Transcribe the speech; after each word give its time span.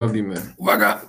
Robimy. 0.00 0.54
Uwaga! 0.56 1.00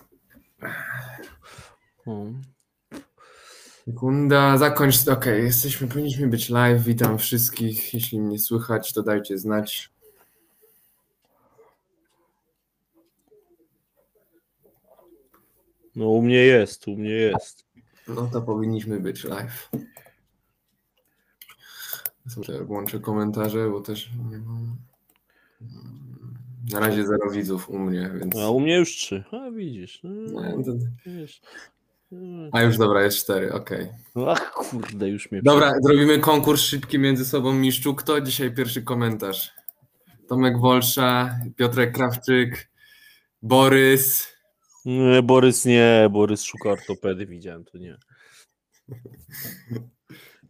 Sekunda, 3.85 4.57
zakończ. 4.57 5.07
Okej, 5.07 5.43
jesteśmy, 5.43 5.87
powinniśmy 5.87 6.27
być 6.27 6.49
live. 6.49 6.83
Witam 6.83 7.17
wszystkich. 7.17 7.93
Jeśli 7.93 8.19
mnie 8.19 8.39
słychać, 8.39 8.93
to 8.93 9.03
dajcie 9.03 9.37
znać. 9.37 9.91
No 15.95 16.07
u 16.07 16.21
mnie 16.21 16.35
jest, 16.45 16.87
u 16.87 16.97
mnie 16.97 17.09
jest. 17.09 17.65
No 18.07 18.27
to 18.27 18.41
powinniśmy 18.41 18.99
być 18.99 19.23
live. 19.23 19.69
Sobie 22.27 22.63
włączę 22.63 22.99
komentarze, 22.99 23.69
bo 23.69 23.81
też 23.81 24.09
nie 24.29 24.37
mam. 24.37 24.77
Na 26.69 26.79
razie 26.79 27.07
zero 27.07 27.31
widzów 27.31 27.69
u 27.69 27.79
mnie, 27.79 28.11
więc. 28.19 28.35
A 28.35 28.49
u 28.49 28.59
mnie 28.59 28.75
już 28.75 28.89
trzy. 28.89 29.23
A 29.31 29.51
widzisz. 29.51 29.99
No, 30.03 30.41
to... 30.63 30.71
No, 32.11 32.49
A 32.51 32.61
już 32.61 32.77
dobra, 32.77 33.03
jest 33.03 33.17
cztery, 33.17 33.53
okej. 33.53 33.87
Ach 34.27 34.51
kurde, 34.51 35.09
już 35.09 35.31
mnie. 35.31 35.41
Dobra, 35.41 35.73
zrobimy 35.81 36.19
konkurs 36.19 36.61
szybki 36.61 36.99
między 36.99 37.25
sobą 37.25 37.53
mistrzu. 37.53 37.95
Kto 37.95 38.21
dzisiaj 38.21 38.53
pierwszy 38.53 38.81
komentarz? 38.81 39.51
Tomek 40.27 40.59
Wolsza, 40.59 41.39
Piotrek 41.55 41.95
Krawczyk, 41.95 42.69
Borys. 43.41 44.27
Nie, 44.85 45.23
Borys 45.23 45.65
nie, 45.65 46.09
Borys 46.11 46.43
szuka 46.43 46.69
ortopedy, 46.69 47.25
widziałem 47.25 47.65
to 47.65 47.77
nie. 47.77 47.97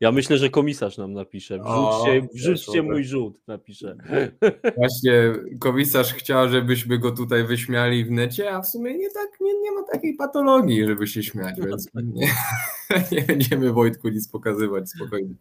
Ja 0.01 0.11
myślę, 0.11 0.37
że 0.37 0.49
komisarz 0.49 0.97
nam 0.97 1.13
napisze. 1.13 1.59
Wrzućcie, 1.59 2.21
O, 2.23 2.27
wrzućcie 2.33 2.81
mój 2.83 3.03
rzut, 3.03 3.47
napisze. 3.47 3.95
Właśnie 4.77 5.33
komisarz 5.59 6.13
chciał, 6.13 6.49
żebyśmy 6.49 6.99
go 6.99 7.11
tutaj 7.11 7.43
wyśmiali 7.43 8.05
w 8.05 8.11
necie, 8.11 8.51
a 8.51 8.61
w 8.61 8.67
sumie 8.67 8.97
nie, 8.97 9.09
tak, 9.11 9.29
nie, 9.41 9.59
nie 9.59 9.71
ma 9.71 9.83
takiej 9.83 10.15
patologii, 10.15 10.85
żeby 10.85 11.07
się 11.07 11.23
śmiać, 11.23 11.55
więc 11.67 11.87
nie, 11.95 12.29
nie 13.11 13.21
będziemy 13.21 13.73
Wojtku 13.73 14.09
nic 14.09 14.27
pokazywać, 14.27 14.89
spokojnie. 14.89 15.35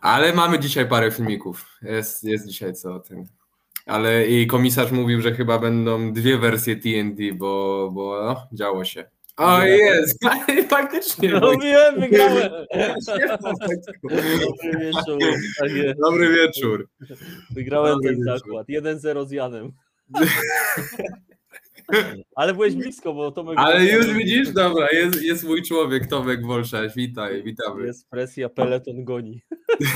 Ale 0.00 0.32
mamy 0.32 0.58
dzisiaj 0.58 0.88
parę 0.88 1.10
filmików. 1.10 1.66
Jest, 1.82 2.24
jest 2.24 2.46
dzisiaj 2.46 2.74
co 2.74 2.94
o 2.94 3.00
tym. 3.00 3.24
Ale 3.86 4.26
i 4.26 4.46
komisarz 4.46 4.92
mówił, 4.92 5.20
że 5.20 5.34
chyba 5.34 5.58
będą 5.58 6.12
dwie 6.12 6.38
wersje 6.38 6.76
TNT, 6.76 7.18
bo, 7.34 7.90
bo 7.92 8.22
no, 8.24 8.46
działo 8.52 8.84
się. 8.84 9.10
O, 9.40 9.64
jest! 9.64 10.18
Faktycznie. 10.68 11.28
No 11.28 11.58
wiem, 11.58 12.00
wygrałem. 12.00 12.50
Dobry 14.40 14.78
wieczór. 14.78 15.18
Tak 15.60 15.72
jest. 15.72 16.00
Dobry 16.00 16.28
wieczór. 16.28 16.88
Wygrałem 17.50 17.92
Dobry 17.94 18.08
ten 18.08 18.18
wieczór. 18.18 18.38
zakład. 18.38 18.68
1-0 18.68 19.26
z 19.26 19.30
Janem. 19.30 19.72
Ale 22.36 22.54
byłeś 22.54 22.74
blisko, 22.74 23.14
bo 23.14 23.32
Tomek... 23.32 23.58
Ale 23.58 23.84
już 23.84 24.06
widzisz, 24.14 24.50
dobra, 24.52 24.88
jest, 24.92 25.22
jest 25.22 25.44
mój 25.44 25.62
człowiek, 25.62 26.06
Tomek 26.06 26.46
Wolszaś, 26.46 26.94
witaj, 26.96 27.42
witamy. 27.42 27.86
Jest 27.86 28.10
presja, 28.10 28.48
peleton 28.48 29.04
goni. 29.04 29.40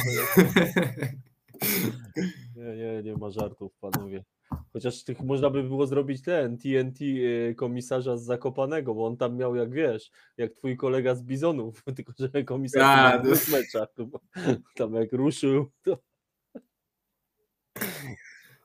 Nie, 2.56 2.76
nie, 2.76 3.02
nie 3.02 3.16
ma 3.16 3.30
żartów, 3.30 3.72
panowie. 3.80 4.24
Chociaż 4.72 5.04
tych 5.04 5.20
można 5.20 5.50
by 5.50 5.62
było 5.62 5.86
zrobić 5.86 6.22
ten 6.22 6.58
TNT 6.58 7.00
y, 7.00 7.54
komisarza 7.56 8.16
z 8.16 8.24
Zakopanego, 8.24 8.94
bo 8.94 9.06
on 9.06 9.16
tam 9.16 9.36
miał, 9.36 9.56
jak 9.56 9.72
wiesz, 9.72 10.10
jak 10.36 10.52
twój 10.52 10.76
kolega 10.76 11.14
z 11.14 11.22
Bizonów, 11.22 11.82
tylko 11.96 12.12
że 12.18 12.44
komisarz 12.44 12.82
na 12.82 13.18
to- 13.18 13.24
dwóch 13.24 13.48
meczach. 13.48 13.88
bo 13.98 14.20
Tam 14.76 14.94
jak 14.94 15.12
ruszył, 15.12 15.70
to 15.84 15.98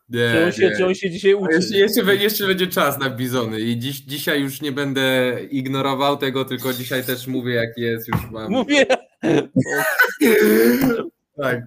Nie, 0.10 0.32
czy 0.34 0.46
on, 0.46 0.52
się, 0.52 0.70
nie. 0.70 0.76
czy 0.78 0.86
on 0.86 0.96
się 0.96 1.10
dzisiaj 1.10 1.34
uczy? 1.34 1.54
Jeszcze, 1.54 1.78
jeszcze, 1.78 2.16
jeszcze 2.16 2.48
będzie 2.48 2.68
czas 2.68 3.00
na 3.00 3.10
bizony 3.10 3.60
i 3.60 3.80
dziś, 3.80 4.00
dzisiaj 4.02 4.42
już 4.42 4.62
nie 4.62 4.72
będę 4.72 5.38
ignorował 5.52 6.18
tego, 6.18 6.46
tylko 6.46 6.74
dzisiaj 6.74 7.04
też 7.04 7.28
mówię 7.28 7.54
jak 7.54 7.78
jest, 7.78 8.08
już 8.08 8.32
mam. 8.32 8.52
Mówię! 8.52 8.86
Tak. 11.42 11.60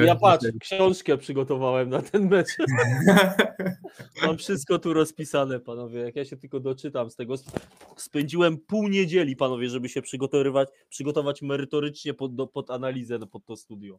e, 0.00 0.04
Ja 0.04 0.16
patrz, 0.16 0.46
książkę 0.60 1.18
przygotowałem 1.18 1.88
na 1.88 2.02
ten 2.02 2.28
mecz. 2.28 2.48
Mam 4.26 4.38
wszystko 4.38 4.78
tu 4.78 4.92
rozpisane, 4.92 5.60
panowie. 5.60 6.00
Jak 6.00 6.16
ja 6.16 6.24
się 6.24 6.36
tylko 6.36 6.60
doczytam 6.60 7.10
z 7.10 7.16
tego. 7.16 7.34
Spędziłem 7.96 8.58
pół 8.58 8.88
niedzieli, 8.88 9.36
panowie, 9.36 9.68
żeby 9.68 9.88
się 9.88 10.02
przygotowywać, 10.02 10.68
przygotować 10.88 11.42
merytorycznie 11.42 12.14
pod, 12.14 12.34
do, 12.34 12.46
pod 12.46 12.70
analizę, 12.70 13.18
do- 13.18 13.26
pod 13.26 13.44
to 13.44 13.56
studio. 13.56 13.98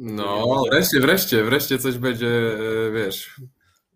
No, 0.00 0.62
wreszcie, 0.70 1.00
wreszcie, 1.00 1.44
wreszcie 1.44 1.78
coś 1.78 1.98
będzie, 1.98 2.28
e, 2.28 2.90
wiesz. 2.92 3.40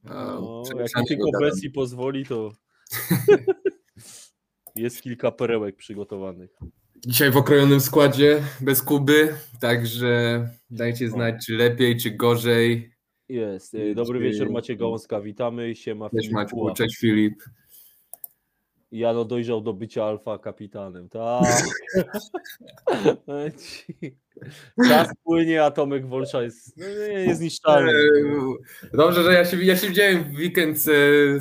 a, 0.05 0.25
No, 0.25 0.63
jak 0.79 1.07
tylko 1.09 1.31
gadam. 1.31 1.51
Bessi 1.51 1.71
pozwoli, 1.71 2.27
to 2.27 2.53
jest 4.77 5.03
kilka 5.03 5.31
perełek 5.33 5.77
przygotowanych. 5.77 6.51
Dzisiaj 7.07 7.31
w 7.31 7.37
okrojonym 7.37 7.81
składzie, 7.81 8.43
bez 8.61 8.83
Kuby, 8.83 9.35
także 9.61 10.49
dajcie 10.71 11.09
znać, 11.09 11.47
czy 11.47 11.53
lepiej, 11.57 11.97
czy 11.97 12.11
gorzej. 12.11 12.91
Jest. 13.29 13.77
Dobry 13.95 14.19
Czy- 14.19 14.25
wieczór, 14.25 14.51
Macie 14.51 14.77
Gałązka. 14.77 15.21
Witamy. 15.21 15.75
Siema 15.75 16.11
Cześć 16.11 16.29
Filip 16.29 16.51
Pułap. 16.51 16.77
cześć 16.77 16.97
Filip. 16.97 17.43
Jano 18.93 19.25
dojrzał 19.25 19.61
do 19.61 19.73
bycia 19.73 20.05
alfa 20.05 20.39
kapitanem. 20.39 21.09
Tak. 21.09 21.45
Czas 24.89 25.09
płynie, 25.25 25.65
a 25.65 25.71
Tomek 25.71 26.07
Wolsza 26.07 26.43
jest 26.43 26.77
no, 26.77 26.87
nie, 26.87 27.27
niezniszczalny. 27.27 27.93
Eee, 27.93 28.91
Dobrze, 28.93 29.23
że 29.23 29.33
ja 29.33 29.45
się, 29.45 29.65
ja 29.65 29.77
się 29.77 29.89
widziałem 29.89 30.25
w 30.25 30.39
weekend 30.39 30.79
z, 30.79 30.85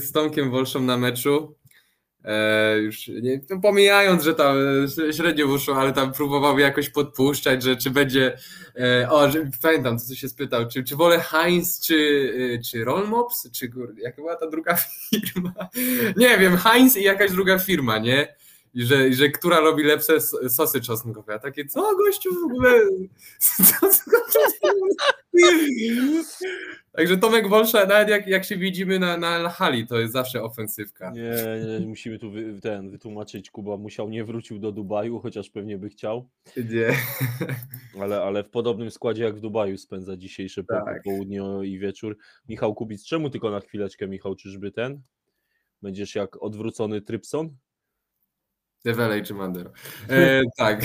z 0.03 0.11
Tomkiem 0.11 0.51
Wolszą 0.51 0.81
na 0.81 0.97
meczu. 0.97 1.55
E, 2.25 2.77
już 2.79 3.07
nie, 3.07 3.41
no 3.49 3.59
pomijając, 3.61 4.23
że 4.23 4.35
tam 4.35 4.57
e, 5.09 5.13
średnio 5.13 5.47
wyszło, 5.47 5.75
ale 5.75 5.93
tam 5.93 6.13
próbował 6.13 6.59
jakoś 6.59 6.89
podpuszczać, 6.89 7.63
że 7.63 7.75
czy 7.75 7.89
będzie. 7.89 8.37
E, 8.75 9.09
o, 9.09 9.31
że, 9.31 9.49
pamiętam, 9.61 9.99
co 9.99 10.15
się 10.15 10.29
spytał, 10.29 10.67
czy, 10.67 10.83
czy 10.83 10.95
wolę 10.95 11.19
Heinz, 11.19 11.79
czy, 11.79 12.31
e, 12.55 12.63
czy 12.63 12.83
Rollmops, 12.83 13.51
czy 13.51 13.71
jaka 13.97 14.15
była 14.15 14.35
ta 14.35 14.47
druga 14.47 14.77
firma? 15.09 15.53
Nie 16.17 16.37
wiem, 16.37 16.57
Heinz 16.57 16.97
i 16.97 17.03
jakaś 17.03 17.31
druga 17.31 17.59
firma, 17.59 17.97
nie? 17.97 18.35
I 18.73 18.83
że, 18.83 19.07
i 19.07 19.13
że 19.15 19.29
która 19.29 19.59
robi 19.59 19.83
lepsze 19.83 20.21
sosy 20.49 20.81
czosnkowe. 20.81 21.33
A 21.33 21.39
takie, 21.39 21.65
co 21.65 21.95
gościu 21.95 22.33
w 22.33 22.43
ogóle? 22.43 22.79
Co, 23.39 23.89
co, 23.89 24.11
Także 26.99 27.17
Tomek 27.17 27.47
Wolsza, 27.47 27.85
nawet 27.85 28.09
jak, 28.09 28.27
jak 28.27 28.45
się 28.45 28.57
widzimy 28.57 28.99
na, 28.99 29.17
na 29.17 29.49
hali, 29.49 29.87
to 29.87 29.99
jest 29.99 30.13
zawsze 30.13 30.43
ofensywka. 30.43 31.11
Nie, 31.11 31.79
nie, 31.79 31.87
musimy 31.87 32.19
tu 32.19 32.31
wy, 32.31 32.61
ten 32.61 32.89
wytłumaczyć. 32.89 33.51
Kuba 33.51 33.77
musiał, 33.77 34.09
nie 34.09 34.23
wrócił 34.23 34.59
do 34.59 34.71
Dubaju, 34.71 35.19
chociaż 35.19 35.49
pewnie 35.49 35.77
by 35.77 35.89
chciał, 35.89 36.29
Nie. 36.57 36.87
ale, 38.01 38.21
ale 38.21 38.43
w 38.43 38.49
podobnym 38.49 38.91
składzie 38.91 39.23
jak 39.23 39.35
w 39.35 39.39
Dubaju 39.39 39.77
spędza 39.77 40.17
dzisiejsze 40.17 40.63
Tak. 40.63 41.03
południe 41.03 41.41
i 41.63 41.79
wieczór. 41.79 42.17
Michał 42.49 42.75
Kubic, 42.75 43.05
czemu 43.05 43.29
tylko 43.29 43.51
na 43.51 43.59
chwileczkę, 43.59 44.07
Michał, 44.07 44.35
czyżby 44.35 44.71
ten? 44.71 45.01
Będziesz 45.81 46.15
jak 46.15 46.43
odwrócony 46.43 47.01
Trypson? 47.01 47.55
Develej 48.85 49.23
czy 49.23 49.33
Mandero. 49.33 49.71
E, 50.09 50.41
tak. 50.57 50.81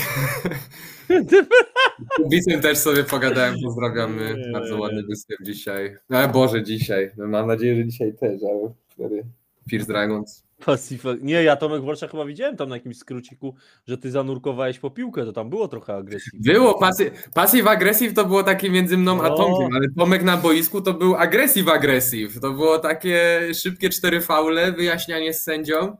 Kubicem 2.16 2.60
też 2.60 2.78
sobie 2.78 3.04
pogadałem, 3.04 3.54
pozdrawiamy. 3.64 4.34
Nie. 4.46 4.52
Bardzo 4.52 4.78
ładny 4.78 5.02
występ 5.02 5.40
dzisiaj. 5.42 5.96
E, 6.10 6.28
Boże, 6.28 6.62
dzisiaj. 6.62 7.10
No, 7.16 7.26
mam 7.26 7.46
nadzieję, 7.46 7.76
że 7.76 7.86
dzisiaj 7.86 8.14
też, 8.14 8.40
ale 8.42 8.72
wtedy 8.88 9.24
Fierce 9.70 9.86
Dragons. 9.86 10.44
Pacifa. 10.66 11.08
Nie, 11.20 11.42
ja 11.42 11.56
Tomek 11.56 11.82
Wolsza 11.82 12.08
chyba 12.08 12.24
widziałem 12.24 12.56
tam 12.56 12.68
na 12.68 12.76
jakimś 12.76 12.98
skróciku, 12.98 13.54
że 13.86 13.98
ty 13.98 14.10
zanurkowałeś 14.10 14.78
po 14.78 14.90
piłkę, 14.90 15.24
to 15.24 15.32
tam 15.32 15.50
było 15.50 15.68
trochę 15.68 15.94
agresji. 15.94 16.32
Było, 16.40 16.78
pasy, 16.78 17.10
passive 17.34 17.70
aggressive 17.70 18.14
to 18.14 18.24
było 18.24 18.42
takie 18.42 18.70
między 18.70 18.96
mną 18.96 19.22
a 19.22 19.28
No. 19.28 19.36
Tomkiem, 19.36 19.76
ale 19.76 19.86
Tomek 19.98 20.22
na 20.22 20.36
boisku 20.36 20.80
to 20.80 20.94
był 20.94 21.14
aggressive 21.14 21.68
aggressive. 21.68 22.40
To 22.40 22.50
było 22.50 22.78
takie 22.78 23.40
szybkie 23.54 23.90
cztery 23.90 24.20
faule, 24.20 24.72
wyjaśnianie 24.72 25.34
z 25.34 25.42
sędzią. 25.42 25.96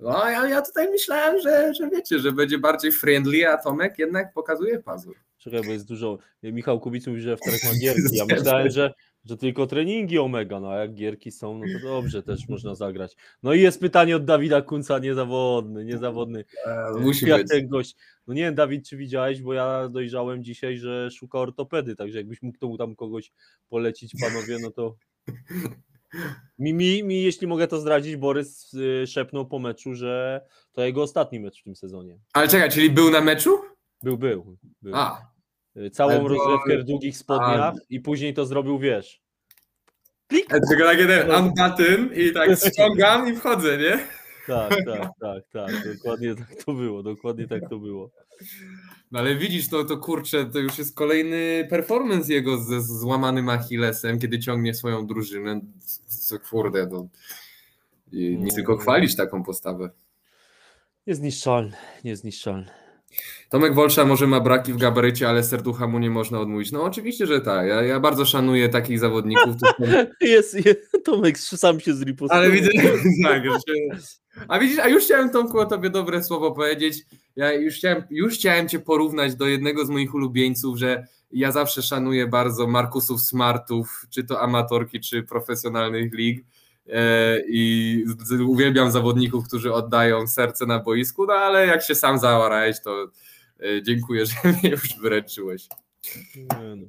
No, 0.00 0.30
ja, 0.30 0.48
ja 0.48 0.62
tutaj 0.62 0.90
myślałem, 0.90 1.40
że, 1.40 1.74
że 1.74 1.90
wiecie, 1.90 2.18
że 2.18 2.32
będzie 2.32 2.58
bardziej 2.58 2.92
friendly, 2.92 3.48
a 3.48 3.56
Tomek 3.56 3.98
jednak 3.98 4.32
pokazuje 4.32 4.78
pazur. 4.78 5.14
Czekaj, 5.40 5.60
bo 5.66 5.72
jest 5.72 5.88
dużo. 5.88 6.18
Michał 6.42 6.80
Kubic 6.80 7.06
mówi, 7.06 7.20
że 7.20 7.36
w 7.36 7.40
trakcie 7.40 7.68
ma 7.68 7.74
gierki. 7.82 8.16
Ja 8.16 8.24
myślałem, 8.24 8.70
że, 8.70 8.94
że 9.24 9.36
tylko 9.36 9.66
treningi 9.66 10.18
Omega, 10.18 10.60
no 10.60 10.70
a 10.70 10.76
jak 10.76 10.94
gierki 10.94 11.30
są, 11.30 11.58
no 11.58 11.64
to 11.80 11.88
dobrze, 11.88 12.22
też 12.22 12.48
można 12.48 12.74
zagrać. 12.74 13.16
No 13.42 13.54
i 13.54 13.60
jest 13.60 13.80
pytanie 13.80 14.16
od 14.16 14.24
Dawida 14.24 14.62
Kunca, 14.62 14.98
niezawodny, 14.98 15.84
niezawodny. 15.84 16.44
E, 16.66 17.00
musi 17.00 17.26
Jak 17.26 17.40
być. 17.40 17.50
ten 17.50 17.68
gość. 17.68 17.96
No 18.26 18.34
nie 18.34 18.42
wiem, 18.42 18.54
Dawid, 18.54 18.88
czy 18.88 18.96
widziałeś, 18.96 19.42
bo 19.42 19.54
ja 19.54 19.88
dojrzałem 19.88 20.44
dzisiaj, 20.44 20.78
że 20.78 21.10
szuka 21.10 21.38
ortopedy, 21.38 21.96
także 21.96 22.18
jakbyś 22.18 22.42
mógł 22.42 22.58
tu 22.58 22.78
tam 22.78 22.96
kogoś 22.96 23.32
polecić, 23.68 24.12
panowie, 24.20 24.58
no 24.62 24.70
to... 24.70 24.96
Mi, 26.58 26.74
mi, 26.74 27.04
mi, 27.04 27.22
jeśli 27.22 27.46
mogę 27.46 27.68
to 27.68 27.80
zdradzić, 27.80 28.16
Borys 28.16 28.74
y, 28.74 29.06
szepnął 29.06 29.46
po 29.46 29.58
meczu, 29.58 29.94
że 29.94 30.40
to 30.72 30.84
jego 30.84 31.02
ostatni 31.02 31.40
mecz 31.40 31.60
w 31.60 31.64
tym 31.64 31.76
sezonie. 31.76 32.18
Ale 32.32 32.48
czekaj, 32.48 32.70
czyli 32.70 32.90
był 32.90 33.10
na 33.10 33.20
meczu? 33.20 33.50
Był, 34.02 34.18
był. 34.18 34.56
był. 34.82 34.96
A, 34.96 35.30
Y, 35.76 35.90
Całą 35.90 36.10
Ale 36.10 36.20
to- 36.20 36.28
rozgrywkę 36.28 36.78
w 36.78 36.84
długich 36.86 37.16
spodniach 37.16 37.74
i 37.88 38.00
później 38.00 38.34
to 38.34 38.46
zrobił, 38.46 38.78
wiesz, 38.78 39.20
klik. 40.26 40.46
Tylko 40.68 40.84
takie 40.84 41.06
ten 41.06 41.30
unbutton 41.30 42.10
i 42.14 42.32
tak 42.32 42.50
ściągam 42.72 43.32
i 43.32 43.36
wchodzę, 43.36 43.78
nie? 43.78 43.98
Tak, 44.46 44.70
tak, 44.70 45.08
tak, 45.20 45.44
tak. 45.52 45.94
Dokładnie 45.96 46.34
tak 46.34 46.64
to 46.64 46.72
było. 46.72 47.02
Dokładnie 47.02 47.48
tak 47.48 47.68
to 47.70 47.78
było. 47.78 48.10
No 49.10 49.18
ale 49.18 49.34
widzisz, 49.36 49.70
no 49.70 49.84
to 49.84 49.96
kurczę, 49.96 50.46
to 50.46 50.58
już 50.58 50.78
jest 50.78 50.96
kolejny 50.96 51.66
performance 51.70 52.32
jego 52.32 52.58
ze 52.58 52.82
złamanym 52.82 53.48
Achillesem, 53.48 54.18
kiedy 54.18 54.38
ciągnie 54.38 54.74
swoją 54.74 55.06
drużynę. 55.06 55.60
Co 56.06 56.38
kurde, 56.38 56.86
to 56.86 57.08
i 58.12 58.38
nie 58.38 58.52
tylko 58.52 58.76
chwalić 58.76 59.16
taką 59.16 59.42
postawę. 59.42 59.90
Niezniszczalny, 61.06 61.76
niezniszczalny. 62.04 62.79
Tomek 63.48 63.74
Wolsza 63.74 64.04
może 64.04 64.26
ma 64.26 64.40
braki 64.40 64.72
w 64.72 64.76
gabarycie, 64.76 65.28
ale 65.28 65.44
serducha 65.44 65.86
mu 65.86 65.98
nie 65.98 66.10
można 66.10 66.40
odmówić. 66.40 66.72
No 66.72 66.82
oczywiście, 66.82 67.26
że 67.26 67.40
tak. 67.40 67.68
Ja, 67.68 67.82
ja 67.82 68.00
bardzo 68.00 68.24
szanuję 68.24 68.68
takich 68.68 68.98
zawodników. 68.98 69.56
jest, 70.20 70.66
jest, 70.66 71.04
Tomek 71.04 71.38
sam 71.38 71.80
się 71.80 71.94
zripostował. 71.94 72.44
Ale 72.44 72.52
widzę, 72.52 72.68
tak, 73.24 73.44
że... 73.44 73.74
A 74.48 74.58
widzisz, 74.58 74.78
a 74.78 74.88
już 74.88 75.04
chciałem 75.04 75.30
Tomku 75.30 75.58
o 75.58 75.66
tobie 75.66 75.90
dobre 75.90 76.22
słowo 76.22 76.52
powiedzieć. 76.52 76.98
Ja 77.36 77.52
już 77.52 77.74
chciałem, 77.74 78.02
już 78.10 78.34
chciałem 78.34 78.68
cię 78.68 78.78
porównać 78.78 79.34
do 79.34 79.48
jednego 79.48 79.86
z 79.86 79.90
moich 79.90 80.14
ulubieńców, 80.14 80.78
że 80.78 81.06
ja 81.32 81.52
zawsze 81.52 81.82
szanuję 81.82 82.26
bardzo 82.26 82.66
Markusów 82.66 83.20
Smartów, 83.20 84.06
czy 84.10 84.24
to 84.24 84.40
amatorki, 84.40 85.00
czy 85.00 85.22
profesjonalnych 85.22 86.14
lig 86.14 86.44
i 87.48 88.04
uwielbiam 88.48 88.90
zawodników, 88.90 89.48
którzy 89.48 89.72
oddają 89.72 90.26
serce 90.26 90.66
na 90.66 90.78
boisku, 90.78 91.26
no 91.26 91.32
ale 91.32 91.66
jak 91.66 91.82
się 91.82 91.94
sam 91.94 92.18
zaorałeś, 92.18 92.76
to 92.82 93.06
e, 93.60 93.82
dziękuję, 93.82 94.26
że 94.26 94.34
mnie 94.44 94.70
już 94.70 94.98
wyręczyłeś. 95.00 95.68
No. 96.48 96.86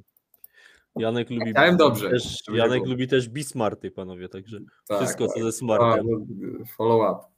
Janek 0.96 1.30
lubi. 1.30 1.50
Chciałem 1.50 1.76
dobrze. 1.76 2.10
Też, 2.10 2.42
Janek 2.52 2.86
lubi 2.86 3.08
też 3.08 3.28
bismarty, 3.28 3.90
panowie, 3.90 4.28
także 4.28 4.58
tak, 4.88 4.98
wszystko 4.98 5.28
co 5.28 5.42
ze 5.42 5.52
smartem. 5.52 6.06
No, 6.10 6.64
follow 6.76 7.12
up. 7.12 7.32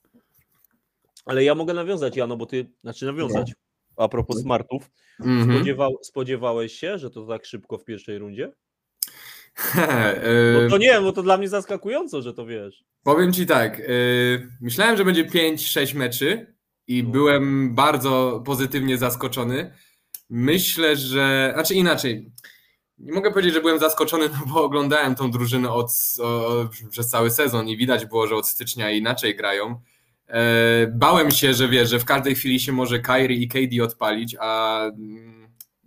Ale 1.25 1.45
ja 1.45 1.55
mogę 1.55 1.75
nawiązać, 1.75 2.17
Jano, 2.17 2.37
bo 2.37 2.47
ty, 2.47 2.71
znaczy 2.83 3.07
nawiązać. 3.07 3.53
A 3.97 4.09
propos 4.09 4.41
smartów. 4.41 4.91
Mm 5.21 5.49
-hmm. 5.49 5.55
Spodziewał, 5.55 5.99
spodziewałeś 6.03 6.73
się, 6.73 6.99
że 6.99 7.11
to 7.11 7.27
tak 7.27 7.45
szybko 7.45 7.79
w 7.79 7.85
pierwszej 7.85 8.19
rundzie? 8.19 8.53
No 10.55 10.69
to 10.71 10.79
nie, 10.79 11.01
bo 11.01 11.13
to 11.13 11.23
dla 11.23 11.37
mnie 11.37 11.49
zaskakująco, 11.49 12.23
że 12.23 12.35
to 12.35 12.47
wiesz. 12.47 12.85
Powiem 13.03 13.33
ci 13.33 13.47
tak, 13.47 13.81
y, 13.81 14.49
myślałem, 14.61 14.97
że 14.97 15.05
będzie 15.05 15.25
5-6 15.25 15.95
meczy 15.95 16.55
i 16.87 17.03
no. 17.03 17.11
byłem 17.11 17.75
bardzo 17.75 18.43
pozytywnie 18.47 18.99
zaskoczony. 18.99 19.75
Myślę, 20.31 20.97
że, 20.97 21.51
znaczy 21.55 21.75
inaczej, 21.75 22.31
nie 22.99 23.13
mogę 23.13 23.31
powiedzieć, 23.31 23.55
że 23.55 23.61
byłem 23.61 23.79
zaskoczony, 23.79 24.29
no 24.35 24.53
bo 24.55 24.65
oglądałem 24.65 25.15
tą 25.15 25.31
drużynę 25.31 25.71
od, 25.71 25.91
o, 26.23 26.69
przez 26.91 27.09
cały 27.09 27.31
sezon 27.31 27.69
i 27.69 27.77
widać 27.77 28.07
było, 28.07 28.27
że 28.27 28.37
od 28.37 28.49
stycznia 28.49 28.91
inaczej 28.91 29.37
grają. 29.37 29.81
E, 30.29 30.87
bałem 30.87 31.31
się, 31.31 31.55
że 31.55 31.69
wiesz, 31.69 31.91
że 31.91 31.99
w 31.99 32.05
każdej 32.05 32.35
chwili 32.35 32.61
się 32.61 32.73
może 32.73 32.99
Kyrie 32.99 33.37
i 33.37 33.49
KD 33.49 33.85
odpalić, 33.85 34.37
a 34.41 34.81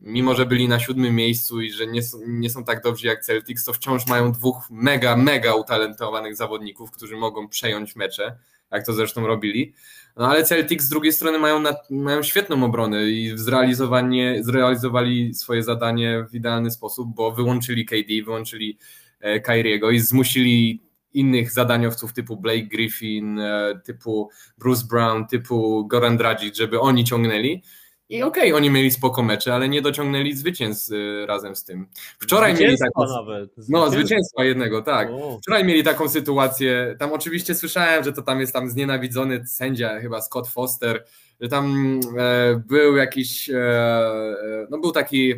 mimo 0.08 0.36
że 0.36 0.46
byli 0.46 0.68
na 0.68 0.80
siódmym 0.80 1.16
miejscu 1.16 1.62
i 1.62 1.72
że 1.72 1.88
nie 1.88 2.04
są, 2.04 2.18
nie 2.28 2.50
są 2.50 2.64
tak 2.64 2.84
dobrzy 2.84 3.08
jak 3.08 3.26
Celtics, 3.26 3.64
to 3.64 3.74
wciąż 3.74 4.08
mają 4.08 4.32
dwóch 4.32 4.68
mega, 4.70 5.16
mega 5.16 5.56
utalentowanych 5.56 6.36
zawodników, 6.36 6.92
którzy 6.92 7.18
mogą 7.18 7.48
przejąć 7.48 7.96
mecze, 7.96 8.38
jak 8.72 8.86
to 8.86 8.94
zresztą 8.94 9.28
robili. 9.28 9.74
No 10.18 10.28
ale 10.28 10.44
Celtics 10.44 10.86
z 10.86 10.90
drugiej 10.90 11.14
strony 11.14 11.40
mają, 11.40 11.60
na, 11.60 11.76
mają 11.90 12.24
świetną 12.24 12.64
obronę 12.64 13.10
i 13.10 13.38
zrealizowanie, 13.38 14.40
zrealizowali 14.44 15.34
swoje 15.34 15.64
zadanie 15.64 16.26
w 16.32 16.36
idealny 16.36 16.72
sposób, 16.72 17.16
bo 17.16 17.32
wyłączyli 17.32 17.86
KD, 17.86 18.24
wyłączyli 18.26 18.78
e, 19.20 19.40
Kyriego 19.40 19.92
i 19.92 20.00
zmusili 20.00 20.84
innych 21.14 21.52
zadaniowców 21.52 22.14
typu 22.14 22.38
Blake 22.38 22.66
Griffin, 22.66 23.40
e, 23.40 23.82
typu 23.86 24.30
Bruce 24.58 24.86
Brown, 24.90 25.28
typu 25.28 25.88
Goran 25.88 26.18
Dragic, 26.18 26.58
żeby 26.58 26.80
oni 26.80 27.04
ciągnęli 27.04 27.64
i 28.10 28.24
okej, 28.24 28.44
okay, 28.44 28.56
oni 28.56 28.70
mieli 28.70 28.92
spoko 28.92 29.24
mecze, 29.24 29.54
ale 29.54 29.70
nie 29.70 29.82
dociągnęli 29.82 30.34
zwycięstw 30.34 30.92
y, 30.92 31.26
razem 31.26 31.56
z 31.56 31.64
tym. 31.64 31.88
Wczoraj 32.20 32.54
mieli 32.54 32.78
taką. 32.78 33.06
Nawet. 33.06 33.50
No, 33.70 33.90
zwycięstwa 33.90 34.44
jednego, 34.44 34.82
tak. 34.82 35.10
O. 35.12 35.38
Wczoraj 35.38 35.66
mieli 35.66 35.84
taką 35.84 36.10
sytuację. 36.10 36.96
Tam 37.00 37.14
oczywiście 37.14 37.56
słyszałem, 37.56 38.04
że 38.04 38.14
to 38.14 38.22
tam 38.22 38.40
jest 38.40 38.54
tam 38.54 38.70
znienawidzony 38.70 39.48
sędzia, 39.48 40.00
chyba 40.00 40.22
Scott 40.22 40.48
Foster, 40.48 41.06
że 41.42 41.50
tam 41.50 42.00
e, 42.18 42.64
był 42.68 42.96
jakiś. 42.96 43.50
E, 43.50 43.56
e 43.56 44.68
no, 44.70 44.78
był 44.78 44.92
taki 44.92 45.34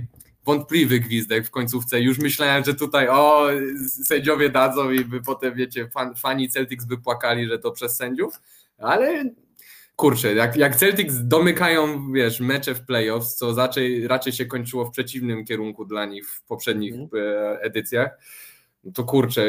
wątpliwy 0.45 0.99
gwizdek 0.99 1.45
w 1.45 1.51
końcówce. 1.51 2.01
Już 2.01 2.19
myślałem, 2.19 2.63
że 2.63 2.73
tutaj 2.73 3.07
o, 3.07 3.47
sędziowie 4.05 4.49
dadzą 4.49 4.91
i 4.91 5.05
by 5.05 5.21
potem, 5.21 5.53
wiecie, 5.53 5.87
fan, 5.87 6.15
fani 6.15 6.49
Celtics 6.49 6.85
by 6.85 6.97
płakali, 6.97 7.47
że 7.47 7.59
to 7.59 7.71
przez 7.71 7.95
sędziów, 7.95 8.33
ale 8.77 9.23
kurczę, 9.99 10.33
jak, 10.33 10.55
jak 10.55 10.75
Celtics 10.75 11.15
domykają, 11.23 12.11
wiesz, 12.11 12.39
mecze 12.39 12.75
w 12.75 12.85
playoffs, 12.85 13.35
co 13.35 13.55
raczej, 13.55 14.07
raczej 14.07 14.33
się 14.33 14.45
kończyło 14.45 14.85
w 14.85 14.91
przeciwnym 14.91 15.45
kierunku 15.45 15.85
dla 15.85 16.05
nich 16.05 16.29
w 16.29 16.43
poprzednich 16.43 16.93
mm. 16.93 17.09
edycjach, 17.61 18.19
to 18.93 19.03
kurczę, 19.03 19.47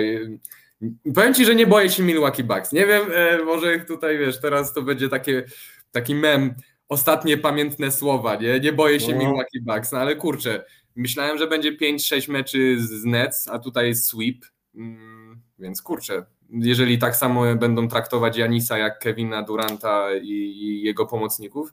powiem 1.14 1.34
Ci, 1.34 1.44
że 1.44 1.54
nie 1.54 1.66
boję 1.66 1.90
się 1.90 2.02
Milwaukee 2.02 2.44
Bucks. 2.44 2.72
Nie 2.72 2.86
wiem, 2.86 3.02
e, 3.14 3.44
może 3.44 3.78
tutaj, 3.78 4.18
wiesz, 4.18 4.40
teraz 4.40 4.72
to 4.72 4.82
będzie 4.82 5.08
takie, 5.08 5.44
taki 5.90 6.14
mem, 6.14 6.54
ostatnie 6.88 7.38
pamiętne 7.38 7.90
słowa, 7.90 8.36
nie? 8.36 8.60
Nie 8.60 8.72
boję 8.72 9.00
się 9.00 9.12
no. 9.12 9.18
Milwaukee 9.18 9.60
Bucks, 9.62 9.92
no 9.92 9.98
ale 9.98 10.16
kurczę, 10.16 10.64
myślałem, 10.96 11.38
że 11.38 11.46
będzie 11.46 11.72
5-6 11.76 12.30
meczy 12.30 12.76
z 12.80 13.04
Nets, 13.04 13.48
a 13.48 13.58
tutaj 13.58 13.86
jest 13.86 14.06
sweep, 14.06 14.36
mm, 14.74 15.40
więc 15.58 15.82
kurczę, 15.82 16.26
jeżeli 16.52 16.98
tak 16.98 17.16
samo 17.16 17.54
będą 17.56 17.88
traktować 17.88 18.36
Janisa 18.36 18.78
jak 18.78 18.98
Kevina 18.98 19.42
Duranta 19.42 20.14
i, 20.14 20.28
i 20.32 20.82
jego 20.82 21.06
pomocników, 21.06 21.72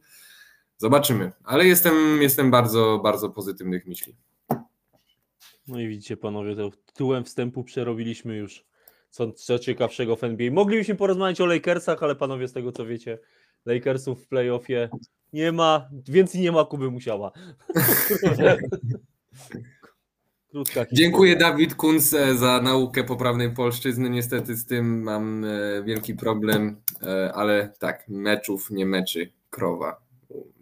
zobaczymy. 0.78 1.32
Ale 1.44 1.66
jestem, 1.66 2.22
jestem 2.22 2.52
bardzo, 2.52 3.00
bardzo 3.04 3.30
pozytywnych 3.30 3.86
myśli. 3.86 4.16
No 5.68 5.80
i 5.80 5.88
widzicie 5.88 6.18
panowie, 6.18 6.56
to 6.56 6.72
tytułem 6.86 7.24
wstępu 7.24 7.64
przerobiliśmy 7.64 8.36
już 8.36 8.66
co, 9.10 9.32
co 9.32 9.60
ciekawszego 9.60 10.16
w 10.16 10.24
NBA. 10.24 10.52
Moglibyśmy 10.52 10.96
porozmawiać 10.96 11.42
o 11.42 11.46
Lakersach, 11.46 12.04
ale 12.04 12.16
panowie 12.16 12.48
z 12.48 12.54
tego 12.54 12.72
co 12.72 12.86
wiecie, 12.86 13.20
Lakersów 13.66 14.24
w 14.24 14.28
playoffie 14.28 14.90
nie 15.34 15.52
ma, 15.52 15.90
więcej 16.08 16.42
nie 16.42 16.52
ma 16.52 16.66
Kuby 16.66 16.92
Musiała. 16.92 17.32
Krótka 20.58 20.86
Dziękuję 20.92 21.36
Dawid 21.36 21.76
Kunz 21.76 22.16
za 22.36 22.62
naukę 22.62 23.04
poprawnej 23.04 23.54
polszczyzny. 23.54 24.10
Niestety 24.10 24.56
z 24.56 24.66
tym 24.66 25.04
mam 25.04 25.46
e, 25.46 25.84
wielki 25.84 26.16
problem, 26.16 26.82
e, 27.04 27.34
ale 27.34 27.74
tak, 27.80 28.04
meczów, 28.08 28.72
nie 28.72 28.86
meczy, 28.86 29.34
krowa. 29.50 30.02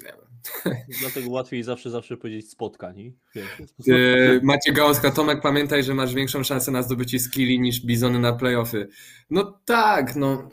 Nie 0.04 0.14
wiem. 0.14 0.76
Dlatego 1.02 1.30
łatwiej 1.30 1.64
zawsze, 1.64 1.90
zawsze 1.90 2.18
powiedzieć 2.18 2.52
spotkań. 2.52 3.14
E, 3.36 4.40
Macie 4.44 4.74
Gałązka, 4.74 5.12
Tomek, 5.12 5.42
pamiętaj, 5.42 5.84
że 5.84 5.94
masz 5.94 6.14
większą 6.14 6.44
szansę 6.44 6.72
na 6.72 6.82
zdobycie 6.82 7.20
skilli 7.20 7.60
niż 7.60 7.86
Bizony 7.86 8.20
na 8.20 8.34
playoffy. 8.34 8.88
No 9.30 9.60
tak, 9.66 10.16
no 10.16 10.50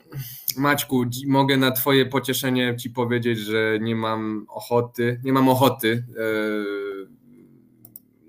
Maćku, 0.57 1.05
mogę 1.27 1.57
na 1.57 1.71
twoje 1.71 2.05
pocieszenie 2.05 2.75
ci 2.79 2.89
powiedzieć, 2.89 3.39
że 3.39 3.79
nie 3.81 3.95
mam 3.95 4.45
ochoty, 4.49 5.21
nie 5.23 5.33
mam 5.33 5.49
ochoty 5.49 6.03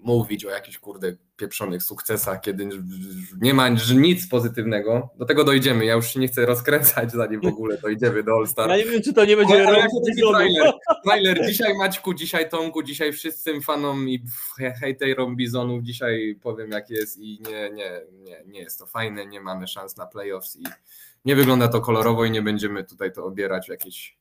mówić 0.04 0.44
o 0.44 0.50
jakichś 0.50 0.78
kurde 0.78 1.16
pieprzonych 1.36 1.82
sukcesach, 1.82 2.40
kiedy 2.40 2.68
nie 3.40 3.54
ma 3.54 3.68
nic 3.96 4.28
pozytywnego. 4.28 5.10
Do 5.18 5.24
tego 5.24 5.44
dojdziemy. 5.44 5.84
Ja 5.84 5.94
już 5.94 6.06
się 6.06 6.20
nie 6.20 6.28
chcę 6.28 6.46
rozkręcać, 6.46 7.12
zanim 7.12 7.40
w 7.40 7.46
ogóle 7.46 7.78
dojdziemy 7.78 8.22
do 8.22 8.34
All 8.34 8.46
Star. 8.46 8.70
Ja 8.70 8.76
nie 8.76 8.84
wiem, 8.84 9.02
czy 9.02 9.12
to 9.12 9.24
nie 9.24 9.36
będzie 9.36 9.68
ale 9.68 9.86
trailer. 10.32 10.72
trailer. 11.04 11.46
Dzisiaj 11.46 11.74
Maćku, 11.74 12.14
dzisiaj 12.14 12.48
Tomku, 12.48 12.82
dzisiaj 12.82 13.12
wszystkim 13.12 13.62
fanom 13.62 14.08
i 14.08 14.24
hejterom 14.80 15.36
Bizonów 15.36 15.82
dzisiaj 15.82 16.38
powiem 16.42 16.70
jak 16.70 16.90
jest 16.90 17.18
i 17.18 17.40
nie, 17.48 17.70
nie, 17.70 18.00
nie, 18.12 18.42
nie 18.46 18.60
jest 18.60 18.78
to 18.78 18.86
fajne, 18.86 19.26
nie 19.26 19.40
mamy 19.40 19.68
szans 19.68 19.96
na 19.96 20.06
playoffs 20.06 20.56
i 20.56 20.64
nie 21.24 21.36
wygląda 21.36 21.68
to 21.68 21.80
kolorowo 21.80 22.24
i 22.24 22.30
nie 22.30 22.42
będziemy 22.42 22.84
tutaj 22.84 23.12
to 23.12 23.24
obierać 23.24 23.66
w 23.66 23.70
jakieś 23.70 24.18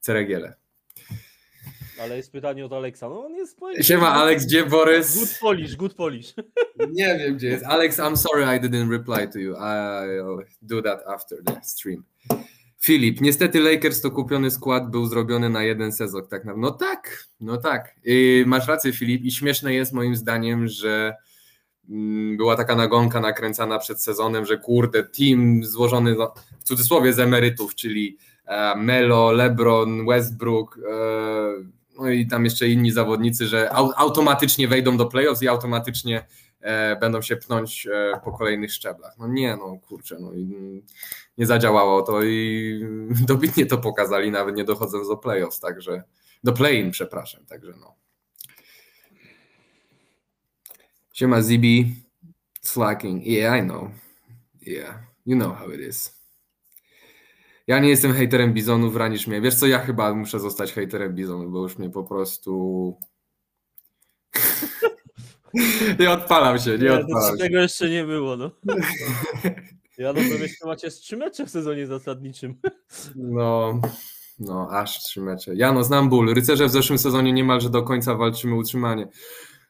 ceregiele. 0.00 0.56
Ale 2.02 2.16
jest 2.16 2.32
pytanie 2.32 2.64
od 2.64 2.72
Aleksa. 2.72 3.08
No 3.08 3.26
on 3.26 3.34
jest. 3.34 3.58
Siema, 3.80 4.12
Alex, 4.12 4.46
gdzie 4.46 4.66
Borys? 4.66 5.18
Good 5.18 5.38
Polish, 5.40 5.76
good 5.76 5.94
Polish. 5.94 6.34
Nie 6.92 7.18
wiem, 7.18 7.36
gdzie 7.36 7.48
jest. 7.48 7.64
Alex, 7.64 7.98
I'm 7.98 8.16
sorry 8.16 8.42
I 8.42 8.60
didn't 8.60 8.90
reply 8.90 9.28
to 9.28 9.38
you. 9.38 9.54
I'll 9.54 10.44
do 10.62 10.82
that 10.82 11.02
after 11.06 11.38
the 11.44 11.60
stream. 11.62 12.04
Filip, 12.78 13.20
niestety 13.20 13.60
Lakers 13.60 14.00
to 14.00 14.10
kupiony 14.10 14.50
skład 14.50 14.90
był 14.90 15.06
zrobiony 15.06 15.50
na 15.50 15.62
jeden 15.62 15.92
sezon. 15.92 16.26
Tak 16.28 16.44
no 16.56 16.70
tak, 16.70 17.24
no 17.40 17.56
tak. 17.56 17.94
I 18.04 18.44
masz 18.46 18.68
rację, 18.68 18.92
Filip. 18.92 19.24
I 19.24 19.30
śmieszne 19.30 19.74
jest 19.74 19.92
moim 19.92 20.16
zdaniem, 20.16 20.68
że 20.68 21.14
mm, 21.88 22.36
była 22.36 22.56
taka 22.56 22.76
nagonka 22.76 23.20
nakręcana 23.20 23.78
przed 23.78 24.02
sezonem, 24.02 24.46
że 24.46 24.58
kurde, 24.58 25.04
team 25.04 25.64
złożony 25.64 26.14
no, 26.14 26.34
w 26.58 26.64
cudzysłowie 26.64 27.12
z 27.12 27.18
emerytów, 27.18 27.74
czyli 27.74 28.16
e, 28.46 28.76
Melo, 28.76 29.32
LeBron, 29.32 30.06
Westbrook, 30.06 30.78
e, 30.78 31.75
no 31.98 32.10
i 32.10 32.26
tam 32.26 32.44
jeszcze 32.44 32.68
inni 32.68 32.90
zawodnicy, 32.90 33.46
że 33.46 33.72
automatycznie 33.96 34.68
wejdą 34.68 34.96
do 34.96 35.06
playoffs 35.06 35.42
i 35.42 35.48
automatycznie 35.48 36.26
e, 36.60 36.96
będą 36.96 37.22
się 37.22 37.36
pnąć 37.36 37.86
e, 37.86 38.20
po 38.24 38.32
kolejnych 38.32 38.72
szczeblach. 38.72 39.18
No 39.18 39.28
nie, 39.28 39.56
no 39.56 39.78
kurczę, 39.88 40.16
no 40.20 40.30
nie 41.38 41.46
zadziałało 41.46 42.02
to 42.02 42.22
i 42.22 42.80
dobitnie 43.28 43.66
to 43.66 43.78
pokazali, 43.78 44.30
nawet 44.30 44.56
nie 44.56 44.64
dochodząc 44.64 45.08
do 45.08 45.16
playoffs, 45.16 45.60
także 45.60 46.02
do 46.44 46.52
play-in, 46.52 46.90
przepraszam, 46.90 47.46
także 47.46 47.72
no. 47.80 47.94
Siema 51.12 51.42
Zibi, 51.42 51.94
slacking, 52.60 53.26
yeah 53.26 53.58
I 53.58 53.62
know, 53.62 53.90
yeah, 54.66 54.94
you 55.26 55.36
know 55.36 55.58
how 55.58 55.72
it 55.72 55.80
is. 55.80 56.15
Ja 57.66 57.78
nie 57.78 57.88
jestem 57.88 58.12
hejterem 58.12 58.54
bizonów, 58.54 58.96
ranisz 58.96 59.26
mnie. 59.26 59.40
Wiesz 59.40 59.54
co, 59.54 59.66
ja 59.66 59.78
chyba 59.78 60.14
muszę 60.14 60.40
zostać 60.40 60.72
hejterem 60.72 61.14
bizonów, 61.14 61.52
bo 61.52 61.62
już 61.62 61.78
mnie 61.78 61.90
po 61.90 62.04
prostu... 62.04 62.94
nie 66.00 66.10
odpalam 66.10 66.58
się, 66.58 66.70
nie, 66.70 66.84
Nie, 66.84 66.92
odpalam 66.92 67.36
się. 67.36 67.44
tego 67.44 67.58
jeszcze 67.58 67.90
nie 67.90 68.04
było, 68.04 68.36
no. 68.36 68.50
Ja 69.98 70.12
no 70.12 70.20
to 70.20 70.20
jeszcze 70.20 70.66
macie 70.66 70.90
z 70.90 70.98
trzy 70.98 71.16
mecze 71.16 71.46
w 71.46 71.50
sezonie 71.50 71.86
zasadniczym. 71.86 72.60
No, 73.16 73.80
no, 74.38 74.68
aż 74.70 75.02
trzy 75.02 75.20
mecze. 75.20 75.54
Ja 75.54 75.72
no, 75.72 75.84
znam 75.84 76.08
ból. 76.08 76.34
Rycerze 76.34 76.66
w 76.66 76.70
zeszłym 76.70 76.98
sezonie 76.98 77.32
niemalże 77.32 77.70
do 77.70 77.82
końca 77.82 78.14
walczymy 78.14 78.54
utrzymanie. 78.54 79.08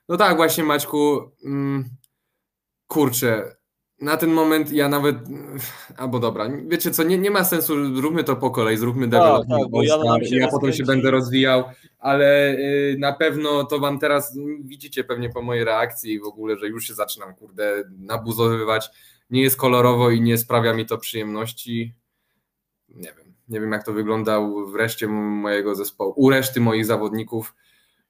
No 0.09 0.17
tak, 0.17 0.37
właśnie 0.37 0.65
Maćku, 0.65 1.31
mm, 1.45 1.85
kurczę, 2.87 3.56
na 4.01 4.17
ten 4.17 4.31
moment 4.33 4.73
ja 4.73 4.89
nawet, 4.89 5.17
albo 5.97 6.19
dobra, 6.19 6.49
wiecie 6.67 6.91
co, 6.91 7.03
nie, 7.03 7.19
nie 7.19 7.31
ma 7.31 7.45
sensu, 7.45 7.97
zróbmy 7.97 8.25
to 8.25 8.37
po 8.37 8.51
kolei, 8.51 8.77
zróbmy 8.77 9.09
development, 9.09 9.49
tak, 9.63 9.71
bo 9.71 9.83
ja 9.83 9.97
ja 10.39 10.49
potem 10.49 10.73
się 10.73 10.85
będę 10.85 11.11
rozwijał, 11.11 11.65
ale 11.99 12.53
y, 12.55 12.97
na 12.99 13.13
pewno 13.13 13.65
to 13.65 13.79
wam 13.79 13.99
teraz, 13.99 14.39
widzicie 14.65 15.05
pewnie 15.05 15.31
po 15.31 15.43
mojej 15.43 15.65
reakcji 15.65 16.21
w 16.21 16.25
ogóle, 16.25 16.57
że 16.57 16.69
już 16.69 16.87
się 16.87 16.95
zaczynam, 16.95 17.35
kurde, 17.35 17.85
nabuzowywać, 17.99 18.89
nie 19.31 19.43
jest 19.43 19.57
kolorowo 19.57 20.11
i 20.11 20.21
nie 20.21 20.39
sprawia 20.39 20.75
mi 20.75 20.87
to 20.87 20.99
przyjemności, 20.99 21.95
nie 22.89 23.13
wiem, 23.19 23.35
nie 23.49 23.61
wiem 23.61 23.73
jak 23.73 23.85
to 23.85 23.93
wygląda 23.93 24.39
u- 24.39 24.67
w 24.67 24.75
reszcie 24.75 25.09
mojego 25.09 25.75
zespołu, 25.75 26.13
u 26.17 26.31
reszty 26.31 26.61
moich 26.61 26.87
zawodników, 26.87 27.55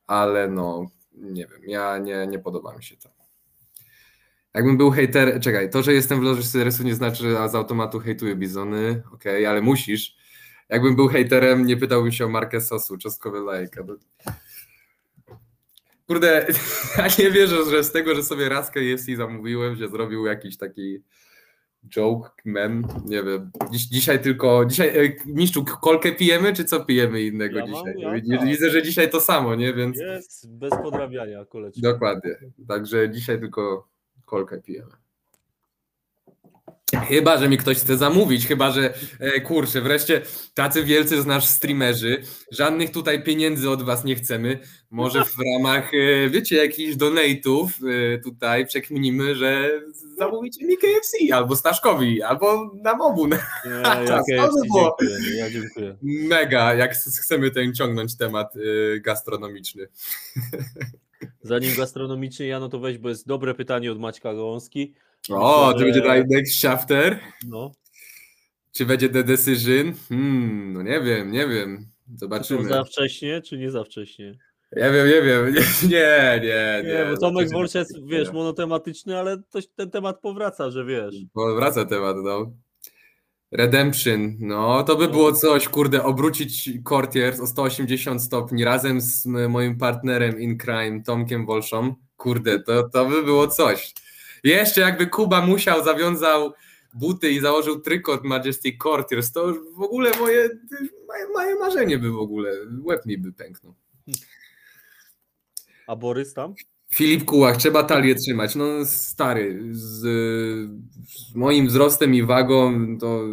ale 0.07 0.49
no, 0.49 0.87
nie 1.13 1.47
wiem, 1.47 1.61
ja 1.67 1.99
nie, 1.99 2.27
nie 2.27 2.39
podoba 2.39 2.77
mi 2.77 2.83
się 2.83 2.97
to. 2.97 3.09
Jakbym 4.57 4.77
był 4.77 4.91
hejter, 4.91 5.41
czekaj, 5.41 5.71
to, 5.71 5.83
że 5.83 5.93
jestem 5.93 6.21
w 6.21 6.23
loży 6.23 6.43
Syresu 6.43 6.83
nie 6.83 6.95
znaczy, 6.95 7.23
że 7.23 7.49
z 7.49 7.55
automatu 7.55 8.01
hejtuję 8.01 8.37
bizony, 8.37 9.03
okej, 9.13 9.47
ale 9.47 9.61
musisz. 9.63 10.17
Jakbym 10.69 10.97
był 10.97 11.09
hejterem, 11.09 11.67
nie 11.67 11.77
pytałbym 11.77 12.13
się 12.13 12.25
o 12.27 12.29
markę 12.29 12.61
sosu, 12.61 12.99
czosnkowe 12.99 13.41
lajka. 13.41 13.85
Kurde, 16.07 16.47
ja 16.99 17.07
nie 17.19 17.31
wierzę, 17.31 17.57
że 17.71 17.85
z 17.85 17.93
tego, 17.93 18.15
że 18.15 18.23
sobie 18.23 18.49
raz 18.49 18.71
KFC 18.71 19.17
zamówiłem, 19.17 19.77
że 19.77 19.89
zrobił 19.89 20.27
jakiś 20.27 20.57
taki 20.57 21.03
joke, 21.89 22.31
mem, 22.45 22.87
nie 23.07 23.23
wiem. 23.23 23.51
Dziś, 23.73 23.87
dzisiaj 23.87 24.23
tylko, 24.23 24.65
dzisiaj, 24.65 25.07
e, 25.07 25.13
Mistrzu, 25.27 25.65
kolkę 25.65 26.13
pijemy, 26.13 26.53
czy 26.53 26.65
co 26.65 26.85
pijemy 26.85 27.23
innego 27.23 27.59
Ja 27.59 27.67
mam, 27.67 27.75
dzisiaj? 27.75 27.95
ja 27.99 28.13
Widzę, 28.13 28.37
tak. 28.37 28.47
Widzę, 28.47 28.71
że 28.71 28.83
dzisiaj 28.83 29.11
to 29.11 29.21
samo, 29.21 29.55
nie, 29.55 29.75
więc... 29.75 29.99
Jest 29.99 30.51
bez 30.51 30.71
podrabiania, 30.71 31.45
koleczko. 31.45 31.81
Dokładnie. 31.81 32.37
Także 32.69 33.11
dzisiaj 33.11 33.41
tylko 33.41 33.96
kolkę 34.27 34.61
pijemy. 34.61 34.93
Chyba, 37.09 37.39
że 37.39 37.49
mi 37.49 37.59
ktoś 37.59 37.79
chce 37.79 37.97
zamówić, 37.97 38.47
chyba, 38.47 38.71
że 38.71 38.95
e, 39.21 39.41
kurczę, 39.41 39.81
wreszcie 39.81 40.23
tacy 40.55 40.85
wielcy 40.85 41.23
z 41.23 41.27
nas 41.27 41.49
streamerzy, 41.49 42.23
żadnych 42.53 42.91
tutaj 42.91 43.23
pieniędzy 43.23 43.71
od 43.71 43.83
was 43.83 44.05
nie 44.05 44.15
chcemy. 44.15 44.59
Może 44.91 45.25
w 45.25 45.37
ramach, 45.55 45.91
e, 45.95 46.31
wiecie, 46.31 46.57
jakichś 46.57 46.97
donate'ów 46.97 47.67
e, 48.15 48.19
tutaj 48.19 48.67
przekminimy, 48.67 49.35
że 49.35 49.71
zamówicie 50.19 50.67
mi 50.67 50.77
KFC 50.77 51.35
albo 51.35 51.57
Staszkowi, 51.57 52.23
albo 52.23 52.71
nam 52.75 53.01
obu. 53.01 53.27
Nie, 53.27 53.39
ja, 54.09 54.19
KFC, 54.19 54.61
było. 54.67 54.97
dziękuję, 55.01 55.37
ja 55.37 55.51
dziękuję. 55.51 55.97
Mega, 56.03 56.75
jak 56.75 56.93
chcemy 56.95 57.51
ten 57.51 57.75
ciągnąć 57.75 58.17
temat 58.17 58.55
e, 58.57 59.01
gastronomiczny. 59.01 59.89
Zanim 61.43 61.77
gastronomicznie, 61.77 62.47
ja 62.47 62.61
no 62.61 62.69
to 62.69 62.79
weź, 62.79 62.99
bo 62.99 63.09
jest 63.09 63.27
dobre 63.27 63.55
pytanie 63.55 63.93
od 63.93 63.99
Maćka 63.99 64.35
Gąski. 64.35 64.95
O, 65.31 65.73
to 65.73 65.79
że- 65.79 65.85
będzie 65.85 66.01
tutaj 66.01 66.25
next 66.29 66.63
chapter. 66.63 67.21
No, 67.49 67.73
Czy 68.73 68.87
będzie 68.87 69.09
The 69.09 69.25
Decision? 69.25 69.93
Hmm, 70.09 70.73
no 70.73 70.83
nie 70.83 71.01
wiem, 71.01 71.33
nie 71.33 71.49
wiem. 71.49 71.79
czy 72.13 72.19
Zobaczymy. 72.19 72.69
za 72.69 72.85
wcześnie, 72.85 73.41
czy 73.43 73.59
nie 73.59 73.71
za 73.71 73.85
wcześnie? 73.85 74.39
Ja 74.73 74.93
wiem, 74.93 75.07
nie 75.09 75.23
wiem. 75.23 75.55
Nie, 75.91 76.41
nie, 76.43 76.83
nie. 76.85 76.93
Nie, 76.95 77.05
bo 77.11 77.17
Tomek 77.17 77.21
Zobaczymy. 77.21 77.51
Wolsz 77.53 77.75
jest, 77.75 78.07
wiesz, 78.07 78.33
monotematyczny, 78.33 79.19
ale 79.19 79.43
to, 79.51 79.59
ten 79.77 79.91
temat 79.91 80.21
powraca, 80.21 80.71
że 80.71 80.85
wiesz. 80.85 81.15
Bo 81.35 81.55
wraca 81.55 81.85
temat, 81.85 82.17
no. 82.25 82.53
Redemption, 83.53 84.37
no 84.39 84.83
to 84.83 84.97
by 84.97 85.09
było 85.09 85.33
coś, 85.33 85.69
kurde, 85.69 86.05
obrócić 86.05 86.71
Courtiers 86.89 87.41
o 87.41 87.47
180 87.47 88.23
stopni 88.23 88.65
razem 88.65 89.01
z 89.01 89.27
moim 89.27 89.79
partnerem 89.79 90.41
in 90.41 90.59
crime, 90.59 91.03
Tomkiem 91.03 91.47
Wolszą. 91.47 91.95
Kurde, 92.17 92.61
to, 92.61 92.89
to 92.89 93.07
by 93.07 93.23
było 93.23 93.49
coś. 93.49 93.95
Jeszcze 94.45 94.81
jakby 94.81 95.07
Kuba 95.07 95.47
musiał, 95.47 95.85
zawiązał 95.85 96.53
buty 96.95 97.31
i 97.31 97.41
założył 97.41 97.81
trykot 97.81 98.25
Majestic 98.25 98.83
Courtiers, 98.83 99.33
to 99.33 99.49
już 99.49 99.59
w 99.77 99.81
ogóle 99.81 100.11
moje, 100.19 100.49
moje, 101.09 101.29
moje 101.35 101.55
marzenie 101.55 101.99
by 101.99 102.11
w 102.11 102.19
ogóle, 102.19 102.53
łeb 102.85 103.07
mi 103.07 103.19
by 103.19 103.33
pęknął. 103.33 103.75
A 105.87 105.97
Borys 105.97 106.35
tam? 106.35 106.55
Filip 106.95 107.25
Kułach, 107.25 107.57
trzeba 107.57 107.83
talię 107.83 108.15
trzymać. 108.15 108.55
No 108.55 108.85
stary, 108.85 109.59
z, 109.71 110.01
z 111.09 111.35
moim 111.35 111.67
wzrostem 111.67 112.15
i 112.15 112.23
wagą 112.23 112.99
to 112.99 113.25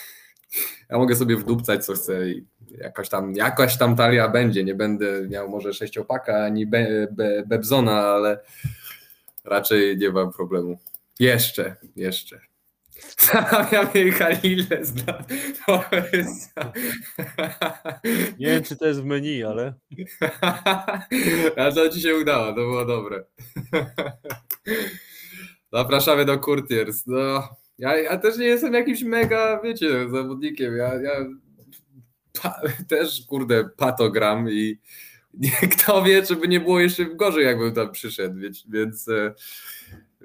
ja 0.90 0.98
mogę 0.98 1.16
sobie 1.16 1.36
wdupcać 1.36 1.84
co 1.84 1.94
chcę 1.94 2.30
i 2.30 2.46
jakaś 2.78 3.08
tam, 3.08 3.34
jakaś 3.34 3.78
tam 3.78 3.96
talia 3.96 4.28
będzie. 4.28 4.64
Nie 4.64 4.74
będę 4.74 5.28
miał 5.28 5.48
może 5.48 5.72
sześciopaka 5.72 6.44
ani 6.44 6.66
be, 6.66 7.08
be, 7.10 7.42
bebzona, 7.46 8.02
ale 8.02 8.40
raczej 9.44 9.98
nie 9.98 10.10
mam 10.10 10.32
problemu. 10.32 10.78
Jeszcze, 11.20 11.76
jeszcze. 11.96 12.40
Zamawiamy 13.18 14.12
Halilę 14.12 14.84
z 14.84 14.94
Nie 18.38 18.46
wiem, 18.46 18.62
czy 18.62 18.76
to 18.76 18.86
jest 18.86 19.00
w 19.00 19.04
menu, 19.04 19.44
ale 19.44 19.74
A 21.56 21.72
to 21.72 21.88
ci 21.88 22.00
się 22.00 22.16
udało, 22.16 22.46
to 22.46 22.54
było 22.54 22.84
dobre. 22.84 23.24
Zapraszamy 25.72 26.24
do 26.24 26.38
Courtiers. 26.38 27.06
No, 27.06 27.48
ja, 27.78 27.96
ja 27.96 28.18
też 28.18 28.38
nie 28.38 28.46
jestem 28.46 28.74
jakimś 28.74 29.02
mega, 29.02 29.60
wiecie, 29.64 30.08
zawodnikiem. 30.08 30.76
Ja, 30.76 30.94
ja 30.94 31.12
pa, 32.42 32.60
też, 32.88 33.22
kurde, 33.26 33.68
patogram 33.76 34.50
i 34.50 34.78
kto 35.72 36.02
wie, 36.02 36.22
czy 36.22 36.36
by 36.36 36.48
nie 36.48 36.60
było 36.60 36.80
jeszcze 36.80 37.06
gorzej, 37.06 37.44
jakbym 37.44 37.74
tam 37.74 37.92
przyszedł, 37.92 38.40
więc, 38.40 38.64
więc, 38.68 39.08
e, 39.08 39.34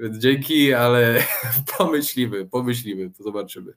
więc 0.02 0.18
dzięki, 0.18 0.74
ale 0.74 1.24
pomyślimy, 1.78 2.46
pomyślimy, 2.46 3.12
to 3.18 3.24
zobaczymy. 3.24 3.74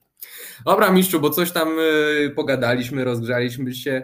Dobra, 0.65 0.91
mistrzu, 0.91 1.19
bo 1.19 1.29
coś 1.29 1.51
tam 1.51 1.69
e, 1.79 2.29
pogadaliśmy, 2.29 3.03
rozgrzaliśmy 3.03 3.73
się. 3.73 4.03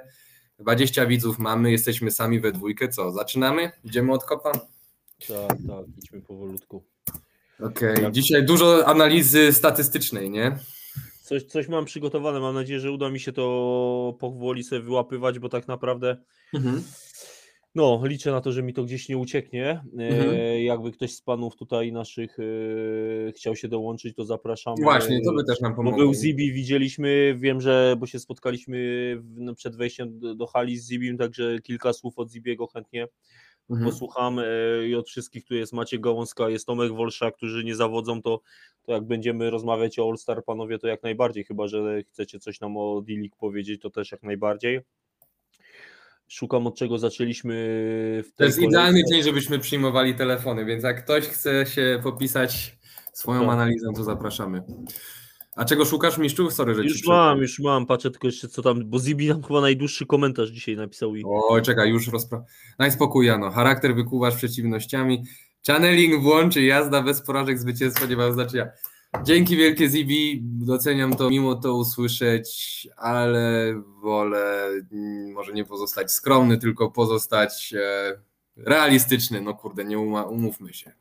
20 0.59 1.05
widzów 1.05 1.39
mamy, 1.39 1.71
jesteśmy 1.71 2.11
sami 2.11 2.39
we 2.39 2.51
dwójkę. 2.51 2.87
Co, 2.89 3.11
zaczynamy? 3.11 3.71
Idziemy 3.83 4.13
od 4.13 4.23
kopa? 4.23 4.51
tak, 5.27 5.57
tak, 5.67 5.85
idźmy 5.97 6.21
powolutku. 6.21 6.83
Okej, 7.59 8.11
dzisiaj 8.11 8.45
dużo 8.45 8.87
analizy 8.87 9.53
statystycznej, 9.53 10.29
nie? 10.29 10.57
Coś, 11.23 11.43
coś 11.43 11.67
mam 11.67 11.85
przygotowane, 11.85 12.39
mam 12.39 12.55
nadzieję, 12.55 12.79
że 12.79 12.91
uda 12.91 13.09
mi 13.09 13.19
się 13.19 13.31
to 13.33 14.17
powoli 14.19 14.63
sobie 14.63 14.81
wyłapywać, 14.81 15.39
bo 15.39 15.49
tak 15.49 15.67
naprawdę 15.67 16.17
no, 17.75 18.01
liczę 18.03 18.31
na 18.31 18.41
to, 18.41 18.51
że 18.51 18.63
mi 18.63 18.73
to 18.73 18.83
gdzieś 18.83 19.09
nie 19.09 19.17
ucieknie. 19.17 19.65
E, 19.99 20.07
Mhm. 20.07 20.63
jakby 20.63 20.91
ktoś 20.91 21.11
z 21.15 21.21
panów 21.21 21.55
tutaj 21.55 21.91
naszych 21.91 22.37
e, 22.39 23.31
chciał 23.31 23.55
się 23.55 23.67
dołączyć, 23.67 24.15
to 24.15 24.25
zapraszam. 24.25 24.75
Właśnie, 24.83 25.21
to 25.25 25.33
by 25.33 25.43
też 25.43 25.59
nam 25.61 25.71
Bo 25.71 25.75
pomogło. 25.75 25.99
był 25.99 26.13
Zibi, 26.13 26.53
widzieliśmy, 26.53 27.35
wiem, 27.39 27.61
że 27.61 27.95
bo 27.99 28.05
się 28.05 28.19
spotkaliśmy 28.19 28.77
w, 29.19 29.39
no, 29.39 29.55
przed 29.55 29.75
wejściem 29.75 30.19
do, 30.19 30.35
do 30.35 30.47
hali 30.47 30.77
z 30.77 30.89
Zibim, 30.89 31.17
także 31.17 31.59
kilka 31.59 31.93
słów 31.93 32.19
od 32.19 32.31
Zibiego 32.31 32.67
chętnie 32.67 33.07
Mhm. 33.69 33.89
posłucham 33.91 34.39
e, 34.39 34.43
i 34.87 34.95
od 34.95 35.07
wszystkich 35.09 35.45
tu 35.45 35.55
jest 35.55 35.73
Maciek 35.73 36.01
Gałązka, 36.01 36.49
jest 36.49 36.65
Tomek 36.67 36.91
Wolsza, 36.93 37.31
którzy 37.31 37.63
nie 37.63 37.75
zawodzą, 37.75 38.21
to, 38.21 38.41
to 38.83 38.91
jak 38.91 39.03
będziemy 39.03 39.49
rozmawiać 39.49 39.99
o 39.99 40.09
All-Star, 40.09 40.43
panowie, 40.43 40.79
to 40.79 40.87
jak 40.87 41.03
najbardziej, 41.03 41.43
chyba, 41.43 41.67
że 41.67 42.03
chcecie 42.03 42.39
coś 42.39 42.59
nam 42.59 42.77
o 42.77 43.01
D-League 43.07 43.35
powiedzieć, 43.39 43.81
to 43.81 43.89
też 43.89 44.11
jak 44.11 44.23
najbardziej. 44.23 44.79
Szukam 46.31 46.67
od 46.67 46.75
czego 46.75 46.97
zaczęliśmy 46.97 47.53
w 48.25 48.35
To 48.35 48.43
jest 48.43 48.57
kolejce. 48.57 48.77
idealny 48.77 49.03
dzień, 49.11 49.23
żebyśmy 49.23 49.59
przyjmowali 49.59 50.15
telefony, 50.15 50.65
więc 50.65 50.83
jak 50.83 51.03
ktoś 51.03 51.23
chce 51.27 51.65
się 51.65 51.99
popisać 52.03 52.77
swoją 53.13 53.41
Tak. 53.41 53.49
analizą, 53.49 53.93
to 53.93 54.03
zapraszamy. 54.03 54.63
A 55.55 55.65
czego 55.65 55.85
szukasz, 55.85 56.17
mistrzu? 56.17 56.51
Sorry, 56.51 56.75
że 56.75 56.83
Już 56.83 57.07
mam, 57.07 57.37
już 57.37 57.59
mam, 57.59 57.85
patrzę 57.85 58.11
tylko 58.11 58.27
jeszcze 58.27 58.47
co 58.47 58.61
tam, 58.61 58.89
bo 58.89 58.99
Zibi 58.99 59.27
nam 59.27 59.43
chyba 59.43 59.61
najdłuższy 59.61 60.05
komentarz 60.05 60.49
dzisiaj 60.49 60.75
napisał 60.75 61.15
i 61.15 61.23
Oj, 61.25 61.61
czekaj, 61.61 61.89
już 61.89 62.07
rozpra... 62.07 62.43
Daj 62.79 62.91
spokój, 62.91 63.25
Jano. 63.27 63.51
Charakter 63.51 63.95
wykuwasz 63.95 64.35
przeciwnościami. 64.35 65.23
Channeling 65.67 66.23
włączy 66.23 66.61
jazda 66.61 67.01
bez 67.01 67.21
porażek, 67.21 67.59
zwycięstwo 67.59 68.05
nie 68.05 68.17
ma 68.17 68.31
znaczenia. 68.31 68.67
Dzięki 69.23 69.57
wielkie 69.57 69.89
Zibi, 69.89 70.39
doceniam 70.43 71.15
to, 71.15 71.29
mimo 71.29 71.55
to 71.55 71.75
usłyszeć, 71.75 72.87
ale 72.97 73.73
wolę 74.01 74.67
mm, 74.91 75.31
może 75.31 75.53
nie 75.53 75.65
pozostać 75.65 76.11
skromny, 76.11 76.57
tylko 76.57 76.91
pozostać 76.91 77.73
e, 77.77 78.19
realistyczny. 78.55 79.41
No 79.41 79.53
kurde, 79.53 79.85
nie 79.85 79.99
umówmy 79.99 80.73
się. 80.73 80.91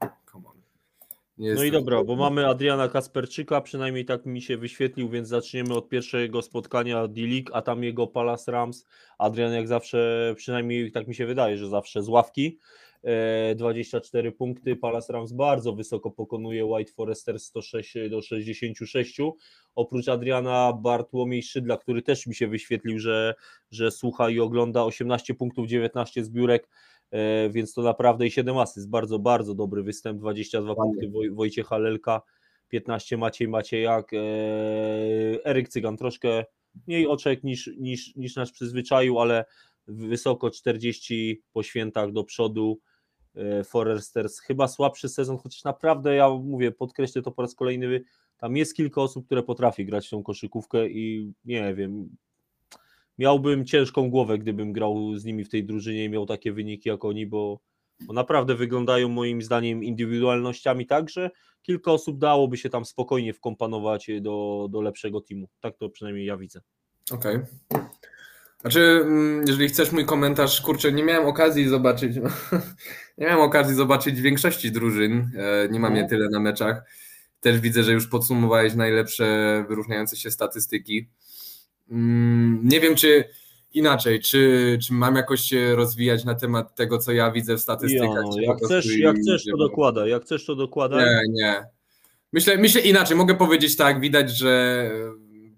No 1.40 1.64
i 1.64 1.71
dobra, 1.71 2.05
bo 2.05 2.17
mamy 2.17 2.49
Adriana 2.49 2.88
Kasperczyka, 2.88 3.61
przynajmniej 3.61 4.05
tak 4.05 4.26
mi 4.26 4.43
się 4.43 4.57
wyświetlił, 4.57 5.09
więc 5.09 5.29
zaczniemy 5.29 5.75
od 5.75 5.88
pierwszego 5.88 6.43
spotkania 6.43 7.09
D-League, 7.09 7.50
a 7.52 7.62
tam 7.62 7.85
jego 7.85 8.07
Palace 8.07 8.52
Rams. 8.52 8.87
Adrian 9.19 9.52
jak 9.52 9.69
zawsze, 9.69 10.35
przynajmniej 10.37 10.93
tak 10.93 11.09
mi 11.09 11.14
się 11.14 11.26
wydaje, 11.26 11.59
że 11.59 11.69
zawsze 11.69 12.02
z 12.02 12.09
ławki. 12.09 12.59
E, 13.04 13.54
24 13.54 14.33
punkty, 14.33 14.76
Palace 14.76 15.12
Rams 15.12 15.33
bardzo 15.33 15.73
wysoko 15.73 16.11
pokonuje 16.11 16.66
White 16.66 16.92
Forester 16.92 17.40
106 17.40 17.95
do 18.11 18.23
66. 18.23 19.19
Oprócz 19.75 20.09
Adriana 20.09 20.73
Bartłomiej 20.73 21.42
Szydla, 21.42 21.76
który 21.76 22.02
też 22.02 22.26
mi 22.26 22.35
się 22.35 22.49
wyświetlił, 22.49 22.99
że, 22.99 23.35
że 23.71 23.90
słucha 23.90 24.30
i 24.30 24.40
ogląda 24.40 24.85
18 24.85 25.35
punktów, 25.35 25.66
19 25.66 26.25
zbiórek, 26.25 26.69
e, 27.11 27.50
więc 27.50 27.75
to 27.75 27.83
naprawdę 27.83 28.26
i 28.26 28.30
7 28.30 28.59
asyst, 28.59 28.90
bardzo, 28.90 29.19
bardzo 29.19 29.54
dobry 29.54 29.83
występ, 29.83 30.21
22 30.21 30.69
Ładnie. 30.69 30.85
punkty 30.85 31.11
Woj, 31.11 31.30
Wojciecha 31.30 31.78
Lelka, 31.78 32.23
15 32.69 33.16
Maciej 33.16 33.49
Maciejak, 33.49 34.12
e, 34.12 34.19
Eryk 35.45 35.69
Cygan 35.69 35.97
troszkę 35.97 36.45
mniej 36.87 37.07
oczek 37.07 37.45
niż, 37.45 37.71
niż, 37.78 38.16
niż 38.16 38.37
nas 38.37 38.52
przyzwyczaił, 38.52 39.21
ale 39.21 39.45
wysoko 39.87 40.50
40 40.50 41.42
po 41.52 41.62
świętach 41.62 42.12
do 42.12 42.25
przodu. 42.25 42.80
E, 43.35 43.65
Foresters 43.65 44.41
chyba 44.41 44.69
słabszy 44.69 45.09
sezon, 45.09 45.39
chociaż 45.39 45.65
naprawdę 45.65 46.15
ja 46.15 46.31
mówię, 46.31 46.73
podkreślę 46.73 47.23
to 47.23 47.31
po 47.31 47.43
raz 47.43 47.55
kolejny, 47.55 48.03
tam 48.39 48.57
jest 48.57 48.77
kilka 48.77 49.01
osób, 49.01 49.27
które 49.27 49.43
potrafi 49.43 49.87
grać 49.87 50.11
tą 50.11 50.23
koszykówkę 50.23 50.89
i 50.89 51.33
nie 51.45 51.75
wiem, 51.75 52.17
miałbym 53.19 53.67
ciężką 53.67 54.11
głowę, 54.11 54.39
gdybym 54.39 54.73
grał 54.73 55.17
z 55.17 55.25
nimi 55.25 55.45
w 55.45 55.49
tej 55.49 55.65
drużynie 55.65 56.05
i 56.05 56.09
miał 56.09 56.27
takie 56.27 56.53
wyniki 56.53 56.89
jak 56.89 57.05
oni, 57.05 57.27
bo, 57.27 57.61
bo 58.07 58.13
naprawdę 58.13 58.55
wyglądają 58.55 59.09
moim 59.09 59.43
zdaniem 59.43 59.85
indywidualnościami 59.85 60.87
tak, 60.87 61.11
że 61.11 61.31
kilka 61.63 61.93
osób 61.93 62.19
dałoby 62.19 62.57
się 62.57 62.71
tam 62.71 62.85
spokojnie 62.85 63.35
wkomponować 63.35 64.11
do, 64.21 64.69
do 64.71 64.81
lepszego 64.81 65.21
teamu. 65.21 65.49
Tak 65.61 65.77
to 65.77 65.89
przynajmniej 65.89 66.27
ja 66.27 66.37
widzę. 66.37 66.61
Okej. 67.13 67.39
Znaczy, 68.61 69.00
mm, 69.05 69.45
jeżeli 69.47 69.69
chcesz 69.69 69.93
mój 69.93 70.05
komentarz, 70.07 70.61
kurczę, 70.61 70.93
nie 70.93 71.05
miałem 71.05 71.26
okazji 71.29 71.69
zobaczyć, 71.69 72.17
no, 72.17 72.29
nie 73.19 73.26
miałem 73.26 73.40
okazji 73.40 73.75
zobaczyć 73.75 74.21
większości 74.21 74.73
drużyn, 74.73 75.31
e, 75.37 75.69
nie 75.69 75.81
mam 75.81 75.97
je 75.97 76.02
No. 76.02 76.09
tyle 76.09 76.29
na 76.29 76.40
meczach. 76.40 76.83
Też 77.40 77.61
widzę, 77.61 77.83
że 77.83 77.93
już 77.93 78.07
podsumowałeś 78.07 78.75
najlepsze 78.75 79.64
wyróżniające 79.69 80.17
się 80.17 80.31
statystyki. 80.31 81.09
Mm, 81.90 82.61
Nie 82.64 82.81
wiem, 82.81 82.95
czy 82.95 83.25
inaczej, 83.75 84.21
czy, 84.21 84.79
czy 84.87 84.93
mam 84.95 85.17
jakoś 85.17 85.40
się 85.40 85.75
rozwijać 85.76 86.25
na 86.25 86.35
temat 86.35 86.75
tego, 86.75 86.99
co 86.99 87.12
ja 87.12 87.31
widzę 87.31 87.57
w 87.57 87.61
statystykach. 87.61 88.25
Ja, 88.37 88.43
jak, 88.52 88.59
chcesz, 88.64 88.87
i- 88.97 89.00
jak 89.00 89.17
chcesz, 89.17 89.45
to 89.50 89.57
dokładaj. 89.57 90.11
Jak 90.11 90.23
chcesz, 90.23 90.47
to 90.47 90.55
dokładaj. 90.57 91.05
Nie, 91.05 91.23
nie. 91.33 91.64
Myślę, 92.33 92.57
myślę 92.57 92.81
inaczej, 92.81 93.17
mogę 93.17 93.35
powiedzieć 93.35 93.76
tak, 93.76 94.00
widać, 94.00 94.31
że 94.38 94.90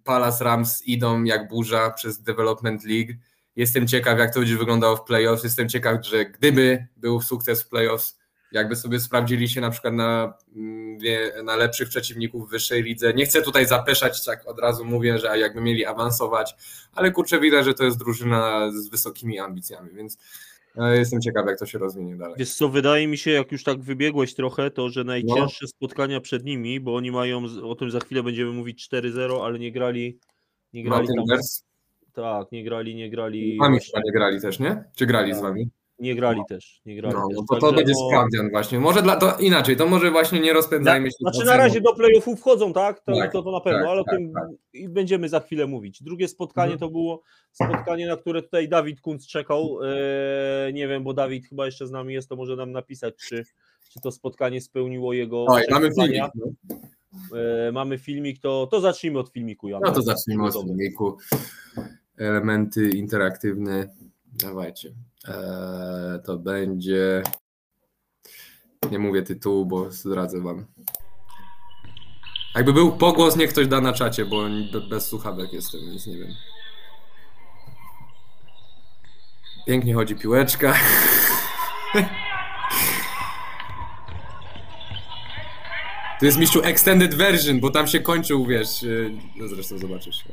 Palace 0.04 0.44
Rams 0.44 0.82
idą 0.86 1.24
jak 1.24 1.48
burza 1.48 1.90
przez 1.90 2.22
Development 2.22 2.84
League. 2.84 3.12
Jestem 3.56 3.88
ciekaw, 3.88 4.18
jak 4.18 4.34
to 4.34 4.40
będzie 4.40 4.56
wyglądało 4.56 4.96
w 4.96 5.04
playoffs. 5.04 5.44
Jestem 5.44 5.68
ciekaw, 5.68 6.06
że 6.06 6.24
gdyby 6.24 6.86
był 6.96 7.20
sukces 7.20 7.62
w 7.62 7.68
playoffs, 7.68 8.18
jakby 8.52 8.76
sobie 8.76 9.00
sprawdzili 9.00 9.48
się 9.48 9.60
na 9.60 9.70
przykład 9.70 9.94
na, 9.94 10.34
mm, 10.56 10.98
na 11.44 11.56
lepszych 11.56 11.88
przeciwników 11.88 12.48
w 12.48 12.50
wyższej 12.50 12.82
lidze. 12.82 13.14
Nie 13.14 13.26
chcę 13.26 13.42
tutaj 13.42 13.66
zapeszać, 13.66 14.24
tak 14.24 14.48
od 14.48 14.58
razu 14.58 14.84
mówię, 14.84 15.18
że 15.18 15.38
jakby 15.38 15.60
mieli 15.60 15.84
awansować, 15.86 16.54
ale 16.94 17.10
kurczę 17.10 17.40
widać, 17.40 17.64
że 17.64 17.74
to 17.74 17.84
jest 17.84 17.98
drużyna 17.98 18.70
z 18.72 18.88
wysokimi 18.88 19.38
ambicjami, 19.38 19.90
więc 19.94 20.18
jestem 20.76 21.20
ciekaw, 21.20 21.46
jak 21.46 21.58
to 21.58 21.66
się 21.66 21.78
rozwinie 21.78 22.16
dalej. 22.16 22.34
Wiesz 22.38 22.54
co, 22.54 22.68
wydaje 22.68 23.08
mi 23.08 23.18
się, 23.18 23.30
jak 23.30 23.52
już 23.52 23.64
tak 23.64 23.80
wybiegłeś 23.80 24.34
trochę, 24.34 24.70
to 24.70 24.90
że 24.90 25.04
najcięższe 25.04 25.66
spotkania 25.66 26.20
przed 26.20 26.44
nimi, 26.44 26.80
bo 26.80 26.94
oni 26.96 27.10
mają, 27.10 27.48
z- 27.48 27.58
o 27.58 27.74
tym 27.74 27.90
za 27.90 28.00
chwilę 28.00 28.22
będziemy 28.22 28.52
mówić 28.52 28.88
4-0, 28.88 29.44
ale 29.44 29.58
nie 29.58 29.72
grali, 29.72 30.18
nie 30.72 30.84
grali 30.84 31.06
Mountain 31.06 31.26
tam, 31.28 31.38
tak, 32.12 32.52
nie 32.52 32.64
grali, 32.64 32.94
nie 32.94 33.10
grali, 33.10 33.56
Z 33.56 33.58
wami 33.58 33.78
chyba 33.80 34.00
nie 34.04 34.12
grali 34.12 34.40
też, 34.40 34.58
nie? 34.58 34.84
Czy 34.96 35.06
grali 35.06 35.32
z 35.32 35.36
Tak. 35.36 35.42
wami? 35.42 35.70
Nie 36.02 36.14
grali 36.14 36.40
też, 36.48 36.80
nie 36.86 36.96
grali 36.96 37.14
No, 37.16 37.28
też. 37.28 37.36
no 37.36 37.44
to, 37.48 37.66
to 37.66 37.72
będzie 37.72 37.92
no, 38.00 38.08
sprawdzian 38.08 38.50
właśnie. 38.50 38.80
Może 38.80 39.02
dla, 39.02 39.16
to 39.16 39.36
inaczej, 39.38 39.76
to 39.76 39.86
może 39.86 40.10
właśnie 40.10 40.40
nie 40.40 40.52
rozpędzajmy 40.52 41.06
się. 41.10 41.16
Znaczy 41.20 41.44
na 41.46 41.56
razie 41.56 41.80
do 41.80 41.94
playoffów 41.94 42.40
wchodzą, 42.40 42.72
tak? 42.72 43.00
To, 43.00 43.16
Tak, 43.16 43.32
to, 43.32 43.42
to 43.42 43.50
na 43.52 43.60
pewno, 43.60 43.78
tak, 43.80 43.88
ale 43.88 44.00
o 44.00 44.04
tak, 44.04 44.14
tym 44.14 44.32
tak. 44.32 44.48
i 44.72 44.88
będziemy 44.88 45.28
za 45.28 45.40
chwilę 45.40 45.66
mówić. 45.66 46.02
Drugie 46.02 46.28
spotkanie 46.28 46.72
Mhm. 46.72 46.80
to 46.80 46.92
było 46.92 47.22
spotkanie, 47.52 48.06
na 48.06 48.16
które 48.16 48.42
tutaj 48.42 48.68
Dawid 48.68 49.00
Kunc 49.00 49.26
czekał. 49.26 49.78
Eee, 49.84 50.74
nie 50.74 50.88
wiem, 50.88 51.04
bo 51.04 51.14
Dawid 51.14 51.46
chyba 51.46 51.66
jeszcze 51.66 51.86
z 51.86 51.90
nami 51.90 52.14
jest, 52.14 52.28
to 52.28 52.36
może 52.36 52.56
nam 52.56 52.72
napisać, 52.72 53.14
czy, 53.28 53.44
czy 53.92 54.00
to 54.00 54.12
spotkanie 54.12 54.60
spełniło 54.60 55.12
jego 55.12 55.44
Oj, 55.48 55.62
mamy 55.70 55.90
filmik. 55.94 56.22
No. 56.34 56.46
Eee, 57.38 57.72
mamy 57.72 57.98
filmik, 57.98 58.38
to, 58.40 58.68
to 58.70 58.80
zacznijmy 58.80 59.18
od 59.18 59.28
filmiku. 59.28 59.68
No 59.68 59.92
to 59.92 60.02
zacznijmy 60.02 60.44
od 60.44 60.54
filmiku. 60.54 61.16
Elementy 62.18 62.90
interaktywne. 62.90 63.88
Dawajcie. 64.32 64.88
Eee, 65.28 66.22
to 66.26 66.38
będzie. 66.38 67.22
Nie 68.90 68.98
mówię 68.98 69.22
tytułu, 69.22 69.66
bo 69.66 69.90
zdradzę 69.90 70.40
wam. 70.40 70.66
Jakby 72.54 72.72
był 72.72 72.96
pogłos, 72.96 73.36
niech 73.36 73.50
ktoś 73.50 73.66
da 73.68 73.80
na 73.80 73.92
czacie, 73.92 74.24
bo 74.24 74.42
be- 74.72 74.80
bez 74.88 75.06
słuchawek 75.06 75.52
jestem, 75.52 75.80
więc 75.80 76.06
nie 76.06 76.18
wiem. 76.18 76.34
Pięknie 79.66 79.94
chodzi 79.94 80.14
piłeczka. 80.16 80.74
To 86.20 86.26
jest 86.26 86.38
mistrzu 86.38 86.60
extended 86.64 87.14
version, 87.14 87.60
bo 87.60 87.70
tam 87.70 87.86
się 87.86 88.00
kończył, 88.00 88.46
wiesz. 88.46 88.82
yy, 88.82 89.10
No 89.36 89.48
zresztą 89.48 89.78
zobaczysz. 89.78 90.24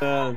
O. 0.00 0.34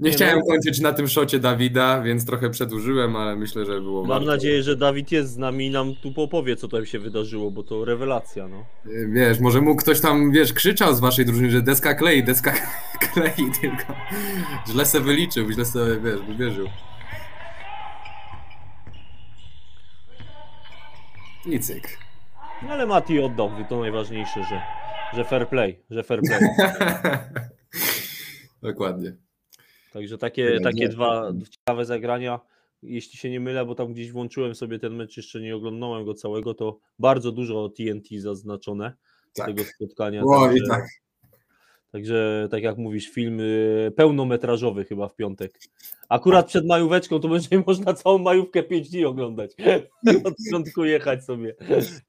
Nie 0.00 0.10
Nie 0.10 0.16
chciałem 0.16 0.38
no. 0.38 0.44
kończyć 0.46 0.80
na 0.80 0.92
tym 0.92 1.08
szocie 1.08 1.38
Dawida, 1.38 2.02
więc 2.02 2.26
trochę 2.26 2.50
przedłużyłem, 2.50 3.16
ale 3.16 3.36
myślę, 3.36 3.64
że 3.64 3.80
było 3.80 4.00
mam 4.00 4.08
warto. 4.08 4.26
nadzieję, 4.26 4.62
że 4.62 4.76
Dawid 4.76 5.12
jest 5.12 5.32
z 5.32 5.36
nami 5.36 5.66
i 5.66 5.70
nam 5.70 5.94
tu 6.02 6.28
powie, 6.28 6.56
co 6.56 6.68
tam 6.68 6.86
się 6.86 6.98
wydarzyło, 6.98 7.50
bo 7.50 7.62
to 7.62 7.84
rewelacja. 7.84 8.48
No. 8.48 8.64
Yy, 8.86 9.08
Wiesz, 9.08 9.40
może 9.40 9.60
mógł 9.60 9.82
ktoś 9.82 10.00
tam, 10.00 10.32
wiesz, 10.32 10.52
krzyczał 10.52 10.94
z 10.94 11.00
waszej 11.00 11.26
drużyny, 11.26 11.50
że 11.50 11.62
deska 11.62 11.94
klei, 11.94 12.24
deska 12.24 12.52
klei, 13.12 13.50
tylko 13.60 13.94
źle 14.68 14.86
se 14.86 15.00
wyliczył, 15.00 15.52
źle 15.52 15.64
sobie, 15.64 16.00
wiesz, 16.00 16.20
wywierzył. 16.22 16.66
I 21.46 21.60
cyk. 21.60 21.98
No 22.62 22.68
ale 22.72 22.86
Mati 22.86 23.20
oddał, 23.20 23.50
to 23.68 23.80
najważniejsze, 23.80 24.44
że, 24.44 24.62
że 25.14 25.24
fair 25.24 25.48
play, 25.48 25.80
że 25.90 26.02
fair 26.02 26.20
play. 26.20 26.40
Dokładnie. 28.62 29.25
Także 29.96 30.18
takie, 30.18 30.60
takie 30.60 30.88
dwa 30.88 31.32
ciekawe 31.50 31.84
zagrania. 31.84 32.40
Jeśli 32.82 33.18
się 33.18 33.30
nie 33.30 33.40
mylę, 33.40 33.66
bo 33.66 33.74
tam 33.74 33.92
gdzieś 33.92 34.12
włączyłem 34.12 34.54
sobie 34.54 34.78
ten 34.78 34.94
mecz, 34.94 35.16
jeszcze 35.16 35.40
nie 35.40 35.56
oglądałem 35.56 36.04
go 36.04 36.14
całego, 36.14 36.54
to 36.54 36.78
bardzo 36.98 37.32
dużo 37.32 37.68
TNT 37.68 38.08
zaznaczone 38.18 38.92
z 39.32 39.36
Tak. 39.36 39.46
tego 39.46 39.62
spotkania. 39.64 40.22
O, 40.24 40.46
także, 40.46 40.66
tak. 40.68 40.84
także 41.92 42.48
tak 42.50 42.62
jak 42.62 42.78
mówisz, 42.78 43.10
film 43.10 43.40
y, 43.40 43.92
pełnometrażowy 43.96 44.84
chyba 44.84 45.08
w 45.08 45.16
piątek. 45.16 45.58
Akurat 46.08 46.46
przed 46.46 46.66
majóweczką 46.66 47.20
to 47.20 47.28
będzie 47.38 47.62
można 47.66 47.94
całą 47.94 48.18
majówkę 48.18 48.62
5 48.62 48.90
dni 48.90 49.04
oglądać. 49.04 49.52
Od 50.24 50.34
początku 50.44 50.84
jechać 50.84 51.24
sobie. 51.24 51.54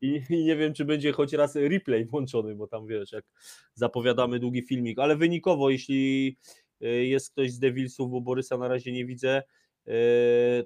I, 0.02 0.22
I 0.30 0.44
nie 0.44 0.56
wiem, 0.56 0.74
czy 0.74 0.86
będzie 0.86 1.12
choć 1.12 1.34
raz 1.34 1.56
replay 1.56 2.06
włączony, 2.06 2.56
bo 2.56 2.68
tam 2.68 2.88
wiesz, 2.88 3.12
jak 3.12 3.26
zapowiadamy 3.74 4.40
długi 4.40 4.62
filmik, 4.62 5.00
ale 5.00 5.16
wynikowo, 5.16 5.70
jeśli 5.70 6.38
jest 6.82 7.32
ktoś 7.32 7.52
z 7.52 7.60
Devilsów, 7.60 8.12
bo 8.12 8.22
Borysa 8.22 8.58
na 8.58 8.68
razie 8.68 8.92
nie 8.92 9.06
widzę, 9.06 9.44
y, 9.88 9.92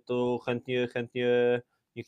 to 0.05 0.39
chętnie, 0.45 0.87
chętnie 0.93 1.61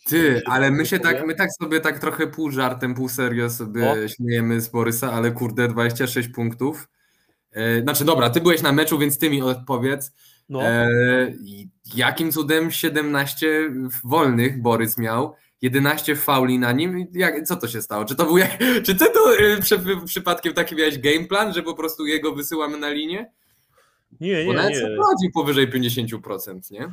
Ty, 0.06 0.42
ale 0.46 0.72
my 0.72 0.86
się 0.86 1.00
tak, 1.00 1.28
my 1.28 1.36
tak 1.36 1.50
sobie 1.62 1.80
tak 1.80 2.00
trochę 2.00 2.28
pół 2.28 2.52
żartem, 2.52 2.96
pół 2.96 3.10
serio 3.10 3.50
sobie 3.50 3.92
O. 3.92 4.08
śmiejemy 4.08 4.62
z 4.62 4.70
Borysa, 4.70 5.12
ale 5.14 5.32
kurde, 5.32 5.68
26 5.68 6.30
punktów. 6.30 6.88
E, 7.52 7.82
Znaczy, 7.82 8.06
dobra, 8.06 8.30
ty 8.30 8.42
byłeś 8.42 8.62
na 8.62 8.72
meczu, 8.72 9.00
więc 9.00 9.18
ty 9.18 9.30
mi 9.30 9.42
odpowiedz. 9.42 10.12
No, 10.50 10.64
E, 10.64 10.88
jakim 11.96 12.32
cudem 12.32 12.72
17 12.72 13.70
wolnych 14.04 14.62
Borys 14.62 14.98
miał, 14.98 15.36
11 15.62 16.16
fauli 16.16 16.60
na 16.60 16.72
nim? 16.72 17.08
Jak, 17.14 17.44
co 17.44 17.56
to 17.56 17.68
się 17.68 17.82
stało? 17.82 18.06
Czy 18.06 18.16
to 18.16 18.26
był 18.26 18.38
jak, 18.38 18.58
czy 18.86 18.96
ty 18.96 19.06
to 19.14 19.38
e, 19.38 19.58
przy, 19.62 19.80
przypadkiem 20.06 20.54
taki 20.54 20.76
miałeś 20.76 21.00
game 21.00 21.26
plan, 21.28 21.54
że 21.54 21.64
po 21.64 21.74
prostu 21.74 22.06
jego 22.06 22.36
wysyłamy 22.36 22.78
na 22.78 22.90
linię? 22.90 23.32
Nie, 24.22 24.44
Bo 24.46 24.52
nie, 24.52 24.58
nawet 24.58 24.74
nie. 24.74 24.80
prowadził 24.82 25.32
powyżej 25.34 25.68
50%, 25.68 26.72
nie? 26.72 26.88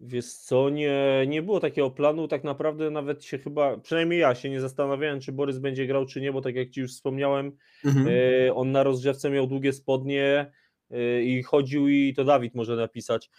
Wiesz 0.00 0.32
co, 0.32 0.70
nie, 0.70 1.24
nie 1.28 1.42
było 1.42 1.60
takiego 1.60 1.90
planu, 1.90 2.28
tak 2.28 2.44
naprawdę 2.44 2.90
nawet 2.90 3.24
się 3.24 3.38
chyba, 3.38 3.76
przynajmniej 3.78 4.20
ja 4.20 4.34
się 4.34 4.50
nie 4.50 4.60
zastanawiałem, 4.60 5.20
czy 5.20 5.32
Borys 5.32 5.58
będzie 5.58 5.86
grał, 5.86 6.06
czy 6.06 6.20
nie, 6.20 6.32
bo 6.32 6.40
tak 6.40 6.54
jak 6.54 6.70
Ci 6.70 6.80
już 6.80 6.92
wspomniałem, 6.92 7.52
Mhm. 7.84 8.08
e, 8.48 8.54
on 8.54 8.72
na 8.72 8.82
rozgrzewce 8.82 9.30
miał 9.30 9.46
długie 9.46 9.72
spodnie 9.72 10.52
e, 10.90 11.22
i 11.22 11.42
chodził 11.42 11.88
i 11.88 12.14
to 12.16 12.24
Dawid 12.24 12.54
może 12.54 12.76
napisać 12.76 13.30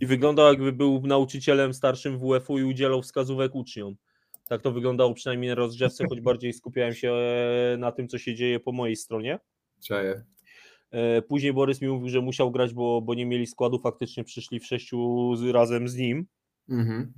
i 0.00 0.06
wyglądał 0.06 0.46
jakby 0.48 0.72
był 0.72 1.02
nauczycielem 1.06 1.74
starszym 1.74 2.18
WF-u 2.18 2.58
i 2.58 2.64
udzielał 2.64 3.02
wskazówek 3.02 3.54
uczniom. 3.54 3.96
Tak 4.48 4.62
to 4.62 4.72
wyglądało 4.72 5.14
przynajmniej 5.14 5.48
na 5.48 5.54
rozgrzewce, 5.54 6.04
choć 6.08 6.20
bardziej 6.20 6.52
skupiałem 6.52 6.94
się 6.94 7.12
e, 7.12 7.76
na 7.78 7.92
tym, 7.92 8.08
co 8.08 8.18
się 8.18 8.34
dzieje 8.34 8.60
po 8.60 8.72
mojej 8.72 8.96
stronie. 8.96 9.38
Czaję. 9.84 10.24
E, 10.92 11.22
Później 11.22 11.52
Borys 11.52 11.80
mi 11.80 11.88
mówił, 11.88 12.08
że 12.08 12.20
musiał 12.20 12.50
grać, 12.50 12.74
bo, 12.74 13.00
bo 13.02 13.14
nie 13.14 13.26
mieli 13.26 13.46
składu, 13.46 13.78
faktycznie 13.78 14.24
przyszli 14.24 14.60
w 14.60 14.66
sześciu 14.66 15.30
z, 15.36 15.42
razem 15.44 15.88
z 15.88 15.96
nim. 15.96 16.26
Mhm. 16.68 17.12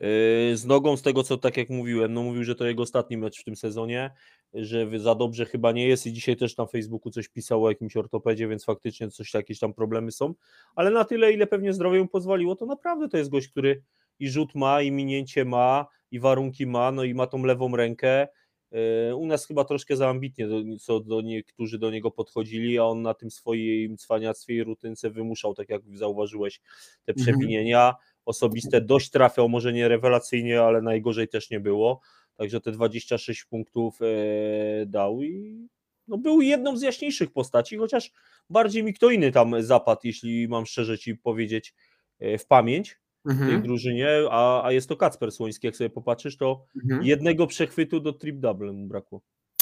E, 0.00 0.56
Z 0.56 0.64
nogą, 0.64 0.96
z 0.96 1.02
tego 1.02 1.22
co 1.22 1.36
tak 1.36 1.56
jak 1.56 1.70
mówiłem, 1.70 2.12
no 2.12 2.22
mówił, 2.22 2.44
że 2.44 2.54
to 2.54 2.66
jego 2.66 2.82
ostatni 2.82 3.16
mecz 3.16 3.40
w 3.40 3.44
tym 3.44 3.56
sezonie, 3.56 4.10
że 4.54 4.98
za 4.98 5.14
dobrze 5.14 5.46
chyba 5.46 5.72
nie 5.72 5.88
jest 5.88 6.06
i 6.06 6.12
dzisiaj 6.12 6.36
też 6.36 6.56
na 6.56 6.66
Facebooku 6.66 7.10
coś 7.12 7.28
pisał 7.28 7.64
o 7.64 7.68
jakimś 7.68 7.96
ortopedzie, 7.96 8.48
więc 8.48 8.64
faktycznie 8.64 9.10
coś 9.10 9.34
jakieś 9.34 9.58
tam 9.58 9.74
problemy 9.74 10.12
są, 10.12 10.34
ale 10.74 10.90
na 10.90 11.04
tyle, 11.04 11.32
ile 11.32 11.46
pewnie 11.46 11.72
zdrowie 11.72 12.00
mu 12.00 12.08
pozwoliło, 12.08 12.56
to 12.56 12.66
naprawdę 12.66 13.08
to 13.08 13.16
jest 13.16 13.30
gość, 13.30 13.48
który 13.48 13.82
i 14.18 14.28
rzut 14.28 14.54
ma, 14.54 14.82
i 14.82 14.92
minięcie 14.92 15.44
ma, 15.44 15.86
i 16.10 16.20
warunki 16.20 16.66
ma, 16.66 16.92
no 16.92 17.04
i 17.04 17.14
ma 17.14 17.26
tą 17.26 17.44
lewą 17.44 17.76
rękę. 17.76 18.28
E, 18.74 19.14
U 19.16 19.26
nas 19.26 19.46
chyba 19.46 19.64
troszkę 19.64 19.96
za 19.96 20.08
ambitnie, 20.08 20.48
do, 20.48 20.62
co 20.80 21.00
do 21.00 21.20
niektórzy 21.20 21.78
do 21.78 21.90
niego 21.90 22.10
podchodzili, 22.10 22.78
a 22.78 22.84
on 22.84 23.02
na 23.02 23.14
tym 23.14 23.30
swoim 23.30 23.96
cwaniactwie 23.96 24.54
i 24.54 24.64
rutynce 24.64 25.10
wymuszał, 25.10 25.54
tak 25.54 25.68
jak 25.68 25.82
zauważyłeś, 25.94 26.60
te 27.04 27.12
Mhm. 27.12 27.24
przewinienia 27.24 27.94
osobiste 28.24 28.80
dość 28.80 29.10
trafiał, 29.10 29.48
może 29.48 29.72
nie 29.72 29.88
rewelacyjnie, 29.88 30.62
ale 30.62 30.82
najgorzej 30.82 31.28
też 31.28 31.50
nie 31.50 31.60
było. 31.60 32.00
Także 32.36 32.60
te 32.60 32.72
26 32.72 33.44
punktów 33.44 33.98
e, 34.02 34.86
dał 34.86 35.22
i 35.22 35.68
no, 36.08 36.18
był 36.18 36.40
jedną 36.42 36.76
z 36.76 36.82
jaśniejszych 36.82 37.32
postaci, 37.32 37.76
chociaż 37.76 38.12
bardziej 38.50 38.82
mi 38.82 38.94
kto 38.94 39.10
inny 39.10 39.32
tam 39.32 39.62
zapadł, 39.62 40.00
jeśli 40.04 40.48
mam 40.48 40.66
szczerze 40.66 40.98
ci 40.98 41.16
powiedzieć, 41.16 41.74
e, 42.18 42.38
w 42.38 42.46
pamięć 42.46 42.98
w 43.24 43.28
tej 43.28 43.42
Mhm. 43.42 43.62
drużynie, 43.62 44.08
a, 44.30 44.64
a 44.66 44.72
jest 44.72 44.88
to 44.88 44.96
Kacper 44.96 45.32
Słoński, 45.32 45.66
jak 45.66 45.76
sobie 45.76 45.90
popatrzysz, 45.90 46.36
to 46.36 46.64
Mhm. 46.84 47.02
jednego 47.02 47.46
przechwytu 47.46 48.00
do 48.00 48.12
trip 48.12 48.36
double 48.40 48.72
mu 48.72 48.86
brakło. 48.86 49.20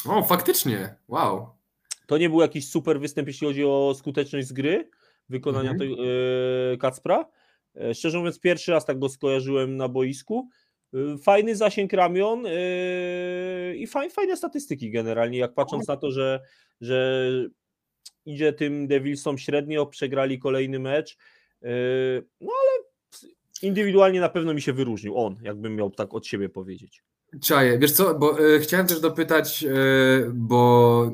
O, 0.08 0.22
faktycznie. 0.22 0.94
Wow. 1.08 1.48
To 2.06 2.18
nie 2.18 2.28
był 2.30 2.40
jakiś 2.40 2.68
super 2.68 3.00
występ, 3.00 3.28
jeśli 3.28 3.46
chodzi 3.46 3.64
o 3.64 3.94
skuteczność 3.98 4.46
z 4.46 4.52
gry, 4.52 4.90
wykonania 5.28 5.70
Mhm. 5.70 5.90
tego 5.90 6.02
e, 6.72 6.76
Kacpra. 6.76 7.28
E, 7.76 7.94
szczerze 7.94 8.18
mówiąc, 8.18 8.40
pierwszy 8.40 8.72
raz 8.72 8.84
tak 8.84 8.98
go 8.98 9.08
skojarzyłem 9.08 9.76
na 9.76 9.88
boisku. 9.88 10.48
E, 10.94 11.18
Fajny 11.18 11.56
zasięg 11.56 11.92
ramion 11.92 12.44
i 13.76 13.86
faj, 13.86 14.10
fajne 14.10 14.36
statystyki 14.36 14.90
generalnie, 14.90 15.38
jak 15.38 15.54
patrząc 15.54 15.88
na 15.88 15.96
to, 15.96 16.10
że, 16.10 16.40
że 16.80 17.28
idzie 18.26 18.52
tym 18.52 18.86
Devilsom 18.88 19.38
średnio, 19.38 19.86
przegrali 19.86 20.38
kolejny 20.38 20.78
mecz, 20.78 21.16
no 22.40 22.52
ale 22.62 22.84
indywidualnie 23.62 24.20
na 24.20 24.28
pewno 24.28 24.54
mi 24.54 24.62
się 24.62 24.72
wyróżnił 24.72 25.18
on, 25.18 25.36
jakbym 25.42 25.76
miał 25.76 25.90
tak 25.90 26.14
od 26.14 26.26
siebie 26.26 26.48
powiedzieć. 26.48 27.02
Czaję. 27.40 27.78
Wiesz 27.78 27.92
co, 27.92 28.14
bo 28.14 28.54
e, 28.54 28.60
chciałem 28.60 28.86
też 28.86 29.00
dopytać, 29.00 29.64
e, 29.64 29.68
bo 30.34 31.10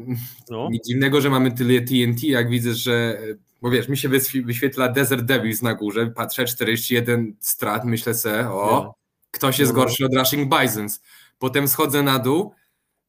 No. 0.50 0.68
nic 0.70 0.86
dziwnego, 0.86 1.20
że 1.20 1.30
mamy 1.30 1.52
tyle 1.52 1.80
TNT, 1.80 2.22
jak 2.28 2.50
widzę, 2.50 2.74
że, 2.74 3.18
e, 3.20 3.34
bo 3.62 3.70
wiesz, 3.70 3.88
mi 3.88 3.96
się 3.96 4.08
wyświ- 4.08 4.46
wyświetla 4.46 4.88
Desert 4.88 5.22
Devils 5.24 5.62
na 5.62 5.74
górze, 5.74 6.06
patrzę 6.06 6.44
41 6.44 7.36
strat, 7.40 7.84
myślę 7.84 8.14
se, 8.14 8.50
o, 8.52 8.84
Nie. 8.86 8.92
ktoś 9.30 9.58
jest 9.58 9.72
No, 9.72 9.78
no. 9.78 9.84
gorszy 9.84 10.04
od 10.06 10.14
Rushing 10.14 10.54
Bisons. 10.60 11.00
Potem 11.38 11.68
schodzę 11.68 12.02
na 12.02 12.18
dół, 12.18 12.52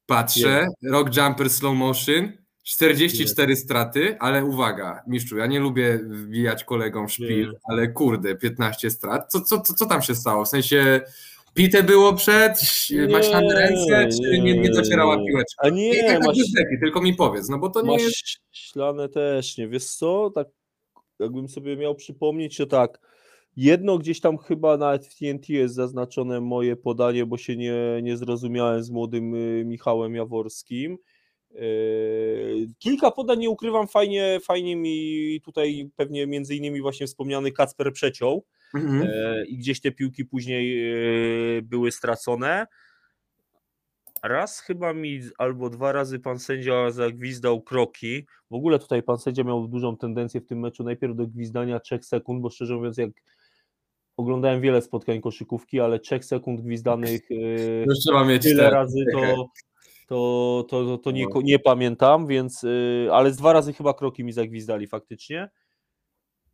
patrzę, 0.05 0.67
Rock 0.83 1.17
Jumper 1.17 1.49
Slow 1.49 1.75
Motion, 1.77 2.31
44 2.63 3.55
straty, 3.55 4.17
ale 4.19 4.45
uwaga, 4.45 5.03
mistrzu, 5.07 5.37
ja 5.37 5.45
nie 5.45 5.59
lubię 5.59 5.99
wbijać 6.03 6.63
kolegom 6.63 7.09
szpil, 7.09 7.51
Nie. 7.51 7.57
ale 7.63 7.87
kurde, 7.87 8.35
15 8.35 8.91
strat. 8.91 9.31
Co, 9.31 9.41
co, 9.41 9.61
co, 9.61 9.73
co 9.73 9.85
tam 9.85 10.01
się 10.01 10.15
stało? 10.15 10.45
W 10.45 10.47
sensie 10.47 11.01
pite 11.53 11.83
było 11.83 12.13
przed, 12.13 12.61
Nie, 12.91 13.07
ręce, 13.53 14.07
czy 14.07 14.39
nie, 14.39 14.59
nie 14.59 14.69
docierała 14.69 15.17
piłeczka? 15.25 15.61
A 15.63 15.69
Nie, 15.69 15.89
nie, 15.89 16.03
tak 16.03 16.23
masz, 16.23 16.37
bez 16.37 16.51
beki, 16.53 16.79
tylko 16.81 17.01
mi 17.01 17.13
powiedz, 17.13 17.49
no 17.49 17.59
bo 17.59 17.69
to 17.69 17.81
nie 17.81 17.91
masz 17.91 18.01
jest... 18.01 18.17
ślane 18.51 19.09
też, 19.09 19.57
nie 19.57 19.67
wiesz 19.67 19.85
co, 19.85 20.31
tak 20.35 20.47
jakbym 21.19 21.47
sobie 21.47 21.77
miał 21.77 21.95
przypomnieć, 21.95 22.57
to 22.57 22.65
tak, 22.65 22.99
jedno 23.55 23.97
gdzieś 23.97 24.19
tam 24.19 24.37
chyba 24.37 24.77
nawet 24.77 25.07
w 25.07 25.19
TNT 25.19 25.49
jest 25.49 25.75
zaznaczone 25.75 26.41
moje 26.41 26.75
podanie, 26.75 27.25
bo 27.25 27.37
się 27.37 27.57
nie, 27.57 27.73
nie 28.03 28.17
zrozumiałem 28.17 28.83
z 28.83 28.89
młodym 28.89 29.35
y, 29.35 29.63
Michałem 29.65 30.15
Jaworskim. 30.15 30.97
Yy, 31.51 32.67
Kilka 32.79 33.11
podań, 33.11 33.39
nie 33.39 33.49
ukrywam, 33.49 33.87
fajnie, 33.87 34.39
fajnie 34.43 34.75
mi 34.75 35.41
tutaj 35.45 35.89
pewnie 35.95 36.27
między 36.27 36.55
innymi 36.55 36.81
właśnie 36.81 37.07
wspomniany 37.07 37.51
Kacper 37.51 37.93
przeciął. 37.93 38.45
Mhm. 38.73 39.09
E, 39.13 39.45
i 39.45 39.57
gdzieś 39.57 39.81
te 39.81 39.91
piłki 39.91 40.25
później 40.25 40.91
e, 41.57 41.61
były 41.61 41.91
stracone. 41.91 42.67
Raz 44.23 44.59
chyba 44.59 44.93
mi 44.93 45.21
albo 45.37 45.69
dwa 45.69 45.91
razy 45.91 46.19
pan 46.19 46.39
sędzia 46.39 46.91
zagwizdał 46.91 47.61
kroki. 47.61 48.25
W 48.51 48.53
ogóle 48.55 48.79
tutaj 48.79 49.03
pan 49.03 49.17
sędzia 49.17 49.43
miał 49.43 49.67
dużą 49.67 49.97
tendencję 49.97 50.41
w 50.41 50.45
tym 50.45 50.59
meczu 50.59 50.83
najpierw 50.83 51.15
do 51.15 51.27
gwizdania 51.27 51.79
3 51.79 51.99
sekund, 52.01 52.41
bo 52.41 52.49
szczerze 52.49 52.75
mówiąc, 52.75 52.97
jak 52.97 53.09
oglądałem 54.17 54.61
wiele 54.61 54.81
spotkań 54.81 55.21
koszykówki, 55.21 55.79
ale 55.79 55.99
3 55.99 56.23
sekund 56.23 56.61
gwizdanych 56.61 57.21
e, 57.31 57.93
trzeba 58.05 58.25
mieć 58.25 58.43
tyle 58.43 58.63
te- 58.63 58.69
razy 58.69 59.05
to, 59.13 59.49
to, 60.09 60.65
to, 60.69 60.97
to, 60.97 61.11
nie, 61.11 61.25
No. 61.35 61.41
nie 61.43 61.59
pamiętam, 61.59 62.27
więc 62.27 62.63
y, 62.63 63.07
ale 63.11 63.31
z 63.33 63.37
dwa 63.37 63.53
razy 63.53 63.73
chyba 63.73 63.93
kroki 63.93 64.23
mi 64.23 64.31
zagwizdali 64.31 64.87
faktycznie. 64.87 65.49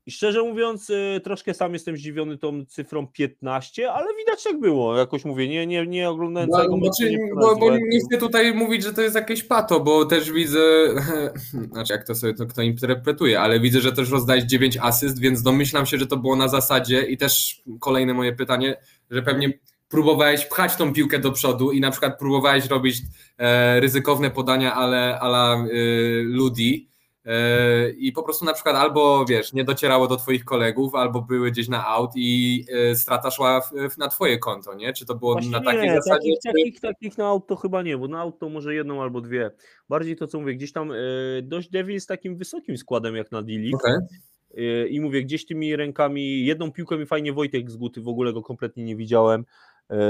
I 0.07 0.11
szczerze 0.11 0.43
mówiąc, 0.43 0.89
y, 0.89 1.21
troszkę 1.23 1.53
sam 1.53 1.73
jestem 1.73 1.97
zdziwiony 1.97 2.37
tą 2.37 2.65
cyfrą 2.65 3.07
15, 3.07 3.91
ale 3.91 4.05
widać 4.17 4.43
tak 4.43 4.59
było. 4.59 4.97
Jakoś 4.97 5.25
mówię, 5.25 5.47
nie, 5.47 5.67
nie, 5.67 5.87
nie 5.87 6.09
oglądałem 6.09 6.49
No, 6.49 6.57
całego 6.57 6.77
bo, 6.77 6.85
meczu. 6.85 7.03
nie 7.03 7.17
bo, 7.41 7.55
bo 7.55 7.77
nie 7.77 7.99
chcę 7.99 8.17
tutaj 8.17 8.53
mówić, 8.53 8.83
że 8.83 8.93
to 8.93 9.01
jest 9.01 9.15
jakieś 9.15 9.43
pato, 9.43 9.79
bo 9.79 10.05
też 10.05 10.31
widzę, 10.31 10.59
znaczy 11.71 11.93
jak 11.93 12.07
to 12.07 12.15
sobie 12.15 12.33
to 12.33 12.45
kto 12.45 12.61
interpretuje, 12.61 13.39
ale 13.39 13.59
widzę, 13.59 13.81
że 13.81 13.91
też 13.91 14.09
rozdałeś 14.11 14.43
9 14.43 14.77
asyst, 14.81 15.19
więc 15.19 15.41
domyślam 15.41 15.85
się, 15.85 15.97
że 15.97 16.07
to 16.07 16.17
było 16.17 16.35
na 16.35 16.47
zasadzie 16.47 17.01
i 17.01 17.17
też 17.17 17.61
kolejne 17.79 18.13
moje 18.13 18.33
pytanie, 18.33 18.75
że 19.11 19.21
pewnie 19.21 19.59
próbowałeś 19.95 20.45
pchać 20.45 20.75
tą 20.75 20.93
piłkę 20.93 21.19
do 21.19 21.31
przodu 21.31 21.71
i 21.71 21.81
na 21.81 21.91
przykład 21.91 22.19
próbowałeś 22.19 22.65
robić 22.65 23.01
e, 23.37 23.79
ryzykowne 23.79 24.31
podania 24.31 24.73
ale 24.73 25.19
ala 25.19 25.55
e, 25.55 25.67
Ludi 26.23 26.89
e, 27.25 27.89
i 27.89 28.11
po 28.11 28.23
prostu 28.23 28.45
na 28.45 28.53
przykład 28.53 28.75
albo 28.75 29.25
wiesz, 29.25 29.53
nie 29.53 29.63
docierało 29.63 30.07
do 30.07 30.15
twoich 30.15 30.45
kolegów, 30.45 30.95
albo 30.95 31.21
były 31.21 31.51
gdzieś 31.51 31.67
na 31.67 31.87
out 31.87 32.11
i 32.15 32.65
e, 32.91 32.95
strata 32.95 33.31
szła 33.31 33.61
w, 33.61 33.71
w, 33.93 33.97
na 33.97 34.07
twoje 34.07 34.39
konto, 34.39 34.73
nie? 34.73 34.93
Czy 34.93 35.05
to 35.05 35.15
było 35.15 35.33
Właśnie 35.33 35.51
na 35.51 35.59
nie, 35.59 35.65
takiej 35.65 35.89
zasadzie? 35.89 36.09
takich, 36.15 36.39
takich, 36.43 36.79
takich 36.79 37.17
na 37.17 37.27
auto 37.27 37.55
chyba 37.55 37.81
nie, 37.81 37.97
bo 37.97 38.07
na 38.07 38.19
auto 38.19 38.49
może 38.49 38.75
jedną 38.75 39.01
albo 39.01 39.21
dwie. 39.21 39.51
Bardziej 39.89 40.15
to, 40.15 40.27
co 40.27 40.39
mówię, 40.39 40.55
gdzieś 40.55 40.71
tam 40.71 40.91
y, 40.91 41.41
dość 41.43 41.69
Devil 41.69 42.01
z 42.01 42.05
takim 42.05 42.37
wysokim 42.37 42.77
składem 42.77 43.15
jak 43.15 43.31
na. 43.31 43.43
Y, 44.57 44.87
I 44.89 45.01
mówię, 45.01 45.23
gdzieś 45.23 45.45
tymi 45.45 45.75
rękami, 45.75 46.45
jedną 46.45 46.71
piłkę 46.71 46.97
mi 46.97 47.05
fajnie 47.05 47.33
Wojtek 47.33 47.71
z 47.71 47.77
Guty, 47.77 48.01
w 48.01 48.07
ogóle 48.07 48.33
go 48.33 48.41
kompletnie 48.41 48.83
nie 48.83 48.95
widziałem. 48.95 49.45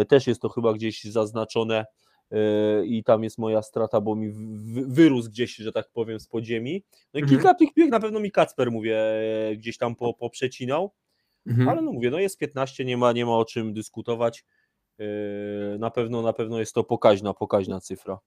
Y, 0.02 0.06
Też 0.06 0.28
jest 0.28 0.42
to 0.42 0.50
chyba 0.50 0.74
gdzieś 0.74 1.04
zaznaczone 1.04 1.86
y, 2.34 2.86
i 2.86 3.04
tam 3.04 3.24
jest 3.24 3.38
moja 3.38 3.62
strata, 3.62 4.02
bo 4.02 4.16
mi 4.16 4.30
wy- 4.74 4.86
wyrósł 4.88 5.30
gdzieś, 5.30 5.56
że 5.56 5.72
tak 5.72 5.90
powiem, 5.94 6.20
z 6.20 6.28
podziemi. 6.28 6.84
No 7.14 7.20
i 7.20 7.24
Mhm. 7.24 7.40
kilka 7.40 7.54
tych 7.54 7.74
piłek 7.74 7.92
na 7.92 8.00
pewno 8.00 8.20
mi 8.20 8.32
Kacper, 8.32 8.72
mówię, 8.72 8.98
e, 9.00 9.56
gdzieś 9.56 9.78
tam 9.78 9.96
po, 9.96 10.14
poprzecinał, 10.14 10.92
Mhm. 11.48 11.70
ale 11.70 11.82
no 11.82 11.92
mówię, 11.92 12.10
no 12.12 12.20
jest 12.20 12.38
15, 12.38 12.86
nie 12.86 12.98
ma, 12.98 13.12
nie 13.12 13.26
ma 13.26 13.38
o 13.38 13.46
czym 13.46 13.74
dyskutować. 13.74 14.46
Na 15.80 15.92
pewno, 15.92 16.22
na 16.22 16.34
pewno 16.34 16.60
jest 16.60 16.74
to 16.76 16.84
pokaźna, 16.84 17.34
pokaźna 17.34 17.80
cyfra. 17.82 18.20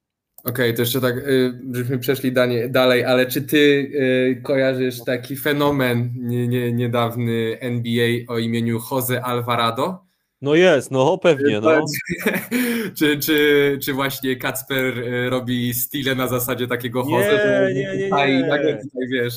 Okej, 0.45 0.75
to 0.75 0.83
jeszcze 0.83 1.01
tak, 1.01 1.17
y, 1.19 1.61
żebyśmy 1.73 1.99
przeszli 1.99 2.33
danie, 2.33 2.69
dalej, 2.69 3.05
ale 3.05 3.27
czy 3.27 3.43
ty 3.43 3.57
y, 3.59 4.41
kojarzysz 4.45 5.05
taki 5.05 5.37
fenomen 5.37 6.13
nie, 6.17 6.49
nie, 6.49 6.73
niedawny 6.73 7.57
NBA 7.61 8.09
o 8.29 8.39
imieniu 8.39 8.79
Jose 8.91 9.23
Alvarado? 9.25 10.08
No 10.41 10.55
jest, 10.55 10.91
no 10.91 11.19
pewnie, 11.19 11.61
no. 11.61 11.71
czy, 12.99 13.19
czy, 13.19 13.79
czy 13.83 13.93
właśnie 13.93 14.37
Kacper 14.37 14.99
y, 14.99 15.31
robi 15.31 15.75
stile 15.75 16.15
na 16.15 16.29
zasadzie 16.29 16.67
takiego 16.67 17.05
Nie, 17.07 17.23
że 17.23 17.71
nie, 17.75 17.97
nie, 17.97 18.05
tutaj 18.05 18.33
nie. 18.33 18.47
nagle 18.47 18.73
tutaj 18.73 19.09
wiesz, 19.13 19.35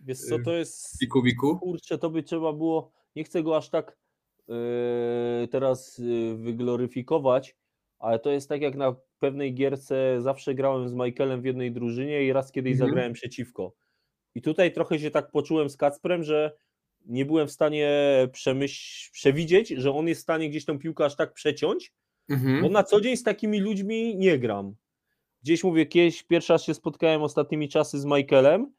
Wiesz 0.00 0.18
co, 0.18 0.38
to 0.38 0.52
jest... 0.52 0.96
w 0.96 0.98
pikubiku? 0.98 1.58
Kurczę, 1.58 1.98
to 1.98 2.10
by 2.10 2.22
trzeba 2.22 2.52
było, 2.52 2.92
nie 3.16 3.24
chcę 3.24 3.42
go 3.42 3.56
aż 3.56 3.70
tak 3.70 3.98
yy, 4.48 5.48
teraz 5.50 5.98
yy, 5.98 6.36
wygloryfikować, 6.36 7.56
ale 7.98 8.18
to 8.18 8.30
jest 8.30 8.48
tak 8.48 8.62
jak 8.62 8.74
na 8.74 8.96
pewnej 9.18 9.54
gierce 9.54 10.16
zawsze 10.22 10.54
grałem 10.54 10.88
z 10.88 10.94
Michaelem 10.94 11.42
w 11.42 11.44
jednej 11.44 11.72
drużynie 11.72 12.24
i 12.24 12.32
raz 12.32 12.52
kiedyś 12.52 12.72
Mhm. 12.72 12.90
zagrałem 12.90 13.12
przeciwko. 13.12 13.74
I 14.34 14.42
tutaj 14.42 14.72
trochę 14.72 14.98
się 14.98 15.10
tak 15.10 15.30
poczułem 15.30 15.68
z 15.70 15.76
Kacprem, 15.76 16.22
że 16.22 16.52
nie 17.06 17.24
byłem 17.24 17.48
w 17.48 17.52
stanie 17.52 17.90
przemyśl, 18.32 19.10
przewidzieć, 19.12 19.68
że 19.68 19.92
on 19.92 20.08
jest 20.08 20.20
w 20.20 20.22
stanie 20.22 20.50
gdzieś 20.50 20.64
tą 20.64 20.78
piłkę 20.78 21.04
aż 21.04 21.16
tak 21.16 21.32
przeciąć, 21.32 21.92
Mhm. 22.28 22.62
bo 22.62 22.68
na 22.68 22.82
co 22.82 23.00
dzień 23.00 23.16
z 23.16 23.22
takimi 23.22 23.60
ludźmi 23.60 24.16
nie 24.16 24.38
gram. 24.38 24.74
Gdzieś 25.42 25.64
mówię, 25.64 25.86
kiedyś 25.86 26.22
pierwszy 26.22 26.52
raz 26.52 26.62
się 26.64 26.74
spotkałem 26.74 27.22
ostatnimi 27.22 27.68
czasy 27.68 28.00
z 28.00 28.04
Michaelem 28.04 28.72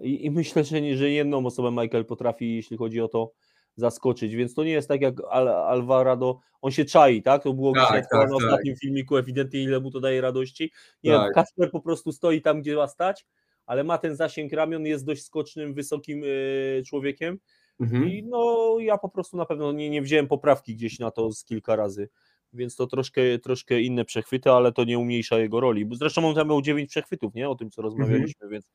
i, 0.00 0.24
i 0.26 0.30
myślę, 0.40 0.64
że, 0.64 0.80
nie, 0.80 0.96
że 0.96 1.10
jedną 1.10 1.46
osobę 1.46 1.70
Michael 1.82 2.04
potrafi, 2.04 2.56
jeśli 2.56 2.76
chodzi 2.76 3.00
o 3.00 3.08
to, 3.08 3.32
zaskoczyć, 3.76 4.34
więc 4.34 4.54
to 4.54 4.64
nie 4.64 4.70
jest 4.70 4.88
tak 4.88 5.00
jak 5.00 5.14
Al 5.30 5.48
Alvarado, 5.48 6.40
on 6.62 6.70
się 6.72 6.84
czai, 6.84 7.22
tak? 7.22 7.42
To 7.42 7.52
było 7.52 7.72
Tak, 7.74 7.88
widać 7.88 8.04
tak, 8.10 8.20
na 8.20 8.24
tak. 8.26 8.32
ostatnim 8.44 8.76
filmiku, 8.76 9.16
ewidentnie 9.16 9.62
ile 9.62 9.80
mu 9.80 9.90
to 9.90 10.00
daje 10.00 10.20
radości. 10.20 10.72
Nie, 11.04 11.12
Tak. 11.12 11.32
Kasper 11.32 11.70
po 11.70 11.80
prostu 11.80 12.12
stoi 12.12 12.42
tam, 12.42 12.60
gdzie 12.60 12.76
ma 12.76 12.88
stać, 12.88 13.26
ale 13.66 13.84
ma 13.84 13.98
ten 13.98 14.16
zasięg 14.16 14.52
ramion, 14.52 14.86
jest 14.86 15.04
dość 15.06 15.24
skocznym, 15.24 15.74
wysokim 15.74 16.24
y, 16.24 16.82
człowiekiem 16.86 17.38
Mhm. 17.80 18.08
i 18.08 18.22
no 18.22 18.76
ja 18.80 18.98
po 18.98 19.08
prostu 19.08 19.36
na 19.36 19.46
pewno 19.46 19.72
nie, 19.72 19.90
nie 19.90 20.02
wziąłem 20.02 20.28
poprawki 20.28 20.74
gdzieś 20.74 20.98
na 20.98 21.10
to 21.10 21.32
z 21.32 21.44
kilka 21.44 21.76
razy, 21.76 22.08
więc 22.52 22.76
to 22.76 22.86
troszkę, 22.86 23.38
troszkę 23.38 23.80
inne 23.80 24.04
przechwyty, 24.04 24.50
ale 24.50 24.72
to 24.72 24.84
nie 24.84 24.98
umniejsza 24.98 25.38
jego 25.38 25.60
roli. 25.60 25.86
Bo 25.86 25.94
Zresztą 25.94 26.28
on 26.28 26.34
tam 26.34 26.48
miał 26.48 26.62
9 26.62 26.90
przechwytów, 26.90 27.34
nie? 27.34 27.48
O 27.48 27.54
tym, 27.54 27.70
co 27.70 27.82
rozmawialiśmy, 27.82 28.48
więc... 28.48 28.70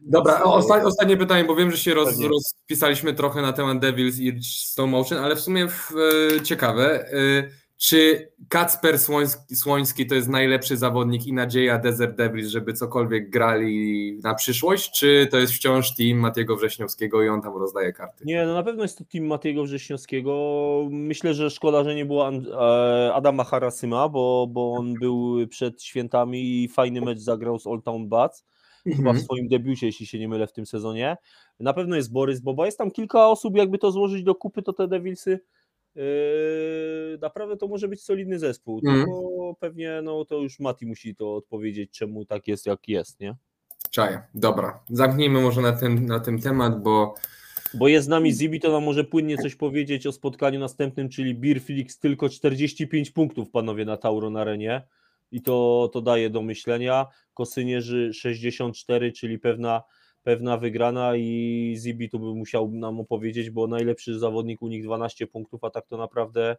Dobra, 0.00 0.32
więc, 0.34 0.46
e, 0.46 0.48
osta- 0.48 0.84
ostatnie 0.84 1.16
pytanie, 1.16 1.44
bo 1.44 1.56
wiem, 1.56 1.70
że 1.70 1.76
się 1.76 1.94
roz, 1.94 2.20
rozpisaliśmy 2.20 3.14
trochę 3.14 3.42
na 3.42 3.52
temat 3.52 3.78
Devils 3.78 4.18
i 4.18 4.42
Slow 4.42 4.90
Motion, 4.90 5.18
ale 5.18 5.36
w 5.36 5.40
sumie 5.40 5.68
w, 5.68 5.90
e, 6.36 6.42
ciekawe. 6.42 7.12
E, 7.12 7.61
czy 7.82 8.28
Kacper 8.48 8.98
Słoński, 8.98 9.56
Słoński 9.56 10.06
to 10.06 10.14
jest 10.14 10.28
najlepszy 10.28 10.76
zawodnik 10.76 11.26
i 11.26 11.32
nadzieja 11.32 11.78
Desert 11.78 12.16
Devils, 12.16 12.48
żeby 12.48 12.72
cokolwiek 12.72 13.30
grali 13.30 14.18
na 14.22 14.34
przyszłość, 14.34 14.98
czy 14.98 15.28
to 15.30 15.38
jest 15.38 15.52
wciąż 15.52 15.94
team 15.94 16.18
Matiego 16.18 16.56
Wrześniowskiego 16.56 17.22
i 17.22 17.28
on 17.28 17.42
tam 17.42 17.56
rozdaje 17.56 17.92
karty? 17.92 18.24
Nie, 18.26 18.46
no 18.46 18.54
na 18.54 18.62
pewno 18.62 18.82
jest 18.82 18.98
to 18.98 19.04
team 19.12 19.24
Matiego 19.26 19.64
Wrześniowskiego. 19.64 20.32
Myślę, 20.90 21.34
że 21.34 21.50
szkoda, 21.50 21.84
że 21.84 21.94
nie 21.94 22.04
było 22.04 22.28
e, 22.28 23.14
Adama 23.14 23.44
Harasyma, 23.44 24.08
bo, 24.08 24.46
bo 24.50 24.72
on 24.72 24.94
był 24.94 25.46
przed 25.48 25.82
świętami 25.82 26.62
i 26.64 26.68
fajny 26.68 27.00
mecz 27.00 27.18
zagrał 27.18 27.58
z 27.58 27.66
Old 27.66 27.84
Town 27.84 28.08
Bats. 28.08 28.44
chyba 28.84 28.96
w 28.96 28.98
Mhm. 28.98 29.20
swoim 29.24 29.48
debiucie, 29.48 29.86
jeśli 29.86 30.06
się 30.06 30.18
nie 30.18 30.28
mylę, 30.28 30.46
w 30.46 30.52
tym 30.52 30.66
sezonie. 30.66 31.16
Na 31.60 31.72
pewno 31.72 31.96
jest 31.96 32.12
Borys 32.12 32.40
Boba. 32.40 32.66
Jest 32.66 32.78
tam 32.78 32.90
kilka 32.90 33.28
osób, 33.28 33.56
jakby 33.56 33.78
to 33.78 33.92
złożyć 33.92 34.22
do 34.22 34.34
kupy, 34.34 34.62
to 34.62 34.72
te 34.72 34.88
Devilsy 34.88 35.40
naprawdę 37.20 37.56
to 37.56 37.68
może 37.68 37.88
być 37.88 38.02
solidny 38.02 38.38
zespół. 38.38 38.80
Tylko 38.80 39.56
pewnie 39.60 40.00
no, 40.02 40.24
to 40.24 40.38
już 40.38 40.60
Mati 40.60 40.86
musi 40.86 41.14
to 41.14 41.34
odpowiedzieć, 41.34 41.90
czemu 41.90 42.24
tak 42.24 42.48
jest, 42.48 42.66
jak 42.66 42.88
jest, 42.88 43.20
nie? 43.20 43.36
Czaję. 43.90 44.22
Dobra, 44.34 44.84
zamknijmy 44.90 45.40
może 45.40 45.60
na 45.60 45.72
ten, 45.72 46.06
na 46.06 46.20
ten 46.20 46.40
temat, 46.40 46.82
bo 46.82 47.14
Bo 47.74 47.88
jest 47.88 48.06
z 48.06 48.08
nami 48.08 48.32
Zibi, 48.32 48.60
to 48.60 48.72
nam 48.72 48.84
może 48.84 49.04
płynnie 49.04 49.38
coś 49.38 49.54
powiedzieć 49.54 50.06
o 50.06 50.12
spotkaniu 50.12 50.60
następnym, 50.60 51.08
czyli 51.08 51.34
Beer 51.34 51.60
Felix 51.60 51.98
tylko 51.98 52.28
45 52.28 53.10
punktów, 53.10 53.50
panowie, 53.50 53.84
na 53.84 53.96
Tauron 53.96 54.36
Arenie. 54.36 54.82
I 55.32 55.42
to, 55.42 55.90
to 55.92 56.00
daje 56.00 56.30
do 56.30 56.42
myślenia. 56.42 57.06
Kosynierzy 57.34 58.12
64, 58.14 59.12
czyli 59.12 59.38
pewna, 59.38 59.82
pewna 60.22 60.56
wygrana 60.56 61.16
i 61.16 61.74
Zibi 61.78 62.10
tu 62.10 62.18
by 62.18 62.34
musiał 62.34 62.70
nam 62.70 63.00
opowiedzieć, 63.00 63.50
bo 63.50 63.66
najlepszy 63.66 64.18
zawodnik 64.18 64.62
u 64.62 64.68
nich 64.68 64.84
12 64.84 65.26
punktów, 65.26 65.64
a 65.64 65.70
tak 65.70 65.86
to 65.86 65.96
naprawdę 65.96 66.56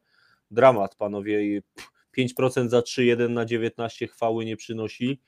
dramat, 0.51 0.95
panowie. 0.95 1.55
I 1.55 1.61
pff, 1.61 1.91
5% 2.17 2.69
za 2.69 2.81
3, 2.81 3.05
1 3.05 3.33
na 3.33 3.45
19 3.45 4.07
chwały 4.07 4.45
nie 4.45 4.57
przynosi. 4.57 5.19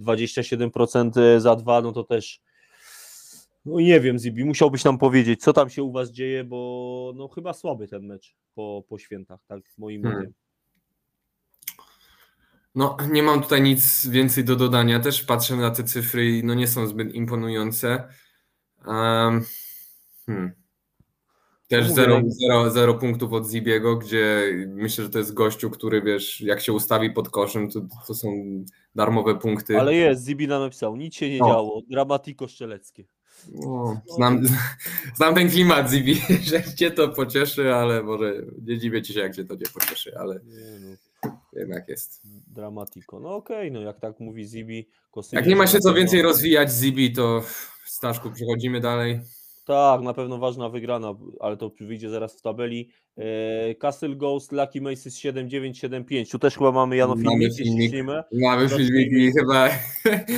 27% 0.00 1.40
za 1.40 1.56
2, 1.56 1.80
no 1.80 1.92
to 1.92 2.04
też 2.04 2.40
no 3.64 3.80
nie 3.80 4.00
wiem, 4.00 4.18
Zibi, 4.18 4.44
musiałbyś 4.44 4.84
nam 4.84 4.98
powiedzieć, 4.98 5.42
co 5.42 5.52
tam 5.52 5.70
się 5.70 5.82
u 5.82 5.92
was 5.92 6.10
dzieje, 6.10 6.44
bo 6.44 7.12
no 7.16 7.28
chyba 7.28 7.52
słaby 7.52 7.88
ten 7.88 8.06
mecz 8.06 8.36
po, 8.54 8.84
po 8.88 8.98
świętach, 8.98 9.40
tak 9.46 9.60
moim 9.78 10.02
Hmm. 10.02 10.32
No, 12.74 12.96
nie 13.10 13.22
mam 13.22 13.42
tutaj 13.42 13.62
nic 13.62 14.06
więcej 14.06 14.44
do 14.44 14.56
dodania. 14.56 15.00
Też 15.00 15.24
patrzę 15.24 15.56
na 15.56 15.70
te 15.70 15.84
cyfry 15.84 16.38
i 16.38 16.44
no 16.44 16.54
nie 16.54 16.66
są 16.66 16.86
zbyt 16.86 17.14
imponujące. 17.14 18.08
Um, 18.86 19.44
hmm. 20.26 20.60
Też 21.68 21.88
Mówię, 21.88 21.94
zero, 21.94 22.20
no- 22.20 22.30
zero, 22.30 22.70
zero 22.70 22.94
punktów 22.94 23.32
od 23.32 23.48
Zibiego, 23.48 23.96
gdzie 23.96 24.52
myślę, 24.68 25.04
że 25.04 25.10
to 25.10 25.18
jest 25.18 25.34
gościu, 25.34 25.70
który 25.70 26.02
wiesz, 26.02 26.40
jak 26.40 26.60
się 26.60 26.72
ustawi 26.72 27.10
pod 27.10 27.28
koszem, 27.28 27.70
to, 27.70 27.80
to 28.06 28.14
są 28.14 28.28
darmowe 28.94 29.34
punkty. 29.34 29.80
Ale 29.80 29.94
jest, 29.94 30.24
Zibi 30.24 30.48
nam 30.48 30.62
napisał, 30.62 30.96
nic 30.96 31.14
się 31.14 31.30
nie 31.30 31.40
O. 31.40 31.48
działo, 31.48 31.82
dramatiko 31.88 32.48
strzeleckie. 32.48 33.04
No, 33.52 34.00
znam, 34.16 34.42
znam 35.16 35.34
ten 35.34 35.50
klimat 35.50 35.90
Zibi, 35.90 36.14
że 36.50 36.74
cię 36.74 36.90
to 36.90 37.08
pocieszy, 37.08 37.74
ale 37.74 38.02
może 38.02 38.34
nie 38.62 38.78
dziwię 38.78 39.02
ci 39.02 39.12
się, 39.12 39.20
jak 39.20 39.36
cię 39.36 39.44
to 39.44 39.54
nie 39.54 39.66
pocieszy, 39.74 40.18
ale 40.18 40.34
Nie, 40.34 40.80
no, 40.80 40.96
jednak 41.52 41.88
jest. 41.88 42.20
dramatiko. 42.54 43.20
No 43.20 43.34
okej, 43.34 43.72
no 43.72 43.80
jak 43.80 44.00
tak 44.00 44.20
mówi 44.20 44.44
Zibi, 44.44 44.88
Kosyniec 45.10 45.40
Jak 45.40 45.46
nie 45.46 45.56
ma 45.56 45.66
się 45.66 45.78
co 45.78 45.94
więcej 45.94 46.22
rozwijać 46.22 46.70
Zibi, 46.70 47.12
to 47.12 47.42
Staszku, 47.86 48.30
przechodzimy 48.30 48.80
dalej. 48.80 49.20
Tak, 49.66 50.00
na 50.02 50.14
pewno 50.14 50.38
ważna 50.38 50.68
wygrana, 50.68 51.14
ale 51.40 51.56
to 51.56 51.70
wyjdzie 51.80 52.10
zaraz 52.10 52.38
w 52.38 52.42
tabeli. 52.42 52.90
E, 53.16 53.74
Castle 53.74 54.16
Ghost, 54.16 54.52
Lucky 54.52 54.80
Maces 54.80 55.18
7975. 55.18 56.30
Tu 56.30 56.38
też 56.38 56.54
chyba 56.54 56.72
mamy 56.72 56.96
Jano 56.96 57.16
filmik, 57.16 57.54
filmik. 57.54 57.92
Mamy 58.32 58.68
filmik 58.68 59.12
i 59.12 59.32
chyba 59.32 59.68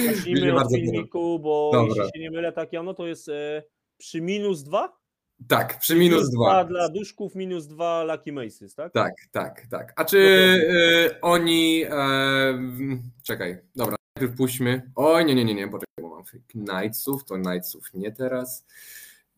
Zacznijmy 0.07 0.55
od 0.55 0.73
filmiku, 0.73 1.39
bo 1.39 1.71
Dobra. 1.73 1.95
jeśli 2.05 2.05
się 2.05 2.21
nie 2.21 2.31
mylę, 2.31 2.53
tak 2.53 2.73
Jano, 2.73 2.95
to 2.95 3.07
jest 3.07 3.29
e, 3.29 3.63
przy 3.99 4.21
minus 4.21 4.63
2? 4.63 5.02
Tak, 5.49 5.79
przy 5.79 5.95
minus 5.95 6.31
dwa. 6.31 6.65
dla 6.65 6.89
duszków, 6.89 7.35
minus 7.35 7.67
2 7.67 8.05
Lucky 8.05 8.33
Maces, 8.33 8.75
tak? 8.75 8.93
Tak, 8.93 9.15
tak, 9.31 9.67
tak. 9.71 9.93
A 9.97 10.05
czy 10.05 10.19
y, 10.19 11.21
oni. 11.21 11.85
M, 11.85 13.03
czekaj, 13.23 13.59
dobra, 13.77 13.97
najpierw 14.17 14.37
puśćmy. 14.37 14.91
Oj, 14.95 15.25
nie, 15.25 15.35
nie, 15.35 15.45
nie, 15.45 15.55
nie, 15.55 15.69
poczekaj, 15.69 16.03
bo 16.03 16.09
mam 16.09 16.25
Knightsów, 16.49 17.25
to 17.25 17.35
Knightsów 17.35 17.95
nie 17.95 18.13
teraz. 18.13 18.65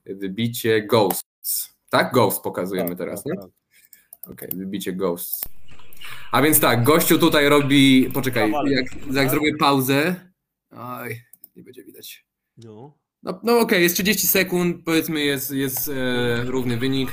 Wybicie 0.06 0.82
Ghosts. 0.82 1.74
Tak? 1.90 2.12
Ghost 2.12 2.42
pokazujemy 2.42 2.88
Tak, 2.88 2.98
teraz, 2.98 3.24
tak, 3.24 3.32
nie? 3.32 3.40
tak. 3.40 3.50
Okej, 4.32 4.48
wybicie 4.54 4.92
Ghosts. 4.92 5.40
A 6.32 6.42
więc 6.42 6.60
tak, 6.60 6.84
gościu 6.84 7.18
tutaj 7.18 7.48
robi. 7.48 8.10
Poczekaj, 8.14 8.50
jak, 8.50 8.92
jak 8.94 9.14
tak? 9.14 9.30
zrobię 9.30 9.56
pauzę. 9.58 10.16
Oj, 10.70 11.22
nie 11.56 11.62
będzie 11.62 11.84
widać. 11.84 12.26
No. 12.56 13.03
No, 13.24 13.40
no 13.42 13.58
okej, 13.58 13.82
jest 13.82 13.94
30 13.94 14.26
sekund, 14.26 14.76
powiedzmy 14.84 15.20
jest, 15.20 15.50
jest 15.50 15.88
e, 15.88 16.44
równy 16.44 16.76
wynik. 16.76 17.10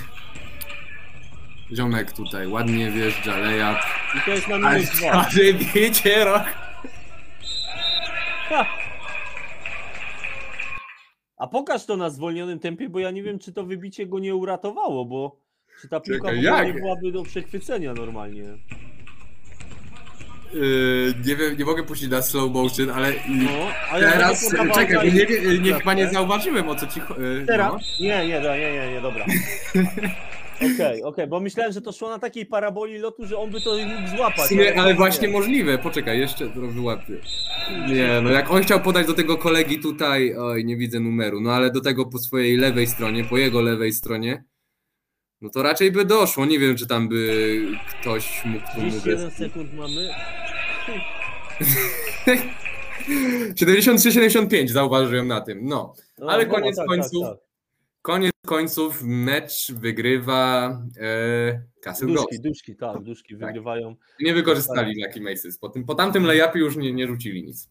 Ziomek 1.76 2.12
tutaj 2.12 2.47
ładnie 2.47 2.91
wjeżdża, 2.91 3.38
lejap. 3.38 3.78
I 4.17 4.26
to 4.26 4.32
jest 4.32 4.47
na 4.47 4.58
minus 4.58 4.89
2. 4.89 5.12
ale 5.12 5.54
wiecie, 5.54 6.26
rok. 6.26 6.43
A 11.38 11.47
pokaż 11.47 11.86
to 11.86 11.97
na 11.97 12.10
zwolnionym 12.10 12.60
tempie, 12.60 12.89
bo 12.89 13.00
ja 13.00 13.12
nie 13.12 13.24
wiem, 13.24 13.39
czy 13.39 13.54
to 13.54 13.63
wybicie 13.63 14.06
go 14.06 14.19
nie 14.19 14.36
uratowało, 14.36 15.06
bo 15.06 15.39
czy 15.82 15.89
ta 15.89 16.00
piłka 16.00 16.30
Czekaj, 16.30 16.67
nie 16.67 16.74
byłaby 16.74 17.12
do 17.12 17.24
przechwycenia 17.24 17.93
normalnie. 17.93 18.58
Yy, 20.54 21.14
nie 21.26 21.36
wiem, 21.36 21.58
nie 21.58 21.66
mogę 21.66 21.84
puścić 21.84 22.10
na 22.10 22.22
slow 22.22 22.52
motion, 22.52 22.90
ale 22.90 23.14
No, 23.28 23.50
a 23.92 24.00
ja 24.00 24.12
teraz, 24.12 24.42
będę 24.42 24.58
podawał 24.58 24.76
czekaj, 24.76 24.96
bo 24.96 25.02
dalej 25.04 25.14
nie, 25.14 25.26
wie- 25.26 25.60
nie, 25.60 25.74
chyba 25.74 25.94
nie 25.94 26.10
zauważyłem 26.10 26.70
o 26.70 26.76
co 26.76 26.88
ci 26.88 27.00
chodzi. 27.00 27.22
Teraz? 27.48 27.72
No. 27.74 27.80
Nie, 28.00 28.28
nie, 28.28 28.42
nie, 28.42 28.72
nie, 28.74 28.92
nie, 28.94 29.02
dobra. 29.02 29.26
Okej, 30.76 31.04
okej, 31.04 31.28
bo 31.28 31.40
myślałem, 31.40 31.74
że 31.74 31.82
to 31.82 31.92
szło 31.92 32.10
na 32.10 32.20
takiej 32.20 32.46
paraboli 32.46 32.98
lotu, 32.98 33.26
że 33.26 33.38
on 33.38 33.50
by 33.50 33.62
to 33.62 33.78
mógł 33.78 34.18
złapać. 34.18 34.50
Sumie, 34.50 34.80
ale 34.80 34.90
nie. 34.90 34.96
właśnie 34.96 35.28
możliwe, 35.28 35.78
poczekaj, 35.78 36.20
jeszcze 36.20 36.48
to 36.48 36.62
wyłapię. 36.62 37.14
Nie, 37.88 38.22
no 38.24 38.30
jak 38.30 38.52
on 38.52 38.62
chciał 38.64 38.80
podać 38.80 39.08
do 39.08 39.14
tego 39.14 39.38
kolegi 39.38 39.80
tutaj, 39.80 40.36
oj, 40.36 40.66
nie 40.66 40.78
widzę 40.78 41.00
numeru, 41.00 41.42
no 41.42 41.52
ale 41.54 41.72
do 41.72 41.82
tego 41.82 42.06
po 42.06 42.20
swojej 42.20 42.58
lewej 42.58 42.88
stronie, 42.88 43.24
po 43.24 43.38
jego 43.38 43.62
lewej 43.62 43.94
stronie, 43.94 44.44
no 45.41 45.49
to 45.49 45.63
raczej 45.63 45.91
by 45.91 46.06
doszło, 46.06 46.45
nie 46.45 46.60
wiem, 46.60 46.75
czy 46.75 46.88
tam 46.88 47.10
by 47.10 47.62
ktoś 48.01 48.45
mógł 48.45 48.65
tu 48.65 48.82
31 48.82 49.32
sekund 49.32 49.73
mamy. 49.73 50.10
73-75 53.54 54.67
zauważyłem 54.67 55.27
na 55.27 55.41
tym, 55.41 55.65
no. 55.65 55.93
No, 56.19 56.27
Ale 56.27 56.45
no, 56.45 56.54
koniec 56.54 56.75
tak, 56.75 56.88
końców 56.88 57.23
tak, 57.23 57.38
Koniec 58.01 58.32
końców 58.45 59.01
mecz 59.04 59.71
wygrywa 59.71 60.69
e, 60.99 61.62
tak. 61.82 61.95
Duszki, 61.99 62.39
duszki, 62.39 62.75
tak, 62.75 63.04
duszki 63.04 63.38
Tak. 63.38 63.47
wygrywają. 63.47 63.95
Nie 64.19 64.34
wykorzystali 64.34 65.04
Lucky 65.04 65.21
Maces. 65.21 65.58
Po, 65.58 65.69
tym, 65.69 65.86
po 65.86 65.95
tamtym 65.95 66.25
layupie 66.25 66.60
już 66.60 66.77
nie, 66.77 66.93
nie 66.93 67.08
rzucili 67.08 67.43
nic. 67.43 67.69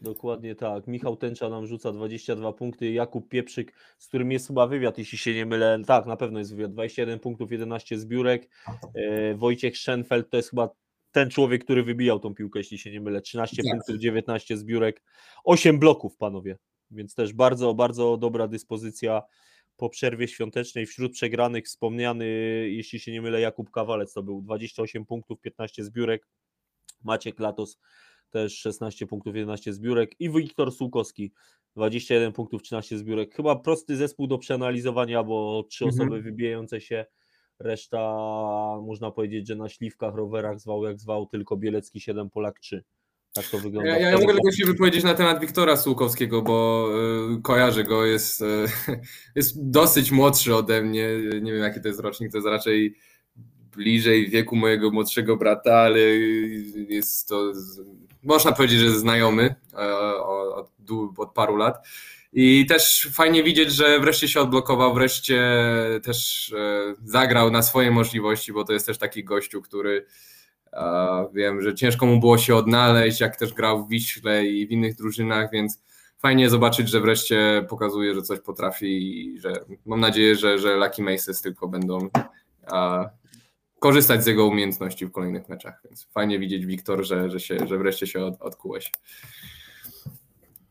Dokładnie 0.00 0.54
tak. 0.54 0.86
Michał 0.86 1.16
Tęcza 1.16 1.48
nam 1.48 1.66
rzuca 1.66 1.92
22 1.92 2.52
punkty. 2.52 2.90
Jakub 2.92 3.28
Pieprzyk, 3.28 3.72
z 3.98 4.08
którym 4.08 4.32
jest 4.32 4.46
chyba 4.46 4.66
wywiad, 4.66 4.98
jeśli 4.98 5.18
się 5.18 5.34
nie 5.34 5.46
mylę. 5.46 5.82
Tak, 5.86 6.06
na 6.06 6.16
pewno 6.16 6.38
jest 6.38 6.54
wywiad. 6.54 6.72
21 6.72 7.18
punktów, 7.18 7.52
11 7.52 7.98
zbiórek. 7.98 8.48
E, 8.94 9.34
Wojciech 9.34 9.78
Schenfeld 9.78 10.30
to 10.30 10.36
jest 10.36 10.50
chyba 10.50 10.68
ten 11.12 11.30
człowiek, 11.30 11.64
który 11.64 11.82
wybijał 11.82 12.20
tą 12.20 12.34
piłkę, 12.34 12.58
jeśli 12.58 12.78
się 12.78 12.90
nie 12.90 13.00
mylę. 13.00 13.20
13 13.20 13.62
Tak. 13.62 13.72
punktów, 13.72 13.96
19 13.96 14.56
zbiórek. 14.56 15.02
8 15.44 15.78
bloków, 15.78 16.16
panowie. 16.16 16.58
Więc 16.90 17.14
też 17.14 17.32
bardzo, 17.32 17.74
bardzo 17.74 18.16
dobra 18.16 18.48
dyspozycja 18.48 19.22
po 19.76 19.88
przerwie 19.88 20.28
świątecznej 20.28 20.86
wśród 20.86 21.12
przegranych 21.12 21.64
wspomniany, 21.64 22.26
jeśli 22.70 23.00
się 23.00 23.12
nie 23.12 23.22
mylę, 23.22 23.40
Jakub 23.40 23.70
Kawalec 23.70 24.12
to 24.12 24.22
był 24.22 24.42
28 24.42 25.06
punktów, 25.06 25.40
15 25.40 25.84
zbiórek, 25.84 26.28
Maciek 27.04 27.40
Latos 27.40 27.78
też 28.30 28.58
16 28.58 29.06
punktów, 29.06 29.36
11 29.36 29.72
zbiórek 29.72 30.20
i 30.20 30.30
Wiktor 30.30 30.72
Sułkowski 30.72 31.32
21 31.76 32.32
punktów, 32.32 32.62
13 32.62 32.98
zbiórek. 32.98 33.34
Chyba 33.34 33.56
prosty 33.56 33.96
zespół 33.96 34.26
do 34.26 34.38
przeanalizowania, 34.38 35.22
bo 35.22 35.62
trzy 35.70 35.84
Mhm. 35.84 36.02
osoby 36.02 36.22
wybijające 36.22 36.80
się, 36.80 37.06
reszta 37.58 37.98
można 38.82 39.10
powiedzieć, 39.10 39.48
że 39.48 39.56
na 39.56 39.68
śliwkach, 39.68 40.14
rowerach 40.14 40.60
zwał 40.60 40.84
jak 40.84 41.00
zwał, 41.00 41.26
tylko 41.26 41.56
Bielecki 41.56 42.00
7, 42.00 42.30
Polak 42.30 42.60
3. 42.60 42.84
Tak 43.32 43.44
to 43.44 43.58
wygląda. 43.58 43.90
Ja, 43.90 44.10
ja 44.10 44.18
mogę 44.18 44.34
tylko 44.34 44.52
się 44.52 44.66
wypowiedzieć 44.66 45.04
na 45.04 45.14
temat 45.14 45.40
Wiktora 45.40 45.76
Sułkowskiego, 45.76 46.42
bo 46.42 46.88
y, 47.38 47.42
kojarzę 47.42 47.84
go, 47.84 48.06
jest, 48.06 48.40
y, 48.40 48.44
jest 49.36 49.70
dosyć 49.70 50.10
młodszy 50.10 50.54
ode 50.54 50.82
mnie. 50.82 51.08
Nie 51.42 51.52
wiem, 51.52 51.62
jaki 51.62 51.80
to 51.80 51.88
jest 51.88 52.00
rocznik, 52.00 52.32
to 52.32 52.38
jest 52.38 52.48
raczej 52.48 52.96
bliżej 53.76 54.30
wieku 54.30 54.56
mojego 54.56 54.90
młodszego 54.90 55.36
brata, 55.36 55.78
ale 55.78 56.00
jest 56.88 57.28
to, 57.28 57.52
można 58.22 58.52
powiedzieć, 58.52 58.78
że 58.78 58.90
znajomy 58.90 59.54
e, 59.74 60.16
od, 60.24 60.70
od 61.16 61.32
paru 61.32 61.56
lat. 61.56 61.86
I 62.32 62.66
też 62.66 63.08
fajnie 63.12 63.42
widzieć, 63.42 63.72
że 63.72 64.00
wreszcie 64.00 64.28
się 64.28 64.40
odblokował, 64.40 64.94
wreszcie 64.94 65.42
też 66.02 66.52
e, 66.58 66.94
zagrał 67.04 67.50
na 67.50 67.62
swoje 67.62 67.90
możliwości, 67.90 68.52
bo 68.52 68.64
to 68.64 68.72
jest 68.72 68.86
też 68.86 68.98
taki 68.98 69.24
gościu, 69.24 69.62
który 69.62 70.06
a 70.72 71.24
Wiem, 71.34 71.62
że 71.62 71.74
ciężko 71.74 72.06
mu 72.06 72.20
było 72.20 72.38
się 72.38 72.56
odnaleźć, 72.56 73.20
jak 73.20 73.36
też 73.36 73.52
grał 73.54 73.84
w 73.84 73.88
Wiśle 73.88 74.46
i 74.46 74.66
w 74.66 74.70
innych 74.70 74.96
drużynach, 74.96 75.50
więc 75.52 75.82
fajnie 76.18 76.50
zobaczyć, 76.50 76.88
że 76.88 77.00
wreszcie 77.00 77.66
pokazuje, 77.68 78.14
że 78.14 78.22
coś 78.22 78.40
potrafi 78.40 78.86
i 78.86 79.38
że 79.40 79.52
mam 79.86 80.00
nadzieję, 80.00 80.36
że, 80.36 80.58
że 80.58 80.76
Lucky 80.76 81.02
Maces 81.02 81.42
tylko 81.42 81.68
będą 81.68 82.08
korzystać 83.80 84.24
z 84.24 84.26
jego 84.26 84.46
umiejętności 84.46 85.06
w 85.06 85.12
kolejnych 85.12 85.48
meczach. 85.48 85.80
Więc 85.84 86.04
fajnie 86.04 86.38
widzieć, 86.38 86.66
Wiktor, 86.66 87.04
że, 87.04 87.30
że, 87.30 87.40
się, 87.40 87.66
że 87.66 87.78
wreszcie 87.78 88.06
się 88.06 88.24
od, 88.24 88.42
odkułeś. 88.42 88.92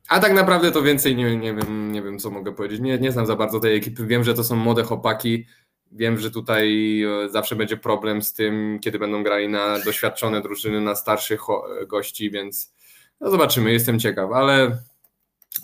A 0.10 0.19
tak 0.19 0.34
naprawdę 0.34 0.72
to 0.72 0.82
więcej 0.82 1.15
nie, 1.15 1.38
nie, 1.38 1.54
wiem, 1.54 1.91
nie 1.91 2.02
wiem, 2.02 2.19
co 2.19 2.30
mogę 2.30 2.52
powiedzieć. 2.52 2.80
Nie, 2.80 2.98
nie 2.98 3.12
znam 3.12 3.26
za 3.26 3.36
bardzo 3.36 3.60
tej 3.60 3.78
ekipy. 3.78 4.06
Wiem, 4.06 4.24
że 4.24 4.34
to 4.34 4.43
są 4.43 4.56
młode 4.56 4.84
chłopaki. 4.84 5.45
Wiem, 5.91 6.17
że 6.19 6.32
tutaj 6.32 7.02
e, 7.04 7.30
zawsze 7.30 7.56
będzie 7.56 7.78
problem 7.78 8.22
z 8.22 8.34
tym, 8.34 8.80
kiedy 8.82 9.00
będą 9.00 9.24
grali 9.24 9.50
na 9.50 9.80
doświadczone 9.80 10.41
drużyny, 10.41 10.82
na 10.82 10.95
starszych 10.95 11.41
cho- 11.41 11.88
gości, 11.88 12.32
więc 12.32 12.74
no 13.19 13.32
zobaczymy, 13.32 13.72
jestem 13.72 14.00
ciekaw, 14.00 14.32
ale 14.32 14.80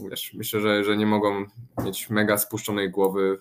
wiesz, 0.09 0.33
myślę, 0.33 0.61
że, 0.61 0.83
że 0.83 0.97
nie 0.97 1.05
mogą 1.05 1.45
mieć 1.85 2.09
mega 2.09 2.37
spuszczonej 2.37 2.89
głowy 2.89 3.37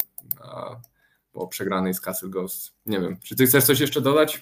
po 1.35 1.49
przegranej 1.49 1.95
z 1.95 2.01
Castle 2.01 2.29
Ghost. 2.29 2.73
Nie 2.87 3.01
wiem, 3.01 3.17
czy 3.23 3.37
ty 3.37 3.47
chcesz 3.47 3.65
coś 3.65 3.81
jeszcze 3.81 4.01
dodać? 4.01 4.41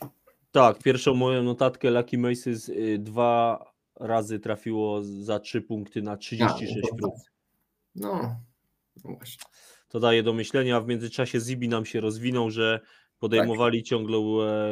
Tak, 0.50 0.78
pierwszą 0.78 1.14
moją 1.14 1.42
notatkę 1.42 1.90
Lucky 1.90 2.18
Maces 2.18 2.68
y, 2.68 2.98
dwa 2.98 3.64
razy 4.00 4.38
trafiło 4.38 5.02
za 5.02 5.40
3 5.40 5.62
punkty 5.62 6.02
na 6.02 6.16
36 6.16 6.88
A, 6.92 6.96
prób. 6.96 7.14
No, 7.94 8.36
no 9.04 9.14
właśnie. 9.16 9.44
To 9.88 10.00
daje 10.00 10.22
do 10.22 10.32
myślenia. 10.32 10.80
W 10.80 10.86
międzyczasie 10.86 11.40
Zibi 11.40 11.68
nam 11.68 11.84
się 11.84 12.00
rozwinął, 12.00 12.50
że 12.50 12.80
podejmowali 13.18 13.82
ciągle, 13.82 14.18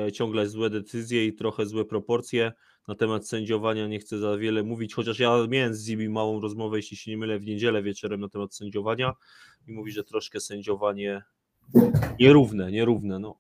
e, 0.07 0.13
ciągle 0.13 0.49
złe 0.49 0.71
decyzje 0.71 1.27
i 1.27 1.33
trochę 1.33 1.67
złe 1.67 1.85
proporcje. 1.85 2.53
Na 2.89 2.95
temat 2.95 3.29
sędziowania 3.29 3.87
nie 3.87 3.99
chcę 3.99 4.19
za 4.19 4.37
wiele 4.37 4.63
mówić, 4.63 4.95
chociaż 4.95 5.19
ja 5.19 5.47
miałem 5.49 5.75
z 5.75 5.85
Zibi 5.85 6.09
małą 6.09 6.41
rozmowę, 6.41 6.77
jeśli 6.77 6.97
się 6.97 7.11
nie 7.11 7.19
mylę, 7.19 7.39
w 7.39 7.45
niedzielę 7.45 7.83
wieczorem 7.83 8.21
na 8.21 8.29
temat 8.29 8.55
sędziowania 8.55 9.13
i 9.67 9.73
mówi, 9.73 9.93
że 9.93 10.05
troszkę 10.05 10.41
sędziowanie 10.41 11.23
nierówne, 12.21 12.73
nierówne. 12.73 13.19
No. 13.19 13.39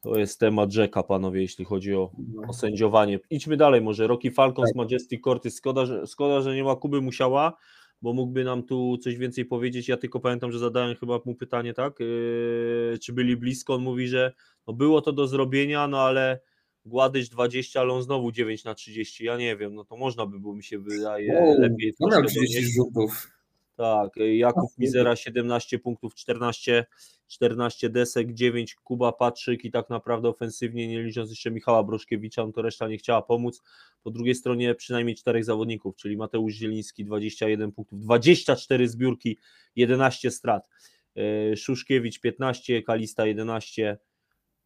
To 0.00 0.18
jest 0.18 0.40
temat 0.40 0.72
rzeka, 0.72 1.02
panowie, 1.02 1.40
jeśli 1.40 1.64
chodzi 1.64 1.94
o, 1.94 2.12
o 2.48 2.52
sędziowanie. 2.52 3.18
Idźmy 3.30 3.56
dalej 3.56 3.80
może. 3.80 4.06
Rocky 4.06 4.30
Falcons, 4.30 4.74
Majestic 4.74 5.20
Cortys. 5.24 5.58
Szkoda 5.58 5.86
że, 5.86 6.06
szkoda, 6.06 6.40
że 6.40 6.54
nie 6.54 6.64
ma 6.64 6.76
Kuby 6.76 7.00
Musiała, 7.00 7.56
bo 8.02 8.12
mógłby 8.12 8.44
nam 8.44 8.62
tu 8.62 8.98
coś 8.98 9.16
więcej 9.16 9.44
powiedzieć. 9.44 9.88
Ja 9.88 9.96
tylko 9.96 10.20
pamiętam, 10.20 10.52
że 10.52 10.58
zadałem 10.58 10.96
chyba 10.96 11.20
mu 11.24 11.34
pytanie, 11.34 11.74
tak? 11.74 12.00
Yy, 12.00 12.98
czy 12.98 13.12
byli 13.12 13.36
blisko? 13.36 13.74
On 13.74 13.82
mówi, 13.82 14.08
że 14.08 14.32
no 14.66 14.72
było 14.74 15.00
to 15.00 15.12
do 15.12 15.26
zrobienia, 15.26 15.88
no 15.88 16.00
ale 16.00 16.40
Gładyś 16.84 17.28
20, 17.28 17.80
ale 17.80 17.92
on 17.92 18.02
znowu 18.02 18.32
9 18.32 18.64
na 18.64 18.74
30. 18.74 19.24
Ja 19.24 19.36
nie 19.36 19.56
wiem, 19.56 19.74
no 19.74 19.84
to 19.84 19.96
można 19.96 20.26
by 20.26 20.40
było, 20.40 20.54
mi 20.54 20.64
się 20.64 20.78
wydaje, 20.78 21.34
Wow, 21.34 21.60
lepiej 21.60 21.94
No 22.00 22.08
miał 22.08 22.20
troszkę 22.20 22.40
30 22.40 22.54
donieść. 22.54 22.74
rzutów. 22.76 23.31
Tak, 23.76 24.10
Jakub 24.16 24.70
Mizera 24.78 25.16
17 25.16 25.78
punktów, 25.78 26.14
14, 26.14 26.84
14 27.28 27.90
desek, 27.90 28.32
9 28.32 28.74
Kuba 28.74 29.12
Patrzyk 29.12 29.64
i 29.64 29.70
tak 29.70 29.90
naprawdę 29.90 30.28
ofensywnie, 30.28 30.88
nie 30.88 31.02
licząc 31.02 31.30
jeszcze 31.30 31.50
Michała 31.50 31.82
Broszkiewicza, 31.82 32.46
no 32.46 32.52
to 32.52 32.62
reszta 32.62 32.88
nie 32.88 32.98
chciała 32.98 33.22
pomóc. 33.22 33.62
Po 34.02 34.10
drugiej 34.10 34.34
stronie 34.34 34.74
przynajmniej 34.74 35.16
czterech 35.16 35.44
zawodników, 35.44 35.96
czyli 35.96 36.16
Mateusz 36.16 36.54
Zieliński 36.54 37.04
21 37.04 37.72
punktów, 37.72 38.00
24 38.00 38.88
zbiórki, 38.88 39.38
11 39.76 40.30
strat. 40.30 40.68
E, 41.16 41.56
Szuszkiewicz 41.56 42.20
15, 42.20 42.82
Kalista 42.82 43.26
11, 43.26 43.98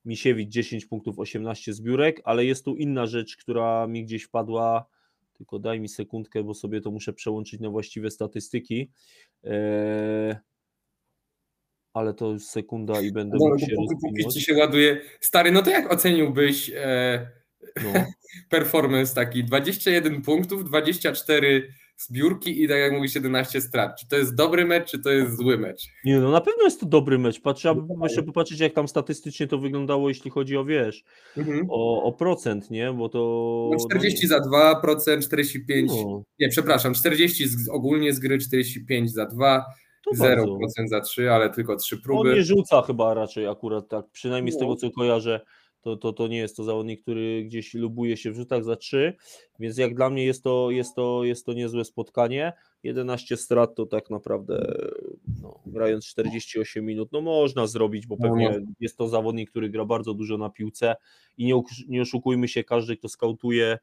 Misiewicz 0.05 0.51
10 0.51 0.87
punktów, 0.87 1.19
18 1.19 1.73
zbiórek, 1.73 2.21
ale 2.25 2.45
jest 2.45 2.64
tu 2.64 2.77
inna 2.77 3.07
rzecz, 3.07 3.37
która 3.37 3.87
mi 3.87 4.05
gdzieś 4.05 4.23
wpadła, 4.23 4.87
tylko 5.38 5.59
daj 5.59 5.81
mi 5.81 5.88
sekundkę, 5.88 6.42
bo 6.42 6.55
sobie 6.55 6.81
to 6.81 6.90
muszę 6.90 7.12
przełączyć 7.12 7.61
na 7.61 7.70
właściwe 7.70 8.11
statystyki. 8.11 8.90
Eee, 9.44 10.37
ale 11.92 12.14
to 12.14 12.31
już 12.31 12.44
sekunda 12.44 13.01
i 13.01 13.12
będę 13.12 13.37
No, 13.40 13.46
mógł 13.46 13.59
się 13.59 13.66
póki, 13.77 13.94
póki 14.25 14.35
ci 14.35 14.40
się 14.40 14.55
ładuje. 14.55 15.01
Stary, 15.20 15.53
no 15.53 15.62
to 15.62 15.70
jak 15.70 15.92
oceniłbyś 15.92 16.70
e, 16.75 17.31
No. 17.85 17.92
performance 18.51 19.14
taki 19.14 19.44
21 19.44 20.22
punktów, 20.22 20.64
24 20.64 21.68
zbiórki 21.99 22.63
i 22.63 22.69
tak 22.69 22.79
jak 22.79 22.93
mówisz 22.93 23.15
11 23.15 23.61
strat. 23.61 24.01
Czy 24.01 24.09
to 24.09 24.17
jest 24.17 24.35
dobry 24.35 24.65
mecz, 24.65 24.91
czy 24.91 24.99
to 24.99 25.11
jest 25.11 25.37
zły 25.37 25.59
mecz? 25.59 25.83
Nie, 26.05 26.19
no 26.19 26.31
na 26.31 26.41
pewno 26.41 26.65
jest 26.65 26.81
to 26.81 26.87
dobry 26.87 27.19
mecz. 27.19 27.41
Trzeba 27.55 27.75
by 27.75 27.95
jeszcze 28.03 28.23
popatrzeć, 28.23 28.61
jak 28.61 28.73
tam 28.73 28.89
statystycznie 28.89 29.47
to 29.47 29.59
wyglądało, 29.59 30.09
jeśli 30.09 30.31
chodzi 30.31 30.57
o 30.57 30.65
wiesz, 30.65 31.05
Mhm. 31.37 31.67
o, 31.71 32.03
o 32.03 32.13
procent, 32.13 32.71
nie? 32.71 32.93
Bo 32.93 33.09
to. 33.09 33.71
No 33.73 33.79
40 33.89 34.27
za 34.27 34.39
2%, 34.41 35.21
45, 35.23 35.91
No, 36.05 36.23
nie 36.41 36.49
przepraszam, 36.49 36.95
40 36.95 37.49
z, 37.49 37.69
ogólnie 37.69 38.13
z 38.13 38.19
gry, 38.19 38.39
45 38.39 39.13
za 39.13 39.27
2, 39.27 39.65
to 40.05 40.11
0% 40.11 40.17
bardzo. 40.61 40.89
za 40.89 41.01
3, 41.01 41.31
ale 41.31 41.51
tylko 41.51 41.77
3 41.77 41.97
On 41.97 42.03
próby. 42.03 42.35
nie 42.35 42.43
rzuca 42.43 42.83
chyba 42.83 43.15
raczej 43.15 43.47
akurat 43.47 43.89
tak, 43.89 44.05
przynajmniej 44.13 44.53
z 44.53 44.55
No. 44.55 44.61
tego 44.61 44.77
co 44.77 44.91
kojarzę, 44.91 45.41
to, 45.87 45.96
to, 45.96 46.12
to 46.12 46.29
nie 46.29 46.38
jest 46.38 46.57
to 46.57 46.64
zawodnik, 46.64 47.03
który 47.03 47.44
gdzieś 47.44 47.75
lubuje 47.75 48.16
się 48.16 48.31
w 48.33 48.37
rzutach 48.37 48.64
za 48.64 48.77
trzy, 48.77 49.14
więc 49.59 49.79
jak 49.79 49.94
dla 49.94 50.11
mnie 50.11 50.25
jest 50.25 50.42
to, 50.42 50.70
jest 50.70 50.94
to, 50.94 51.25
jest 51.25 51.46
to 51.46 51.53
niezłe 51.53 51.85
spotkanie. 51.85 52.53
11 52.83 53.37
strat 53.37 53.75
to 53.75 53.87
tak 53.87 54.11
naprawdę, 54.11 54.77
no, 55.42 55.61
grając 55.66 56.07
48 56.07 56.85
minut, 56.85 57.12
no 57.12 57.20
można 57.20 57.66
zrobić, 57.66 58.07
bo 58.07 58.16
No, 58.18 58.29
pewnie 58.29 58.61
jest 58.81 58.99
to 58.99 59.09
zawodnik, 59.09 59.51
który 59.51 59.70
gra 59.70 59.85
bardzo 59.85 60.14
dużo 60.14 60.38
na 60.38 60.51
piłce 60.51 60.96
i 61.38 61.44
nie, 61.46 61.62
nie 61.88 62.03
oszukujmy 62.03 62.49
się, 62.49 62.64
każdy 62.64 62.96
kto 62.96 63.09
skautuje, 63.09 63.79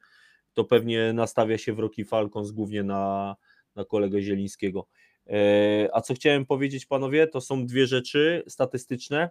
to 0.53 0.63
pewnie 0.63 1.13
nastawia 1.13 1.57
się 1.57 1.73
w 1.73 1.79
Rocky 1.79 2.05
Falcons 2.05 2.51
głównie 2.51 2.83
na, 2.83 3.35
na 3.75 3.85
kolegę 3.85 4.21
Zielińskiego. 4.21 4.87
E, 5.27 5.89
A 5.93 6.01
co 6.01 6.13
chciałem 6.13 6.45
powiedzieć, 6.45 6.85
panowie, 6.85 7.27
to 7.27 7.41
są 7.41 7.65
dwie 7.65 7.87
rzeczy 7.87 8.43
statystyczne. 8.47 9.29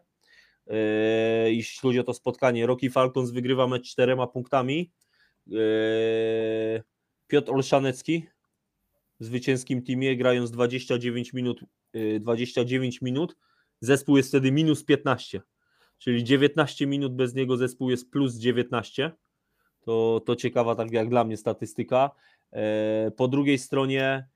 E, 0.67 1.53
Jeśli 1.53 1.81
chodzi 1.81 2.01
o 2.01 2.05
to 2.05 2.15
spotkanie, 2.15 2.67
Rocky 2.67 2.91
Falcons 2.91 3.31
wygrywa 3.31 3.67
mecz 3.67 3.91
czterema 3.91 4.27
punktami. 4.27 4.93
E, 5.53 6.83
Piotr 7.27 7.53
Olszanecki 7.53 8.27
w 9.21 9.25
zwycięskim 9.25 9.83
teamie, 9.83 10.17
grając 10.17 10.51
29 10.51 11.33
minut, 11.33 11.61
e, 11.93 12.21
29 12.21 13.03
minut, 13.03 13.37
zespół 13.81 14.17
jest 14.17 14.29
wtedy 14.29 14.53
minus 14.53 14.85
15, 14.85 15.41
czyli 15.99 16.25
19 16.25 16.87
minut 16.87 17.17
bez 17.17 17.35
niego 17.35 17.57
zespół 17.57 17.91
jest 17.91 18.11
plus 18.11 18.35
19. 18.35 19.13
To, 19.81 20.23
to 20.27 20.37
ciekawa, 20.37 20.75
tak 20.75 20.93
jak 20.93 21.09
dla 21.09 21.25
mnie, 21.25 21.37
statystyka. 21.37 22.11
E, 22.53 23.11
Po 23.17 23.29
drugiej 23.29 23.59
stronie 23.59 24.25
E, 24.25 24.32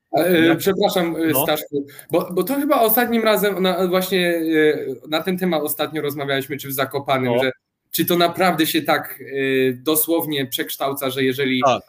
Jak- 0.47 0.59
Przepraszam, 0.59 1.17
e, 1.17 1.27
No. 1.33 1.43
Staszku, 1.43 1.87
bo, 2.11 2.29
bo 2.33 2.43
to 2.43 2.55
chyba 2.55 2.81
ostatnim 2.81 3.23
razem 3.25 3.63
na, 3.63 3.87
właśnie 3.89 4.37
e, 4.37 5.09
na 5.09 5.23
ten 5.23 5.39
temat 5.39 5.63
ostatnio 5.63 6.03
rozmawialiśmy, 6.03 6.57
czy 6.57 6.69
w 6.69 6.73
Zakopanym, 6.73 7.33
No. 7.37 7.43
że 7.43 7.53
czy 7.91 8.05
to 8.05 8.17
naprawdę 8.17 8.67
się 8.67 8.83
tak 8.83 9.21
e, 9.21 9.73
dosłownie 9.73 10.47
przekształca, 10.47 11.11
że 11.11 11.25
jeżeli 11.25 11.61
Tak. 11.67 11.83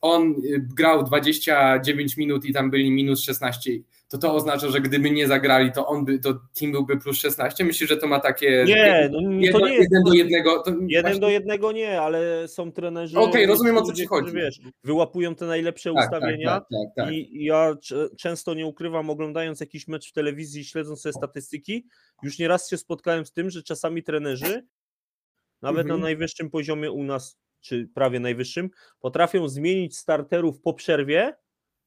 on 0.00 0.34
grał 0.76 1.02
29 1.04 2.16
minut 2.16 2.44
i 2.44 2.52
tam 2.52 2.70
byli 2.70 2.90
minus 2.90 3.22
16, 3.22 3.70
to 4.12 4.18
to 4.18 4.34
oznacza, 4.34 4.68
że 4.68 4.80
gdyby 4.80 5.10
nie 5.10 5.26
zagrali, 5.26 5.72
to 5.72 5.86
on 5.86 6.04
by, 6.04 6.18
to 6.18 6.34
team 6.60 6.72
byłby 6.72 6.96
plus 6.96 7.16
16? 7.16 7.64
Myślisz, 7.64 7.88
że 7.88 7.96
to 7.96 8.06
ma 8.06 8.20
takie... 8.20 8.64
Nie, 8.68 9.08
no, 9.12 9.20
jedno, 9.40 9.58
to 9.58 9.66
nie 9.66 9.74
jest... 9.74 9.90
Jeden 9.90 10.04
do 10.04 10.12
jednego... 10.12 10.64
Jeden 10.88 11.02
właśnie... 11.02 11.20
do 11.20 11.28
jednego 11.28 11.72
nie, 11.72 12.00
ale 12.00 12.48
są 12.48 12.72
trenerzy... 12.72 13.18
Okej, 13.18 13.30
okay, 13.30 13.46
rozumiem 13.46 13.76
o 13.76 13.82
co 13.82 13.92
ci 13.92 14.06
chodzi. 14.06 14.32
Wiesz, 14.32 14.60
wyłapują 14.84 15.34
te 15.34 15.46
najlepsze 15.46 15.92
tak, 15.94 16.04
ustawienia 16.04 16.50
tak, 16.50 16.64
tak, 16.70 17.04
tak, 17.06 17.14
i 17.14 17.44
ja 17.44 17.74
często 18.18 18.54
nie 18.54 18.66
ukrywam, 18.66 19.10
oglądając 19.10 19.60
jakiś 19.60 19.88
mecz 19.88 20.10
w 20.10 20.12
telewizji, 20.12 20.64
śledząc 20.64 21.02
te 21.02 21.12
statystyki, 21.12 21.86
już 22.22 22.38
nieraz 22.38 22.70
się 22.70 22.76
spotkałem 22.76 23.26
z 23.26 23.32
tym, 23.32 23.50
że 23.50 23.62
czasami 23.62 24.02
trenerzy 24.02 24.66
nawet 25.62 25.82
mhm. 25.82 26.00
na 26.00 26.06
najwyższym 26.06 26.50
poziomie 26.50 26.90
u 26.90 27.02
nas, 27.02 27.38
czy 27.60 27.88
prawie 27.94 28.20
najwyższym, 28.20 28.70
potrafią 29.00 29.48
zmienić 29.48 29.98
starterów 29.98 30.60
po 30.60 30.74
przerwie 30.74 31.34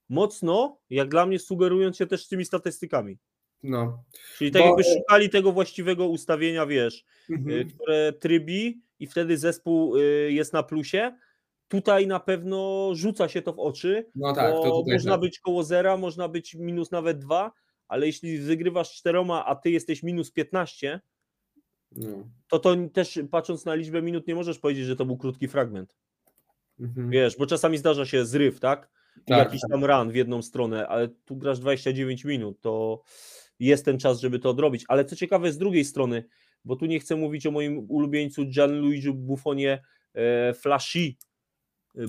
mocno, 0.09 0.79
jak 0.89 1.09
dla 1.09 1.25
mnie 1.25 1.39
sugerując 1.39 1.97
się 1.97 2.07
też 2.07 2.25
z 2.25 2.27
tymi 2.27 2.45
statystykami. 2.45 3.17
No. 3.63 4.03
Czyli 4.37 4.51
tak 4.51 4.61
Bo... 4.61 4.67
jakby 4.67 4.83
szukali 4.83 5.29
tego 5.29 5.51
właściwego 5.51 6.07
ustawienia, 6.07 6.65
wiesz, 6.65 7.05
mhm. 7.29 7.59
Y, 7.59 7.65
które 7.65 8.13
trybi 8.13 8.81
i 8.99 9.07
wtedy 9.07 9.37
zespół 9.37 9.97
y, 9.97 10.31
jest 10.31 10.53
na 10.53 10.63
plusie. 10.63 11.17
Tutaj 11.67 12.07
na 12.07 12.19
pewno 12.19 12.89
rzuca 12.93 13.29
się 13.29 13.41
to 13.41 13.53
w 13.53 13.59
oczy, 13.59 14.09
no 14.15 14.33
tak, 14.33 14.53
to 14.53 14.83
można 14.91 15.11
tak. 15.11 15.21
być 15.21 15.39
koło 15.39 15.63
zera, 15.63 15.97
można 15.97 16.27
być 16.27 16.55
minus 16.55 16.91
nawet 16.91 17.19
dwa, 17.19 17.51
ale 17.87 18.05
jeśli 18.05 18.37
wygrywasz 18.37 18.93
czteroma, 18.93 19.45
a 19.45 19.55
ty 19.55 19.71
jesteś 19.71 20.03
minus 20.03 20.31
15, 20.31 21.01
no. 21.91 22.29
to 22.47 22.59
to 22.59 22.75
też 22.93 23.19
patrząc 23.31 23.65
na 23.65 23.75
liczbę 23.75 24.01
minut 24.01 24.27
nie 24.27 24.35
możesz 24.35 24.59
powiedzieć, 24.59 24.85
że 24.85 24.95
to 24.95 25.05
był 25.05 25.17
krótki 25.17 25.47
fragment. 25.47 25.95
Mhm. 26.79 27.09
Wiesz, 27.09 27.37
bo 27.37 27.45
czasami 27.45 27.77
zdarza 27.77 28.05
się 28.05 28.25
zryw, 28.25 28.59
tak? 28.59 28.89
Tak 29.25 29.37
jakiś 29.37 29.61
tak. 29.61 29.71
tam 29.71 29.85
run 29.85 30.11
w 30.11 30.15
jedną 30.15 30.41
stronę, 30.41 30.87
ale 30.87 31.07
tu 31.07 31.35
grasz 31.35 31.59
29 31.59 32.25
minut, 32.25 32.61
to 32.61 33.01
jest 33.59 33.85
ten 33.85 33.99
czas, 33.99 34.19
żeby 34.19 34.39
to 34.39 34.49
odrobić. 34.49 34.83
Ale 34.87 35.05
co 35.05 35.15
ciekawe, 35.15 35.51
z 35.51 35.57
drugiej 35.57 35.85
strony, 35.85 36.25
bo 36.65 36.75
tu 36.75 36.85
nie 36.85 36.99
chcę 36.99 37.15
mówić 37.15 37.47
o 37.47 37.51
moim 37.51 37.85
ulubieńcu 37.87 38.45
Gianluigi 38.45 39.11
Buffonie 39.11 39.81
e, 40.13 40.53
Flashy, 40.53 41.15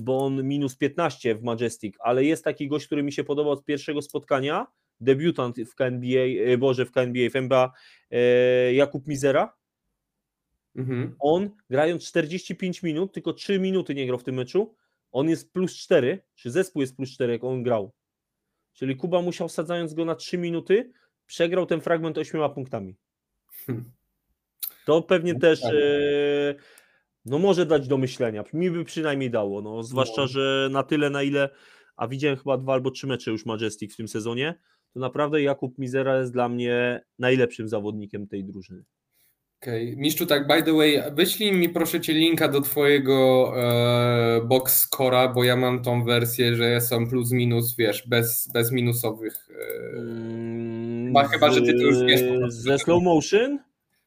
bo 0.01 0.25
on 0.25 0.47
minus 0.47 0.75
15 0.75 1.35
w 1.35 1.43
Majestic, 1.43 1.95
ale 1.99 2.23
jest 2.23 2.43
taki 2.43 2.67
gość, 2.67 2.85
który 2.85 3.03
mi 3.03 3.11
się 3.11 3.23
podobał 3.23 3.53
od 3.53 3.65
pierwszego 3.65 4.01
spotkania, 4.01 4.67
debiutant 4.99 5.55
w 5.59 5.75
KNBA, 5.75 6.51
e, 6.53 6.57
Boże 6.57 6.85
w 6.85 6.91
KNBA, 6.91 7.29
w 7.31 7.35
NBA, 7.35 7.71
e, 8.11 8.73
Jakub 8.73 9.07
Mizera. 9.07 9.53
Mhm. 10.75 11.15
On 11.19 11.49
grając 11.69 12.07
45 12.07 12.83
minut, 12.83 13.13
tylko 13.13 13.33
3 13.33 13.59
minuty 13.59 13.95
nie 13.95 14.07
grał 14.07 14.19
w 14.19 14.23
tym 14.23 14.35
meczu, 14.35 14.75
on 15.11 15.29
jest 15.29 15.53
plus 15.53 15.75
4, 15.75 16.23
czy 16.35 16.51
zespół 16.51 16.81
jest 16.81 16.95
plus 16.95 17.11
4, 17.11 17.33
jak 17.33 17.43
on 17.43 17.63
grał. 17.63 17.93
Czyli 18.73 18.95
Kuba 18.95 19.21
musiał 19.21 19.49
sadzając 19.49 19.93
go 19.93 20.05
na 20.05 20.15
3 20.15 20.37
minuty, 20.37 20.91
przegrał 21.25 21.65
ten 21.65 21.81
fragment 21.81 22.17
8 22.17 22.49
punktami. 22.53 22.95
Hmm. 23.65 23.91
To 24.85 25.01
pewnie 25.01 25.33
no, 25.33 25.39
też 25.39 25.61
tak. 25.61 25.73
e, 25.73 26.55
no 27.25 27.39
może 27.39 27.65
dać 27.65 27.87
do 27.87 27.97
myślenia. 27.97 28.43
Mi 28.53 28.71
by 28.71 28.85
przynajmniej 28.85 29.31
dało, 29.31 29.61
no, 29.61 29.83
zwłaszcza, 29.83 30.21
no. 30.21 30.27
że 30.27 30.69
na 30.71 30.83
tyle, 30.83 31.09
na 31.09 31.23
ile, 31.23 31.49
a 31.95 32.07
widziałem 32.07 32.37
chyba 32.37 32.57
dwa 32.57 32.73
albo 32.73 32.91
trzy 32.91 33.07
mecze 33.07 33.31
już 33.31 33.45
Majestic 33.45 33.93
w 33.93 33.97
tym 33.97 34.07
sezonie, 34.07 34.59
to 34.93 34.99
naprawdę 34.99 35.41
Jakub 35.41 35.77
Mizera 35.77 36.19
jest 36.19 36.33
dla 36.33 36.49
mnie 36.49 37.01
najlepszym 37.19 37.67
zawodnikiem 37.67 38.27
tej 38.27 38.45
drużyny. 38.45 38.83
Okej. 39.61 39.87
Okay. 39.87 40.01
Mistrzu, 40.01 40.25
tak, 40.25 40.47
by 40.47 40.63
the 40.63 40.73
way, 40.73 41.03
wyślij 41.11 41.51
mi 41.51 41.69
proszę 41.69 42.01
cię 42.01 42.13
linka 42.13 42.47
do 42.47 42.61
twojego 42.61 43.53
e, 43.57 44.41
box 44.45 44.79
scora, 44.79 45.27
bo 45.27 45.43
ja 45.43 45.55
mam 45.55 45.83
tą 45.83 46.03
wersję, 46.03 46.55
że 46.55 46.81
są 46.81 47.09
plus 47.09 47.31
minus, 47.31 47.75
wiesz, 47.75 48.07
bez, 48.07 48.49
bez 48.53 48.71
minusowych. 48.71 49.49
E, 49.49 49.97
mm, 49.97 51.27
chyba, 51.27 51.51
że 51.51 51.61
ty 51.61 51.73
to 51.73 51.81
już 51.81 52.03
wiesz. 52.03 52.21
Ze 52.47 52.79
slow 52.79 53.03
motion? 53.03 53.59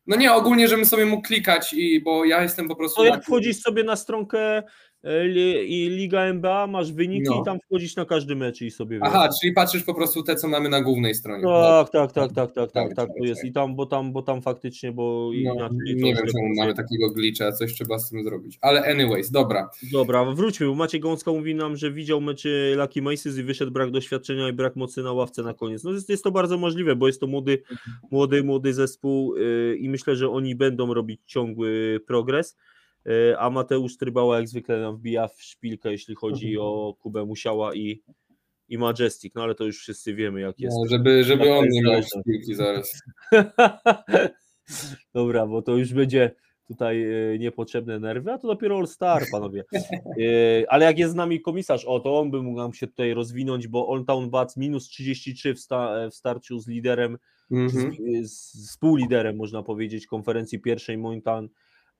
No 0.07 0.17
nie, 0.17 0.33
ogólnie, 0.33 0.69
żebym 0.69 0.85
sobie 0.85 1.07
mógł 1.07 1.23
klikać 1.23 1.73
i 1.73 2.01
bo 2.01 2.25
ja 2.25 2.43
jestem 2.43 2.69
po 2.69 2.77
prostu. 2.77 2.97
To 2.97 3.05
jak 3.05 3.25
wchodzisz 3.25 3.61
sobie 3.61 3.85
na 3.85 3.97
stronkę 3.97 4.63
i 5.67 5.89
Liga 5.91 6.21
NBA, 6.21 6.67
masz 6.67 6.93
wyniki 6.93 7.29
no. 7.31 7.41
i 7.43 7.45
tam 7.45 7.59
wchodzisz 7.61 7.97
na 7.97 8.05
każdy 8.05 8.37
mecz 8.37 8.63
i 8.63 8.71
sobie 8.71 8.99
Aha, 9.03 9.27
wiesz. 9.27 9.41
czyli 9.41 9.53
patrzysz 9.53 9.83
po 9.83 9.95
prostu 9.95 10.23
te, 10.23 10.37
co 10.37 10.49
mamy 10.49 10.69
na 10.69 10.83
głównej 10.83 11.15
stronie. 11.15 11.45
Tak, 11.45 11.91
tak, 11.91 12.13
tak, 12.13 12.33
tak, 12.33 12.53
tak, 12.53 12.73
tak, 12.73 12.95
tak, 12.95 13.09
to 13.19 13.25
jest. 13.25 13.45
I 13.45 13.53
tam, 13.53 13.77
bo 13.77 13.87
tam, 13.87 14.13
bo 14.13 14.23
tam 14.23 14.43
faktycznie, 14.43 14.93
bo 14.93 15.31
no, 15.45 15.55
inaczej. 15.55 15.79
Nie 15.97 16.15
wiem, 16.15 16.27
czemu 16.27 16.55
mamy 16.57 16.75
takiego 16.75 17.11
glitcha, 17.11 17.53
coś 17.53 17.75
trzeba 17.75 17.99
z 17.99 18.11
tym 18.11 18.25
zrobić. 18.25 18.59
Ale 18.61 18.85
anyways, 18.85 19.31
dobra. 19.31 19.71
Dobra, 19.93 20.25
wróćmy, 20.25 20.67
bo 20.67 20.75
Maciej 20.75 21.01
Gąska 21.01 21.33
mówi 21.33 21.55
nam, 21.55 21.77
że 21.77 21.93
widział 21.93 22.21
meczy 22.21 22.75
Lucky 22.79 23.03
Maces 23.03 23.39
i 23.39 23.43
wyszedł 23.43 23.73
brak 23.73 23.91
doświadczenia 23.91 24.49
i 24.49 24.53
brak 24.53 24.77
mocy 24.77 25.03
na 25.03 25.13
ławce 25.13 25.43
na 25.43 25.55
koniec. 25.55 25.85
No 25.85 25.93
jest, 25.93 26.09
jest 26.09 26.25
to 26.25 26.31
bardzo 26.31 26.59
możliwe, 26.59 26.97
bo 26.97 27.07
jest 27.07 27.21
to 27.21 27.27
młody, 27.27 27.63
młody, 28.11 28.43
młody 28.43 28.75
zespół 28.75 29.37
yy, 29.37 29.77
i 29.77 29.89
myślę, 29.89 30.17
że 30.17 30.31
oni 30.31 30.55
będą 30.55 30.95
robić 30.95 31.21
ciągły 31.27 32.01
progres. 32.07 32.57
E, 33.07 33.39
a 33.39 33.51
Mateusz 33.51 33.97
Trybała 33.97 34.37
jak 34.37 34.49
zwykle 34.49 34.81
nam 34.81 34.97
wbija 34.97 35.29
w 35.29 35.43
szpilkę, 35.43 35.93
jeśli 35.93 36.15
chodzi 36.15 36.49
mhm. 36.49 36.67
o 36.67 36.95
Kubę 36.95 37.25
Musiała 37.25 37.75
i, 37.75 38.03
i 38.69 38.79
Majestic, 38.79 39.35
no 39.35 39.43
ale 39.43 39.55
to 39.55 39.65
już 39.65 39.79
wszyscy 39.79 40.15
wiemy 40.15 40.41
jak 40.41 40.61
jest. 40.61 40.77
No, 40.81 40.89
żeby 40.89 41.25
żeby 41.25 41.53
on 41.53 41.69
nie 41.69 41.83
miał 41.83 42.03
szpilki 42.03 42.55
zaraz. 42.55 43.03
Dobra, 45.15 45.47
bo 45.47 45.63
to 45.63 45.77
już 45.77 45.93
będzie 45.93 46.31
tutaj 46.69 47.05
e, 47.35 47.39
niepotrzebne 47.39 48.01
nerwy, 48.01 48.33
a 48.33 48.39
to 48.39 48.49
dopiero 48.49 48.77
All 48.79 48.87
Star, 48.87 49.23
panowie. 49.33 49.65
E, 49.75 49.85
ale 50.69 50.85
jak 50.85 50.99
jest 50.99 51.13
z 51.13 51.17
nami 51.17 51.41
komisarz, 51.41 51.85
o 51.85 52.01
to 52.01 52.21
on 52.21 52.31
by 52.31 52.43
mógł 52.43 52.59
nam 52.59 52.75
się 52.75 52.87
tutaj 52.87 53.15
rozwinąć, 53.15 53.69
bo 53.69 53.93
All 53.93 54.05
Town 54.05 54.31
Bats 54.31 54.57
minus 54.57 54.89
33 54.89 55.55
w, 55.55 55.61
sta, 55.61 56.11
w 56.11 56.15
starciu 56.15 56.59
z 56.59 56.69
liderem, 56.69 57.19
mm 57.51 57.69
-hmm. 57.69 57.93
z, 58.23 58.33
z 58.33 58.69
współliderem 58.69 59.37
można 59.37 59.63
powiedzieć 59.63 60.07
konferencji 60.07 60.59
pierwszej 60.59 60.99
Mountain 60.99 61.49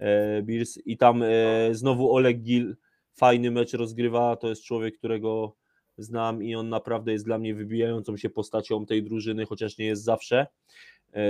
E, 0.01 0.43
Bears 0.43 0.79
i 0.87 0.97
tam 0.97 1.23
e, 1.23 1.29
znowu 1.73 2.15
Oleg 2.15 2.43
Gil 2.43 2.77
fajny 3.13 3.51
mecz 3.51 3.73
rozgrywa, 3.73 4.37
to 4.37 4.49
jest 4.49 4.65
człowiek, 4.65 4.99
którego 4.99 5.57
znam 5.99 6.43
i 6.43 6.55
on 6.55 6.69
naprawdę 6.69 7.13
jest 7.13 7.25
dla 7.25 7.39
mnie 7.39 7.55
wybijającą 7.55 8.17
się 8.17 8.31
postacią 8.31 8.87
tej 8.87 9.03
drużyny, 9.03 9.47
chociaż 9.47 9.79
nie 9.79 9.87
jest 9.87 10.05
zawsze. 10.05 10.47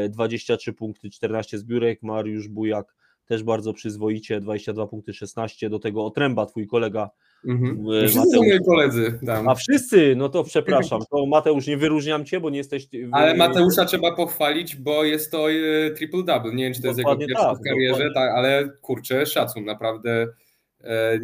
23 0.08 0.70
e, 0.70 0.74
punkty, 0.74 1.10
14 1.10 1.58
zbiórek, 1.58 2.02
Mariusz 2.02 2.48
Bujak 2.48 2.94
też 3.30 3.42
bardzo 3.42 3.72
przyzwoicie, 3.72 4.40
22 4.40 4.86
punkty, 4.86 5.12
16, 5.12 5.70
do 5.70 5.78
tego 5.78 6.04
Otręba, 6.04 6.46
twój 6.46 6.66
kolega. 6.66 7.10
Mhm. 7.46 7.84
Wszyscy 8.08 8.30
są 8.30 8.36
moi 8.36 8.58
koledzy. 8.66 9.18
Tam. 9.26 9.48
A 9.48 9.54
wszyscy, 9.54 10.14
no 10.16 10.28
to 10.28 10.44
przepraszam, 10.44 11.00
to 11.10 11.26
Mateusz, 11.26 11.66
nie 11.66 11.76
wyróżniam 11.76 12.24
cię, 12.24 12.40
bo 12.40 12.50
nie 12.50 12.58
jesteś... 12.58 12.88
Ale 13.12 13.34
Mateusza 13.34 13.84
trzeba 13.84 14.12
pochwalić, 14.14 14.76
bo 14.76 15.04
jest 15.04 15.30
to 15.30 15.50
e, 15.50 15.54
triple-double, 15.90 16.54
nie 16.54 16.64
wiem, 16.64 16.74
czy 16.74 16.82
to 16.82 16.86
jest 16.86 16.98
jego 16.98 17.16
tak, 17.34 17.58
w 17.58 17.64
karierze, 17.64 18.10
tak, 18.14 18.30
ale 18.34 18.68
kurczę, 18.82 19.26
szacun, 19.26 19.64
naprawdę 19.64 20.26
e, 20.84 21.18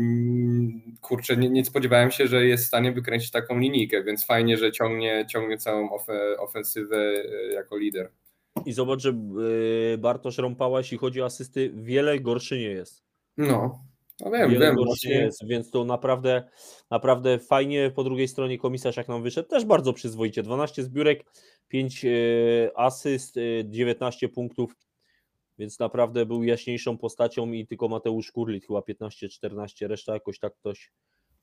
kurczę, 1.00 1.36
nie, 1.36 1.50
nie, 1.50 1.64
spodziewałem 1.64 2.10
się, 2.10 2.26
że 2.26 2.46
jest 2.46 2.64
w 2.64 2.68
stanie 2.68 2.92
wykręcić 2.92 3.30
taką 3.30 3.58
linijkę, 3.58 4.04
więc 4.04 4.26
fajnie, 4.26 4.56
że 4.56 4.72
ciągnie, 4.72 5.26
ciągnie 5.30 5.58
całą 5.58 5.88
ofensywę 6.38 6.96
e, 6.96 7.52
jako 7.52 7.76
lider. 7.76 8.10
I 8.64 8.72
zobacz, 8.72 9.00
że 9.02 9.10
y, 9.94 9.98
Bartosz 9.98 10.38
Rąpała, 10.38 10.78
jeśli 10.78 10.98
chodzi 10.98 11.22
o 11.22 11.24
asysty, 11.24 11.72
wiele 11.74 12.20
gorszy 12.20 12.58
nie 12.58 12.68
jest. 12.68 13.02
No, 13.36 13.80
no 14.20 14.30
wiem, 14.30 14.50
wiele 14.50 14.66
wiem. 14.66 14.76
Gorszy 14.76 15.08
nie 15.08 15.14
jest, 15.14 15.46
więc 15.46 15.70
to 15.70 15.84
naprawdę, 15.84 16.42
naprawdę 16.90 17.38
fajnie. 17.38 17.92
Po 17.94 18.04
drugiej 18.04 18.28
stronie 18.28 18.58
komisarz 18.58 18.96
jak 18.96 19.08
nam 19.08 19.22
wyszedł, 19.22 19.48
też 19.48 19.64
bardzo 19.64 19.92
przyzwoicie. 19.92 20.42
12 20.42 20.82
zbiórek, 20.82 21.24
5 21.68 22.04
y, 22.04 22.70
asyst, 22.76 23.34
19 23.64 24.26
y, 24.26 24.28
punktów, 24.28 24.76
więc 25.58 25.78
naprawdę 25.78 26.26
był 26.26 26.42
jaśniejszą 26.42 26.98
postacią 26.98 27.52
i 27.52 27.66
tylko 27.66 27.88
Mateusz 27.88 28.32
Kurlit 28.32 28.66
chyba 28.66 28.80
15-14, 28.80 29.86
reszta 29.86 30.14
jakoś 30.14 30.38
tak 30.38 30.54
ktoś 30.54 30.92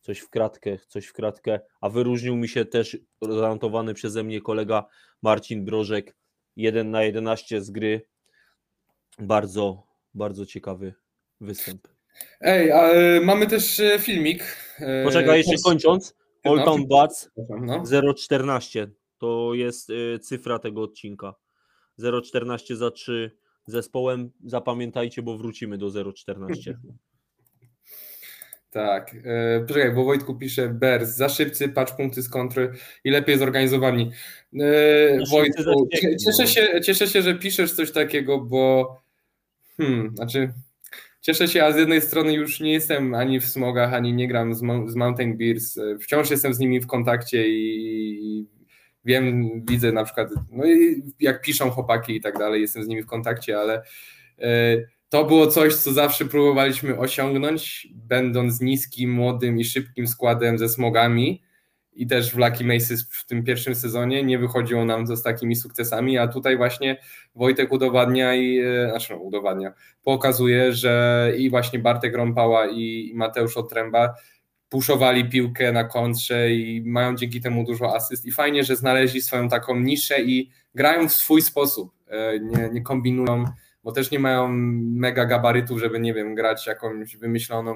coś 0.01 0.19
w 0.19 0.29
kratkę, 0.29 0.77
coś 0.87 1.05
w 1.05 1.13
kratkę, 1.13 1.59
a 1.81 1.89
wyróżnił 1.89 2.35
mi 2.35 2.47
się 2.47 2.65
też 2.65 2.97
zanotowany 3.21 3.93
przeze 3.93 4.23
mnie 4.23 4.41
kolega 4.41 4.85
Marcin 5.21 5.65
Brożek, 5.65 6.15
1 6.55 6.91
na 6.91 7.03
11 7.03 7.61
z 7.61 7.71
gry. 7.71 8.07
Bardzo, 9.19 9.87
bardzo 10.13 10.45
ciekawy 10.45 10.93
występ. 11.41 11.87
Ej, 12.41 12.71
a, 12.71 12.93
y, 12.93 13.21
mamy 13.21 13.47
też 13.47 13.79
e, 13.79 13.99
filmik. 13.99 14.57
E, 14.79 15.03
Poczekaj, 15.03 15.37
jeszcze 15.37 15.63
kończąc. 15.63 16.15
All 16.43 16.63
Town 16.65 16.87
Bats 16.87 17.29
no. 17.61 17.83
0,14 17.83 18.87
to 19.17 19.53
jest 19.53 19.89
y, 19.89 20.19
cyfra 20.19 20.59
tego 20.59 20.81
odcinka. 20.81 21.35
0,14 21.99 22.75
za 22.75 22.91
3 22.91 23.37
zespołem. 23.65 24.31
Zapamiętajcie, 24.45 25.21
bo 25.21 25.37
wrócimy 25.37 25.77
do 25.77 25.87
0,14. 25.87 26.73
Tak. 28.73 29.15
E, 29.25 29.59
poczekaj, 29.59 29.91
bo 29.91 30.03
Wojtku 30.03 30.35
pisze 30.35 30.69
Bers, 30.69 31.09
za 31.09 31.29
szybcy, 31.29 31.69
patrz 31.69 31.93
punkty 31.93 32.21
z 32.21 32.29
kontry 32.29 32.71
i 33.03 33.09
lepiej 33.09 33.37
zorganizowani. 33.37 34.11
E, 34.59 35.25
Wojtku, 35.31 35.87
cieszę 36.25 36.43
no. 36.43 36.47
się, 36.47 36.81
cieszę 36.81 37.07
się, 37.07 37.21
że 37.21 37.35
piszesz 37.35 37.73
coś 37.73 37.91
takiego, 37.91 38.39
bo 38.39 38.95
hmm, 39.77 40.15
znaczy 40.15 40.53
cieszę 41.21 41.47
się, 41.47 41.63
a 41.63 41.71
z 41.71 41.77
jednej 41.77 42.01
strony 42.01 42.33
już 42.33 42.59
nie 42.59 42.73
jestem 42.73 43.13
ani 43.13 43.39
w 43.39 43.45
smogach, 43.45 43.93
ani 43.93 44.13
nie 44.13 44.27
gram 44.27 44.53
z, 44.53 44.59
z 44.87 44.95
Mountain 44.95 45.37
Beers. 45.37 45.79
Wciąż 46.01 46.31
jestem 46.31 46.53
z 46.53 46.59
nimi 46.59 46.79
w 46.79 46.87
kontakcie 46.87 47.47
i 47.47 48.47
wiem, 49.05 49.51
widzę 49.65 49.91
na 49.91 50.03
przykład, 50.03 50.29
no 50.51 50.63
jak 51.19 51.41
piszą 51.41 51.69
chłopaki 51.69 52.15
i 52.15 52.21
tak 52.21 52.37
dalej, 52.37 52.61
jestem 52.61 52.83
z 52.83 52.87
nimi 52.87 53.03
w 53.03 53.07
kontakcie, 53.07 53.59
ale 53.59 53.83
to 55.13 55.25
było 55.25 55.47
coś, 55.47 55.75
co 55.75 55.93
zawsze 55.93 56.25
próbowaliśmy 56.25 56.97
osiągnąć, 56.97 57.87
będąc 57.95 58.61
niskim, 58.61 59.11
młodym 59.11 59.59
i 59.59 59.65
szybkim 59.65 60.07
składem 60.07 60.57
ze 60.57 60.69
smogami. 60.69 61.43
I 61.93 62.07
też 62.07 62.31
w 62.31 62.37
Lucky 62.37 62.63
Maces 62.63 63.09
w 63.11 63.25
tym 63.25 63.43
pierwszym 63.43 63.75
sezonie 63.75 64.23
nie 64.23 64.39
wychodziło 64.39 64.85
nam 64.85 65.07
to 65.07 65.15
z 65.15 65.23
takimi 65.23 65.55
sukcesami, 65.55 66.17
a 66.17 66.27
tutaj 66.27 66.57
właśnie 66.57 66.97
Wojtek 67.35 67.71
udowadnia 67.71 68.35
i, 68.35 68.59
e, 68.59 68.89
znaczy 68.89 69.13
no, 69.13 69.19
udowadnia, 69.19 69.73
pokazuje, 70.03 70.73
że 70.73 71.31
i 71.37 71.49
właśnie 71.49 71.79
Bartek 71.79 72.15
Rąpała 72.15 72.67
i 72.67 73.11
Mateusz 73.15 73.57
Otręba 73.57 74.13
puszowali 74.69 75.29
piłkę 75.29 75.71
na 75.71 75.83
kontrze 75.83 76.51
i 76.51 76.83
mają 76.85 77.15
dzięki 77.15 77.41
temu 77.41 77.63
dużo 77.65 77.95
asyst. 77.95 78.25
I 78.25 78.31
fajnie, 78.31 78.63
że 78.63 78.75
znaleźli 78.75 79.21
swoją 79.21 79.49
taką 79.49 79.79
niszę 79.79 80.21
i 80.21 80.49
grają 80.75 81.09
w 81.09 81.13
swój 81.13 81.41
sposób, 81.41 81.91
e, 82.07 82.39
nie, 82.39 82.69
nie 82.69 82.81
kombinują 82.81 83.45
bo 83.83 83.91
też 83.91 84.11
nie 84.11 84.19
mają 84.19 84.47
mega 84.47 85.25
gabarytów, 85.25 85.79
żeby, 85.79 85.99
nie 85.99 86.13
wiem, 86.13 86.35
grać 86.35 86.67
jakąś 86.67 87.17
wymyśloną 87.17 87.75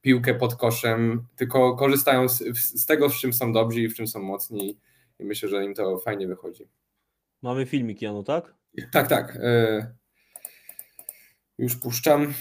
piłkę 0.00 0.34
pod 0.34 0.54
koszem, 0.54 1.26
tylko 1.36 1.76
korzystają 1.76 2.28
z, 2.28 2.38
z 2.58 2.86
tego, 2.86 3.08
w 3.08 3.14
czym 3.14 3.32
są 3.32 3.52
dobrzy 3.52 3.80
i 3.80 3.88
w 3.88 3.94
czym 3.94 4.06
są 4.06 4.22
mocni 4.22 4.78
i 5.18 5.24
myślę, 5.24 5.48
że 5.48 5.64
im 5.64 5.74
to 5.74 5.98
fajnie 5.98 6.28
wychodzi. 6.28 6.68
Mamy 7.42 7.66
filmik, 7.66 8.02
Janu, 8.02 8.22
tak? 8.22 8.54
Tak, 8.92 9.08
tak. 9.08 9.38
E, 9.42 9.94
już 11.58 11.76
puszczam. 11.76 12.32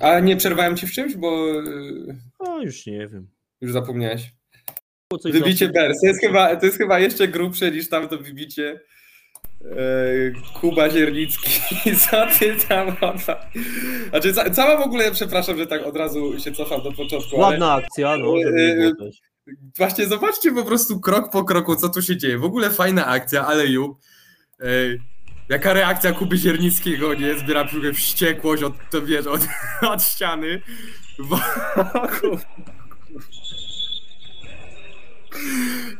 Ale 0.00 0.22
nie 0.22 0.36
przerwałem 0.36 0.76
ci 0.76 0.86
w 0.86 0.92
czymś, 0.92 1.16
bo. 1.16 1.46
No, 2.40 2.62
już 2.62 2.86
nie 2.86 3.08
wiem. 3.08 3.28
Już 3.60 3.72
zapomniałeś. 3.72 4.32
Wybicie 5.24 5.68
Bers. 5.68 6.00
To 6.00 6.06
jest, 6.06 6.20
chyba, 6.20 6.56
to 6.56 6.66
jest 6.66 6.78
chyba 6.78 6.98
jeszcze 6.98 7.28
grubsze 7.28 7.70
niż 7.70 7.88
tamto 7.88 8.18
wybicie 8.18 8.80
E, 8.80 8.80
Kuba 10.60 10.90
Ziernicki, 10.90 11.50
co 12.10 12.26
ty 12.38 12.56
tam 12.68 12.88
odwa... 12.88 13.50
Znaczy, 14.08 14.52
cała 14.52 14.76
w 14.76 14.80
ogóle, 14.80 15.12
przepraszam, 15.12 15.58
że 15.58 15.66
tak 15.66 15.86
od 15.86 15.96
razu 15.96 16.40
się 16.40 16.52
cofam 16.52 16.82
do 16.82 16.92
początku. 16.92 17.36
Ładna 17.36 17.72
ale... 17.72 17.84
akcja, 17.84 18.16
no. 18.16 18.34
E, 18.40 18.92
właśnie 19.78 20.06
zobaczcie 20.06 20.52
po 20.52 20.64
prostu 20.64 21.00
krok 21.00 21.30
po 21.32 21.44
kroku, 21.44 21.76
co 21.76 21.88
tu 21.88 22.02
się 22.02 22.16
dzieje. 22.16 22.38
W 22.38 22.44
ogóle 22.44 22.70
fajna 22.70 23.06
akcja, 23.06 23.46
ale 23.46 23.66
ju. 23.66 23.98
E, 24.60 24.64
jaka 25.48 25.72
reakcja 25.72 26.12
Kuby 26.12 26.36
Ziernickiego, 26.36 27.14
nie? 27.14 27.38
Zbiera 27.38 27.64
piłkę 27.64 27.92
wściekłość 27.92 28.62
od, 28.62 28.74
to 28.90 29.02
wiesz, 29.02 29.26
od, 29.26 29.40
od 29.92 30.02
ściany. 30.02 30.62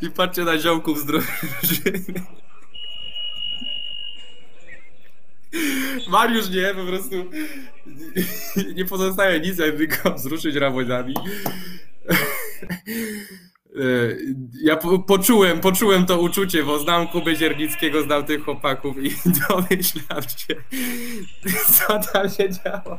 I 0.03 0.11
patrzcie 0.11 0.45
na 0.45 0.59
ziołków 0.59 0.99
z 0.99 1.05
drużyny. 1.05 2.05
Mariusz 6.09 6.51
nie, 6.51 6.75
po 6.75 6.85
prostu 6.85 7.15
nie 8.77 8.85
pozostaje 8.85 9.41
nic, 9.41 9.59
jak 9.59 9.77
tylko 9.77 10.15
wzruszyć 10.15 10.55
ramionami. 10.55 11.15
Ja 14.63 14.77
po, 14.77 14.99
poczułem, 14.99 15.61
poczułem 15.61 16.07
to 16.07 16.21
uczucie, 16.21 16.63
bo 16.65 16.79
znam 16.79 17.09
Kubę 17.09 17.37
Ziernickiego, 17.37 18.03
znam 18.03 18.25
tych 18.25 18.45
chłopaków 18.45 18.97
i 18.99 19.11
domyślam 19.49 20.23
się, 20.23 20.55
co 21.73 21.99
tam 22.13 22.31
się 22.31 22.49
działo. 22.51 22.99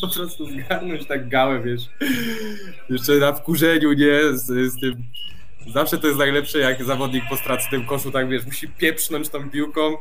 Po 0.00 0.08
prostu 0.08 0.46
zgarnąć 0.46 1.06
tak 1.06 1.28
gałę, 1.28 1.60
wiesz. 1.60 1.82
Jeszcze 2.90 3.12
na 3.12 3.32
wkurzeniu, 3.32 3.92
nie, 3.92 4.38
z, 4.38 4.72
z 4.72 4.80
tym 4.80 5.04
Zawsze 5.66 5.98
to 5.98 6.06
jest 6.06 6.18
najlepsze, 6.18 6.58
jak 6.58 6.84
zawodnik 6.84 7.24
po 7.28 7.36
straconym 7.36 7.86
koszu, 7.86 8.10
tak 8.10 8.28
wiesz, 8.28 8.46
musi 8.46 8.68
pieprznąć 8.68 9.28
tą 9.28 9.50
piłką, 9.50 9.96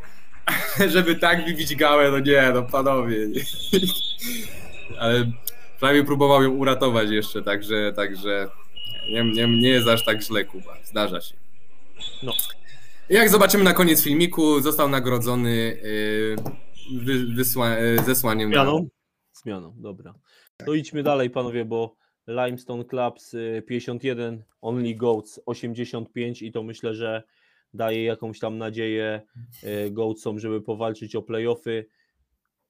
żeby 0.94 1.16
tak 1.16 1.46
wybić 1.46 1.76
gałę, 1.76 2.12
no 2.12 2.20
nie, 2.20 2.52
no 2.54 2.64
panowie. 2.64 3.18
Ale 5.00 5.32
prawie 5.80 6.04
próbował 6.04 6.44
ją 6.44 6.50
uratować 6.50 7.10
jeszcze, 7.10 7.42
także, 7.42 7.94
także 7.96 8.50
nie, 9.10 9.24
nie, 9.24 9.62
nie 9.62 9.70
jest 9.70 9.88
aż 9.88 10.06
tak 10.06 10.22
źle 10.24 10.46
Kuba, 10.46 10.78
zdarza 10.84 11.22
się. 11.22 11.36
No. 12.24 12.34
Jak 13.10 13.30
zobaczymy 13.30 13.64
na 13.64 13.74
koniec 13.74 14.04
filmiku, 14.04 14.62
został 14.62 14.90
nagrodzony 14.90 15.78
yy, 15.84 16.36
wy, 17.00 17.26
wysła, 17.36 17.70
yy, 17.70 18.04
zesłaniem. 18.04 18.50
Zmianą? 18.50 18.88
Zmianą, 19.34 19.74
dobra. 19.78 20.14
To 20.66 20.74
idźmy 20.74 21.04
dalej 21.04 21.30
panowie, 21.30 21.66
bo 21.66 21.96
Limestone 22.28 22.86
Clubs 22.86 23.36
51, 23.68 24.34
y, 24.34 24.44
Only 24.62 24.96
Goats 24.96 25.40
85 25.46 26.42
i 26.42 26.52
to 26.52 26.64
myślę, 26.64 26.96
że 26.96 27.24
daje 27.74 28.04
jakąś 28.04 28.40
tam 28.40 28.58
nadzieję 28.58 29.22
e, 29.64 29.92
Goatsom, 29.92 30.40
żeby 30.40 30.62
powalczyć 30.62 31.16
o 31.16 31.22
playoffy. 31.22 31.86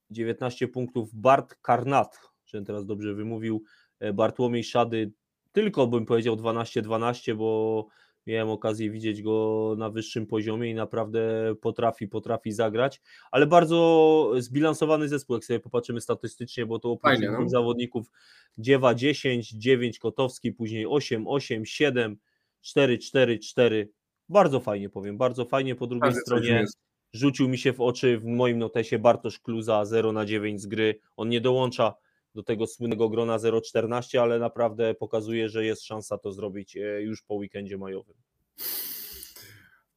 19 0.10 0.68
punktów 0.68 1.14
Bart 1.14 1.56
Karnat, 1.62 2.20
że 2.45 2.62
teraz 2.62 2.86
dobrze 2.86 3.14
wymówił, 3.14 3.64
e, 3.99 4.14
Bartłomiej 4.14 4.64
Szady, 4.64 5.12
tylko 5.52 5.88
bym 5.88 6.06
powiedział 6.06 6.36
12-12, 6.36 7.36
bo 7.36 7.88
miałem 8.28 8.49
okazję 8.49 8.89
widzieć 8.89 9.22
go 9.22 9.76
na 9.78 9.89
wyższym 9.89 10.28
poziomie 10.28 10.72
i 10.72 10.76
naprawdę 10.76 11.54
potrafi, 11.62 12.08
potrafi 12.08 12.52
zagrać, 12.52 13.02
ale 13.32 13.47
bardzo 13.47 14.32
zbilansowany 14.38 15.08
zespół, 15.08 15.36
jak 15.36 15.45
sobie 15.45 15.60
popatrzymy 15.60 16.02
statystycznie, 16.02 16.66
bo 16.66 16.80
to 16.80 16.91
oprócz 16.91 17.20
no. 17.20 17.49
zawodników 17.49 18.12
Dziewa 18.58 18.95
10, 18.95 19.49
9 19.52 19.99
Kotowski, 19.99 20.52
później 20.52 20.86
8, 20.88 21.28
8, 21.28 21.66
7, 21.66 22.18
4, 22.62 22.97
4, 22.97 23.39
4, 23.39 23.89
bardzo 24.32 24.59
fajnie 24.59 24.89
powiem, 24.89 25.17
bardzo 25.17 25.45
fajnie. 25.45 25.75
Po 25.75 25.88
drugiej 25.88 26.13
stronie 26.13 26.65
rzucił 27.13 27.49
mi 27.49 27.57
się 27.57 27.73
w 27.73 27.82
oczy 27.82 28.17
w 28.17 28.25
moim 28.25 28.59
notesie 28.59 28.99
Bartosz 28.99 29.39
Kluza 29.39 29.86
0 29.86 30.11
na 30.11 30.25
9 30.25 30.61
z 30.61 30.65
gry. 30.65 30.99
On 31.17 31.29
nie 31.29 31.41
dołącza 31.41 31.93
do 32.36 32.43
tego 32.43 32.67
słynnego 32.67 33.09
grona 33.09 33.38
0,14, 33.38 34.17
ale 34.17 34.39
naprawdę 34.39 34.93
pokazuje, 34.93 35.49
że 35.49 35.65
jest 35.65 35.86
szansa 35.86 36.17
to 36.17 36.32
zrobić 36.32 36.77
e, 36.77 37.01
już 37.01 37.21
po 37.21 37.36
weekendzie 37.36 37.77
majowym. 37.77 38.15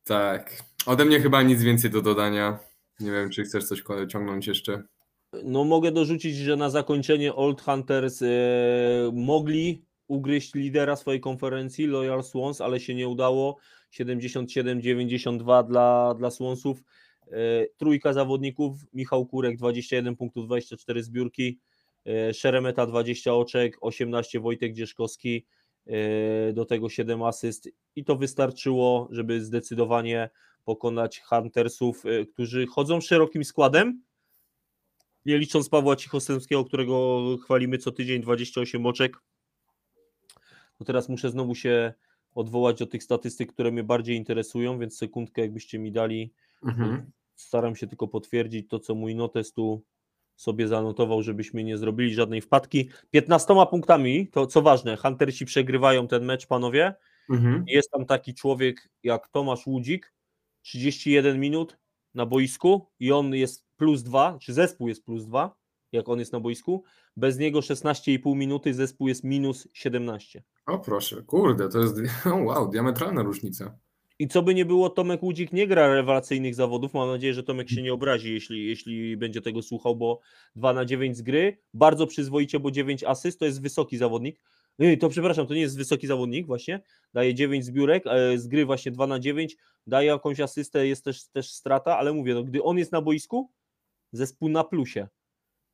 Tak. 0.05 0.63
Ode 0.87 1.05
mnie 1.05 1.21
chyba 1.21 1.43
nic 1.43 1.63
więcej 1.63 1.91
do 1.91 2.03
dodania. 2.03 2.59
Nie 3.01 3.13
wiem, 3.13 3.31
czy 3.31 3.43
chcesz 3.43 3.65
coś 3.65 3.83
ciągnąć 4.09 4.47
jeszcze. 4.47 4.83
No 5.45 5.65
mogę 5.65 5.93
dorzucić, 5.93 6.37
że 6.37 6.57
na 6.57 6.71
zakończenie 6.71 7.35
Old 7.35 7.63
Hunters 7.63 8.23
e, 8.23 8.27
mogli 9.13 9.85
ugryźć 10.09 10.55
lidera 10.55 10.97
swojej 10.97 11.21
konferencji, 11.21 11.87
Loyal 11.87 12.25
Swans, 12.25 12.61
ale 12.61 12.81
się 12.81 12.95
nie 12.95 13.09
udało. 13.09 13.57
77-92 13.99 15.67
dla, 15.67 16.15
dla 16.19 16.31
Swonsów. 16.31 16.83
E, 17.27 17.67
trójka 17.77 18.13
zawodników, 18.13 18.77
Michał 18.93 19.27
Kurek 19.27 19.57
21 19.57 20.17
punktów, 20.17 20.47
24 20.47 21.03
zbiórki, 21.03 21.61
e, 22.07 22.35
Szeremeta 22.35 22.87
20 22.87 23.35
oczek, 23.35 23.77
18 23.81 24.41
Wojtek 24.41 24.75
Dzieszkowski, 24.75 25.47
e, 25.87 26.53
do 26.53 26.65
tego 26.65 26.89
7 26.89 27.23
asyst 27.23 27.69
i 27.97 28.05
to 28.05 28.17
wystarczyło, 28.17 29.09
żeby 29.11 29.45
zdecydowanie 29.45 30.31
pokonać 30.65 31.21
Huntersów, 31.21 32.05
którzy 32.33 32.67
chodzą 32.67 33.01
szerokim 33.01 33.45
składem, 33.45 34.03
nie 35.27 35.39
licząc 35.39 35.69
Pawła 35.69 35.97
Cichostępskiego, 35.97 36.65
którego 36.65 37.21
chwalimy 37.45 37.79
co 37.79 37.93
tydzień, 37.93 38.23
28 38.23 38.87
oczek. 38.87 39.17
To 40.79 40.85
teraz 40.85 41.09
muszę 41.09 41.31
znowu 41.31 41.55
się 41.55 41.95
odwołać 42.35 42.79
do 42.79 42.87
tych 42.87 43.03
statystyk, 43.03 43.53
które 43.53 43.73
mnie 43.73 43.85
bardziej 43.85 44.17
interesują, 44.17 44.79
więc 44.79 44.97
sekundkę 44.97 45.43
jakbyście 45.43 45.79
mi 45.79 45.93
dali. 45.93 46.33
Mhm. 46.65 47.11
Staram 47.35 47.77
się 47.77 47.87
tylko 47.87 48.09
potwierdzić 48.09 48.69
to, 48.69 48.79
co 48.79 48.95
mój 48.95 49.15
notes 49.15 49.53
tu 49.53 49.83
sobie 50.37 50.69
zanotował, 50.69 51.23
żebyśmy 51.23 51.65
nie 51.65 51.79
zrobili 51.79 52.15
żadnej 52.15 52.41
wpadki. 52.41 52.89
15 53.11 53.55
punktami, 53.71 54.29
to 54.29 54.47
co 54.47 54.63
ważne, 54.63 54.97
Huntersi 54.97 55.45
przegrywają 55.45 56.09
ten 56.09 56.25
mecz, 56.25 56.47
panowie. 56.47 56.95
Mhm. 57.31 57.65
Jest 57.67 57.91
tam 57.91 58.07
taki 58.07 58.35
człowiek 58.35 58.91
jak 59.03 59.29
Tomasz 59.29 59.67
Łudzik, 59.67 60.15
31 60.63 61.41
minut 61.41 61.79
na 62.15 62.27
boisku 62.27 62.87
i 63.01 63.13
on 63.13 63.35
jest 63.35 63.67
plus 63.77 64.03
2, 64.03 64.39
czy 64.41 64.53
zespół 64.53 64.89
jest 64.89 65.05
plus 65.05 65.25
2, 65.25 65.57
jak 65.93 66.09
on 66.09 66.19
jest 66.19 66.33
na 66.33 66.41
boisku. 66.41 66.85
Bez 67.17 67.39
niego 67.39 67.61
16,5 67.61 68.37
minuty, 68.37 68.75
zespół 68.75 69.09
jest 69.09 69.25
minus 69.25 69.69
17. 69.73 70.43
O 70.67 70.79
proszę, 70.79 71.23
kurde, 71.23 71.69
to 71.69 71.79
jest 71.79 71.97
wow, 72.47 72.71
diametralna 72.71 73.23
różnica. 73.23 73.79
I 74.19 74.29
co 74.29 74.43
by 74.43 74.55
nie 74.55 74.65
było, 74.65 74.91
Tomek 74.91 75.23
Łudzik 75.23 75.53
nie 75.53 75.67
gra 75.67 75.95
rewelacyjnych 75.95 76.55
zawodów. 76.55 76.95
Mam 76.95 77.09
nadzieję, 77.09 77.35
że 77.35 77.43
Tomek 77.43 77.69
się 77.69 77.83
nie 77.83 77.93
obrazi, 77.93 78.33
jeśli, 78.33 78.67
jeśli 78.67 79.17
będzie 79.17 79.41
tego 79.41 79.63
słuchał, 79.63 79.97
bo 79.97 80.21
2 80.57 80.73
na 80.73 80.85
9 80.85 81.17
z 81.17 81.23
gry, 81.23 81.59
bardzo 81.75 82.07
przyzwoicie, 82.07 82.61
bo 82.61 82.71
9 82.71 83.05
asyst 83.05 83.39
to 83.39 83.45
jest 83.45 83.63
wysoki 83.63 83.97
zawodnik. 83.97 84.41
To 85.01 85.09
przepraszam, 85.09 85.47
to 85.47 85.55
nie 85.55 85.61
jest 85.61 85.77
wysoki 85.77 86.07
zawodnik, 86.07 86.47
właśnie. 86.47 86.83
Daje 87.15 87.35
9 87.35 87.65
zbiórek, 87.65 88.05
e, 88.07 88.39
z 88.39 88.47
gry 88.47 88.67
właśnie 88.67 88.93
2 88.93 89.07
na 89.07 89.19
9, 89.19 89.57
daje 89.87 90.09
jakąś 90.09 90.41
asystę, 90.41 90.87
jest 90.87 91.05
też, 91.05 91.29
też 91.29 91.53
strata, 91.53 91.99
ale 91.99 92.13
mówię, 92.13 92.35
no, 92.35 92.45
gdy 92.45 92.63
on 92.63 92.79
jest 92.79 92.93
na 92.93 93.03
boisku, 93.03 93.51
zespół 94.13 94.49
na 94.49 94.65
plusie. 94.65 95.09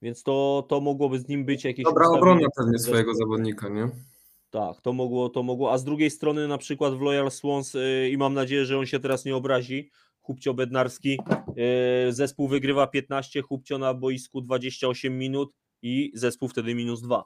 Więc 0.03 0.22
to, 0.22 0.66
to 0.68 0.80
mogłoby 0.80 1.18
z 1.18 1.28
nim 1.28 1.45
być 1.45 1.64
jakieś. 1.64 1.84
Dobra 1.84 2.09
obrona 2.09 2.49
pewnie 2.57 2.78
swojego 2.78 3.14
zawodnika, 3.14 3.68
nie? 3.68 3.88
Tak, 4.51 4.80
to 4.80 4.92
mogło, 4.92 5.28
to 5.28 5.42
mogło. 5.42 5.72
A 5.72 5.78
z 5.78 5.84
drugiej 5.84 6.11
strony 6.11 6.48
na 6.48 6.59
przykład 6.59 6.94
w 6.94 7.01
Loyal 7.01 7.30
Swans 7.30 7.74
y, 7.74 8.09
i 8.12 8.16
mam 8.16 8.34
nadzieję, 8.34 8.64
że 8.64 8.78
on 8.78 8.86
się 8.86 9.01
teraz 9.01 9.24
nie 9.24 9.36
obrazi. 9.36 9.90
Chubcio 10.20 10.55
Bednarski. 10.55 11.18
y, 12.09 12.12
Zespół 12.12 12.48
wygrywa 12.48 12.86
15, 12.86 13.42
Chubcio 13.42 13.78
na 13.78 13.94
boisku 13.94 14.40
28 14.40 15.18
minut 15.18 15.55
i 15.82 16.12
zespół 16.14 16.48
wtedy 16.48 16.74
minus 16.74 17.03
2. 17.03 17.24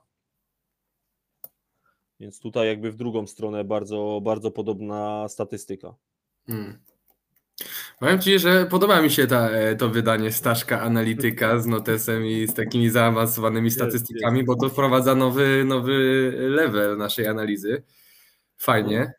Więc 2.21 2.41
tutaj 2.41 2.67
jakby 2.67 2.93
w 2.93 2.97
drugą 2.97 3.27
stronę 3.27 3.65
bardzo, 3.65 4.21
bardzo 4.23 4.51
podobna 4.51 5.29
statystyka. 5.29 5.95
Hmm. 6.47 6.79
Powiem 8.01 8.21
Ci, 8.21 8.39
że 8.39 8.67
podoba 8.67 9.03
mi 9.03 9.11
się 9.11 9.27
ta, 9.27 9.51
e, 9.51 9.77
to 9.77 9.89
wydanie 9.89 10.33
Staszka 10.33 10.81
Analityka 10.81 11.59
z 11.59 11.67
notesem 11.67 12.27
i 12.27 12.47
z 12.47 12.55
takimi 12.55 12.91
zaawansowanymi 12.91 13.71
statystykami, 13.71 14.45
bo 14.45 14.57
to 14.57 14.69
wprowadza 14.69 15.15
nowy, 15.15 15.65
nowy 15.65 15.93
level 16.37 16.97
naszej 16.97 17.27
analizy. 17.27 17.83
Fajnie. 18.59 19.13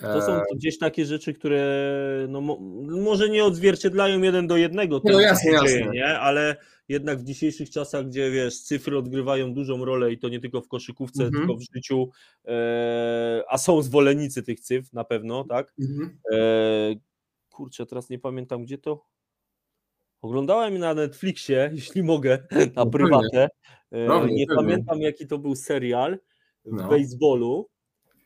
To 0.00 0.22
są 0.22 0.32
E, 0.32 0.42
gdzieś 0.56 0.78
takie 0.78 1.04
rzeczy, 1.06 1.34
które 1.34 2.26
no, 2.28 2.40
mo- 2.40 2.58
może 3.02 3.28
nie 3.28 3.44
odzwierciedlają 3.44 4.22
jeden 4.22 4.46
do 4.46 4.56
jednego 4.56 5.00
tego, 5.00 5.14
No 5.14 5.20
jasne, 5.20 5.50
się 5.50 5.50
jasne. 5.54 5.68
dzieje, 5.68 5.90
nie? 5.90 6.18
ale 6.18 6.56
jednak 6.88 7.18
w 7.18 7.24
dzisiejszych 7.24 7.70
czasach, 7.70 8.06
gdzie 8.06 8.30
wiesz, 8.30 8.60
cyfry 8.62 8.98
odgrywają 8.98 9.54
dużą 9.54 9.84
rolę 9.84 10.12
i 10.12 10.18
to 10.18 10.28
nie 10.28 10.40
tylko 10.40 10.60
w 10.60 10.68
koszykówce, 10.68 11.24
Mhm. 11.24 11.46
tylko 11.46 11.60
w 11.60 11.74
życiu, 11.74 12.10
e, 12.48 13.42
a 13.48 13.58
są 13.58 13.82
zwolennicy 13.82 14.42
tych 14.42 14.60
cyfr 14.60 14.88
na 14.92 15.04
pewno, 15.04 15.44
tak? 15.44 15.72
mhm. 15.80 16.18
E, 16.32 16.36
kurczę, 17.56 17.86
teraz 17.86 18.10
nie 18.10 18.18
pamiętam 18.18 18.64
gdzie 18.64 18.78
to. 18.78 19.04
Oglądałem 20.22 20.78
na 20.78 20.94
Netflixie, 20.94 21.70
jeśli 21.74 22.02
mogę, 22.02 22.46
na 22.50 22.84
No 22.84 22.86
prywatę. 22.86 23.48
E, 23.92 24.26
nie 24.26 24.46
pamiętam 24.46 25.00
jaki 25.00 25.26
to 25.26 25.38
był 25.38 25.54
serial 25.56 26.18
w 26.64 26.72
No. 26.72 26.88
baseballu. 26.88 27.68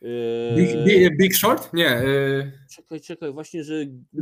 E, 0.03 0.55
Big, 0.55 0.83
Big, 0.85 1.17
Big 1.17 1.35
Short? 1.35 1.73
Nie. 1.73 1.87
e, 1.89 2.03
Czekaj, 2.75 3.01
czekaj, 3.01 3.31
właśnie, 3.33 3.63
że. 3.63 3.73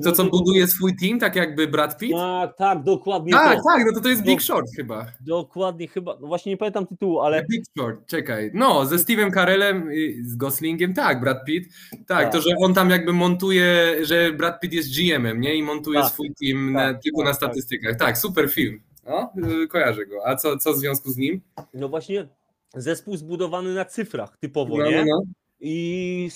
To, 0.04 0.12
co 0.12 0.24
może- 0.24 0.30
buduje 0.32 0.68
swój 0.68 0.96
team, 0.96 1.20
tak 1.20 1.36
jakby 1.36 1.68
Brad 1.68 1.98
Pitt? 1.98 2.14
Tak, 2.18 2.58
tak, 2.58 2.84
dokładnie. 2.84 3.32
Tak, 3.34 3.58
to. 3.58 3.64
tak, 3.64 3.84
no 3.86 3.94
to 3.94 4.02
to 4.02 4.10
jest 4.10 4.24
Big 4.24 4.36
No. 4.40 4.44
Short 4.44 4.68
chyba. 4.76 5.06
Dokładnie, 5.22 5.88
chyba. 5.88 6.18
No 6.22 6.28
właśnie 6.28 6.52
nie 6.52 6.58
pamiętam 6.58 6.88
tytułu, 6.88 7.20
ale. 7.20 7.46
Big 7.52 7.64
Short, 7.78 8.06
czekaj. 8.06 8.52
No, 8.54 8.86
ze 8.86 8.96
Steve'em 8.96 9.34
Carellem, 9.34 9.94
i 9.94 10.24
z 10.24 10.36
Goslingiem, 10.36 10.94
tak, 10.94 11.22
Brad 11.22 11.46
Pitt. 11.46 11.74
Tak, 11.92 12.06
Tak. 12.08 12.32
to, 12.32 12.42
że 12.42 12.50
on 12.62 12.74
tam 12.74 12.90
jakby 12.90 13.14
montuje, 13.14 13.96
że 14.06 14.32
Brad 14.34 14.60
Pitt 14.60 14.74
jest 14.74 14.90
GM-em, 14.98 15.42
nie? 15.42 15.56
I 15.56 15.64
montuje 15.64 16.00
Tak, 16.02 16.12
swój 16.12 16.34
team 16.42 16.72
na, 16.74 16.80
tak, 16.94 17.04
tylko 17.04 17.18
tak, 17.18 17.26
na 17.26 17.32
tak. 17.32 17.38
statystykach. 17.38 17.96
Tak, 17.96 18.18
super 18.18 18.50
film. 18.50 18.82
No, 19.06 19.34
kojarzę 19.70 20.06
go. 20.06 20.28
A 20.28 20.36
co, 20.36 20.58
co 20.58 20.74
w 20.74 20.78
związku 20.78 21.10
z 21.12 21.18
nim? 21.18 21.42
No 21.74 21.90
właśnie, 21.90 22.28
zespół 22.76 23.18
zbudowany 23.18 23.74
na 23.74 23.86
cyfrach 23.86 24.38
typowo, 24.38 24.78
No, 24.78 24.90
nie? 24.90 24.98
no, 24.98 25.04
no. 25.10 25.22
I 25.60 26.30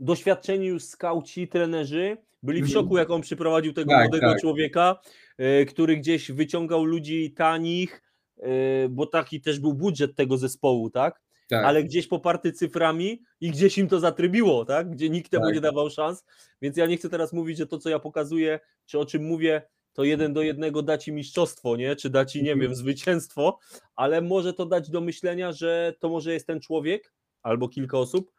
doświadczeni 0.00 0.66
już 0.66 0.84
skauci, 0.84 1.48
trenerzy 1.48 2.16
byli 2.42 2.62
w 2.62 2.68
szoku, 2.68 2.96
jak 2.98 3.10
on 3.10 3.20
przyprowadził 3.20 3.72
tego 3.72 3.90
Tak, 3.90 4.02
młodego 4.08 4.32
tak. 4.32 4.40
człowieka, 4.40 5.00
e, 5.38 5.64
który 5.64 5.96
gdzieś 5.96 6.32
wyciągał 6.32 6.84
ludzi 6.84 7.32
tanich, 7.36 8.02
e, 8.38 8.88
bo 8.88 9.06
taki 9.06 9.40
też 9.40 9.60
był 9.60 9.74
budżet 9.74 10.16
tego 10.16 10.36
zespołu, 10.38 10.90
tak? 10.90 11.20
Tak. 11.48 11.64
ale 11.64 11.84
gdzieś 11.84 12.06
poparty 12.06 12.52
cyframi 12.52 13.22
i 13.40 13.50
gdzieś 13.50 13.78
im 13.78 13.88
to 13.88 14.00
zatrybiło, 14.00 14.64
tak? 14.64 14.90
Gdzie 14.90 15.10
nikt 15.10 15.30
temu 15.30 15.44
Tak. 15.44 15.54
nie 15.54 15.60
dawał 15.60 15.90
szans. 15.90 16.24
Więc 16.62 16.76
ja 16.76 16.86
nie 16.86 16.96
chcę 16.96 17.10
teraz 17.10 17.32
mówić, 17.32 17.58
że 17.58 17.66
to, 17.66 17.78
co 17.78 17.88
ja 17.90 17.98
pokazuję, 17.98 18.60
czy 18.86 18.98
o 18.98 19.06
czym 19.06 19.24
mówię, 19.24 19.62
to 19.92 20.04
jeden 20.04 20.32
do 20.32 20.42
jednego 20.42 20.82
da 20.82 20.98
ci 20.98 21.12
mistrzostwo, 21.12 21.76
nie? 21.76 21.96
Czy 21.96 22.10
da 22.10 22.24
ci, 22.24 22.42
nie 22.42 22.52
Mhm. 22.52 22.60
wiem, 22.68 22.74
zwycięstwo, 22.76 23.58
ale 23.96 24.20
może 24.22 24.52
to 24.52 24.66
dać 24.66 24.90
do 24.90 25.00
myślenia, 25.00 25.52
że 25.52 25.94
to 25.98 26.08
może 26.08 26.32
jest 26.32 26.46
ten 26.46 26.60
człowiek 26.60 27.12
albo 27.42 27.68
kilka 27.68 27.98
osób, 27.98 28.32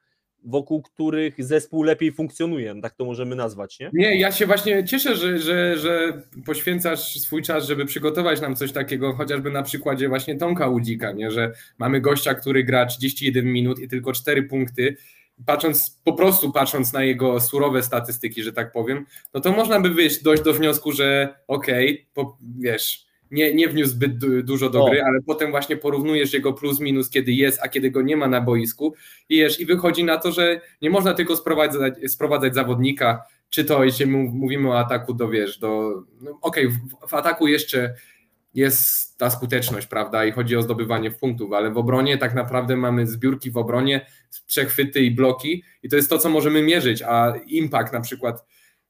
wokół 0.44 0.82
których 0.82 1.46
zespół 1.46 1.84
lepiej 1.84 2.12
funkcjonuje, 2.12 2.76
tak 2.82 2.96
to 2.96 3.06
możemy 3.06 3.36
nazwać, 3.36 3.80
nie? 3.80 3.90
Nie, 3.94 4.20
ja 4.20 4.32
się 4.32 4.46
właśnie 4.46 4.84
cieszę, 4.84 5.16
że, 5.16 5.40
że, 5.40 5.78
że 5.78 6.22
poświęcasz 6.46 7.20
swój 7.20 7.42
czas, 7.42 7.68
żeby 7.68 7.86
przygotować 7.86 8.42
nam 8.42 8.56
coś 8.56 8.72
takiego, 8.72 9.14
chociażby 9.14 9.52
na 9.52 9.64
przykładzie 9.64 10.10
właśnie 10.10 10.38
Tomka 10.38 10.68
Łudzika, 10.68 11.12
nie? 11.12 11.32
że 11.32 11.52
mamy 11.78 12.02
gościa, 12.02 12.34
który 12.34 12.64
gra 12.64 12.86
31 12.86 13.46
minut 13.46 13.80
i 13.80 13.88
tylko 13.88 14.14
4 14.14 14.44
punkty. 14.44 14.96
Patrząc, 15.46 16.02
po 16.04 16.14
prostu 16.14 16.52
patrząc 16.52 16.94
na 16.94 17.04
jego 17.04 17.40
surowe 17.40 17.84
statystyki, 17.84 18.44
że 18.44 18.54
tak 18.54 18.72
powiem, 18.72 19.06
no 19.34 19.42
to 19.42 19.52
można 19.52 19.80
by 19.80 19.90
wyjść, 19.90 20.24
dojść 20.24 20.44
do 20.44 20.54
wniosku, 20.54 20.92
że 20.92 21.36
okej, 21.48 22.08
po- 22.14 22.38
wiesz, 22.60 23.06
nie, 23.32 23.54
nie 23.54 23.68
wniósł 23.68 23.92
zbyt 23.92 24.18
du- 24.18 24.44
dużo 24.44 24.70
do 24.70 24.84
O. 24.84 24.90
gry, 24.90 25.04
ale 25.04 25.22
potem 25.22 25.52
właśnie 25.52 25.78
porównujesz 25.78 26.34
jego 26.34 26.54
plus 26.54 26.80
minus, 26.80 27.10
kiedy 27.10 27.32
jest, 27.32 27.60
a 27.64 27.70
kiedy 27.70 27.92
go 27.92 28.02
nie 28.02 28.18
ma 28.18 28.28
na 28.28 28.42
boisku 28.42 28.94
i, 29.30 29.38
wiesz, 29.38 29.60
i 29.60 29.66
wychodzi 29.66 30.04
na 30.04 30.18
to, 30.18 30.32
że 30.32 30.62
nie 30.82 30.90
można 30.90 31.14
tylko 31.14 31.36
sprowadzać, 31.36 31.94
sprowadzać 32.08 32.56
zawodnika, 32.56 33.22
czy 33.50 33.66
to 33.66 33.84
jeśli 33.84 34.06
mówimy 34.06 34.70
o 34.70 34.80
ataku 34.80 35.14
do 35.14 35.30
wiesz, 35.30 35.60
do. 35.60 36.04
No, 36.22 36.40
Okej, 36.42 36.68
w, 36.68 36.78
w 37.08 37.14
ataku 37.14 37.48
jeszcze 37.48 37.94
jest 38.54 39.18
ta 39.18 39.30
skuteczność, 39.30 39.88
prawda? 39.88 40.26
I 40.26 40.32
chodzi 40.32 40.56
o 40.56 40.62
zdobywanie 40.62 41.12
punktów, 41.12 41.54
ale 41.54 41.72
w 41.72 41.78
obronie 41.78 42.18
tak 42.18 42.34
naprawdę 42.34 42.78
mamy 42.78 43.08
zbiórki 43.08 43.52
w 43.52 43.58
obronie, 43.58 44.06
przechwyty 44.48 45.00
i 45.02 45.12
bloki, 45.12 45.64
i 45.84 45.90
to 45.90 45.96
jest 45.96 46.10
to, 46.10 46.18
co 46.18 46.30
możemy 46.30 46.62
mierzyć, 46.62 47.02
a 47.02 47.34
impact 47.48 47.94
na 47.94 48.02
przykład. 48.02 48.46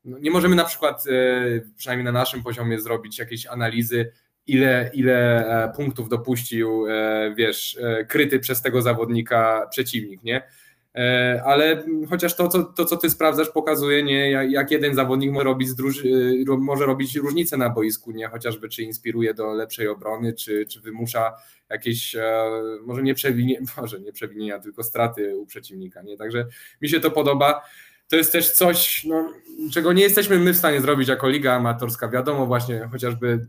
No, 0.06 0.20
nie 0.20 0.32
możemy 0.32 0.56
na 0.56 0.64
przykład, 0.64 1.04
e, 1.08 1.62
przynajmniej 1.78 2.06
na 2.06 2.12
naszym 2.12 2.44
poziomie, 2.44 2.80
zrobić 2.80 3.20
jakiejś 3.20 3.46
analizy, 3.46 4.12
ile, 4.52 4.92
ile 4.94 5.48
e, 5.64 5.74
punktów 5.76 6.10
dopuścił, 6.10 6.88
e, 6.88 7.34
wiesz, 7.38 7.78
e, 7.82 8.06
kryty 8.06 8.40
przez 8.40 8.62
tego 8.62 8.82
zawodnika 8.82 9.68
przeciwnik, 9.72 10.24
nie? 10.24 10.42
Ale 11.46 11.84
chociaż 12.10 12.36
to 12.36 12.48
co, 12.48 12.64
to, 12.64 12.86
co 12.86 12.98
ty 12.98 13.10
sprawdzasz, 13.10 13.50
pokazuje, 13.50 14.04
nie, 14.04 14.32
jak, 14.32 14.72
jeden 14.72 14.96
zawodnik 14.96 15.32
może 15.32 15.44
robić, 15.44 15.70
może 16.60 16.86
robić 16.86 17.16
różnicę 17.16 17.58
na 17.58 17.70
boisku, 17.70 18.12
nie, 18.12 18.28
chociażby 18.28 18.70
czy 18.70 18.84
inspiruje 18.84 19.34
do 19.34 19.54
lepszej 19.54 19.88
obrony, 19.88 20.34
czy, 20.34 20.66
czy 20.66 20.82
wymusza 20.82 21.34
jakieś, 21.70 22.16
może 22.86 23.04
nie, 23.04 23.14
przewinie, 23.14 23.62
może 23.78 24.00
nie 24.00 24.12
przewinienia, 24.12 24.60
tylko 24.60 24.84
straty 24.84 25.38
u 25.38 25.46
przeciwnika, 25.46 26.02
nie, 26.02 26.18
także 26.18 26.46
mi 26.82 26.90
się 26.90 27.00
to 27.00 27.12
podoba. 27.12 27.62
To 28.08 28.16
jest 28.16 28.32
też 28.32 28.50
coś, 28.50 29.04
no, 29.04 29.34
czego 29.74 29.94
nie 29.94 30.04
jesteśmy 30.04 30.40
my 30.40 30.54
w 30.54 30.58
stanie 30.58 30.82
zrobić 30.82 31.10
jako 31.10 31.30
liga 31.30 31.54
amatorska. 31.54 32.08
Wiadomo 32.10 32.46
właśnie, 32.46 32.90
chociażby 32.92 33.48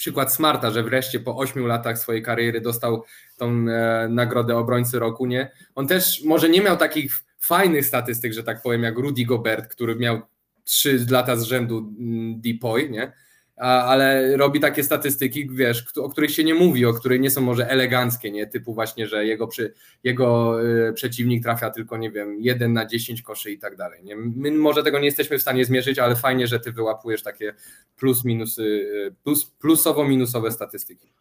przykład 0.00 0.34
Smarta, 0.34 0.70
że 0.70 0.82
wreszcie 0.82 1.20
po 1.20 1.36
8 1.36 1.66
latach 1.66 1.98
swojej 1.98 2.22
kariery 2.22 2.60
dostał 2.60 3.04
tą 3.36 3.68
e, 3.68 4.08
nagrodę 4.10 4.56
obrońcy 4.56 4.98
roku, 4.98 5.26
nie? 5.26 5.50
On 5.74 5.86
też 5.86 6.24
może 6.24 6.48
nie 6.48 6.60
miał 6.60 6.76
takich 6.76 7.12
fajnych 7.40 7.86
statystyk, 7.86 8.32
że 8.32 8.42
tak 8.42 8.62
powiem, 8.62 8.82
jak 8.82 8.98
Rudy 8.98 9.24
Gobert, 9.24 9.66
który 9.66 9.96
miał 9.96 10.20
3 10.64 11.06
lata 11.10 11.36
z 11.36 11.42
rzędu 11.42 11.78
mm, 11.78 12.40
DPOY, 12.40 12.90
nie? 12.90 13.12
Ale 13.60 14.36
robi 14.36 14.60
takie 14.60 14.84
statystyki, 14.84 15.48
wiesz, 15.50 15.84
o 15.96 16.08
których 16.08 16.30
się 16.30 16.44
nie 16.44 16.54
mówi, 16.54 16.86
o 16.86 16.94
których 16.94 17.20
nie 17.20 17.30
są 17.30 17.40
może 17.40 17.70
eleganckie, 17.70 18.30
nie? 18.30 18.46
Typu 18.46 18.74
właśnie, 18.74 19.06
że 19.06 19.26
jego, 19.26 19.46
przy, 19.46 19.74
jego 20.04 20.58
y, 20.88 20.92
przeciwnik 20.92 21.42
trafia 21.42 21.70
tylko, 21.70 21.96
nie 21.96 22.10
wiem, 22.10 22.36
1 22.40 22.72
na 22.72 22.86
10 22.86 23.22
koszy 23.22 23.50
i 23.50 23.58
tak 23.58 23.76
dalej, 23.76 24.04
nie? 24.04 24.16
My 24.16 24.50
może 24.50 24.82
tego 24.82 24.98
nie 24.98 25.04
jesteśmy 25.04 25.38
w 25.38 25.42
stanie 25.42 25.64
zmierzyć, 25.64 25.98
ale 25.98 26.16
fajnie, 26.16 26.46
że 26.46 26.60
ty 26.60 26.72
wyłapujesz 26.72 27.22
takie 27.22 27.54
plus 27.96 28.24
minusy, 28.24 28.86
plus, 29.24 29.52
plusowo-minusowe 29.62 30.50
statystyki. 30.50 31.12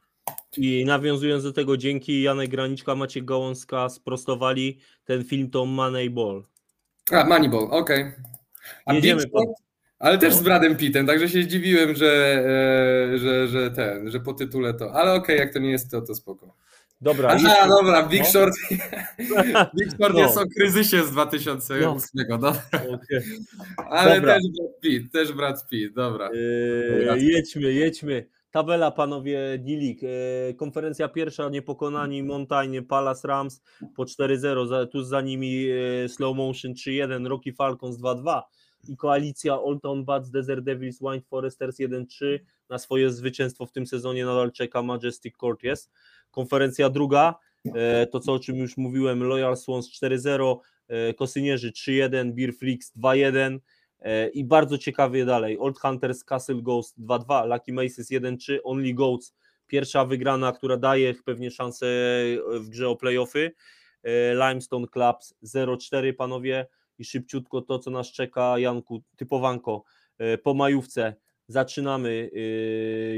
I 0.58 0.86
nawiązując 0.86 1.44
do 1.44 1.54
tego, 1.54 1.78
dzięki 1.78 2.22
Janek 2.22 2.50
Graniczka, 2.50 2.96
Maciek 2.96 3.26
Gałązka 3.26 3.90
sprostowali 3.90 4.80
ten 5.06 5.24
film 5.24 5.50
to 5.50 5.66
Moneyball. 5.66 6.44
A, 7.12 7.26
Moneyball, 7.26 7.68
okej. 7.72 8.12
A 8.86 8.94
Jedziemy 8.94 9.22
Big? 9.22 9.69
Ale 10.00 10.18
też 10.18 10.34
No. 10.34 10.40
z 10.40 10.44
Bradem 10.44 10.76
Pittem, 10.76 11.08
także 11.08 11.30
się 11.30 11.44
zdziwiłem, 11.44 11.96
że, 11.96 12.44
e, 13.14 13.18
że, 13.18 13.48
że 13.48 13.72
ten, 13.72 14.12
że 14.12 14.20
po 14.20 14.34
tytule 14.34 14.74
to. 14.74 14.94
Ale 14.94 15.14
okej, 15.14 15.38
jak 15.38 15.54
to 15.54 15.60
nie 15.60 15.72
jest 15.72 15.92
to, 15.92 16.02
to 16.02 16.16
spoko. 16.16 16.56
Dobra, 17.02 17.30
Aha, 17.30 17.68
dobra, 17.68 18.04
Big 18.08 18.20
no. 18.22 18.26
Short. 18.26 18.56
Big 19.80 19.92
Short 19.98 20.14
No. 20.14 20.20
jest 20.20 20.38
o 20.38 20.44
kryzysie 20.58 21.06
z 21.06 21.12
2008, 21.12 22.28
dobra. 22.30 22.50
Okej. 22.74 23.22
Ale 23.78 24.16
Dobra. 24.16 24.34
też 24.34 24.44
Brad 24.44 24.80
Pitt, 24.82 25.12
też 25.12 25.34
Brad 25.34 25.68
Pitt, 25.70 25.94
dobra. 25.94 26.30
Yy, 26.34 27.20
jedźmy, 27.24 27.74
jedźmy. 27.74 28.26
Tabela, 28.52 28.92
panowie, 28.92 29.40
Dilik. 29.58 30.02
Yy, 30.02 30.10
konferencja 30.58 31.08
pierwsza, 31.08 31.50
niepokonani 31.50 32.24
Montaigne, 32.24 32.82
Palace 32.82 33.28
Rams 33.28 33.62
po 33.96 34.04
4-0. 34.04 34.68
Za, 34.68 34.86
tu 34.86 35.04
za 35.04 35.22
nimi 35.22 35.68
Slow 36.08 36.36
Motion 36.38 36.74
3-1, 36.74 37.28
Rocky 37.28 37.54
Falcons 37.54 37.98
2-2 37.98 38.42
i 38.88 38.98
koalicja 38.98 39.60
Old 39.60 39.82
Town 39.82 40.06
Bats, 40.06 40.30
Desert 40.30 40.64
Devils, 40.64 41.02
White 41.02 41.26
Foresters 41.28 41.80
1-3. 41.80 42.40
Na 42.70 42.80
swoje 42.80 43.12
zwycięstwo 43.12 43.66
w 43.66 43.72
tym 43.72 43.88
sezonie 43.88 44.26
nadal 44.26 44.52
czeka 44.52 44.82
Majestic 44.82 45.38
Court 45.38 45.64
jest. 45.64 45.92
Konferencja 46.32 46.90
druga, 46.90 47.36
yy, 47.66 47.74
to 48.12 48.20
co 48.20 48.34
o 48.34 48.40
czym 48.40 48.56
już 48.56 48.78
mówiłem, 48.78 49.24
Loyal 49.24 49.58
Swans 49.58 49.90
4-0, 49.90 50.58
yy, 50.90 51.14
Kosynierzy 51.14 51.72
3-1, 51.72 52.34
Beer 52.34 52.54
Freaks 52.54 52.94
2-1. 52.98 53.60
E, 54.02 54.30
I 54.30 54.44
bardzo 54.44 54.78
ciekawie 54.78 55.26
dalej. 55.26 55.58
Old 55.60 55.80
Hunters 55.80 56.24
Castle 56.24 56.62
Ghost 56.62 57.00
2-2, 57.00 57.48
Lucky 57.48 57.74
Maces 57.74 58.12
1-3, 58.12 58.60
Only 58.64 58.94
Goats. 58.94 59.36
Pierwsza 59.68 60.06
wygrana, 60.06 60.52
która 60.52 60.78
daje 60.78 61.14
pewnie 61.26 61.52
szansę 61.52 61.86
w 62.60 62.70
grze 62.70 62.90
o 62.90 62.96
playoffy. 62.96 63.52
E, 64.04 64.34
Limestone 64.34 64.88
Clubs 64.88 65.34
0-4, 65.44 66.14
panowie. 66.14 66.68
I 67.00 67.06
szybciutko 67.06 67.62
to, 67.62 67.80
co 67.80 67.92
nas 67.92 68.08
czeka, 68.12 68.60
Janku, 68.60 69.04
typowanko. 69.16 69.84
E, 70.18 70.38
Po 70.38 70.54
majówce 70.54 71.16
zaczynamy 71.48 72.30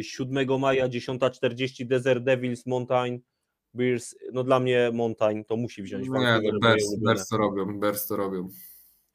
7 0.01 0.59
maja, 0.59 0.87
10.40 0.87 1.87
Desert 1.87 2.23
Devils 2.23 2.65
Mountain 2.65 3.19
Bears. 3.73 4.15
No 4.33 4.43
dla 4.43 4.59
mnie 4.59 4.89
Mountain 4.93 5.45
to 5.45 5.57
musi 5.57 5.83
wziąć. 5.83 6.09
Nie, 6.09 6.39
no 6.53 6.59
Bears. 6.61 6.95
Bears 7.05 7.27
to 7.27 7.37
robią, 7.37 7.79
Bears 7.79 8.07
to 8.07 8.15
robią. 8.15 8.49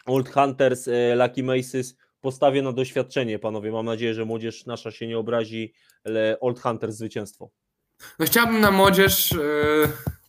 Old 0.06 0.28
Hunters, 0.28 0.88
e, 0.88 1.14
Lucky 1.16 1.42
Maces. 1.42 1.96
Postawię 2.20 2.62
na 2.62 2.72
doświadczenie, 2.72 3.38
panowie. 3.38 3.72
Mam 3.72 3.86
nadzieję, 3.86 4.14
że 4.14 4.24
młodzież 4.24 4.66
nasza 4.66 4.90
się 4.90 5.06
nie 5.06 5.18
obrazi, 5.18 5.72
ale 6.04 6.40
Old 6.40 6.60
Hunters 6.60 6.96
zwycięstwo. 6.96 7.50
No 8.18 8.26
chciałbym 8.26 8.60
na 8.60 8.70
młodzież, 8.70 9.32
e, 9.32 9.36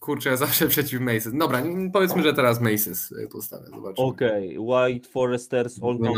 kurczę, 0.08 0.30
ja 0.30 0.38
zawsze 0.38 0.68
przeciw 0.68 1.02
Maces. 1.02 1.34
Dobra, 1.34 1.64
powiedzmy, 1.94 2.24
że 2.24 2.34
teraz 2.34 2.62
Maces 2.62 3.14
e, 3.24 3.28
postawię, 3.28 3.66
zobaczymy. 3.66 4.08
Okej, 4.08 4.60
White 4.60 5.10
Foresters, 5.10 5.80
Old 5.82 6.02
Town. 6.04 6.16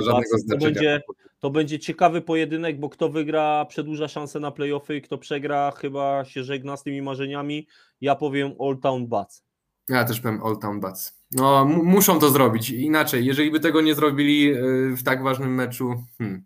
To 0.49 0.57
będzie, 0.57 1.01
to 1.39 1.49
będzie 1.49 1.79
ciekawy 1.79 2.21
pojedynek, 2.21 2.79
bo 2.79 2.89
kto 2.89 3.09
wygra, 3.09 3.65
przedłuża 3.65 4.07
szansę 4.07 4.39
na 4.39 4.51
playoffy, 4.51 5.01
kto 5.01 5.17
przegra, 5.17 5.71
chyba 5.71 6.25
się 6.25 6.43
żegna 6.43 6.77
z 6.77 6.83
tymi 6.83 7.01
marzeniami. 7.01 7.67
Ja 8.01 8.15
powiem 8.15 8.51
Old 8.59 8.81
Town 8.81 9.07
Bats. 9.07 9.43
Ja 9.89 10.03
też 10.03 10.21
powiem 10.21 10.43
Old 10.43 10.61
Town 10.61 10.79
Bats. 10.79 11.19
No, 11.31 11.65
mu- 11.65 11.83
muszą 11.83 12.19
to 12.19 12.29
zrobić. 12.29 12.69
Inaczej, 12.69 13.25
jeżeli 13.25 13.51
by 13.51 13.59
tego 13.59 13.81
nie 13.81 13.95
zrobili 13.95 14.51
e, 14.51 14.55
w 14.95 15.03
tak 15.03 15.23
ważnym 15.23 15.55
meczu, 15.55 16.03
hmm, 16.17 16.43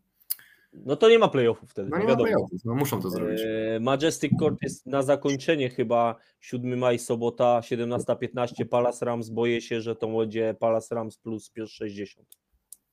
No 0.73 0.95
to 0.95 1.09
nie 1.09 1.19
ma 1.19 1.27
playoffów 1.27 1.69
wtedy, 1.69 1.89
no 1.89 1.97
nie 1.97 2.05
ma 2.05 2.15
playoffów, 2.15 2.65
no 2.65 2.75
muszą 2.75 3.01
to 3.01 3.09
zrobić. 3.09 3.41
E, 3.41 3.79
Majestic 3.79 4.31
Court 4.39 4.57
jest 4.61 4.85
na 4.85 5.01
zakończenie 5.01 5.69
chyba 5.69 6.15
7 6.39 6.79
maj, 6.79 6.99
sobota 6.99 7.59
17.15 7.59 8.65
Palace 8.65 9.05
Rams. 9.05 9.29
Boję 9.29 9.61
się, 9.61 9.81
że 9.81 9.95
to 9.95 10.07
będzie 10.07 10.55
Palace 10.59 10.95
Rams 10.95 11.17
plus 11.17 11.51
60. 11.67 12.27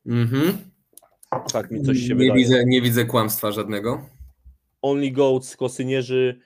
Mhm. 0.07 0.59
Tak 1.53 1.71
mi 1.71 1.83
coś 1.83 1.99
się 1.99 2.09
nie, 2.09 2.15
wydaje. 2.15 2.35
widzę, 2.35 2.65
nie 2.67 2.83
widzę 2.83 3.05
kłamstwa 3.05 3.53
żadnego. 3.53 4.07
Only 4.83 5.11
Goats, 5.11 5.57
Kosynierzy. 5.57 6.41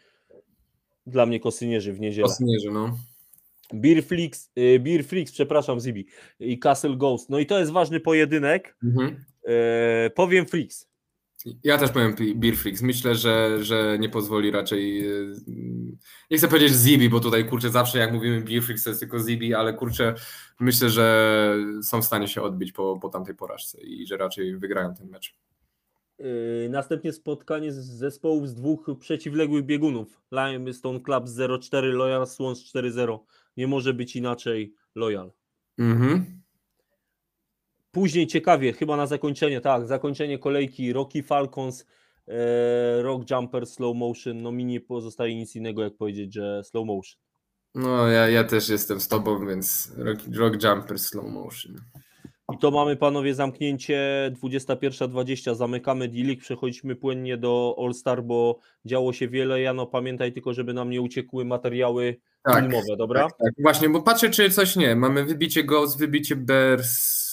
Dla 1.07 1.27
mnie 1.27 1.41
Kosynierzy 1.41 1.93
w 1.93 2.01
niedzielę. 2.01 2.29
Kosmierzy, 2.29 2.71
no. 2.71 2.99
Beer 3.75 4.05
Flix, 4.05 4.51
y, 4.59 4.81
Beer 4.81 5.05
Flix, 5.05 5.33
przepraszam 5.33 5.81
Zibi 5.81 6.07
i 6.41 6.59
Castle 6.59 6.97
Ghost. 6.97 7.31
No 7.31 7.39
i 7.39 7.47
to 7.47 7.59
jest 7.59 7.73
ważny 7.73 8.01
pojedynek. 8.01 8.77
Mhm. 8.85 9.25
E, 9.45 10.11
powiem 10.11 10.47
Flix. 10.47 10.94
Ja 11.65 11.79
też 11.79 11.91
powiem 11.91 12.15
Beer 12.35 12.57
Freaks. 12.57 12.83
Myślę, 12.83 13.15
że, 13.15 13.65
że 13.65 13.97
nie 14.01 14.09
pozwoli 14.09 14.51
raczej. 14.51 15.07
e, 15.07 15.11
Nie 16.31 16.39
chcę 16.39 16.49
powiedzieć 16.49 16.73
Zibi, 16.73 17.09
bo 17.09 17.21
tutaj 17.21 17.49
kurczę, 17.49 17.71
zawsze 17.71 17.99
jak 17.99 18.13
mówimy 18.13 18.41
Beer 18.41 18.63
Freaks 18.63 18.85
to 18.85 18.91
jest 18.91 19.01
tylko 19.01 19.19
Zibi, 19.19 19.55
ale 19.55 19.75
kurczę, 19.75 20.15
myślę, 20.61 20.91
że 20.91 21.57
są 21.83 22.03
w 22.03 22.05
stanie 22.05 22.29
się 22.29 22.43
odbić 22.43 22.73
po, 22.73 22.99
po 23.03 23.09
tamtej 23.09 23.35
porażce 23.35 23.81
i 23.83 24.07
że 24.07 24.17
raczej 24.17 24.57
wygrają 24.57 24.95
ten 24.95 25.09
mecz. 25.09 25.35
Yy, 26.19 26.69
Następnie 26.71 27.13
spotkanie 27.13 27.73
z 27.73 27.77
zespołów 27.77 28.49
z 28.49 28.55
dwóch 28.55 28.87
przeciwległych 29.01 29.65
biegunów. 29.65 30.21
Limestone 30.33 31.01
Club 31.01 31.25
0-4, 31.25 31.83
Loyal 31.83 32.27
Swans 32.27 32.75
4-0. 32.75 33.19
Nie 33.57 33.67
może 33.67 33.95
być 33.95 34.17
inaczej 34.17 34.75
Loyal. 34.95 35.33
Mhm. 35.79 36.44
Później 37.95 38.27
ciekawie, 38.27 38.73
chyba 38.73 38.97
na 38.97 39.07
zakończenie, 39.07 39.61
tak, 39.61 39.87
zakończenie 39.87 40.39
kolejki 40.39 40.93
Rocky 40.93 41.23
Falcons, 41.23 41.87
e, 42.29 43.03
Rock 43.03 43.31
Jumper 43.31 43.67
Slow 43.67 43.97
Motion. 43.97 44.43
No 44.43 44.53
mi 44.53 44.65
nie 44.65 44.81
pozostaje 44.81 45.35
nic 45.35 45.57
innego 45.57 45.83
jak 45.83 45.97
powiedzieć, 45.97 46.35
że 46.35 46.65
slow 46.65 46.87
motion. 46.87 47.21
No, 47.75 48.09
ja, 48.09 48.29
ja 48.29 48.45
też 48.45 48.69
jestem 48.69 49.01
z 49.01 49.09
tobą, 49.09 49.47
więc 49.47 49.93
rock, 49.97 50.21
rock 50.37 50.65
Jumper 50.65 50.99
Slow 50.99 51.25
Motion. 51.25 51.77
I 52.55 52.59
to 52.59 52.71
mamy 52.71 52.97
panowie 52.97 53.35
zamknięcie 53.35 54.31
21.20. 54.43 55.55
Zamykamy 55.55 56.09
D-League, 56.09 56.41
przechodzimy 56.41 56.97
płynnie 56.97 57.37
do 57.37 57.77
All-Star, 57.79 58.23
bo 58.23 58.59
działo 58.85 59.13
się 59.13 59.29
wiele. 59.29 59.61
Jano, 59.61 59.87
pamiętaj 59.87 60.33
tylko, 60.33 60.55
żeby 60.55 60.75
nam 60.75 60.91
nie 60.91 61.01
uciekły 61.01 61.45
materiały 61.45 62.17
Tak. 62.43 62.61
filmowe, 62.61 62.97
dobra? 62.99 63.23
Tak, 63.23 63.39
tak. 63.39 63.53
Właśnie, 63.59 63.89
bo 63.89 64.03
patrzę, 64.03 64.31
czy 64.31 64.51
coś 64.51 64.77
nie. 64.77 64.97
Mamy 64.97 65.25
wybicie 65.25 65.65
Ghost, 65.65 65.99
wybicie 65.99 66.37
Bears, 66.37 67.24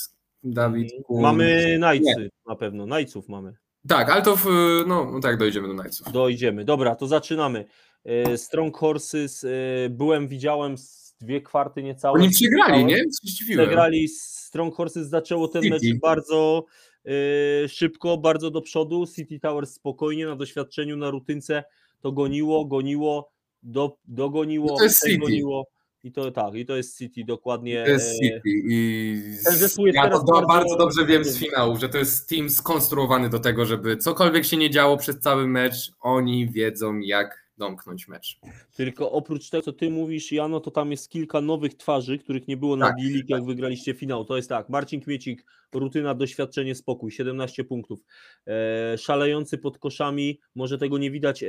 Dawid. 0.44 0.92
Kun. 1.04 1.22
Mamy 1.22 1.78
Knightsy 1.82 2.30
na 2.48 2.56
pewno, 2.56 2.86
Knightsów 2.86 3.30
mamy. 3.30 3.54
Tak, 3.88 4.10
ale 4.10 4.22
to 4.22 4.36
w, 4.36 4.46
no, 4.88 5.12
no 5.12 5.20
tak, 5.20 5.38
dojdziemy 5.38 5.68
do 5.68 5.74
Knightsów. 5.74 6.12
Dojdziemy. 6.12 6.66
Dobra, 6.66 6.96
to 6.96 7.08
zaczynamy. 7.08 7.66
E, 8.06 8.38
Strong 8.38 8.78
Horses, 8.78 9.44
e, 9.44 9.48
byłem, 9.89 10.28
widziałem 10.28 10.76
dwie 11.22 11.42
kwarty 11.42 11.84
niecałe. 11.84 12.20
Oni 12.20 12.30
przegrali, 12.30 12.86
nie? 12.86 13.04
Przegrali, 13.50 14.08
Strong 14.08 14.76
Horses 14.76 15.08
zaczęło 15.10 15.48
ten 15.48 15.64
City. 15.64 15.76
mecz 15.76 16.00
bardzo 16.02 16.66
e, 17.06 17.70
szybko, 17.70 18.18
bardzo 18.18 18.52
do 18.52 18.62
przodu. 18.62 19.06
City 19.16 19.39
Towers 19.39 19.74
spokojnie, 19.74 20.26
na 20.26 20.36
doświadczeniu, 20.36 20.98
na 20.98 21.10
rutynce 21.10 21.64
to 22.00 22.12
goniło, 22.12 22.66
goniło, 22.66 23.32
do, 23.64 23.98
dogoniło, 24.06 24.68
No 24.72 24.78
to 24.78 24.84
jest 24.84 25.06
City. 25.06 25.18
goniło. 25.18 25.68
I 26.04 26.12
to 26.12 26.32
tak, 26.32 26.56
i 26.56 26.66
to 26.66 26.76
jest 26.78 26.97
City 26.97 27.24
dokładnie. 27.26 27.84
To 27.86 27.91
jest 27.91 28.10
e, 28.10 28.14
City 28.14 28.41
i 28.45 29.22
ten 29.45 29.56
zespół 29.56 29.88
jest 29.88 29.95
ja 29.95 30.10
to 30.10 30.24
bardzo- 30.24 30.47
bardzo 30.47 30.78
dobrze 30.78 31.06
wiem 31.06 31.26
z 31.26 31.38
finału, 31.38 31.78
że 31.78 31.89
to 31.89 31.97
jest 31.97 32.30
team 32.30 32.49
skonstruowany 32.49 33.30
do 33.30 33.39
tego, 33.39 33.66
żeby 33.66 33.97
cokolwiek 33.97 34.45
się 34.45 34.58
nie 34.58 34.70
działo 34.70 34.97
przez 34.97 35.20
cały 35.20 35.47
mecz, 35.47 35.91
oni 36.02 36.49
wiedzą 36.49 36.99
jak 36.99 37.41
domknąć 37.62 38.07
mecz. 38.07 38.39
Tylko 38.76 39.12
oprócz 39.12 39.49
tego, 39.49 39.64
co 39.64 39.74
ty 39.74 39.89
mówisz, 39.89 40.32
Jano, 40.32 40.59
to 40.59 40.72
tam 40.72 40.91
jest 40.91 41.09
kilka 41.09 41.41
nowych 41.41 41.74
twarzy, 41.74 42.18
których 42.18 42.47
nie 42.47 42.57
było 42.57 42.76
na 42.76 42.88
Tak, 42.88 42.95
D-League, 42.95 43.26
jak 43.28 43.45
wygraliście 43.45 43.93
finał. 43.93 44.26
To 44.26 44.36
jest 44.38 44.49
tak, 44.49 44.70
Marcin 44.70 45.01
Kmiecik, 45.01 45.45
rutyna, 45.74 46.16
doświadczenie, 46.16 46.76
spokój, 46.76 47.12
17 47.12 47.64
punktów. 47.64 47.99
E, 48.47 48.97
szalejący 48.97 49.57
pod 49.57 49.78
koszami, 49.78 50.39
może 50.55 50.78
tego 50.78 50.97
nie 50.97 51.12
widać 51.12 51.43
e, 51.43 51.47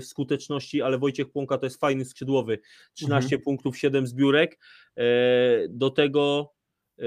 w 0.00 0.04
skuteczności, 0.04 0.82
ale 0.82 0.98
Wojciech 0.98 1.30
Płonka 1.30 1.58
to 1.58 1.66
jest 1.66 1.80
fajny 1.80 2.04
skrzydłowy. 2.04 2.58
13 2.94 3.38
punktów, 3.38 3.78
7 3.78 4.06
zbiórek. 4.06 4.58
E, 4.96 5.02
do 5.68 5.90
tego 5.90 6.52
e, 6.98 7.02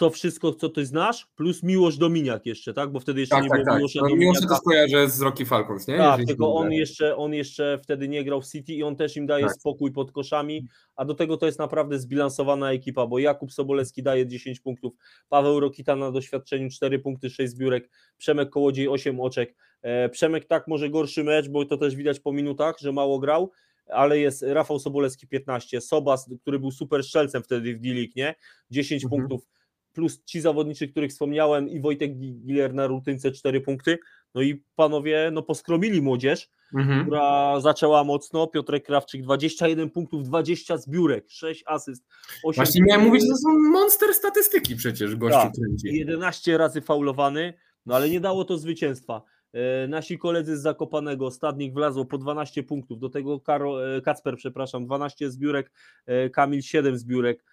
to 0.00 0.10
wszystko, 0.10 0.52
co 0.54 0.68
ty 0.68 0.86
znasz, 0.86 1.26
plus 1.36 1.62
Miłosz 1.62 1.96
Dominiak 1.98 2.46
jeszcze, 2.46 2.74
tak? 2.74 2.92
Bo 2.92 3.00
wtedy 3.00 3.20
jeszcze 3.20 3.36
Tak, 3.36 3.44
nie 3.44 3.50
tak, 3.50 3.58
było 3.58 3.70
tak. 3.70 3.78
Miłosza 3.78 4.00
że 4.00 4.08
Dominiaka. 4.10 4.48
to 4.48 4.56
skojarzę 4.56 5.10
z 5.10 5.20
Rocky 5.20 5.46
Falcons, 5.46 5.88
nie? 5.88 5.96
Tak, 5.96 6.10
Jeżeli 6.20 6.26
tylko 6.26 6.54
on 6.54 6.72
jeszcze, 6.72 7.16
on 7.16 7.34
jeszcze 7.34 7.78
wtedy 7.82 8.08
nie 8.08 8.24
grał 8.24 8.42
w 8.42 8.46
City 8.46 8.72
i 8.72 8.82
on 8.82 8.96
też 8.96 9.16
im 9.16 9.26
daje 9.26 9.44
Tak. 9.46 9.54
spokój 9.54 9.92
pod 9.92 10.12
koszami, 10.12 10.66
a 10.96 11.04
do 11.04 11.14
tego 11.14 11.36
to 11.36 11.46
jest 11.46 11.58
naprawdę 11.58 11.98
zbilansowana 11.98 12.72
ekipa, 12.72 13.06
bo 13.06 13.18
Jakub 13.18 13.52
Sobolewski 13.52 14.02
daje 14.02 14.26
10 14.26 14.60
punktów, 14.60 14.92
Paweł 15.28 15.60
Rokita 15.60 15.96
na 15.96 16.12
doświadczeniu 16.12 16.70
4 16.70 16.98
punkty, 16.98 17.30
6 17.30 17.52
zbiórek, 17.52 17.90
Przemek 18.18 18.50
Kołodziej 18.50 18.88
8 18.88 19.20
oczek. 19.20 19.54
E, 19.82 20.08
Przemek 20.08 20.44
tak 20.46 20.68
może 20.68 20.90
gorszy 20.90 21.24
mecz, 21.24 21.48
bo 21.48 21.64
to 21.64 21.76
też 21.76 21.96
widać 21.96 22.20
po 22.20 22.32
minutach, 22.32 22.78
że 22.78 22.92
mało 22.92 23.18
grał, 23.18 23.50
ale 23.88 24.18
jest 24.18 24.42
Rafał 24.42 24.78
Sobolewski 24.78 25.28
15, 25.28 25.80
Sobas, 25.80 26.30
który 26.42 26.58
był 26.58 26.70
super 26.70 27.02
strzelcem 27.04 27.42
wtedy 27.42 27.74
w 27.76 27.80
D-League, 27.80 28.12
nie? 28.16 28.34
10 28.70 29.04
Mhm. 29.04 29.20
punktów, 29.20 29.48
plus 29.92 30.24
ci 30.24 30.40
zawodnicy, 30.40 30.88
których 30.88 31.10
wspomniałem 31.10 31.68
i 31.68 31.80
Wojtek 31.80 32.16
Giler 32.18 32.74
na 32.74 32.86
rutynce 32.86 33.32
4 33.32 33.60
punkty, 33.60 33.98
no 34.34 34.42
i 34.42 34.62
panowie, 34.76 35.30
no 35.32 35.42
poskromili 35.42 36.02
młodzież, 36.02 36.50
Mhm. 36.74 37.00
która 37.06 37.60
zaczęła 37.60 38.04
mocno, 38.04 38.46
Piotrek 38.46 38.86
Krawczyk 38.86 39.22
21 39.22 39.90
punktów, 39.90 40.22
20 40.24 40.76
zbiórek, 40.78 41.24
6 41.28 41.62
asyst, 41.66 42.04
8 42.44 42.64
Właśnie 42.64 42.82
miałem 42.88 43.06
mówić, 43.06 43.22
że 43.22 43.28
to 43.28 43.36
są 43.36 43.58
monster 43.58 44.14
statystyki 44.14 44.76
przecież 44.76 45.16
gościu 45.16 45.38
Tak. 45.38 45.52
kręci. 45.52 45.98
11 45.98 46.58
razy 46.58 46.80
faulowany, 46.80 47.54
no 47.86 47.94
ale 47.94 48.10
nie 48.10 48.20
dało 48.20 48.44
to 48.44 48.58
zwycięstwa. 48.58 49.22
E, 49.52 49.88
Nasi 49.88 50.18
koledzy 50.18 50.56
z 50.56 50.62
Zakopanego, 50.62 51.30
Stadnik 51.30 51.74
wlazło 51.74 52.04
po 52.04 52.18
12 52.18 52.62
punktów, 52.62 52.98
do 52.98 53.08
tego 53.08 53.40
Karo, 53.40 53.96
e, 53.96 54.00
Kacper, 54.00 54.36
przepraszam, 54.36 54.86
12 54.86 55.30
zbiórek, 55.30 55.72
e, 56.06 56.30
Kamil 56.30 56.62
7 56.62 56.98
zbiórek, 56.98 57.44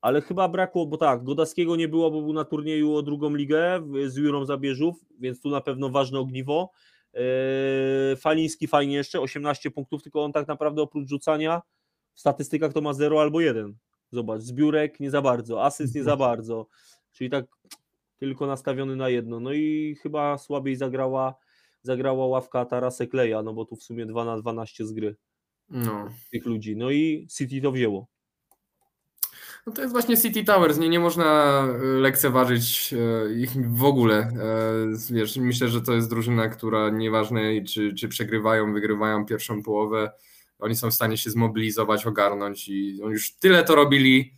ale 0.00 0.20
chyba 0.20 0.48
brakło, 0.48 0.86
bo 0.86 0.96
tak, 0.96 1.24
Godaskiego 1.24 1.76
nie 1.76 1.88
było, 1.88 2.10
bo 2.10 2.22
był 2.22 2.32
na 2.32 2.44
turnieju 2.44 2.94
o 2.94 3.02
drugą 3.02 3.34
ligę 3.34 3.80
z 4.06 4.16
Jurą 4.16 4.44
Zabierzów, 4.44 4.96
więc 5.18 5.40
tu 5.40 5.50
na 5.50 5.60
pewno 5.60 5.88
ważne 5.90 6.18
ogniwo. 6.18 6.70
E, 7.14 8.16
Faliński 8.16 8.66
fajnie 8.66 8.94
jeszcze, 8.94 9.20
18 9.20 9.70
punktów, 9.70 10.02
tylko 10.02 10.24
on 10.24 10.32
tak 10.32 10.48
naprawdę 10.48 10.82
oprócz 10.82 11.08
rzucania 11.08 11.62
w 12.14 12.20
statystykach 12.20 12.72
to 12.72 12.80
ma 12.80 12.92
0 12.92 13.20
albo 13.20 13.40
1. 13.40 13.76
Zobacz, 14.12 14.40
zbiórek 14.40 15.00
nie 15.00 15.10
za 15.10 15.22
bardzo, 15.22 15.64
asyst 15.64 15.94
nie 15.94 16.02
za 16.02 16.16
bardzo, 16.26 16.66
czyli 17.12 17.30
tak 17.30 17.44
tylko 18.16 18.46
nastawiony 18.46 18.96
na 18.96 19.08
jedno. 19.08 19.40
No 19.40 19.52
i 19.52 19.96
chyba 20.02 20.38
słabiej 20.38 20.76
zagrała, 20.76 21.34
zagrała 21.82 22.26
ławka 22.26 22.64
Tarasa 22.64 23.06
Kleja, 23.06 23.42
no 23.42 23.52
bo 23.54 23.64
tu 23.64 23.76
w 23.76 23.82
sumie 23.82 24.06
2 24.06 24.24
na 24.24 24.38
12 24.38 24.86
z 24.86 24.92
gry 24.92 25.16
No. 25.68 26.08
tych 26.30 26.46
ludzi. 26.46 26.76
No 26.76 26.90
i 26.90 27.26
City 27.36 27.60
to 27.60 27.72
wzięło. 27.72 28.06
No 29.66 29.72
to 29.72 29.82
jest 29.82 29.92
właśnie 29.92 30.16
City 30.16 30.44
Towers, 30.44 30.78
nie, 30.78 30.88
nie 30.88 31.00
można 31.00 31.62
e, 31.62 31.82
lekceważyć 31.82 32.94
e, 32.94 33.32
ich 33.34 33.50
w 33.76 33.84
ogóle. 33.84 34.16
E, 34.18 35.14
wiesz, 35.14 35.36
myślę, 35.36 35.68
że 35.68 35.80
to 35.80 35.92
jest 35.92 36.10
drużyna, 36.10 36.48
która 36.48 36.90
nieważne 36.90 37.64
czy, 37.64 37.94
czy 37.94 38.08
przegrywają, 38.08 38.72
wygrywają 38.72 39.26
pierwszą 39.26 39.62
połowę, 39.62 40.12
oni 40.58 40.76
są 40.76 40.90
w 40.90 40.94
stanie 40.94 41.16
się 41.18 41.30
zmobilizować, 41.30 42.06
ogarnąć 42.06 42.68
i 42.68 43.00
oni 43.02 43.12
już 43.12 43.34
tyle 43.34 43.64
to 43.64 43.74
robili, 43.74 44.34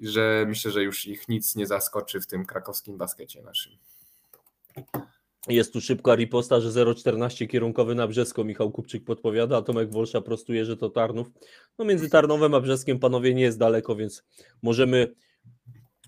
że 0.00 0.44
myślę, 0.48 0.70
że 0.70 0.82
już 0.82 1.06
ich 1.06 1.28
nic 1.28 1.56
nie 1.56 1.66
zaskoczy 1.66 2.20
w 2.20 2.26
tym 2.26 2.46
krakowskim 2.46 2.96
baskecie 2.96 3.42
naszym. 3.42 3.72
Jest 5.48 5.72
tu 5.72 5.80
szybka 5.80 6.14
riposta, 6.14 6.60
że 6.60 6.70
0,14 6.70 7.48
kierunkowy 7.48 7.94
na 7.94 8.08
Brzesko. 8.08 8.44
Michał 8.44 8.70
Kupczyk 8.70 9.04
podpowiada, 9.04 9.56
a 9.56 9.62
Tomek 9.62 9.92
Wolsza 9.92 10.20
prostuje, 10.20 10.64
że 10.64 10.76
to 10.76 10.90
Tarnów. 10.90 11.26
No 11.78 11.84
między 11.84 12.10
Tarnowem 12.10 12.54
a 12.54 12.60
Brzeskiem, 12.60 12.98
panowie, 12.98 13.34
nie 13.34 13.42
jest 13.42 13.58
daleko, 13.58 13.96
więc 13.96 14.24
możemy, 14.62 15.14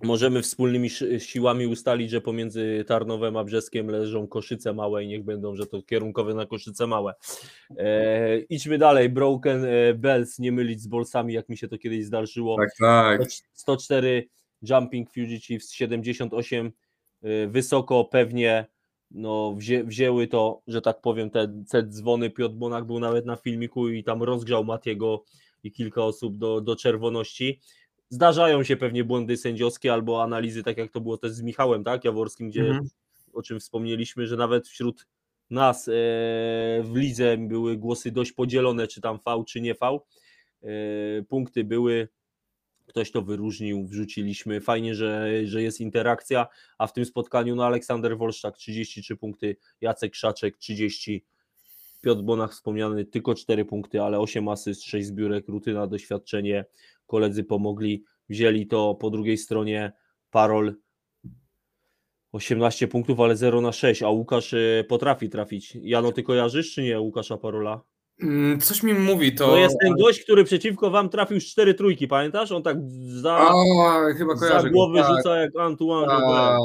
możemy 0.03 0.43
wspólnymi 0.43 0.91
siłami 1.19 1.67
ustalić, 1.67 2.11
że 2.11 2.21
pomiędzy 2.21 2.85
Tarnowem 2.89 3.37
a 3.37 3.45
Brzeskiem 3.45 3.87
leżą 3.87 4.27
Koszyce 4.27 4.73
Małe 4.73 5.05
i 5.05 5.09
niech 5.09 5.25
będą, 5.25 5.57
że 5.57 5.67
to 5.67 5.83
kierunkowe 5.83 6.35
na 6.35 6.47
Koszyce 6.47 6.87
Małe. 6.87 7.15
E, 7.77 8.39
idźmy 8.39 8.79
dalej. 8.79 9.09
Broken 9.09 9.65
e, 9.65 9.95
Bells, 9.95 10.39
nie 10.39 10.53
mylić 10.53 10.81
z 10.81 10.87
Bolsami, 10.87 11.35
jak 11.35 11.49
mi 11.49 11.57
się 11.57 11.69
to 11.69 11.79
kiedyś 11.79 12.05
zdarzyło. 12.05 12.57
Tak, 12.57 12.71
tak. 12.79 13.21
104 13.53 14.29
Jumping 14.63 15.11
Fugitives, 15.11 15.73
78 15.73 16.73
e, 17.23 17.47
wysoko, 17.47 18.05
pewnie 18.05 18.67
no, 19.11 19.55
wzię, 19.55 19.85
wzięły 19.85 20.27
to, 20.27 20.63
że 20.67 20.81
tak 20.81 21.01
powiem, 21.01 21.31
te, 21.31 21.65
te 21.71 21.83
dzwony. 21.83 22.31
Piotr 22.31 22.55
Bonak 22.55 22.85
był 22.85 23.01
nawet 23.01 23.27
na 23.27 23.37
filmiku 23.37 23.89
i 23.89 24.05
tam 24.05 24.23
rozgrzał 24.23 24.65
Matiego 24.65 25.25
i 25.65 25.73
kilka 25.73 26.05
osób 26.05 26.39
do, 26.39 26.61
do 26.61 26.77
czerwoności. 26.77 27.61
Zdarzają 28.11 28.63
się 28.63 28.77
pewnie 28.77 29.05
błędy 29.05 29.37
sędziowskie 29.37 29.93
albo 29.93 30.23
analizy, 30.23 30.63
tak 30.63 30.77
jak 30.77 30.93
to 30.93 31.01
było 31.01 31.19
też 31.19 31.33
z 31.33 31.43
Michałem, 31.43 31.85
tak, 31.85 32.05
Jaworskim, 32.05 32.49
gdzie 32.51 32.61
mhm. 32.61 32.89
o 33.33 33.43
czym 33.43 33.61
wspomnieliśmy, 33.61 34.27
że 34.27 34.37
nawet 34.37 34.69
wśród 34.69 35.07
nas 35.51 35.89
e, 35.89 35.93
w 36.83 36.93
lidze 36.95 37.37
były 37.37 37.77
głosy 37.77 38.11
dość 38.11 38.33
podzielone, 38.33 38.89
czy 38.89 39.01
tam 39.01 39.19
V, 39.27 39.45
czy 39.47 39.61
nie 39.61 39.75
V. 39.75 39.99
E, 40.63 40.69
punkty 41.23 41.65
były 41.65 42.09
ktoś 42.89 43.11
to 43.11 43.23
wyróżnił, 43.23 43.87
wrzuciliśmy. 43.87 44.61
Fajnie, 44.61 44.95
że, 44.95 45.31
że 45.45 45.63
jest 45.63 45.81
interakcja, 45.81 46.47
a 46.79 46.87
w 46.87 46.93
tym 46.93 47.05
spotkaniu 47.05 47.57
no 47.57 47.65
Aleksander 47.67 48.19
Wolszczak 48.19 48.57
33 48.57 49.17
punkty, 49.17 49.57
Jacek 49.81 50.15
Szaczek 50.15 50.57
30, 50.57 51.25
Piotr 52.01 52.23
Bonach 52.23 52.53
wspomniany 52.53 53.05
tylko 53.05 53.35
4 53.35 53.65
punkty, 53.65 54.03
ale 54.03 54.21
8 54.21 54.49
asyst, 54.49 54.85
6 54.85 55.07
zbiórek, 55.07 55.49
rutyna, 55.49 55.87
doświadczenie, 55.87 56.65
koledzy 57.07 57.45
pomogli, 57.45 58.05
wzięli 58.29 58.67
to 58.67 58.95
po 58.95 59.11
drugiej 59.11 59.39
stronie 59.39 59.93
Parol 60.31 60.75
18 62.33 62.89
punktów, 62.89 63.21
ale 63.21 63.37
0 63.37 63.61
na 63.61 63.73
6, 63.73 64.03
a 64.03 64.11
Łukasz 64.11 64.55
e, 64.55 64.85
potrafi 64.89 65.29
trafić. 65.29 65.79
Jano, 65.83 66.13
ty 66.13 66.23
kojarzysz 66.23 66.75
czy 66.75 66.83
nie 66.83 67.01
Łukasza 67.01 67.37
Parola? 67.37 67.81
Mm, 68.23 68.61
coś 68.61 68.83
mi 68.83 68.95
mówi 68.95 69.35
to. 69.35 69.47
To 69.47 69.57
jest 69.57 69.77
ten 69.81 69.95
gość, 69.97 70.23
który 70.23 70.45
przeciwko 70.45 70.91
wam 70.91 71.09
trafił 71.09 71.41
cztery 71.41 71.75
trójki, 71.75 72.09
pamiętasz? 72.09 72.53
On 72.53 72.63
tak 72.63 72.77
za, 73.07 73.37
A, 73.37 73.53
chyba 74.19 74.37
za 74.37 74.71
głowę 74.71 75.01
tak. 75.03 75.17
rzuca 75.17 75.37
jak 75.37 75.57
Antoine. 75.57 76.09
Tak, 76.09 76.59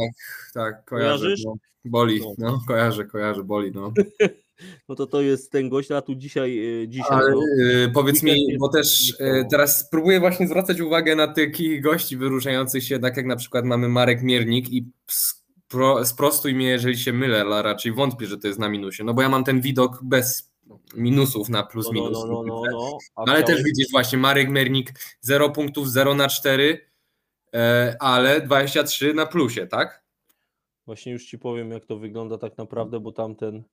tak, 0.54 0.86
kojarzę. 0.86 1.36
No. 1.46 1.56
Boli, 1.86 2.20
no. 2.20 2.34
no, 2.38 2.60
kojarzę, 2.68 3.06
kojarzę, 3.06 3.44
boli, 3.44 3.72
no. 3.72 3.94
no 4.90 4.96
to 4.96 5.08
to 5.08 5.22
jest 5.22 5.52
ten 5.52 5.70
gość, 5.70 5.92
a 5.92 6.02
tu 6.02 6.16
dzisiaj. 6.16 6.82
E, 6.84 6.88
dzisiaj 6.88 7.18
Ale, 7.18 7.32
no, 7.32 7.42
yy, 7.64 7.92
powiedz 7.94 8.24
mi, 8.24 8.58
bo 8.60 8.70
też 8.70 9.20
yy, 9.20 9.46
teraz 9.52 9.80
spróbuję 9.80 10.20
właśnie 10.20 10.48
zwracać 10.48 10.82
uwagę 10.82 11.16
na 11.16 11.28
takich 11.28 11.82
gości 11.82 12.18
wyróżniających 12.18 12.84
się, 12.84 13.00
tak 13.00 13.18
jak 13.18 13.26
na 13.26 13.36
przykład 13.36 13.66
mamy 13.66 13.90
Marek 13.90 14.24
Miernik 14.24 14.74
i 14.74 14.92
spro, 15.08 16.06
sprostuj 16.06 16.56
mnie, 16.56 16.68
jeżeli 16.68 16.98
się 16.98 17.14
mylę, 17.14 17.42
ale 17.42 17.62
raczej 17.62 17.92
wątpię, 17.92 18.26
że 18.26 18.38
to 18.38 18.48
jest 18.48 18.60
na 18.60 18.70
minusie, 18.70 19.04
no 19.04 19.14
bo 19.14 19.22
ja 19.22 19.30
mam 19.30 19.44
ten 19.44 19.62
widok 19.62 20.00
bez 20.04 20.53
minusów 20.96 21.50
na 21.50 21.64
plus 21.64 21.86
no, 21.86 21.92
no 21.94 22.02
minus. 22.02 22.24
No, 22.24 22.44
no, 22.44 22.44
no, 22.44 22.64
no, 22.72 22.98
ale 23.16 23.44
też 23.44 23.64
widzisz 23.64 23.88
właśnie 23.92 24.18
Marek 24.18 24.50
Mernik 24.50 24.94
0 25.22 25.50
punktów 25.50 25.92
0 25.92 26.16
na 26.16 26.28
4, 26.28 26.90
e, 27.54 27.96
ale 28.00 28.42
23 28.42 29.14
na 29.14 29.26
plusie, 29.26 29.68
tak? 29.68 30.04
Właśnie 30.86 31.12
już 31.12 31.26
ci 31.26 31.40
powiem 31.40 31.72
jak 31.72 31.86
to 31.86 31.98
wygląda 31.98 32.38
tak 32.38 32.58
naprawdę, 32.58 33.00
bo 33.00 33.12
tamten 33.12 33.64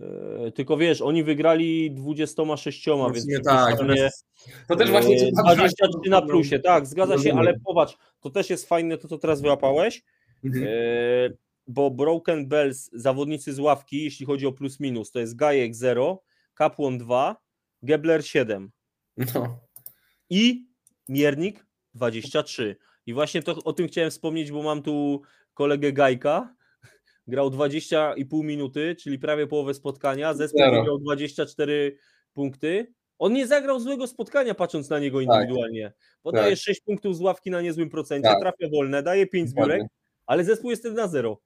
e, 0.00 0.52
tylko 0.52 0.76
wiesz, 0.76 1.00
oni 1.00 1.24
wygrali 1.24 1.90
26, 1.90 2.86
no, 2.86 3.10
więc 3.10 3.26
tak, 3.44 3.78
to, 3.78 3.92
jest, 3.92 4.26
to 4.68 4.76
też 4.76 4.90
właśnie 4.90 5.32
23 5.44 5.98
e, 6.06 6.10
na 6.10 6.22
plusie, 6.22 6.58
tak, 6.58 6.86
zgadza 6.86 7.18
się, 7.18 7.34
ale 7.34 7.54
popatrz, 7.64 7.96
to 8.20 8.30
też 8.30 8.50
jest 8.50 8.68
fajne 8.68 8.98
to, 8.98 9.08
co 9.08 9.18
teraz 9.18 9.40
wyłapałeś. 9.40 10.02
Mhm. 10.44 10.64
Bo 11.66 11.90
Broken 11.90 12.48
Bells, 12.48 12.90
zawodnicy 12.92 13.54
z 13.54 13.58
ławki, 13.58 14.04
jeśli 14.04 14.26
chodzi 14.26 14.46
o 14.46 14.52
plus 14.52 14.80
minus, 14.80 15.10
to 15.10 15.20
jest 15.20 15.36
Gajek 15.36 15.74
0, 15.74 16.22
Kapłon 16.54 16.98
2, 16.98 17.36
Gebler 17.82 18.26
7 18.26 18.70
no. 19.16 19.60
i 20.30 20.66
Miernik 21.08 21.66
23. 21.94 22.76
I 23.06 23.14
właśnie 23.14 23.42
to, 23.42 23.56
o 23.64 23.72
tym 23.72 23.88
chciałem 23.88 24.10
wspomnieć, 24.10 24.52
bo 24.52 24.62
mam 24.62 24.82
tu 24.82 25.22
kolegę 25.54 25.92
Gajka, 25.92 26.54
grał 27.26 27.50
20,5 27.50 28.44
minuty, 28.44 28.96
czyli 29.00 29.18
prawie 29.18 29.46
połowę 29.46 29.74
spotkania, 29.74 30.34
zespół 30.34 30.60
miał 30.60 30.98
24 30.98 31.98
punkty. 32.32 32.94
On 33.18 33.32
nie 33.32 33.46
zagrał 33.46 33.80
złego 33.80 34.06
spotkania, 34.06 34.54
patrząc 34.54 34.90
na 34.90 34.98
niego 34.98 35.18
tak. 35.18 35.26
indywidualnie. 35.26 35.92
Podaje 36.22 36.56
tak. 36.56 36.64
6 36.64 36.80
punktów 36.80 37.16
z 37.16 37.20
ławki 37.20 37.50
na 37.50 37.60
niezłym 37.60 37.90
procencie, 37.90 38.28
tak. 38.28 38.40
trafia 38.40 38.68
wolne, 38.72 39.02
daje 39.02 39.26
5 39.26 39.50
zbiórek, 39.50 39.82
ale 40.26 40.44
zespół 40.44 40.70
jest 40.70 40.82
wtedy 40.82 40.96
na 40.96 41.08
0. 41.08 41.40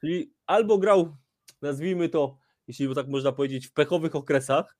Czyli 0.00 0.32
albo 0.46 0.78
grał, 0.78 1.16
nazwijmy 1.62 2.08
to, 2.08 2.36
jeśli 2.68 2.94
tak 2.94 3.08
można 3.08 3.32
powiedzieć, 3.32 3.66
w 3.66 3.72
pechowych 3.72 4.16
okresach, 4.16 4.76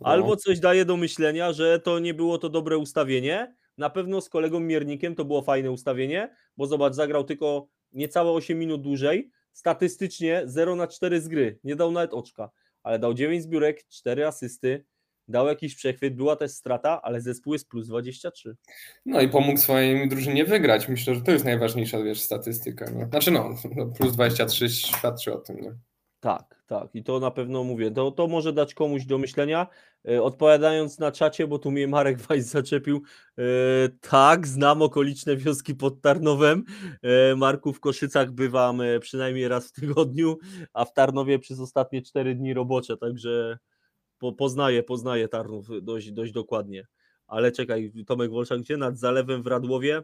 no. 0.00 0.06
albo 0.06 0.36
coś 0.36 0.60
daje 0.60 0.84
do 0.84 0.96
myślenia, 0.96 1.52
że 1.52 1.80
to 1.80 1.98
nie 1.98 2.14
było 2.14 2.38
to 2.38 2.48
dobre 2.48 2.78
ustawienie. 2.78 3.54
Na 3.78 3.90
pewno 3.90 4.20
z 4.20 4.28
kolegą 4.28 4.60
Miernikiem 4.60 5.14
to 5.14 5.24
było 5.24 5.42
fajne 5.42 5.70
ustawienie, 5.70 6.34
bo 6.56 6.66
zobacz, 6.66 6.94
zagrał 6.94 7.24
tylko 7.24 7.68
niecałe 7.92 8.30
8 8.30 8.58
minut 8.58 8.82
dłużej. 8.82 9.30
Statystycznie 9.52 10.42
0 10.44 10.76
na 10.76 10.86
4 10.86 11.20
z 11.20 11.28
gry. 11.28 11.58
Nie 11.64 11.76
dał 11.76 11.90
nawet 11.90 12.14
oczka, 12.14 12.50
ale 12.82 12.98
dał 12.98 13.14
9 13.14 13.42
zbiórek, 13.42 13.86
4 13.88 14.26
asysty, 14.26 14.84
dał 15.28 15.46
jakiś 15.46 15.74
przechwyt, 15.74 16.16
była 16.16 16.36
też 16.36 16.50
strata, 16.50 17.02
ale 17.02 17.20
zespół 17.20 17.52
jest 17.52 17.68
plus 17.68 17.86
23. 17.86 18.56
No 19.06 19.20
i 19.20 19.28
pomógł 19.28 19.60
swojej 19.60 20.08
drużynie 20.08 20.44
wygrać. 20.44 20.88
Myślę, 20.88 21.14
że 21.14 21.20
to 21.20 21.30
jest 21.30 21.44
najważniejsza 21.44 22.02
wiesz, 22.02 22.20
statystyka. 22.20 22.86
Znaczy 23.10 23.30
no, 23.30 23.54
no 23.76 23.86
plus 23.86 24.12
23 24.12 24.68
świadczy 24.68 25.34
o 25.34 25.38
tym. 25.38 25.60
Nie? 25.60 25.72
Tak, 26.20 26.62
tak. 26.66 26.94
I 26.94 27.04
to 27.04 27.20
na 27.20 27.30
pewno 27.30 27.64
mówię. 27.64 27.90
To, 27.90 28.10
to 28.10 28.26
może 28.26 28.52
dać 28.52 28.74
komuś 28.74 29.04
do 29.04 29.18
myślenia. 29.18 29.66
E, 30.08 30.22
odpowiadając 30.22 30.98
na 30.98 31.12
czacie, 31.12 31.46
bo 31.46 31.58
tu 31.58 31.70
mnie 31.70 31.88
Marek 31.88 32.20
Wajs 32.28 32.46
zaczepił. 32.46 33.02
E, 33.38 33.42
tak, 34.00 34.46
znam 34.46 34.82
okoliczne 34.82 35.36
wioski 35.36 35.74
pod 35.74 36.00
Tarnowem. 36.00 36.64
E, 37.02 37.36
Marku, 37.36 37.72
w 37.72 37.80
Koszycach 37.80 38.30
bywam 38.32 38.82
przynajmniej 39.00 39.48
raz 39.48 39.68
w 39.68 39.72
tygodniu, 39.72 40.38
a 40.72 40.84
w 40.84 40.92
Tarnowie 40.92 41.38
przez 41.38 41.60
ostatnie 41.60 42.02
4 42.02 42.34
dni 42.34 42.54
robocze, 42.54 42.96
także 42.96 43.58
po, 44.18 44.32
poznaję, 44.32 44.82
poznaję 44.82 45.28
Tarnów 45.28 45.66
dość, 45.82 46.12
dość 46.12 46.32
dokładnie. 46.32 46.86
Ale 47.26 47.52
czekaj, 47.52 47.92
Tomek 48.06 48.30
Wolczak, 48.30 48.60
gdzie? 48.60 48.76
Nad 48.76 48.98
zalewem 48.98 49.42
w 49.42 49.46
Radłowie? 49.46 50.02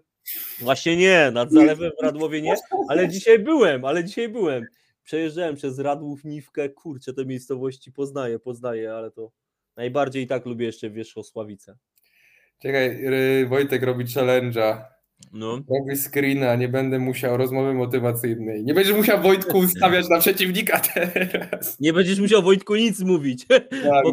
Właśnie 0.60 0.96
nie, 0.96 1.30
nad 1.32 1.52
zalewem 1.52 1.92
w 2.00 2.02
Radłowie 2.02 2.42
nie, 2.42 2.54
ale 2.88 3.08
dzisiaj 3.08 3.38
byłem, 3.38 3.84
ale 3.84 4.04
dzisiaj 4.04 4.28
byłem. 4.28 4.64
Przejeżdżałem 5.04 5.56
przez 5.56 5.78
Radłów, 5.78 6.24
Niwkę, 6.24 6.68
kurczę, 6.68 7.12
te 7.12 7.26
miejscowości 7.26 7.92
poznaję, 7.92 8.38
poznaję, 8.38 8.92
ale 8.92 9.10
to 9.10 9.30
najbardziej 9.76 10.22
i 10.22 10.26
tak 10.26 10.46
lubię 10.46 10.66
jeszcze 10.66 10.90
Wierzchosławice. 10.90 11.76
Czekaj, 12.58 13.04
Wojtek 13.48 13.82
robi 13.82 14.04
challenge'a. 14.04 14.93
No. 15.32 15.60
Robię 15.70 15.96
screena, 15.96 16.56
nie 16.56 16.68
będę 16.68 16.98
musiał 16.98 17.36
rozmowy 17.36 17.74
motywacyjnej. 17.74 18.64
Nie 18.64 18.74
będziesz 18.74 18.96
musiał 18.96 19.22
Wojtku 19.22 19.58
ustawiać 19.58 20.08
na 20.08 20.20
przeciwnika 20.20 20.80
teraz. 20.94 21.80
Nie 21.80 21.92
będziesz 21.92 22.20
musiał 22.20 22.42
Wojtku 22.42 22.76
nic 22.76 23.00
mówić. 23.00 23.46
Tak, 23.46 23.64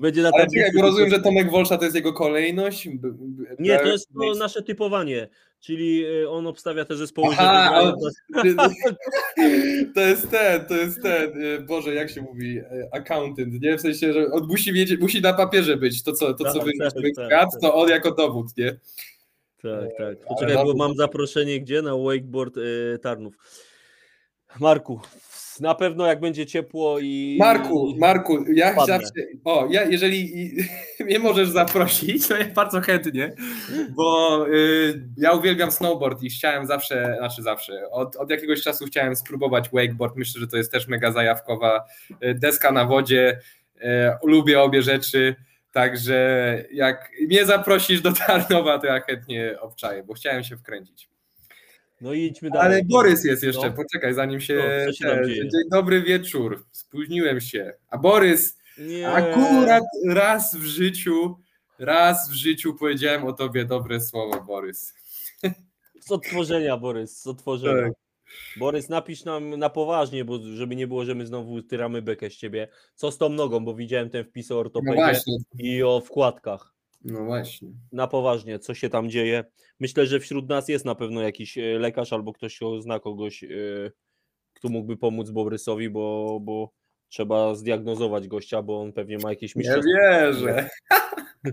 Będzie 0.00 0.22
na 0.22 0.30
Ale 0.34 0.46
czekaj, 0.46 0.70
bo 0.76 0.82
rozumiem, 0.82 1.10
że 1.10 1.20
Tomek 1.20 1.50
Wolsza 1.50 1.78
to 1.78 1.84
jest 1.84 1.96
jego 1.96 2.12
kolejność? 2.12 2.88
Nie, 3.58 3.78
to 3.78 3.86
jest 3.86 4.08
to 4.20 4.38
nasze 4.38 4.62
typowanie, 4.62 5.28
czyli 5.60 6.06
y, 6.06 6.30
on 6.30 6.46
obstawia 6.46 6.84
te 6.84 6.96
zespoły. 6.96 7.34
Aha, 7.38 7.92
to 9.94 10.00
jest 10.00 10.30
ten, 10.30 10.64
to 10.64 10.74
jest 10.74 11.02
ten, 11.02 11.42
y, 11.42 11.60
Boże, 11.60 11.94
jak 11.94 12.10
się 12.10 12.22
mówi, 12.22 12.58
y, 12.58 12.64
accountant, 12.92 13.60
nie? 13.60 13.78
W 13.78 13.80
sensie, 13.80 14.12
że 14.12 14.26
on 14.32 14.46
musi 14.46 14.72
wiedzieć, 14.72 15.00
musi 15.00 15.20
na 15.20 15.32
papierze 15.32 15.76
być 15.76 16.02
to, 16.02 16.12
co, 16.12 16.34
to, 16.34 16.52
co 16.52 16.58
tak, 16.58 16.64
wy, 16.64 16.72
tak, 16.78 17.28
tak, 17.30 17.60
to 17.60 17.74
on 17.74 17.88
jako 17.88 18.14
dowód, 18.14 18.46
nie? 18.56 18.76
Tak, 19.62 19.88
tak. 19.98 20.18
Poczekaj, 20.28 20.64
bo 20.64 20.74
mam 20.74 20.94
zaproszenie 20.96 21.60
gdzie? 21.60 21.82
Na 21.82 21.96
wakeboard 21.96 22.56
y, 22.56 22.98
Tarnów. 23.02 23.34
Marku, 24.60 25.00
na 25.60 25.74
pewno 25.74 26.06
jak 26.06 26.20
będzie 26.20 26.46
ciepło 26.46 26.98
i. 27.00 27.36
Marku, 27.38 27.94
Marku, 27.98 28.44
ja 28.54 28.74
zawsze. 28.86 29.10
O, 29.44 29.68
ja 29.70 29.84
jeżeli 29.84 30.38
i- 30.42 30.56
mnie 31.04 31.18
możesz 31.18 31.48
zaprosić, 31.48 32.28
to 32.28 32.36
ja 32.36 32.44
bardzo 32.48 32.80
chętnie, 32.80 33.34
bo 33.90 34.46
y, 34.48 35.08
ja 35.16 35.32
uwielbiam 35.32 35.70
snowboard 35.72 36.22
i 36.22 36.30
chciałem 36.30 36.66
zawsze, 36.66 37.14
znaczy 37.18 37.42
zawsze, 37.42 37.90
od, 37.90 38.16
od 38.16 38.30
jakiegoś 38.30 38.62
czasu 38.62 38.84
chciałem 38.84 39.16
spróbować 39.16 39.70
wakeboard. 39.72 40.16
Myślę, 40.16 40.40
że 40.40 40.46
to 40.46 40.56
jest 40.56 40.72
też 40.72 40.88
mega 40.88 41.12
zajawkowa 41.12 41.84
y, 42.24 42.34
deska 42.34 42.72
na 42.72 42.84
wodzie. 42.84 43.40
Y, 43.76 43.86
lubię 44.24 44.60
obie 44.62 44.82
rzeczy. 44.82 45.34
Także 45.72 46.64
jak 46.72 47.10
mnie 47.28 47.46
zaprosisz 47.46 48.00
do 48.00 48.12
Tarnowa, 48.12 48.78
to 48.78 48.86
ja 48.86 49.00
chętnie 49.00 49.60
obczaję, 49.60 50.02
bo 50.02 50.14
chciałem 50.14 50.44
się 50.44 50.56
wkręcić. 50.56 51.08
No 52.00 52.12
i 52.12 52.20
idźmy 52.20 52.50
dalej. 52.50 52.66
Ale 52.66 52.84
Borys 52.84 53.24
jest 53.24 53.42
jeszcze, 53.42 53.66
No. 53.66 53.72
poczekaj, 53.72 54.14
zanim 54.14 54.40
się. 54.40 54.84
No, 54.86 54.92
się? 54.92 55.24
Dzień 55.26 55.62
dobry 55.70 56.02
wieczór. 56.02 56.66
Spóźniłem 56.72 57.40
się. 57.40 57.72
A 57.90 57.98
Borys, 57.98 58.58
Nie. 58.78 59.08
akurat 59.08 59.84
raz 60.06 60.54
w 60.56 60.64
życiu, 60.64 61.38
raz 61.78 62.30
w 62.30 62.32
życiu 62.32 62.74
powiedziałem 62.74 63.24
o 63.24 63.32
tobie 63.32 63.64
dobre 63.64 64.00
słowo, 64.00 64.40
Borys. 64.42 64.94
Z 66.00 66.10
odtworzenia, 66.10 66.76
Borys, 66.76 67.22
z 67.22 67.26
odtworzenia. 67.26 67.82
Tak. 67.82 67.92
Borys, 68.56 68.88
napisz 68.88 69.24
nam 69.24 69.50
na 69.50 69.70
poważnie, 69.70 70.24
bo 70.24 70.38
żeby 70.54 70.76
nie 70.76 70.86
było, 70.86 71.04
że 71.04 71.14
my 71.14 71.26
znowu 71.26 71.62
tyramy 71.62 72.02
bekę 72.02 72.30
z 72.30 72.36
ciebie. 72.36 72.68
Co 72.94 73.10
z 73.10 73.18
tą 73.18 73.28
nogą, 73.28 73.64
bo 73.64 73.74
widziałem 73.74 74.10
ten 74.10 74.24
wpis 74.24 74.50
o 74.50 74.54
No 74.54 74.60
ortopedzie 74.60 74.94
właśnie, 74.94 75.36
i 75.58 75.82
o 75.82 76.00
wkładkach. 76.00 76.74
no 77.04 77.24
właśnie. 77.24 77.68
Na 77.92 78.06
poważnie, 78.06 78.58
co 78.58 78.74
się 78.74 78.88
tam 78.88 79.10
dzieje? 79.10 79.44
Myślę, 79.80 80.06
że 80.06 80.20
wśród 80.20 80.48
nas 80.48 80.68
jest 80.68 80.84
na 80.84 80.94
pewno 80.94 81.20
jakiś 81.22 81.58
e, 81.58 81.62
lekarz 81.78 82.12
albo 82.12 82.32
ktoś 82.32 82.56
kto 82.56 82.80
zna 82.82 83.00
kogoś, 83.00 83.44
e, 83.44 83.48
kto 84.54 84.68
mógłby 84.68 84.96
pomóc 84.96 85.30
Borysowi, 85.30 85.90
bo, 85.90 86.38
bo 86.42 86.72
trzeba 87.08 87.54
zdiagnozować 87.54 88.28
gościa, 88.28 88.62
bo 88.62 88.80
on 88.80 88.92
pewnie 88.92 89.18
ma 89.18 89.30
jakieś 89.30 89.54
Nie 89.56 89.58
mistrzostwo. 89.60 89.90
wierzę. 90.02 90.68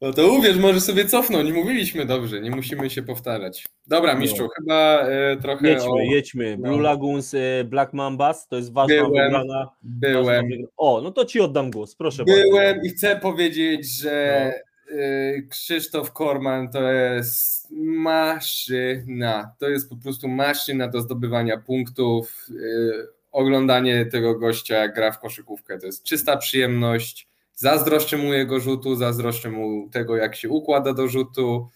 No 0.00 0.12
to 0.12 0.32
uwierz, 0.32 0.56
może 0.58 0.80
sobie 0.80 1.04
cofnąć. 1.06 1.52
Mówiliśmy 1.52 2.04
dobrze, 2.06 2.40
nie 2.40 2.50
musimy 2.50 2.90
się 2.90 3.02
powtarzać. 3.02 3.66
Dobra, 3.86 4.14
mistrzu, 4.14 4.48
chyba 4.56 5.00
e, 5.08 5.36
trochę 5.36 5.68
Jedźmy, 5.68 5.90
o... 5.90 5.98
jedźmy. 6.00 6.56
Blue 6.56 6.76
no. 6.76 6.82
Lagoons, 6.82 7.34
e, 7.34 7.64
Black 7.64 7.92
Mambas, 7.92 8.48
to 8.48 8.56
jest 8.56 8.72
ważna 8.72 8.94
Byłem, 8.94 9.10
wygrana. 9.10 9.38
ważna 9.38 9.70
byłem. 9.82 10.46
wygra- 10.48 10.66
O, 10.76 11.00
no 11.04 11.10
to 11.10 11.24
ci 11.24 11.40
oddam 11.40 11.70
głos, 11.70 11.96
proszę 11.96 12.24
Byłem 12.24 12.52
bardzo. 12.52 12.86
i 12.86 12.88
chcę 12.88 13.16
powiedzieć, 13.16 13.98
że 14.00 14.52
y, 14.90 15.46
Krzysztof 15.50 16.12
Korman 16.12 16.70
to 16.70 16.92
jest 16.92 17.68
maszyna. 17.70 19.52
To 19.58 19.68
jest 19.68 19.88
po 19.90 19.96
prostu 19.96 20.28
maszyna 20.28 20.88
do 20.88 21.00
zdobywania 21.00 21.56
punktów. 21.58 22.46
Y, 22.50 23.06
oglądanie 23.32 24.06
tego 24.06 24.34
gościa, 24.38 24.74
jak 24.76 24.94
gra 24.94 25.12
w 25.12 25.18
koszykówkę, 25.20 25.78
to 25.78 25.86
jest 25.86 26.02
czysta 26.04 26.36
przyjemność. 26.36 27.27
Zazdroszczę 27.58 28.16
mu 28.16 28.34
jego 28.34 28.60
rzutu, 28.60 28.96
zazdroszczę 28.96 29.50
mu 29.50 29.88
tego, 29.92 30.16
jak 30.16 30.36
się 30.36 30.48
układa 30.48 30.92
do 30.92 31.08
rzutu. 31.08 31.68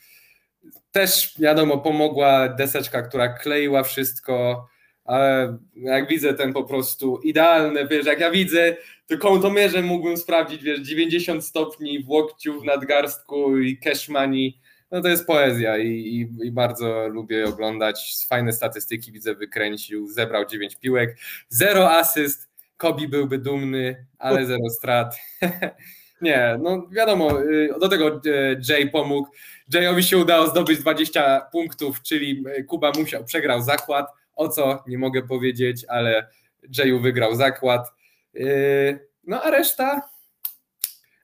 Też, 0.92 1.34
wiadomo, 1.38 1.78
pomogła 1.78 2.48
deseczka, 2.48 3.02
która 3.02 3.28
kleiła 3.28 3.82
wszystko, 3.82 4.66
ale 5.04 5.58
jak 5.74 6.08
widzę 6.08 6.34
ten 6.34 6.52
po 6.52 6.64
prostu 6.64 7.16
idealny, 7.16 7.88
wiesz, 7.88 8.06
jak 8.06 8.20
ja 8.20 8.30
widzę 8.30 8.76
to 9.06 9.18
kątomierzem 9.18 9.84
mógłbym 9.84 10.16
sprawdzić, 10.16 10.62
wiesz, 10.62 10.80
90 10.80 11.44
stopni 11.44 12.04
w 12.04 12.08
łokciu, 12.08 12.60
w 12.60 12.64
nadgarstku 12.64 13.58
i 13.58 13.78
cash 13.78 14.08
money. 14.08 14.60
No 14.90 15.00
to 15.00 15.08
jest 15.08 15.26
poezja 15.26 15.78
i, 15.78 15.88
i, 15.88 16.46
i 16.46 16.52
bardzo 16.52 17.08
lubię 17.08 17.44
oglądać. 17.44 18.26
Fajne 18.28 18.52
statystyki 18.52 19.12
widzę, 19.12 19.34
wykręcił, 19.34 20.08
zebrał 20.08 20.46
9 20.46 20.76
piłek, 20.76 21.16
zero 21.48 21.90
asyst. 21.90 22.51
Kobi 22.82 23.08
byłby 23.08 23.38
dumny, 23.38 24.06
ale 24.18 24.46
zero 24.46 24.70
strat. 24.70 25.16
Nie, 26.20 26.58
no 26.62 26.88
wiadomo, 26.90 27.42
y, 27.42 27.74
do 27.80 27.88
tego 27.88 28.20
y, 28.26 28.60
Jay 28.68 28.90
pomógł. 28.90 29.28
Jayowi 29.74 30.02
się 30.02 30.18
udało 30.18 30.46
zdobyć 30.46 30.78
20 30.78 31.40
punktów, 31.52 32.02
czyli 32.02 32.44
y, 32.58 32.64
Kuba 32.64 32.92
musiał, 32.98 33.24
przegrał 33.24 33.62
zakład. 33.62 34.06
O 34.34 34.48
co? 34.48 34.84
Nie 34.86 34.98
mogę 34.98 35.22
powiedzieć, 35.22 35.84
ale 35.88 36.28
Jayu 36.78 37.00
wygrał 37.00 37.34
zakład. 37.34 37.92
No 39.26 39.42
a 39.42 39.50
reszta. 39.50 40.02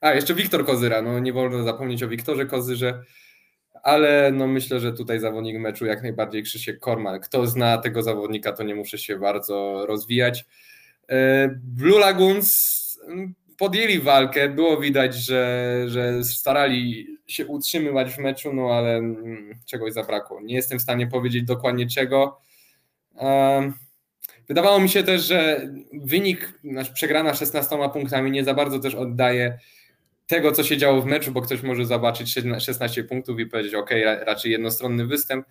A, 0.01 0.13
jeszcze 0.13 0.33
Wiktor 0.33 0.65
Kozyra. 0.65 1.01
No 1.01 1.19
nie 1.19 1.33
wolno 1.33 1.63
zapomnieć 1.63 2.03
o 2.03 2.07
Wiktorze 2.07 2.45
Kozyrze, 2.45 3.03
ale 3.83 4.31
no 4.31 4.47
myślę, 4.47 4.79
że 4.79 4.93
tutaj 4.93 5.19
zawodnik 5.19 5.59
meczu 5.59 5.85
jak 5.85 6.03
najbardziej 6.03 6.43
Krzysiek 6.43 6.79
Korman. 6.79 7.19
Kto 7.19 7.47
zna 7.47 7.77
tego 7.77 8.03
zawodnika, 8.03 8.53
to 8.53 8.63
nie 8.63 8.75
muszę 8.75 8.97
się 8.97 9.19
bardzo 9.19 9.85
rozwijać. 9.87 10.45
Yy, 11.09 11.15
Blue 11.63 11.99
Lagoons 11.99 12.99
mm, 13.07 13.33
podjęli 13.57 13.99
walkę. 13.99 14.49
Było 14.49 14.81
widać, 14.81 15.15
że, 15.15 15.83
że 15.87 16.23
starali 16.23 17.07
się 17.27 17.47
utrzymywać 17.47 18.13
w 18.13 18.17
meczu, 18.17 18.53
no 18.53 18.69
ale 18.69 18.95
mm, 18.95 19.59
czegoś 19.65 19.93
zabrakło. 19.93 20.41
Nie 20.41 20.55
jestem 20.55 20.79
w 20.79 20.81
stanie 20.81 21.07
powiedzieć 21.07 21.43
dokładnie 21.43 21.87
czego. 21.87 22.41
Um, 23.15 23.73
Wydawało 24.49 24.79
mi 24.79 24.89
się 24.89 25.03
też, 25.03 25.25
że 25.25 25.69
wynik, 25.93 26.59
nasz 26.63 26.89
przegrana 26.89 27.33
16 27.33 27.77
punktami 27.93 28.31
nie 28.31 28.43
za 28.43 28.53
bardzo 28.53 28.79
też 28.79 28.95
oddaje 28.95 29.59
tego, 30.27 30.51
co 30.51 30.63
się 30.63 30.77
działo 30.77 31.01
w 31.01 31.05
meczu, 31.05 31.31
bo 31.31 31.41
ktoś 31.41 31.61
może 31.61 31.85
zobaczyć 31.85 32.33
16 32.59 33.03
punktów 33.03 33.39
i 33.39 33.45
powiedzieć, 33.45 33.73
ok, 33.73 33.89
raczej 34.21 34.51
jednostronny 34.51 35.05
występ. 35.05 35.45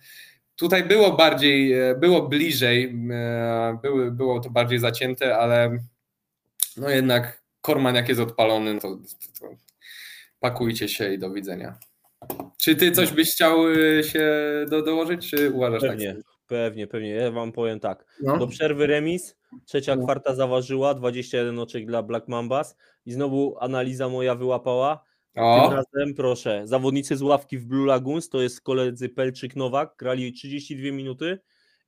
Tutaj 0.59 0.83
było 0.83 1.11
bardziej, 1.11 1.73
e, 1.73 1.95
było 1.95 2.21
bliżej, 2.27 2.95
e, 3.11 3.79
były, 3.81 4.11
było 4.11 4.39
to 4.39 4.49
bardziej 4.49 4.79
zacięte, 4.79 5.37
ale 5.37 5.77
no 6.77 6.89
jednak 6.89 7.43
Korman 7.61 7.95
jak 7.95 8.09
jest 8.09 8.21
odpalony, 8.21 8.73
no 8.73 8.79
to, 8.79 8.87
to, 8.95 9.39
to 9.39 9.55
pakujcie 10.39 10.87
się 10.87 11.13
i 11.13 11.19
do 11.19 11.29
widzenia. 11.31 11.77
Czy 12.57 12.75
ty 12.75 12.91
coś 12.91 13.11
byś 13.11 13.31
chciał 13.31 13.71
e, 13.71 14.03
się 14.03 14.29
do, 14.69 14.81
dołożyć, 14.81 15.29
czy 15.29 15.51
uważasz 15.51 15.81
Pewnie, 15.81 16.13
tak? 16.15 16.23
pewnie, 16.47 16.87
pewnie. 16.87 17.09
Ja 17.09 17.31
wam 17.31 17.51
powiem 17.51 17.79
tak. 17.79 18.05
No. 18.21 18.37
Do 18.37 18.47
przerwy 18.47 18.87
remis, 18.87 19.35
trzecia 19.65 19.95
No. 19.95 20.03
kwarta 20.03 20.35
zaważyła, 20.35 20.93
21 20.93 21.59
oczek 21.59 21.85
dla 21.85 22.03
Black 22.03 22.27
Mambas 22.27 22.75
i 23.05 23.11
znowu 23.11 23.57
analiza 23.59 24.09
moja 24.09 24.35
wyłapała. 24.35 25.03
Tym 25.33 25.43
O, 25.43 25.69
razem 25.69 26.13
proszę, 26.15 26.61
zawodnicy 26.67 27.17
z 27.17 27.21
ławki 27.21 27.57
w 27.57 27.65
Blue 27.65 27.87
Lagoons, 27.87 28.29
to 28.29 28.41
jest 28.41 28.61
koledzy 28.61 29.09
Pelczyk-Nowak, 29.09 29.87
grali 29.99 30.33
32 30.33 30.91
minuty 30.91 31.39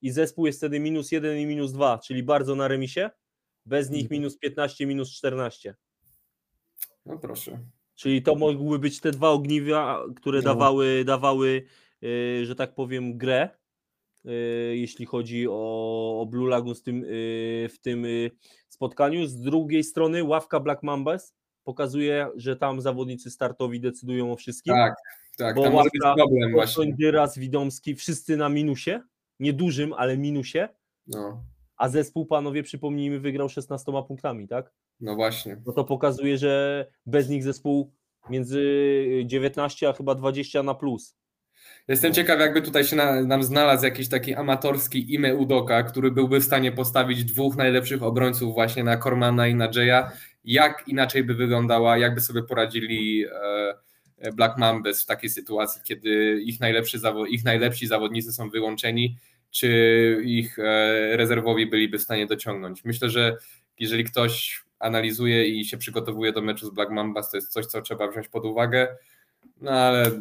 i 0.02 0.12
zespół 0.12 0.46
jest 0.46 0.58
wtedy 0.60 0.80
minus 0.80 1.12
1 1.12 1.38
i 1.40 1.46
minus 1.46 1.72
2, 1.72 2.00
czyli 2.00 2.24
bardzo 2.24 2.56
na 2.56 2.68
remisie, 2.68 3.10
bez 3.66 3.90
nich 3.90 4.04
Mhm. 4.04 4.22
minus 4.22 4.38
15, 4.38 4.86
minus 4.86 5.12
14. 5.12 5.76
no 7.06 7.18
proszę. 7.18 7.60
Czyli 7.96 8.22
to 8.22 8.36
mogły 8.36 8.80
być 8.80 9.00
te 9.00 9.12
dwa 9.12 9.30
ogniwa, 9.30 10.04
które 10.16 10.38
No. 10.40 10.44
dawały, 10.44 11.04
dawały 11.06 11.64
yy, 12.02 12.46
że 12.46 12.56
tak 12.56 12.76
powiem, 12.76 13.18
grę, 13.18 13.50
yy, 14.24 14.32
jeśli 14.78 15.06
chodzi 15.06 15.48
o, 15.48 16.22
o 16.22 16.26
Blue 16.26 16.50
Lagoon 16.50 16.76
w 16.76 16.82
tym, 16.82 17.00
yy, 17.02 17.70
w 17.70 17.80
tym 17.82 18.04
yy, 18.06 18.32
spotkaniu. 18.70 19.28
Z 19.28 19.38
drugiej 19.42 19.84
strony 19.84 20.24
ławka 20.24 20.60
Black 20.60 20.84
Mambas 20.84 21.36
pokazuje, 21.64 22.28
że 22.36 22.56
tam 22.56 22.82
zawodnicy 22.82 23.32
startowi 23.32 23.80
decydują 23.80 24.32
o 24.32 24.36
wszystkim. 24.36 24.74
Tak, 24.74 24.96
tak, 25.38 25.56
Bo 25.56 25.64
tam 25.64 25.72
być 25.74 25.82
ławka- 25.82 26.16
problem 26.16 26.52
właśnie. 26.52 26.94
Dyras, 26.94 27.38
Widomski, 27.38 27.96
wszyscy 27.96 28.38
na 28.38 28.50
minusie, 28.50 29.00
niedużym, 29.40 29.94
ale 29.94 30.18
minusie, 30.18 30.68
No, 31.08 31.44
a 31.78 31.90
zespół, 31.90 32.26
panowie, 32.26 32.64
przypomnijmy, 32.64 33.20
wygrał 33.20 33.50
16 33.50 33.92
punktami, 34.08 34.48
tak? 34.48 34.72
no 35.00 35.16
właśnie. 35.16 35.58
no 35.66 35.74
to 35.74 35.84
pokazuje, 35.84 36.38
że 36.38 36.86
bez 37.06 37.30
nich 37.30 37.44
zespół 37.44 37.92
między 38.30 38.64
19 39.26 39.90
a 39.90 39.94
chyba 39.94 40.16
20 40.16 40.64
na 40.64 40.76
plus. 40.76 41.16
Jestem 41.88 42.10
No. 42.10 42.16
ciekaw, 42.16 42.40
jakby 42.40 42.62
tutaj 42.62 42.84
się 42.84 42.96
na, 42.96 43.22
nam 43.22 43.44
znalazł 43.44 43.86
jakiś 43.86 44.10
taki 44.10 44.34
amatorski 44.36 45.14
Ime 45.14 45.36
Udoka, 45.36 45.84
który 45.84 46.12
byłby 46.12 46.40
w 46.40 46.44
stanie 46.44 46.72
postawić 46.72 47.24
dwóch 47.24 47.56
najlepszych 47.56 48.04
obrońców 48.04 48.54
właśnie 48.54 48.84
na 48.84 48.98
Kormana 48.98 49.48
i 49.48 49.56
na 49.56 49.70
Jaya. 49.76 50.10
Jak 50.44 50.84
inaczej 50.88 51.24
by 51.24 51.36
wyglądała, 51.36 51.98
jakby 51.98 52.22
sobie 52.22 52.44
poradzili 52.44 53.26
e, 54.18 54.32
Black 54.34 54.58
Mambas 54.58 55.04
w 55.04 55.06
takiej 55.06 55.30
sytuacji, 55.30 55.82
kiedy 55.84 56.42
ich, 56.46 56.60
najlepszy 56.60 57.00
ich 57.30 57.44
najlepsi 57.44 57.88
zawodnicy 57.88 58.34
są 58.34 58.50
wyłączeni, 58.50 59.18
czy 59.52 60.22
ich 60.26 60.60
e, 60.60 61.18
rezerwowi 61.18 61.68
byliby 61.68 61.98
w 61.98 62.02
stanie 62.02 62.26
dociągnąć. 62.26 62.84
Myślę, 62.84 63.10
że 63.10 63.38
jeżeli 63.80 64.04
ktoś 64.04 64.64
analizuje 64.80 65.48
i 65.48 65.66
się 65.66 65.78
przygotowuje 65.78 66.32
do 66.32 66.42
meczu 66.42 66.68
z 66.68 66.70
Black 66.70 66.92
Mambas, 66.92 67.32
to 67.32 67.38
jest 67.38 67.52
coś, 67.52 67.66
co 67.66 67.82
trzeba 67.82 68.08
wziąć 68.08 68.28
pod 68.28 68.46
uwagę. 68.46 68.98
No 69.62 69.72
ale 69.72 70.12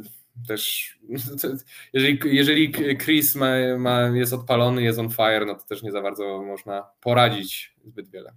też 0.48 0.94
jeżeli, 1.92 2.18
jeżeli 2.24 2.72
Chris 3.04 3.34
ma, 3.34 3.50
ma, 3.78 4.00
jest 4.00 4.32
odpalony, 4.32 4.82
jest 4.82 4.98
on 4.98 5.10
fire, 5.10 5.46
no 5.46 5.54
to 5.54 5.64
też 5.64 5.82
nie 5.82 5.92
za 5.92 6.02
bardzo 6.02 6.42
można 6.42 6.86
poradzić 7.00 7.74
zbyt 7.84 8.08
wiele. 8.08 8.32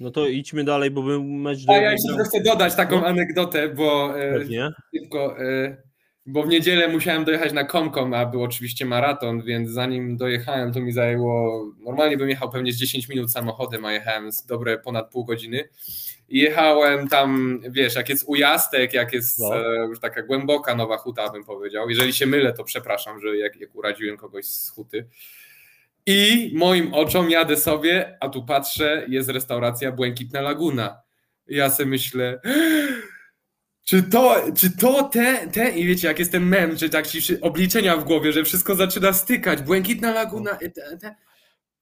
No 0.00 0.10
to 0.10 0.26
idźmy 0.26 0.64
dalej, 0.64 0.90
bo 0.90 1.02
był 1.02 1.24
mecz 1.24 1.64
do 1.64 1.72
A 1.72 1.76
ja 1.76 1.92
jeszcze 1.92 2.24
chcę 2.24 2.40
dodać 2.42 2.74
taką 2.74 3.00
No. 3.00 3.06
anegdotę, 3.06 3.68
bo 3.68 4.18
e, 4.20 4.32
Pewnie. 4.32 4.70
szybko. 4.96 5.38
E, 5.40 5.76
bo 6.26 6.42
w 6.42 6.48
niedzielę 6.48 6.88
musiałem 6.88 7.24
dojechać 7.24 7.52
na 7.52 7.64
Komkom, 7.64 8.14
a 8.14 8.26
był 8.26 8.42
oczywiście 8.42 8.84
maraton, 8.84 9.42
więc 9.42 9.70
zanim 9.70 10.16
dojechałem, 10.16 10.72
to 10.72 10.80
mi 10.80 10.92
zajęło, 10.92 11.64
normalnie 11.80 12.16
bym 12.16 12.28
jechał 12.28 12.50
pewnie 12.50 12.72
z 12.72 12.76
10 12.76 13.08
minut 13.08 13.32
samochodem, 13.32 13.84
a 13.84 13.92
jechałem 13.92 14.32
z 14.32 14.46
dobre 14.46 14.78
ponad 14.78 15.10
pół 15.10 15.24
godziny. 15.24 15.68
I 16.28 16.38
jechałem 16.38 17.08
tam, 17.08 17.60
wiesz, 17.70 17.94
jak 17.94 18.08
jest 18.08 18.24
ujastek, 18.26 18.94
jak 18.94 19.12
jest 19.12 19.38
No. 19.38 19.56
e, 19.56 19.86
już 19.88 20.00
taka 20.00 20.22
głęboka 20.22 20.74
nowa 20.74 20.96
huta, 20.96 21.30
bym 21.30 21.44
powiedział. 21.44 21.90
Jeżeli 21.90 22.12
się 22.12 22.26
mylę, 22.26 22.52
to 22.52 22.64
przepraszam, 22.64 23.20
że 23.20 23.36
jak, 23.36 23.56
jak 23.60 23.74
uradziłem 23.74 24.16
kogoś 24.16 24.44
z 24.46 24.70
huty. 24.70 25.08
I 26.06 26.50
moim 26.54 26.94
oczom 26.94 27.30
jadę 27.30 27.56
sobie, 27.56 28.16
a 28.20 28.28
tu 28.28 28.44
patrzę, 28.44 29.06
jest 29.08 29.28
restauracja 29.28 29.92
Błękitna 29.92 30.40
Laguna. 30.40 31.02
Ja 31.46 31.70
sobie 31.70 31.88
myślę, 31.88 32.40
czy 33.88 34.02
to, 34.02 34.36
czy 34.56 34.76
to 34.76 35.02
te, 35.02 35.48
te, 35.48 35.70
i 35.70 35.86
wiecie, 35.86 36.08
jak 36.08 36.18
jest 36.18 36.32
ten 36.32 36.46
mem, 36.46 36.76
czy 36.76 36.88
tak 36.88 37.06
ci 37.06 37.40
obliczenia 37.40 37.96
w 37.96 38.04
głowie, 38.04 38.32
że 38.32 38.44
wszystko 38.44 38.74
zaczyna 38.74 39.12
stykać, 39.12 39.62
Błękitna 39.62 40.12
Laguna, 40.12 40.50
i, 40.50 40.72
te, 40.72 40.98
te. 40.98 41.14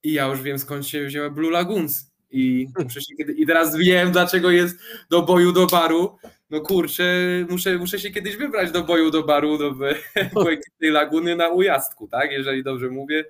i 0.03 0.12
ja 0.12 0.27
już 0.27 0.43
wiem 0.43 0.59
skąd 0.59 0.87
się 0.87 1.07
wzięła 1.07 1.31
Blue 1.31 1.51
Lagoons. 1.51 2.11
I, 2.31 2.68
I 3.37 3.47
teraz 3.47 3.77
wiem, 3.77 4.12
dlaczego 4.12 4.51
jest 4.51 4.79
do 5.11 5.23
boju 5.23 5.53
do 5.53 5.66
baru. 5.66 6.16
No 6.51 6.61
kurczę, 6.61 7.05
muszę, 7.49 7.79
muszę 7.79 7.99
się 7.99 8.11
kiedyś 8.11 8.37
wybrać 8.37 8.71
do 8.71 8.83
boju 8.83 9.11
do 9.11 9.23
baru, 9.23 9.59
do 9.59 9.75
Błękitnej 10.33 10.91
Laguny 10.91 11.37
na 11.37 11.49
ujazdku, 11.49 12.09
tak? 12.09 12.33
Jeżeli 12.33 12.62
dobrze 12.62 12.89
mówię. 12.89 13.25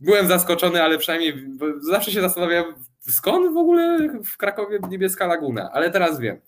Byłem 0.00 0.26
zaskoczony, 0.26 0.82
ale 0.82 0.98
przynajmniej 0.98 1.34
zawsze 1.80 2.12
się 2.12 2.20
zastanawiam, 2.20 2.64
skąd 3.00 3.54
w 3.54 3.56
ogóle 3.56 4.08
w 4.24 4.36
Krakowie 4.36 4.78
niebieska 4.90 5.26
laguna, 5.26 5.70
ale 5.72 5.90
teraz 5.90 6.20
wiem. 6.20 6.40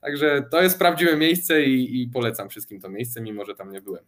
Także 0.00 0.44
to 0.50 0.62
jest 0.62 0.78
prawdziwe 0.78 1.16
miejsce 1.16 1.62
i, 1.62 2.02
i 2.02 2.08
polecam 2.08 2.48
wszystkim 2.48 2.80
to 2.80 2.88
miejsce, 2.88 3.20
mimo 3.20 3.44
że 3.44 3.54
tam 3.54 3.72
nie 3.72 3.80
byłem. 3.80 4.04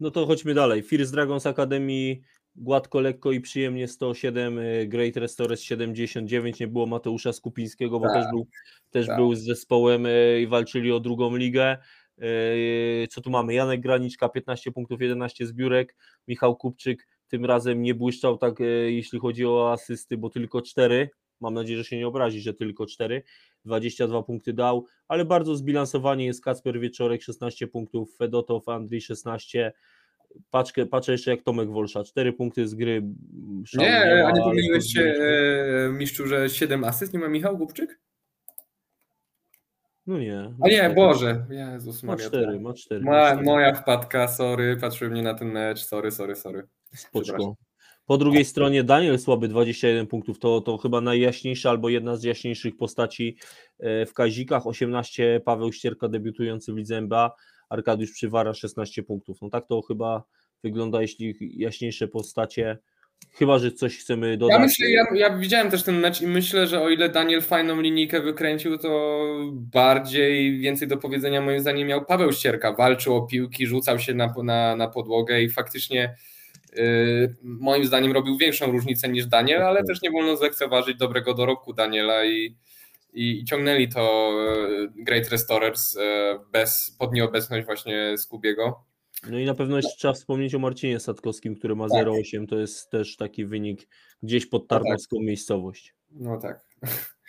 No 0.00 0.10
to 0.10 0.26
chodźmy 0.26 0.54
dalej. 0.54 0.82
First 0.82 1.12
Dragons 1.12 1.46
Academy 1.46 2.16
gładko, 2.56 3.00
lekko 3.00 3.32
i 3.32 3.40
przyjemnie 3.40 3.88
107, 3.88 4.58
y, 4.58 4.86
Great 4.86 5.16
Restores 5.16 5.62
79, 5.62 6.60
nie 6.60 6.68
było 6.68 6.86
Mateusza 6.86 7.32
Skupińskiego, 7.32 8.00
bo 8.00 8.06
Tak, 8.06 8.14
też, 8.14 8.30
był, 8.30 8.46
też 8.90 9.06
tak. 9.06 9.16
był 9.16 9.34
z 9.34 9.40
zespołem 9.40 10.06
y, 10.06 10.40
i 10.40 10.46
walczyli 10.46 10.92
o 10.92 11.00
drugą 11.00 11.36
ligę. 11.36 11.78
Y, 12.22 13.06
Co 13.10 13.20
tu 13.20 13.30
mamy? 13.30 13.54
Janek 13.54 13.80
Graniczka 13.80 14.28
15 14.28 14.72
punktów, 14.72 15.00
11 15.02 15.46
zbiórek, 15.46 15.96
Michał 16.28 16.56
Kupczyk 16.56 17.08
tym 17.32 17.44
razem 17.44 17.82
nie 17.82 17.94
błyszczał 17.94 18.38
tak, 18.38 18.60
y, 18.60 18.92
jeśli 18.92 19.18
chodzi 19.18 19.46
o 19.46 19.72
asysty, 19.72 20.16
bo 20.16 20.30
tylko 20.30 20.62
4. 20.62 21.10
Mam 21.40 21.54
nadzieję, 21.54 21.78
że 21.78 21.84
się 21.84 21.96
nie 21.96 22.08
obrazi, 22.08 22.40
że 22.40 22.54
tylko 22.54 22.86
4. 22.86 23.22
22 23.64 24.22
punkty 24.22 24.52
dał, 24.52 24.86
ale 25.08 25.24
bardzo 25.24 25.56
zbilansowani 25.56 26.24
jest 26.24 26.44
Kacper 26.44 26.80
Wieczorek 26.80 27.22
16 27.22 27.66
punktów, 27.66 28.16
Fedotow 28.16 28.68
Andrii 28.68 29.00
16. 29.00 29.72
Paczkę, 30.50 30.86
patrzę 30.86 31.12
jeszcze 31.12 31.30
jak 31.30 31.42
Tomek 31.42 31.70
Wolsza, 31.70 32.04
4 32.04 32.32
punkty 32.32 32.68
z 32.68 32.74
gry. 32.74 33.02
szału 33.66 33.86
Nie, 33.86 34.26
a 34.26 34.30
nie 34.30 34.40
pomyliłeś 34.40 34.92
się, 34.92 35.00
e, 35.00 35.92
mistrzu, 35.92 36.26
że 36.26 36.50
7 36.50 36.84
asyst 36.84 37.12
nie 37.12 37.18
ma 37.18 37.28
Michał 37.28 37.56
Głupczyk? 37.56 38.00
No 40.06 40.18
nie. 40.18 40.54
A 40.64 40.68
nie, 40.68 40.78
cztery. 40.78 40.94
Boże, 40.94 41.46
Jezus 41.50 42.02
Ma 42.02 42.12
Maria. 42.12 42.28
4, 42.28 42.60
ma 42.60 42.72
4. 42.72 43.04
Ma, 43.04 43.34
moja 43.42 43.74
wpadka, 43.74 44.28
sorry, 44.28 44.76
patrzyłem 44.80 45.14
nie 45.14 45.22
na 45.22 45.34
ten 45.34 45.52
mecz, 45.52 45.84
sorry, 45.84 46.10
sorry, 46.10 46.36
sorry. 46.36 46.62
Spoczko. 46.94 47.56
Po 48.06 48.18
drugiej 48.18 48.44
stronie 48.44 48.84
Daniel 48.84 49.18
Słaby 49.18 49.48
21 49.48 50.06
punktów, 50.06 50.38
to, 50.38 50.60
to 50.60 50.78
chyba 50.78 51.00
najjaśniejsza 51.00 51.70
albo 51.70 51.88
jedna 51.88 52.16
z 52.16 52.22
jaśniejszych 52.22 52.76
postaci 52.76 53.36
e, 53.78 54.06
w 54.06 54.14
Kazikach, 54.14 54.66
18 54.66 55.40
Paweł 55.44 55.72
Ścierka 55.72 56.08
debiutujący 56.08 56.72
w 56.72 56.76
Lidze 56.76 56.96
NBA, 56.96 57.32
Arkadiusz 57.68 58.12
Przywara 58.12 58.54
16 58.54 59.02
punktów. 59.02 59.38
No 59.42 59.50
tak 59.50 59.66
to 59.66 59.82
chyba 59.82 60.24
wygląda, 60.62 61.02
jeśli 61.02 61.34
jaśniejsze 61.58 62.08
postacie, 62.08 62.78
chyba, 63.30 63.58
że 63.58 63.72
coś 63.72 63.98
chcemy 63.98 64.36
dodać. 64.36 64.56
Ja 64.58 64.64
myślę, 64.64 64.90
ja, 64.90 65.04
ja 65.14 65.36
widziałem 65.38 65.70
też 65.70 65.82
ten 65.82 66.00
mecz 66.00 66.20
i 66.20 66.26
myślę, 66.26 66.66
że 66.66 66.82
o 66.82 66.90
ile 66.90 67.08
Daniel 67.08 67.42
fajną 67.42 67.80
linijkę 67.80 68.20
wykręcił, 68.20 68.78
to 68.78 69.24
bardziej 69.52 70.58
więcej 70.58 70.88
do 70.88 70.96
powiedzenia 70.96 71.40
moim 71.40 71.60
zdaniem 71.60 71.88
miał 71.88 72.04
Paweł 72.04 72.32
Ścierka. 72.32 72.72
Walczył 72.72 73.16
o 73.16 73.26
piłki, 73.26 73.66
rzucał 73.66 73.98
się 73.98 74.14
na, 74.14 74.34
na, 74.42 74.76
na 74.76 74.88
podłogę 74.88 75.42
i 75.42 75.50
faktycznie 75.50 76.16
yy, 76.72 77.36
moim 77.42 77.84
zdaniem 77.84 78.12
robił 78.12 78.36
większą 78.36 78.72
różnicę 78.72 79.08
niż 79.08 79.26
Daniel, 79.26 79.62
ale 79.62 79.84
też 79.84 80.02
nie 80.02 80.10
wolno 80.10 80.36
zlekceważyć 80.36 80.96
dobrego 80.96 81.34
dorobku 81.34 81.72
Daniela 81.72 82.24
i, 82.24 82.56
i, 83.12 83.40
i 83.40 83.44
ciągnęli 83.44 83.88
to 83.88 84.32
yy, 84.68 85.04
Great 85.04 85.28
Restorers 85.28 85.94
yy, 85.94 86.00
bez, 86.52 86.96
pod 86.98 87.12
nieobecność 87.12 87.66
właśnie 87.66 88.18
Skubiego. 88.18 88.91
No 89.30 89.38
i 89.38 89.44
na 89.44 89.54
pewno 89.54 89.76
jeszcze 89.76 89.96
trzeba 89.98 90.14
wspomnieć 90.14 90.54
o 90.54 90.58
Marcinie 90.58 91.00
Sadkowskim, 91.00 91.54
który 91.54 91.76
ma 91.76 91.88
Tak. 91.88 92.06
0,8, 92.06 92.46
to 92.46 92.58
jest 92.58 92.90
też 92.90 93.16
taki 93.16 93.46
wynik 93.46 93.88
gdzieś 94.22 94.46
pod 94.46 94.68
Tarnowską 94.68 95.16
miejscowość. 95.20 95.94
No 96.10 96.38
tak. 96.38 96.60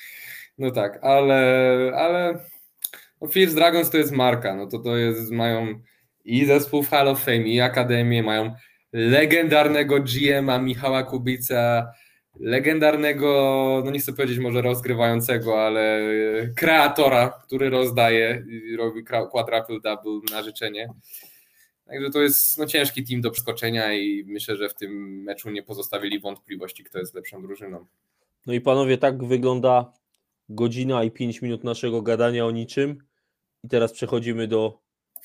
No 0.57 0.71
tak, 0.71 0.99
ale, 1.03 1.91
ale 1.95 2.39
no 3.21 3.27
First 3.27 3.55
Dragons 3.55 3.89
to 3.89 3.97
jest 3.97 4.11
marka, 4.11 4.55
no 4.55 4.67
to 4.67 4.79
to 4.79 4.97
jest, 4.97 5.31
mają 5.31 5.79
i 6.25 6.45
zespół 6.45 6.83
w 6.83 6.89
Hall 6.89 7.07
of 7.07 7.23
Fame, 7.23 7.37
i 7.37 7.61
akademię, 7.61 8.23
mają 8.23 8.53
legendarnego 8.93 9.99
GM-a 9.99 10.59
Michała 10.59 11.03
Kubica, 11.03 11.91
legendarnego, 12.39 13.81
no 13.85 13.91
nie 13.91 13.99
chcę 13.99 14.13
powiedzieć 14.13 14.39
może 14.39 14.61
rozgrywającego, 14.61 15.65
ale 15.65 16.01
kreatora, 16.55 17.41
który 17.43 17.69
rozdaje 17.69 18.43
i 18.47 18.75
robi 18.77 19.03
quadruple 19.03 19.79
double 19.83 20.35
na 20.35 20.43
życzenie. 20.43 20.87
Także 21.87 22.09
to 22.09 22.21
jest 22.21 22.57
no, 22.57 22.65
ciężki 22.65 23.03
team 23.03 23.21
do 23.21 23.31
przeskoczenia 23.31 23.93
i 23.93 24.23
myślę, 24.27 24.55
że 24.55 24.69
w 24.69 24.73
tym 24.73 25.23
meczu 25.23 25.49
nie 25.49 25.63
pozostawili 25.63 26.19
wątpliwości, 26.19 26.83
kto 26.83 26.99
jest 26.99 27.13
lepszą 27.13 27.41
drużyną. 27.41 27.85
No 28.47 28.53
i 28.53 28.61
panowie, 28.61 28.97
tak 28.97 29.23
wygląda 29.23 29.93
godzina 30.49 31.03
i 31.03 31.11
5 31.11 31.41
minut 31.41 31.63
naszego 31.63 32.01
gadania 32.01 32.45
o 32.45 32.51
niczym. 32.51 32.97
I 33.63 33.69
teraz 33.69 33.91
przechodzimy 33.91 34.47
do 34.47 34.79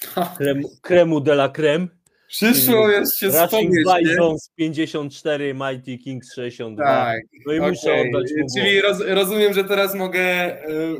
kremu, 0.39 0.69
kremu 0.83 1.21
de 1.21 1.33
la 1.33 1.49
creme. 1.49 1.89
Przyszło 2.29 2.89
jest 2.89 3.19
się 3.19 3.27
Rushing? 3.27 3.75
Bisons 3.99 4.51
54, 4.57 5.55
Mighty 5.55 5.99
Kings 5.99 6.35
62. 6.35 6.85
Tak, 6.85 7.21
No 7.47 7.53
i 7.53 7.61
muszę 7.61 7.93
okej. 7.93 8.09
oddać 8.09 8.31
mu 8.39 8.47
Czyli 8.57 8.81
roz, 8.81 9.01
rozumiem, 9.01 9.55
że 9.55 9.65
teraz 9.65 9.95
mogę 9.95 10.57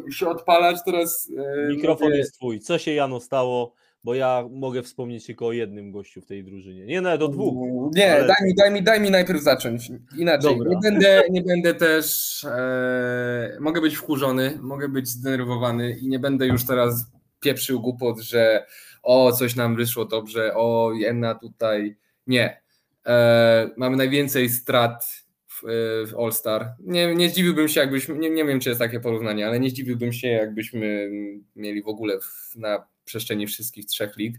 y, 0.09 0.13
się 0.13 0.29
odpalać, 0.29 0.77
teraz 0.85 1.31
y, 1.31 1.73
Mikrofon 1.73 2.07
mogę... 2.07 2.19
jest 2.19 2.35
twój. 2.35 2.61
Co 2.61 2.79
się 2.79 2.93
Jano 2.93 3.21
stało? 3.21 3.75
Bo 4.05 4.15
ja 4.15 4.45
mogę 4.51 4.83
wspomnieć 4.83 5.27
tylko 5.27 5.47
o 5.47 5.53
jednym 5.53 5.93
gościu 5.93 6.21
w 6.21 6.27
tej 6.27 6.45
drużynie. 6.45 6.87
Nie 6.87 7.01
nawet 7.01 7.23
o 7.23 7.29
dwóch. 7.29 7.55
Nie, 7.95 8.13
Ale- 8.15 8.27
daj, 8.27 8.37
mi, 8.47 8.55
daj, 8.55 8.71
mi, 8.71 8.83
daj 8.83 9.01
mi 9.01 9.11
najpierw 9.11 9.43
zacząć. 9.43 9.91
Inaczej. 10.19 10.59
Dobra. 10.59 10.71
Nie 10.71 10.81
będę, 10.91 11.23
nie 11.31 11.43
będę 11.43 11.75
też. 11.75 12.45
E, 12.45 13.57
mogę 13.61 13.81
być 13.81 13.95
wkurzony, 13.97 14.59
mogę 14.63 14.89
być 14.89 15.09
zdenerwowany 15.09 15.99
i 15.99 16.09
nie 16.09 16.19
będę 16.19 16.47
już 16.47 16.65
teraz 16.65 17.07
pieprzył 17.41 17.81
głupot, 17.81 18.21
że 18.21 18.67
o, 19.03 19.33
coś 19.33 19.57
nam 19.57 19.77
wyszło 19.77 20.05
dobrze, 20.05 20.55
o, 20.55 20.93
jedna 20.93 21.35
tutaj. 21.35 21.97
Nie. 22.27 22.61
E, 23.07 23.71
mamy 23.77 23.97
najwięcej 23.97 24.49
strat 24.49 25.25
w, 25.47 25.65
e, 25.65 25.67
w 26.07 26.15
All-Star. 26.19 26.75
Nie, 26.81 27.15
nie 27.15 27.29
zdziwiłbym 27.31 27.69
się, 27.69 27.81
jakbyśmy. 27.81 28.19
Nie, 28.19 28.31
nie 28.31 28.45
wiem, 28.45 28.61
czy 28.61 28.69
jest 28.69 28.81
takie 28.81 29.01
porównanie, 29.01 29.47
ale 29.47 29.61
nie 29.61 29.71
zdziwiłbym 29.71 30.13
się, 30.13 30.29
jakbyśmy 30.29 31.11
mieli 31.57 31.83
w 31.83 31.89
ogóle 31.89 32.21
w, 32.21 32.57
na 32.57 32.87
przestrzeni 33.09 33.47
wszystkich 33.47 33.87
trzech 33.87 34.17
lig 34.17 34.37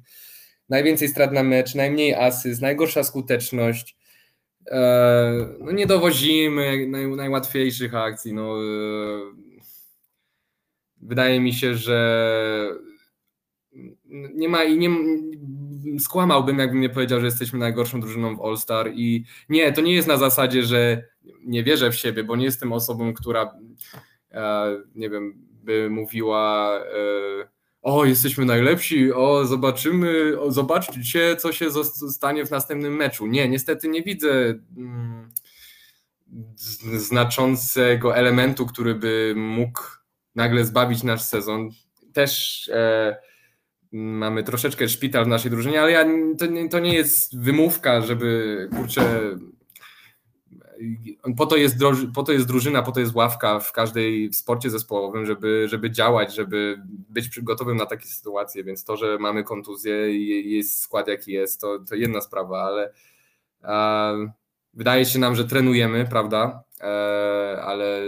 najwięcej 0.70 1.07
strat 1.07 1.32
na 1.34 1.43
mecz, 1.43 1.76
najmniej 1.76 2.13
asyst, 2.13 2.61
najgorsza 2.61 3.03
skuteczność. 3.03 3.97
E, 4.72 5.47
No 5.59 5.72
nie 5.72 5.88
dowozimy 5.88 6.88
naj, 6.88 7.07
najłatwiejszych 7.07 7.95
akcji. 7.95 8.34
No, 8.34 8.57
e, 8.57 8.65
wydaje 10.97 11.39
mi 11.39 11.53
się, 11.53 11.76
że 11.76 12.80
nie 14.34 14.49
ma 14.49 14.63
i 14.63 14.78
nie 14.78 14.89
skłamałbym, 15.99 16.59
jakbym 16.59 16.82
nie 16.82 16.89
powiedział, 16.89 17.20
że 17.20 17.26
jesteśmy 17.26 17.59
najgorszą 17.59 17.99
drużyną 17.99 18.36
w 18.36 18.41
All-Star 18.41 18.91
i 18.93 19.26
nie, 19.50 19.71
to 19.71 19.82
nie 19.82 19.93
jest 19.93 20.08
na 20.08 20.17
zasadzie, 20.17 20.63
że 20.63 21.04
nie 21.43 21.63
wierzę 21.63 21.91
w 21.91 21.96
siebie, 21.96 22.24
bo 22.24 22.36
nie 22.36 22.46
jestem 22.46 22.74
osobą, 22.74 23.13
która 23.13 23.54
e, 24.32 24.78
nie 24.96 25.09
wiem, 25.09 25.47
by 25.63 25.89
mówiła 25.89 26.79
o, 27.82 28.06
jesteśmy 28.06 28.46
najlepsi, 28.46 29.14
o, 29.14 29.46
zobaczymy, 29.46 30.39
o, 30.39 30.51
zobaczcie, 30.51 31.36
co 31.36 31.51
się 31.51 31.70
stanie 32.12 32.46
w 32.46 32.51
następnym 32.51 32.96
meczu. 32.96 33.28
Nie, 33.28 33.50
niestety 33.50 33.88
nie 33.88 34.04
widzę 34.04 34.30
mm, 34.78 35.30
znaczącego 36.97 38.16
elementu, 38.16 38.66
który 38.66 38.96
by 38.96 39.34
mógł 39.38 39.82
nagle 40.36 40.66
zbawić 40.66 41.04
nasz 41.04 41.22
sezon. 41.22 41.70
Też 42.14 42.68
e, 42.74 43.18
mamy 43.92 44.43
troszeczkę 44.43 44.89
szpital 44.89 45.26
w 45.26 45.28
naszej 45.28 45.51
drużynie, 45.51 45.82
ale 45.82 45.92
ja, 45.92 46.06
to, 46.38 46.46
to 46.72 46.80
nie 46.80 46.93
jest 46.93 47.39
wymówka, 47.39 48.01
żeby, 48.01 48.70
kurczę, 48.76 49.22
po 51.38 51.46
to, 51.46 51.58
jest 51.58 51.78
droży, 51.78 52.08
po 52.16 52.24
to 52.24 52.32
jest 52.32 52.47
drużyna, 52.47 52.82
po 52.82 52.92
to 52.92 53.00
jest 53.00 53.16
ławka 53.16 53.60
w 53.60 53.72
każdej 53.72 54.34
sporcie 54.34 54.70
zespołowym, 54.70 55.26
żeby, 55.26 55.68
żeby 55.68 55.92
działać, 55.92 56.36
żeby 56.36 56.82
być 57.10 57.30
przygotowym 57.30 57.78
na 57.78 57.86
takie 57.86 58.06
sytuacje, 58.06 58.64
więc 58.64 58.84
to, 58.84 58.97
że 58.97 59.18
mamy 59.20 59.43
kontuzję 59.43 60.12
i 60.12 60.51
jest 60.56 60.80
skład 60.80 61.08
jaki 61.08 61.32
jest, 61.32 61.62
to, 61.62 61.80
to 61.80 61.96
jedna 61.96 62.22
sprawa, 62.22 62.62
ale 62.62 62.93
e, 63.64 64.32
wydaje 64.74 65.06
się 65.06 65.20
nam, 65.20 65.36
że 65.36 65.46
trenujemy, 65.46 66.08
prawda, 66.10 66.64
e, 66.82 67.62
ale 67.64 68.01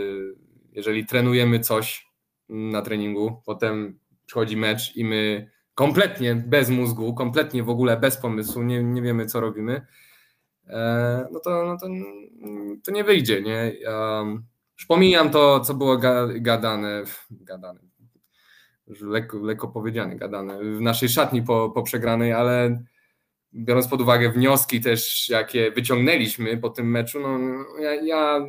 jeżeli 0.71 1.05
trenujemy 1.05 1.59
coś 1.59 2.11
na 2.49 2.81
treningu, 2.81 3.41
potem 3.45 3.99
przychodzi 4.25 4.57
mecz 4.57 4.95
i 4.95 5.05
my 5.05 5.51
kompletnie 5.75 6.35
bez 6.35 6.69
mózgu, 6.69 7.13
kompletnie 7.13 7.63
w 7.63 7.69
ogóle 7.69 7.97
bez 7.97 8.17
pomysłu, 8.17 8.63
nie, 8.63 8.83
nie 8.83 9.01
wiemy 9.01 9.25
co 9.25 9.39
robimy, 9.39 9.85
no 11.31 11.39
to, 11.39 11.65
no 11.65 11.77
to, 11.77 11.87
to 12.85 12.91
nie 12.91 13.03
wyjdzie. 13.03 13.41
Nie? 13.41 13.75
Już 14.77 14.85
pomijam 14.85 15.29
to, 15.29 15.59
co 15.59 15.73
było 15.73 15.97
gadane, 16.41 17.03
gadane 17.31 17.91
lekko, 19.01 19.37
lekko 19.37 19.67
powiedziane, 19.67 20.15
gadane 20.15 20.59
w 20.59 20.81
naszej 20.81 21.09
szatni 21.09 21.43
po, 21.43 21.69
po 21.69 21.83
przegranej, 21.83 22.33
ale 22.33 22.83
biorąc 23.53 23.87
pod 23.87 24.01
uwagę 24.01 24.31
wnioski 24.31 24.81
też, 24.81 25.29
jakie 25.29 25.71
wyciągnęliśmy 25.71 26.57
po 26.57 26.69
tym 26.69 26.91
meczu, 26.91 27.19
no 27.19 27.39
ja, 27.79 27.95
ja 27.95 28.39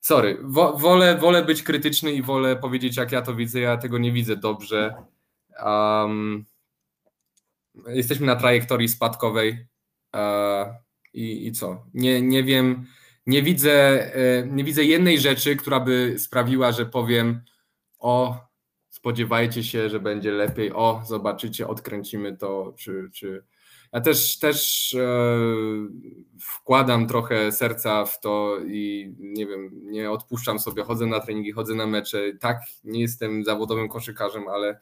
sorry, 0.00 0.38
wolę, 0.78 1.18
wolę 1.18 1.44
być 1.44 1.62
krytyczny 1.62 2.12
i 2.12 2.22
wolę 2.22 2.56
powiedzieć, 2.56 2.96
jak 2.96 3.12
ja 3.12 3.22
to 3.22 3.34
widzę, 3.34 3.60
ja 3.60 3.76
tego 3.76 3.98
nie 3.98 4.12
widzę 4.12 4.36
dobrze. 4.36 4.94
Um, 5.64 6.44
jesteśmy 7.86 8.26
na 8.26 8.36
trajektorii 8.36 8.88
spadkowej 8.88 9.66
uh, 10.14 10.74
i, 11.14 11.46
i 11.46 11.52
co? 11.52 11.86
Nie, 11.94 12.22
nie 12.22 12.44
wiem, 12.44 12.86
nie 13.26 13.42
widzę, 13.42 13.72
e, 14.14 14.46
nie 14.46 14.64
widzę 14.64 14.84
jednej 14.84 15.20
rzeczy, 15.20 15.56
która 15.56 15.80
by 15.80 16.14
sprawiła, 16.18 16.72
że 16.72 16.86
powiem 16.86 17.40
o 17.98 18.44
spodziewajcie 18.88 19.64
się, 19.64 19.88
że 19.90 20.00
będzie 20.00 20.32
lepiej, 20.32 20.72
o 20.72 21.02
zobaczycie, 21.06 21.68
odkręcimy 21.68 22.36
to, 22.36 22.74
czy, 22.76 23.10
czy 23.12 23.44
ja 23.92 24.00
też, 24.00 24.38
też 24.38 24.94
e, 24.94 25.38
wkładam 26.40 27.06
trochę 27.06 27.52
serca 27.52 28.04
w 28.04 28.20
to 28.20 28.58
i 28.66 29.14
nie 29.18 29.46
wiem, 29.46 29.70
nie 29.72 30.10
odpuszczam 30.10 30.58
sobie, 30.58 30.82
chodzę 30.82 31.06
na 31.06 31.20
treningi, 31.20 31.52
chodzę 31.52 31.74
na 31.74 31.86
mecze. 31.86 32.32
Tak, 32.40 32.60
nie 32.84 33.00
jestem 33.00 33.44
zawodowym 33.44 33.88
koszykarzem, 33.88 34.48
ale 34.48 34.80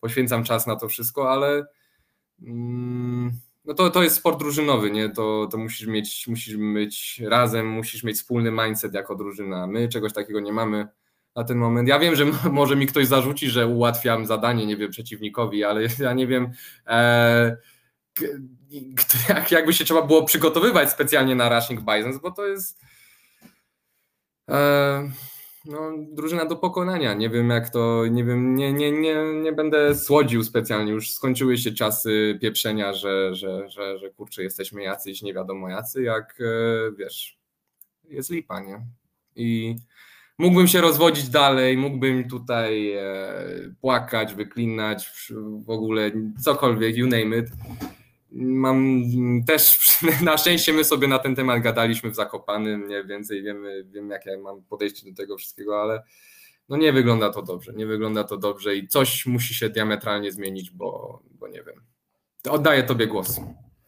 poświęcam 0.00 0.44
czas 0.44 0.66
na 0.66 0.76
to 0.76 0.88
wszystko, 0.88 1.30
ale 1.32 1.66
mm, 2.42 3.32
no 3.68 3.74
to, 3.74 3.90
to 3.90 4.02
jest 4.02 4.16
sport 4.16 4.38
drużynowy, 4.38 4.90
nie? 4.90 5.10
To, 5.10 5.48
to 5.50 5.58
musisz 5.58 5.86
mieć, 5.86 6.26
musisz 6.28 6.56
być 6.56 7.22
razem, 7.26 7.66
musisz 7.66 8.02
mieć 8.02 8.16
wspólny 8.16 8.50
mindset 8.50 8.94
jako 8.94 9.14
drużyna. 9.14 9.66
My 9.66 9.88
czegoś 9.88 10.12
takiego 10.12 10.40
nie 10.40 10.52
mamy 10.52 10.88
na 11.36 11.44
ten 11.44 11.58
moment. 11.58 11.88
Ja 11.88 11.98
wiem, 11.98 12.16
że 12.16 12.24
może 12.50 12.76
mi 12.76 12.86
ktoś 12.86 13.06
zarzuci, 13.06 13.50
że 13.50 13.66
ułatwiam 13.66 14.26
zadanie, 14.26 14.66
nie 14.66 14.76
wiem, 14.76 14.90
przeciwnikowi, 14.90 15.64
ale 15.64 15.82
ja 15.98 16.12
nie 16.12 16.26
wiem. 16.26 16.52
E, 16.86 17.56
jak, 19.28 19.52
jakby 19.52 19.72
się 19.72 19.84
trzeba 19.84 20.02
było 20.02 20.24
przygotowywać 20.24 20.90
specjalnie 20.90 21.34
na 21.34 21.58
Rushing 21.58 21.80
Bisons, 21.80 22.18
bo 22.18 22.30
to 22.30 22.46
jest 22.46 22.80
e, 24.50 25.10
no, 25.68 25.92
drużyna 26.12 26.44
do 26.44 26.56
pokonania. 26.56 27.14
Nie 27.14 27.30
wiem 27.30 27.50
jak 27.50 27.70
to, 27.70 28.06
nie 28.06 28.24
wiem, 28.24 28.54
nie, 28.54 28.72
nie, 28.72 28.92
nie, 28.92 29.14
nie 29.42 29.52
będę 29.52 29.94
słodził 29.94 30.44
specjalnie. 30.44 30.92
Już 30.92 31.12
skończyły 31.12 31.58
się 31.58 31.72
czasy 31.72 32.38
pieprzenia, 32.40 32.92
że, 32.92 33.34
że, 33.34 33.68
że, 33.70 33.98
że 33.98 34.10
kurczę, 34.10 34.42
jesteśmy 34.42 34.82
jacyś, 34.82 35.22
nie 35.22 35.34
wiadomo 35.34 35.68
jacy, 35.68 36.02
jak 36.02 36.38
e, 36.40 36.92
wiesz, 36.98 37.38
jest 38.04 38.30
lipa, 38.30 38.60
nie? 38.60 38.80
I 39.36 39.76
mógłbym 40.38 40.68
się 40.68 40.80
rozwodzić 40.80 41.28
dalej, 41.28 41.76
mógłbym 41.76 42.28
tutaj 42.28 42.92
e, 42.92 43.04
płakać, 43.80 44.34
wyklinać, 44.34 45.30
w 45.64 45.70
ogóle 45.70 46.10
cokolwiek, 46.40 46.96
you 46.96 47.06
name 47.06 47.38
it 47.38 47.50
Mam 48.32 49.02
też, 49.46 49.78
na 50.24 50.38
szczęście 50.38 50.72
my 50.72 50.84
sobie 50.84 51.08
na 51.08 51.18
ten 51.18 51.34
temat 51.34 51.62
gadaliśmy 51.62 52.10
w 52.10 52.14
Zakopanym, 52.14 52.80
mniej 52.80 53.06
więcej 53.06 53.42
wiemy, 53.42 53.84
wiem 53.84 54.10
jakie 54.10 54.38
mam 54.38 54.62
podejście 54.62 55.10
do 55.10 55.16
tego 55.16 55.36
wszystkiego, 55.36 55.82
ale 55.82 56.02
no 56.68 56.76
nie 56.76 56.92
wygląda 56.92 57.30
to 57.30 57.42
dobrze, 57.42 57.72
nie 57.72 57.86
wygląda 57.86 58.24
to 58.24 58.36
dobrze 58.36 58.76
i 58.76 58.88
coś 58.88 59.26
musi 59.26 59.54
się 59.54 59.68
diametralnie 59.68 60.32
zmienić, 60.32 60.70
bo, 60.70 61.22
bo 61.30 61.48
nie 61.48 61.62
wiem. 61.62 61.82
Oddaję 62.50 62.82
Tobie 62.82 63.06
głos. 63.06 63.40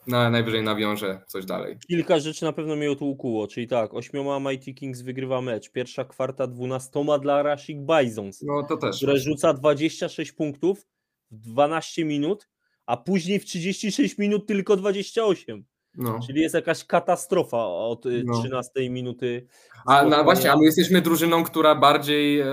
Na, 0.06 0.30
najwyżej 0.30 0.62
nawiążę 0.62 1.20
coś 1.26 1.44
dalej. 1.44 1.78
Kilka 1.88 2.18
rzeczy 2.18 2.44
na 2.44 2.52
pewno 2.52 2.76
mnie 2.76 2.90
utłukuło, 2.90 3.46
czyli 3.48 3.68
tak, 3.68 3.94
ośmioma 3.94 4.50
Mighty 4.50 4.74
Kings 4.74 5.00
wygrywa 5.00 5.40
mecz, 5.40 5.70
pierwsza 5.70 6.04
kwarta 6.04 6.46
dwunastoma 6.46 7.18
dla 7.18 7.42
Rashik 7.42 7.78
Bisons, 7.78 8.42
no, 8.42 8.62
to 8.62 8.76
też. 8.76 8.96
które 8.96 9.18
rzuca 9.18 9.52
26 9.52 10.32
punktów 10.32 10.86
w 11.30 11.40
12 11.40 12.04
minut, 12.04 12.48
a 12.90 12.96
później 12.96 13.38
w 13.38 13.44
36 13.44 14.18
minut 14.18 14.46
tylko 14.46 14.76
28. 14.76 15.64
No. 15.96 16.20
Czyli 16.26 16.40
jest 16.40 16.54
jakaś 16.54 16.84
katastrofa 16.84 17.66
od 17.66 18.06
y, 18.06 18.22
no. 18.26 18.40
13 18.40 18.90
minuty. 18.90 19.46
A 19.86 20.02
no 20.02 20.24
właśnie, 20.24 20.52
a 20.52 20.56
my 20.56 20.64
jesteśmy 20.64 21.00
drużyną, 21.00 21.44
która 21.44 21.74
bardziej, 21.74 22.40
e, 22.40 22.46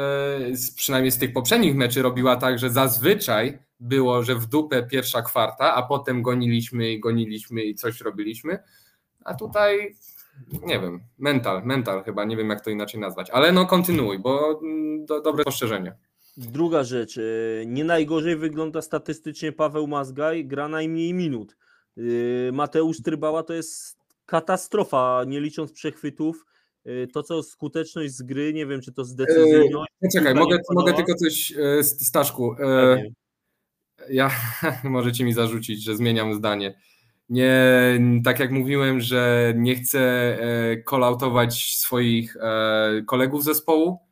przynajmniej 0.75 1.11
z 1.11 1.17
tych 1.17 1.33
poprzednich 1.33 1.75
meczy, 1.75 2.01
robiła 2.01 2.35
tak, 2.35 2.59
że 2.59 2.69
zazwyczaj 2.69 3.59
było, 3.79 4.23
że 4.23 4.35
w 4.35 4.45
dupę 4.45 4.83
pierwsza 4.83 5.21
kwarta, 5.21 5.75
a 5.75 5.83
potem 5.83 6.21
goniliśmy 6.21 6.91
i 6.91 6.99
goniliśmy 6.99 7.63
i 7.63 7.75
coś 7.75 8.01
robiliśmy. 8.01 8.59
A 9.25 9.33
tutaj 9.33 9.95
nie 10.65 10.79
wiem, 10.79 10.99
mental, 11.17 11.63
mental 11.65 12.03
chyba, 12.03 12.25
nie 12.25 12.37
wiem 12.37 12.49
jak 12.49 12.61
to 12.61 12.69
inaczej 12.69 12.99
nazwać, 12.99 13.29
ale 13.29 13.51
no 13.51 13.65
kontynuuj, 13.65 14.19
bo 14.19 14.59
mm, 14.63 15.05
do, 15.05 15.21
dobre 15.21 15.43
poszerzenie. 15.43 15.95
Druga 16.37 16.83
rzecz, 16.83 17.17
e, 17.17 17.21
nie 17.65 17.83
najgorzej 17.83 18.35
wygląda 18.35 18.81
statystycznie 18.81 19.51
Paweł 19.51 19.87
Mazgaj, 19.87 20.45
gra 20.45 20.67
najmniej 20.67 21.13
minut. 21.13 21.57
E, 21.97 22.01
Mateusz 22.51 23.01
Trybała 23.01 23.43
to 23.43 23.53
jest 23.53 23.97
katastrofa, 24.25 25.23
nie 25.27 25.41
licząc 25.41 25.71
przechwytów. 25.71 26.45
E, 26.85 27.07
to 27.07 27.23
co 27.23 27.43
skuteczność 27.43 28.13
z 28.13 28.21
gry, 28.21 28.53
nie 28.53 28.65
wiem 28.65 28.81
czy 28.81 28.91
to 28.91 29.05
z 29.05 29.15
decyzyjnością. 29.15 29.95
Czekaj, 30.13 30.35
mogę, 30.35 30.57
mogę 30.75 30.93
tylko 30.93 31.15
coś, 31.15 31.53
Staszku. 31.81 32.55
Ja, 34.09 34.31
możecie 34.83 35.23
mi 35.23 35.33
zarzucić, 35.33 35.83
że 35.83 35.95
zmieniam 35.95 36.33
zdanie. 36.33 36.79
Nie, 37.29 37.99
tak 38.23 38.39
jak 38.39 38.51
mówiłem, 38.51 38.99
że 38.99 39.53
nie 39.57 39.75
chcę 39.75 40.37
kolautować 40.85 41.77
swoich 41.77 42.37
kolegów 43.05 43.43
zespołu, 43.43 44.06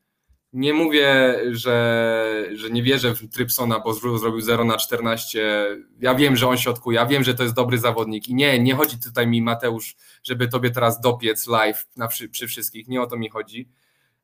nie 0.56 0.73
mówię, 0.73 1.40
że, 1.52 2.45
że 2.53 2.69
nie 2.69 2.84
wierzę 2.84 3.15
w 3.15 3.30
Trypsona, 3.30 3.80
bo 3.80 3.94
zrobił 3.94 4.41
0 4.41 4.65
na 4.65 4.77
14. 4.77 5.65
Ja 5.99 6.15
wiem, 6.15 6.36
że 6.36 6.48
on 6.48 6.57
środkuje, 6.57 6.95
ja 6.95 7.06
wiem, 7.06 7.23
że 7.23 7.34
to 7.34 7.44
jest 7.44 7.56
dobry 7.56 7.77
zawodnik. 7.77 8.30
I 8.30 8.36
nie, 8.36 8.60
nie 8.60 8.76
chodzi 8.76 8.99
tutaj 8.99 9.27
mi, 9.27 9.41
Mateusz, 9.41 9.95
żeby 10.23 10.48
tobie 10.48 10.72
teraz 10.72 11.02
dopiec 11.02 11.48
live 11.48 11.88
na, 11.98 12.07
przy, 12.07 12.30
przy 12.30 12.48
wszystkich. 12.48 12.88
Nie 12.88 13.02
o 13.02 13.07
to 13.07 13.18
mi 13.18 13.30
chodzi. 13.30 13.69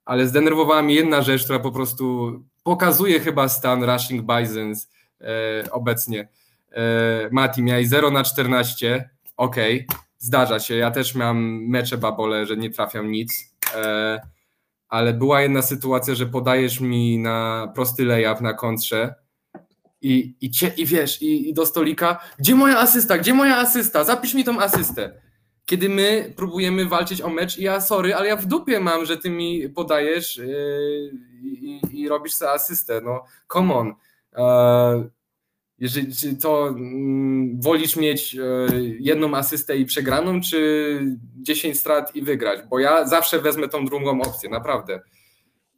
Ale 0.06 0.28
zdenerwowała 0.28 0.82
mnie 0.82 0.96
jedna 0.96 1.22
rzecz, 1.22 1.44
która 1.44 1.60
po 1.60 1.72
prostu 1.72 2.34
pokazuje 2.64 3.20
chyba 3.20 3.50
stan 3.50 3.84
Rushing 3.84 4.26
Bisons 4.26 4.90
e, 5.22 5.72
obecnie. 5.72 6.28
E, 6.72 7.30
Mati, 7.32 7.64
miałeś 7.64 7.88
0 7.88 8.12
na 8.12 8.24
14. 8.24 9.10
Okej, 9.38 9.86
okay, 9.90 9.98
zdarza 10.18 10.60
się. 10.60 10.76
Ja 10.76 10.92
też 10.92 11.16
mam 11.16 11.66
mecze 11.68 11.98
babole, 11.98 12.46
że 12.46 12.58
nie 12.58 12.70
trafiam 12.70 13.12
nic. 13.12 13.56
E, 13.76 14.22
ale 14.92 15.14
była 15.14 15.42
jedna 15.42 15.62
sytuacja, 15.62 16.16
że 16.16 16.26
podajesz 16.26 16.80
mi 16.80 17.20
na 17.20 17.72
prosty 17.76 18.06
layup 18.06 18.42
na 18.42 18.54
kontrze 18.54 19.16
i, 20.02 20.36
i, 20.42 20.52
cie, 20.52 20.72
i 20.78 20.86
wiesz, 20.86 21.22
i, 21.22 21.50
i 21.50 21.54
do 21.54 21.66
stolika, 21.66 22.20
gdzie 22.40 22.56
moja 22.56 22.80
asysta, 22.80 23.18
gdzie 23.18 23.34
moja 23.34 23.58
asysta, 23.58 24.04
zapisz 24.04 24.34
mi 24.34 24.44
tą 24.44 24.60
asystę. 24.60 25.22
Kiedy 25.66 25.90
my 25.90 26.34
próbujemy 26.36 26.86
walczyć 26.86 27.22
o 27.22 27.30
mecz 27.30 27.58
i 27.58 27.64
ja, 27.64 27.82
sorry, 27.82 28.16
ale 28.16 28.28
ja 28.28 28.36
w 28.36 28.46
dupie 28.46 28.80
mam, 28.80 29.06
że 29.06 29.18
ty 29.18 29.30
mi 29.30 29.70
podajesz 29.70 30.38
yy, 30.38 31.12
i, 31.42 31.82
i 31.92 32.08
robisz 32.10 32.34
sobie 32.34 32.52
asystę, 32.52 33.02
no 33.02 33.24
come 33.54 33.74
on. 33.74 33.94
Yy, 34.38 35.10
jeżeli 35.82 36.16
czy 36.16 36.38
to 36.38 36.68
mm, 36.68 37.62
wolisz 37.62 37.96
mieć 37.96 38.36
e, 38.36 38.68
jedną 39.00 39.36
asystę 39.36 39.78
i 39.78 39.86
przegraną, 39.86 40.42
czy 40.42 41.00
10 41.36 41.80
strat 41.80 42.16
i 42.16 42.22
wygrać? 42.22 42.60
Bo 42.70 42.80
ja 42.80 43.08
zawsze 43.08 43.40
wezmę 43.40 43.68
tą 43.68 43.86
drugą 43.86 44.22
opcję, 44.22 44.50
naprawdę. 44.50 45.02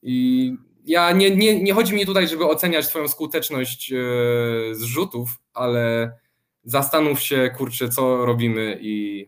I 0.02 0.56
ja 0.86 1.12
nie, 1.12 1.36
nie, 1.36 1.64
nie 1.64 1.74
chodzi 1.74 1.96
mi 1.96 2.06
tutaj, 2.06 2.28
żeby 2.28 2.46
oceniać 2.46 2.88
Twoją 2.88 3.08
skuteczność 3.08 3.94
e, 3.94 3.96
zrzutów, 4.76 5.30
ale 5.54 6.12
zastanów 6.64 7.20
się, 7.20 7.52
kurczę, 7.58 7.90
co 7.90 8.26
robimy 8.26 8.78
i 8.82 9.28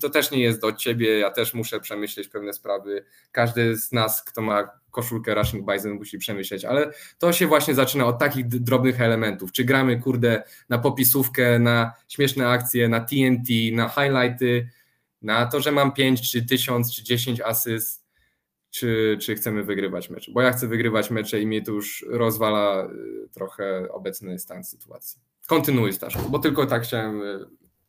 to 0.00 0.10
też 0.10 0.30
nie 0.30 0.42
jest 0.42 0.60
do 0.60 0.72
ciebie, 0.72 1.18
ja 1.18 1.30
też 1.30 1.54
muszę 1.54 1.80
przemyśleć 1.80 2.28
pewne 2.28 2.52
sprawy. 2.52 3.04
Każdy 3.32 3.76
z 3.76 3.92
nas, 3.92 4.24
kto 4.24 4.42
ma 4.42 4.70
koszulkę 4.90 5.34
Rushing 5.34 5.72
Bison 5.72 5.92
musi 5.92 6.18
przemyśleć, 6.18 6.64
ale 6.64 6.92
to 7.18 7.32
się 7.32 7.46
właśnie 7.46 7.74
zaczyna 7.74 8.06
od 8.06 8.18
takich 8.18 8.48
drobnych 8.48 9.00
elementów. 9.00 9.52
Czy 9.52 9.64
gramy, 9.64 10.00
kurde, 10.00 10.42
na 10.68 10.78
popisówkę, 10.78 11.58
na 11.58 11.92
śmieszne 12.08 12.48
akcje, 12.48 12.88
na 12.88 13.00
TNT, 13.00 13.48
na 13.72 13.88
highlighty, 13.88 14.68
na 15.22 15.46
to, 15.46 15.60
że 15.60 15.72
mam 15.72 15.92
5, 15.92 16.30
czy 16.30 16.46
1000, 16.46 16.94
czy 16.94 17.02
10 17.02 17.40
asyst, 17.40 18.04
czy, 18.70 19.18
czy 19.20 19.34
chcemy 19.34 19.64
wygrywać 19.64 20.10
mecze. 20.10 20.32
Bo 20.32 20.42
ja 20.42 20.52
chcę 20.52 20.68
wygrywać 20.68 21.10
mecze 21.10 21.40
i 21.40 21.46
mnie 21.46 21.62
to 21.62 21.72
już 21.72 22.06
rozwala 22.08 22.84
y, 22.84 23.28
trochę 23.32 23.88
obecny 23.92 24.38
stan 24.38 24.64
sytuacji. 24.64 25.20
Kontynuuj 25.46 25.92
Staszku, 25.92 26.30
bo 26.30 26.38
tylko 26.38 26.66
tak 26.66 26.82
chciałem 26.82 27.22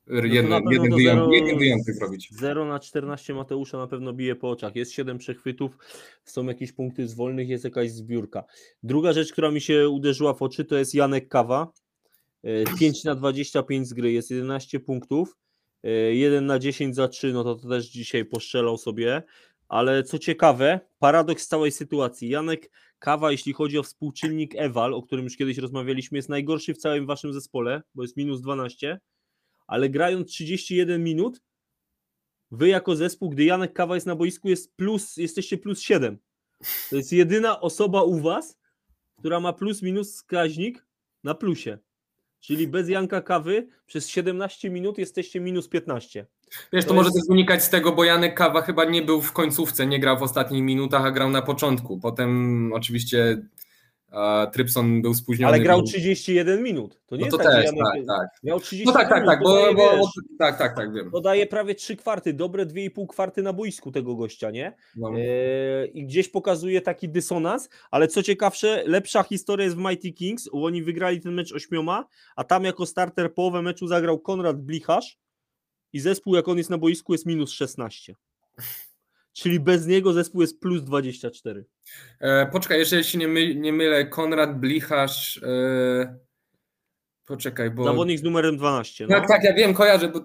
No 0.08 0.26
jeden, 0.26 0.52
pewno 0.52 0.72
jeden, 0.72 0.96
wyjątek, 0.96 1.26
zero- 1.26 1.34
jeden 1.34 1.58
wyjątek 1.60 2.02
robić. 2.02 2.30
0 2.32 2.66
na 2.66 2.80
14 2.80 3.34
Mateusza 3.34 3.78
na 3.78 3.88
pewno 3.88 4.14
bije 4.14 4.36
po 4.36 4.50
oczach. 4.50 4.76
Jest 4.76 4.92
7 4.92 5.18
przechwytów, 5.18 5.78
są 6.26 6.46
jakieś 6.46 6.72
punkty 6.72 7.08
z 7.08 7.14
wolnych, 7.14 7.50
jest 7.50 7.64
jakaś 7.64 7.92
zbiórka. 7.92 8.44
Druga 8.84 9.14
rzecz, 9.14 9.32
która 9.32 9.52
mi 9.52 9.62
się 9.62 9.90
uderzyła 9.90 10.34
w 10.34 10.42
oczy, 10.42 10.66
to 10.66 10.78
jest 10.78 10.96
Janek 10.96 11.28
Kawa. 11.28 11.72
E, 12.44 12.78
5 12.80 13.04
na 13.04 13.16
25 13.16 13.88
z 13.88 13.94
gry, 13.94 14.12
jest 14.12 14.32
11 14.32 14.80
punktów. 14.80 15.38
E, 15.84 15.90
1 15.92 16.46
na 16.46 16.60
10 16.60 16.96
za 16.96 17.08
3, 17.08 17.34
no 17.34 17.44
to, 17.44 17.56
to 17.56 17.70
też 17.70 17.90
dzisiaj 17.90 18.26
postrzelał 18.26 18.78
sobie. 18.78 19.24
Ale 19.68 20.04
co 20.04 20.20
ciekawe, 20.20 20.80
paradoks 21.00 21.48
całej 21.48 21.72
sytuacji. 21.72 22.30
Janek 22.30 22.72
Kawa, 23.00 23.32
jeśli 23.32 23.54
chodzi 23.54 23.78
o 23.78 23.84
współczynnik 23.84 24.54
Ewal, 24.58 24.94
o 24.94 25.02
którym 25.02 25.26
już 25.26 25.38
kiedyś 25.38 25.58
rozmawialiśmy, 25.58 26.18
jest 26.18 26.30
najgorszy 26.30 26.74
w 26.74 26.78
całym 26.78 27.06
waszym 27.06 27.34
zespole, 27.34 27.82
bo 27.96 28.02
jest 28.02 28.18
minus 28.18 28.42
12, 28.42 29.00
ale 29.72 29.90
grając 29.90 30.28
31 30.28 31.04
minut, 31.04 31.42
wy 32.52 32.68
jako 32.68 32.96
zespół, 32.96 33.30
gdy 33.30 33.44
Janek 33.44 33.74
Kawa 33.74 33.96
jest 33.96 34.08
na 34.08 34.16
boisku, 34.16 34.50
jest 34.50 34.76
plus, 34.76 35.18
jesteście 35.18 35.58
plus 35.58 35.82
7. 35.82 36.18
To 36.90 36.96
jest 36.96 37.14
jedyna 37.14 37.62
osoba 37.62 38.04
u 38.04 38.20
was, 38.20 38.58
która 39.20 39.40
ma 39.40 39.54
plus 39.54 39.82
minus 39.82 40.14
wskaźnik 40.14 40.86
na 41.24 41.36
plusie. 41.36 41.78
Czyli 42.40 42.68
bez 42.68 42.90
Janka 42.90 43.22
Kawy 43.22 43.68
przez 43.86 44.08
17 44.08 44.70
minut 44.70 44.98
jesteście 44.98 45.40
minus 45.40 45.68
15. 45.70 46.26
Wiesz, 46.74 46.84
to, 46.84 46.90
To 46.90 46.96
może 46.96 47.08
jest- 47.08 47.18
też 47.18 47.28
wynikać 47.30 47.64
z 47.64 47.70
tego, 47.70 47.92
bo 47.92 48.04
Janek 48.04 48.38
Kawa 48.38 48.62
chyba 48.62 48.86
nie 48.86 49.02
był 49.02 49.22
w 49.22 49.32
końcówce, 49.34 49.88
nie 49.88 50.00
grał 50.00 50.18
w 50.20 50.24
ostatnich 50.24 50.64
minutach, 50.64 51.06
a 51.06 51.12
grał 51.12 51.30
na 51.30 51.42
początku. 51.42 52.00
Potem 52.00 52.72
oczywiście 52.74 53.42
Trypson 54.54 55.02
był 55.02 55.14
spóźniony. 55.14 55.54
Ale 55.54 55.64
grał 55.64 55.80
bo- 55.80 55.86
31 55.88 56.64
minut. 56.64 57.02
To 57.06 57.16
nie 57.16 57.26
No 57.26 57.32
to 57.32 57.38
jest 57.38 57.50
tak, 57.50 57.56
też, 57.56 57.66
Janek 57.66 58.08
tak, 58.08 58.18
tak. 58.18 58.44
miał 58.44 58.60
30 58.60 58.86
No 58.88 58.94
tak, 58.94 59.10
tak, 59.10 59.22
minut. 59.22 59.30
tak, 59.36 59.44
bo, 59.44 59.74
bo, 59.74 59.98
wiesz, 59.98 60.06
tak, 60.40 60.58
tak, 60.58 60.76
tak, 60.76 60.94
wiem. 60.94 61.12
to 61.12 61.22
daje 61.22 61.48
prawie 61.48 61.76
3 61.76 61.96
kwarty, 61.96 62.34
dobre 62.34 62.66
2,5 62.66 63.08
kwarty 63.08 63.42
na 63.44 63.54
boisku 63.54 63.92
tego 63.92 64.16
gościa, 64.16 64.52
nie? 64.52 64.76
No. 64.96 65.12
Eee, 65.18 65.92
I 66.00 66.06
gdzieś 66.06 66.30
pokazuje 66.30 66.82
taki 66.82 67.10
dysonans, 67.10 67.70
ale 67.92 68.08
co 68.08 68.24
ciekawsze, 68.24 68.84
lepsza 68.86 69.24
historia 69.24 69.64
jest 69.64 69.76
w 69.78 69.80
Mighty 69.80 70.12
Kings, 70.12 70.50
bo 70.54 70.66
oni 70.66 70.84
wygrali 70.84 71.22
ten 71.22 71.34
mecz 71.34 71.52
ośmioma, 71.54 72.08
a 72.36 72.44
tam 72.44 72.64
jako 72.64 72.86
starter 72.86 73.34
połowę 73.34 73.62
meczu 73.62 73.88
zagrał 73.88 74.20
Konrad 74.20 74.62
Blicharz 74.62 75.18
i 75.94 76.00
zespół, 76.00 76.36
jak 76.36 76.48
on 76.48 76.58
jest 76.58 76.70
na 76.70 76.78
boisku, 76.78 77.14
jest 77.14 77.26
minus 77.26 77.52
16. 77.52 78.16
Czyli 79.34 79.60
bez 79.60 79.88
niego 79.88 80.14
zespół 80.14 80.42
jest 80.42 80.60
plus 80.60 80.84
24. 80.84 81.66
E, 82.20 82.46
poczekaj, 82.46 82.80
jeszcze 82.80 83.04
się 83.04 83.18
nie, 83.18 83.28
my, 83.28 83.56
nie 83.56 83.74
mylę, 83.74 84.06
Konrad 84.06 84.60
Blicharz. 84.60 85.44
E, 85.44 86.18
poczekaj, 87.26 87.72
bo. 87.72 87.84
Zawodnik 87.84 88.20
z 88.20 88.24
numerem 88.24 88.58
12. 88.58 89.08
No. 89.10 89.16
Tak, 89.16 89.28
tak, 89.28 89.44
ja 89.44 89.54
wiem, 89.54 89.74
kojarzę, 89.74 90.10
bo, 90.10 90.20
e, 90.20 90.24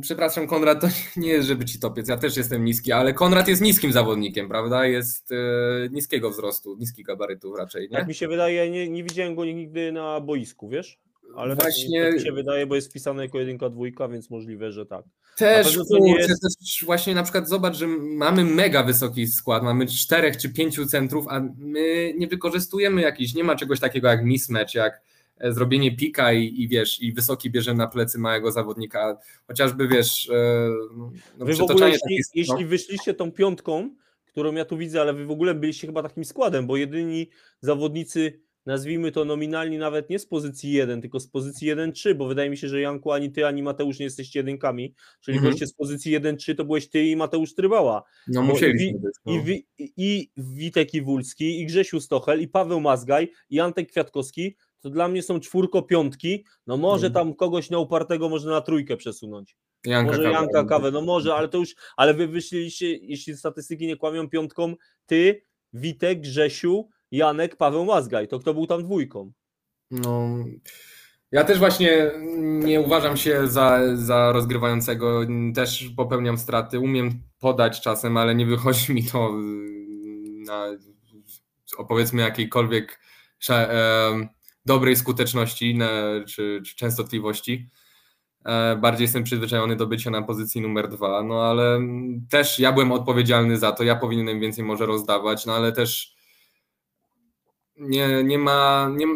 przepraszam, 0.00 0.46
Konrad, 0.46 0.80
to 0.80 0.86
nie 1.16 1.28
jest, 1.28 1.48
żeby 1.48 1.64
ci 1.64 1.80
topiec, 1.80 2.08
ja 2.08 2.16
też 2.16 2.36
jestem 2.36 2.64
niski, 2.64 2.92
ale 2.92 3.14
Konrad 3.14 3.48
jest 3.48 3.62
niskim 3.62 3.92
zawodnikiem, 3.92 4.48
prawda? 4.48 4.86
Jest 4.86 5.32
e, 5.32 5.36
niskiego 5.90 6.30
wzrostu, 6.30 6.76
niskich 6.78 7.06
gabarytów 7.06 7.56
raczej, 7.58 7.82
nie? 7.90 7.96
Tak 7.96 8.08
mi 8.08 8.14
się 8.14 8.28
wydaje, 8.28 8.70
nie, 8.70 8.88
nie 8.88 9.04
widziałem 9.04 9.34
go 9.34 9.44
nigdy 9.44 9.92
na 9.92 10.20
boisku, 10.20 10.68
wiesz? 10.68 10.98
Ale 11.36 11.54
Właśnie- 11.54 11.72
Właśnie... 11.72 12.04
tak 12.04 12.14
mi 12.14 12.20
się 12.20 12.32
wydaje, 12.32 12.66
bo 12.66 12.74
jest 12.74 12.90
wpisane 12.90 13.22
jako 13.22 13.38
jedynka, 13.38 13.68
dwójka, 13.68 14.08
więc 14.08 14.30
możliwe, 14.30 14.72
że 14.72 14.86
tak. 14.86 15.04
Też, 15.36 15.76
kurczę, 15.76 15.98
jest- 16.18 16.42
też 16.42 16.84
właśnie 16.84 17.14
na 17.14 17.22
przykład 17.22 17.48
zobacz, 17.48 17.76
że 17.76 17.86
mamy 18.00 18.44
mega 18.44 18.82
wysoki 18.82 19.26
skład, 19.26 19.62
mamy 19.62 19.86
czterech 19.86 20.36
czy 20.36 20.52
pięciu 20.52 20.86
centrów, 20.86 21.26
a 21.28 21.40
my 21.58 22.14
nie 22.18 22.26
wykorzystujemy 22.28 23.00
jakiś, 23.02 23.34
nie 23.34 23.44
ma 23.44 23.56
czegoś 23.56 23.80
takiego 23.80 24.08
jak 24.08 24.24
mismatch, 24.24 24.74
jak 24.74 25.00
e, 25.38 25.52
zrobienie 25.52 25.96
pika 25.96 26.32
i, 26.32 26.62
i 26.62 26.68
wiesz, 26.68 27.02
i 27.02 27.12
wysoki 27.12 27.50
bierze 27.50 27.74
na 27.74 27.86
plecy 27.86 28.18
małego 28.18 28.52
zawodnika, 28.52 29.16
chociażby 29.46 29.88
wiesz, 29.88 30.30
e, 30.30 30.68
no, 30.96 31.10
no, 31.38 31.46
Wy 31.46 31.54
w 31.54 31.62
ogóle, 31.62 31.86
jeśli, 31.86 32.00
takich- 32.02 32.30
jeśli 32.34 32.64
no, 32.64 32.68
wyszliście 32.70 33.14
tą 33.14 33.32
piątką, 33.32 33.90
którą 34.26 34.52
ja 34.52 34.64
tu 34.64 34.76
widzę, 34.76 35.00
ale 35.00 35.12
wy 35.14 35.26
w 35.26 35.30
ogóle 35.30 35.54
byliście 35.54 35.86
chyba 35.86 36.02
takim 36.02 36.24
składem, 36.24 36.66
bo 36.66 36.76
jedyni 36.76 37.28
zawodnicy, 37.60 38.40
nazwijmy 38.66 39.12
to 39.12 39.24
nominalni 39.24 39.78
nawet 39.78 40.10
nie 40.10 40.18
z 40.18 40.26
pozycji 40.26 40.72
1, 40.72 41.00
tylko 41.00 41.20
z 41.20 41.28
pozycji 41.28 41.68
1-3, 41.68 42.14
bo 42.14 42.26
wydaje 42.28 42.50
mi 42.50 42.56
się, 42.56 42.68
że 42.68 42.80
Janku 42.80 43.12
ani 43.12 43.32
ty, 43.32 43.46
ani 43.46 43.62
Mateusz 43.62 43.98
nie 43.98 44.04
jesteście 44.04 44.38
jedynkami, 44.38 44.94
czyli 45.20 45.36
Mhm. 45.36 45.52
goście 45.52 45.66
z 45.66 45.74
pozycji 45.74 46.12
1-3 46.12 46.54
to 46.54 46.64
byłeś 46.64 46.88
ty 46.90 47.04
i 47.04 47.16
Mateusz 47.16 47.54
Trybała. 47.54 48.02
no 48.28 48.42
musieliśmy 48.42 48.86
i- 48.86 48.94
no. 49.26 49.32
I, 49.34 49.42
Wi, 49.42 49.66
i 49.96 50.30
Witek 50.36 50.94
Iwulski, 50.94 51.60
i 51.60 51.66
Grzesiu 51.66 52.00
Stochel, 52.00 52.40
i 52.40 52.48
Paweł 52.48 52.80
Mazgaj, 52.80 53.32
i 53.50 53.60
Antek 53.60 53.90
Kwiatkowski, 53.90 54.56
to 54.80 54.90
dla 54.90 55.08
mnie 55.08 55.22
są 55.22 55.40
czwórko 55.40 55.82
piątki, 55.82 56.44
no 56.66 56.76
może 56.76 57.06
Mhm. 57.06 57.12
tam 57.26 57.34
kogoś 57.34 57.70
na 57.70 57.78
upartego 57.78 58.28
można 58.28 58.50
na 58.50 58.60
trójkę 58.60 58.96
przesunąć. 58.96 59.56
Janka 59.86 60.10
Może 60.10 60.22
Kawa. 60.22 60.34
Janka 60.40 60.64
Kawę, 60.64 60.90
no 60.90 61.00
może, 61.02 61.34
ale 61.34 61.48
to 61.48 61.58
już, 61.58 61.74
ale 61.96 62.14
wy 62.14 62.26
wyszliście, 62.28 62.96
jeśli 62.96 63.36
statystyki 63.36 63.86
nie 63.86 63.96
kłamią, 63.96 64.28
piątką 64.28 64.74
ty, 65.06 65.42
Witek, 65.72 66.20
Grzesiu, 66.20 66.88
Janek, 67.12 67.56
Paweł 67.56 67.84
Mazgaj, 67.84 68.28
to 68.28 68.38
kto 68.38 68.54
był 68.54 68.66
tam 68.66 68.82
dwójką? 68.82 69.32
No, 69.90 70.28
ja 71.32 71.44
też 71.44 71.58
właśnie 71.58 72.10
nie 72.64 72.80
uważam 72.80 73.16
się 73.16 73.46
za, 73.46 73.96
za 73.96 74.32
rozgrywającego, 74.32 75.20
też 75.54 75.92
popełniam 75.96 76.38
straty, 76.38 76.78
umiem 76.78 77.22
podać 77.38 77.80
czasem, 77.80 78.16
ale 78.16 78.34
nie 78.34 78.46
wychodzi 78.46 78.94
mi 78.94 79.04
to 79.04 79.32
na 80.46 80.66
o 81.76 81.84
powiedzmy 81.84 82.22
jakiejkolwiek 82.22 83.00
em, 83.48 84.28
dobrej 84.66 84.96
skuteczności 84.96 85.78
czy, 86.26 86.62
czy 86.66 86.76
częstotliwości. 86.76 87.68
E, 88.44 88.76
Bardziej 88.76 89.04
jestem 89.04 89.24
przyzwyczajony 89.24 89.76
do 89.76 89.86
bycia 89.86 90.10
na 90.10 90.22
pozycji 90.22 90.60
numer 90.60 90.88
dwa, 90.88 91.22
no 91.22 91.42
ale 91.42 91.80
też 92.30 92.58
ja 92.58 92.72
byłem 92.72 92.92
odpowiedzialny 92.92 93.58
za 93.58 93.72
to, 93.72 93.84
ja 93.84 93.96
powinienem 93.96 94.40
więcej 94.40 94.64
może 94.64 94.86
rozdawać, 94.86 95.46
no 95.46 95.54
ale 95.54 95.72
też 95.72 96.14
nie, 97.76 98.24
nie 98.24 98.38
ma. 98.38 98.90
Nie, 98.96 99.06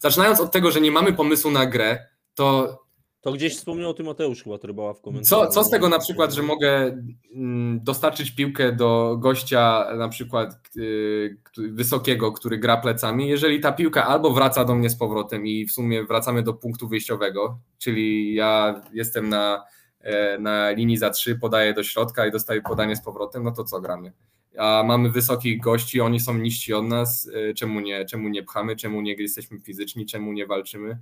zaczynając 0.00 0.40
od 0.40 0.52
tego, 0.52 0.70
że 0.70 0.80
nie 0.80 0.90
mamy 0.90 1.12
pomysłu 1.12 1.50
na 1.50 1.66
grę, 1.66 2.06
to 2.34 2.78
To 3.20 3.32
gdzieś 3.32 3.56
wspomniał 3.56 3.90
o 3.90 3.94
tym 3.94 4.06
Mateusz 4.06 4.42
chyba 4.42 4.58
Trybała 4.58 4.94
w 4.94 5.00
komentarzu. 5.00 5.28
co, 5.30 5.46
co 5.46 5.64
z 5.64 5.70
tego 5.70 5.88
na 5.88 5.98
przykład, 5.98 6.32
że 6.32 6.42
mogę 6.42 6.98
mm, 7.34 7.80
dostarczyć 7.84 8.30
piłkę 8.30 8.72
do 8.72 9.16
gościa 9.20 9.86
na 9.96 10.08
przykład 10.08 10.60
y, 10.76 11.38
który- 11.44 11.72
wysokiego, 11.72 12.32
który 12.32 12.58
gra 12.58 12.76
plecami, 12.76 13.28
jeżeli 13.28 13.60
ta 13.60 13.72
piłka 13.72 14.06
albo 14.06 14.30
wraca 14.30 14.64
do 14.64 14.74
mnie 14.74 14.90
z 14.90 14.96
powrotem 14.96 15.46
i 15.46 15.66
w 15.66 15.72
sumie 15.72 16.04
wracamy 16.04 16.42
do 16.42 16.54
punktu 16.54 16.88
wyjściowego, 16.88 17.58
czyli 17.78 18.34
ja 18.34 18.80
jestem 18.92 19.28
na, 19.28 19.64
e, 20.00 20.38
na 20.38 20.70
linii 20.70 20.96
za 20.96 21.10
trzy, 21.10 21.36
podaję 21.36 21.74
do 21.74 21.82
środka 21.82 22.26
i 22.26 22.30
dostaję 22.32 22.62
podanie 22.62 22.96
z 22.96 23.02
powrotem, 23.04 23.42
no 23.44 23.50
to 23.52 23.64
co 23.64 23.80
gramy? 23.80 24.12
A 24.58 24.82
mamy 24.86 25.10
wysokich 25.10 25.60
gości, 25.60 26.00
oni 26.00 26.20
są 26.20 26.38
niżsi 26.38 26.74
od 26.74 26.84
nas, 26.84 27.30
e, 27.34 27.54
czemu 27.54 27.80
nie, 27.80 28.04
czemu 28.04 28.28
nie 28.28 28.42
pchamy, 28.42 28.76
czemu 28.76 29.00
nie 29.00 29.14
jesteśmy 29.14 29.60
fizyczni, 29.60 30.06
czemu 30.06 30.32
nie 30.32 30.46
walczymy? 30.46 30.98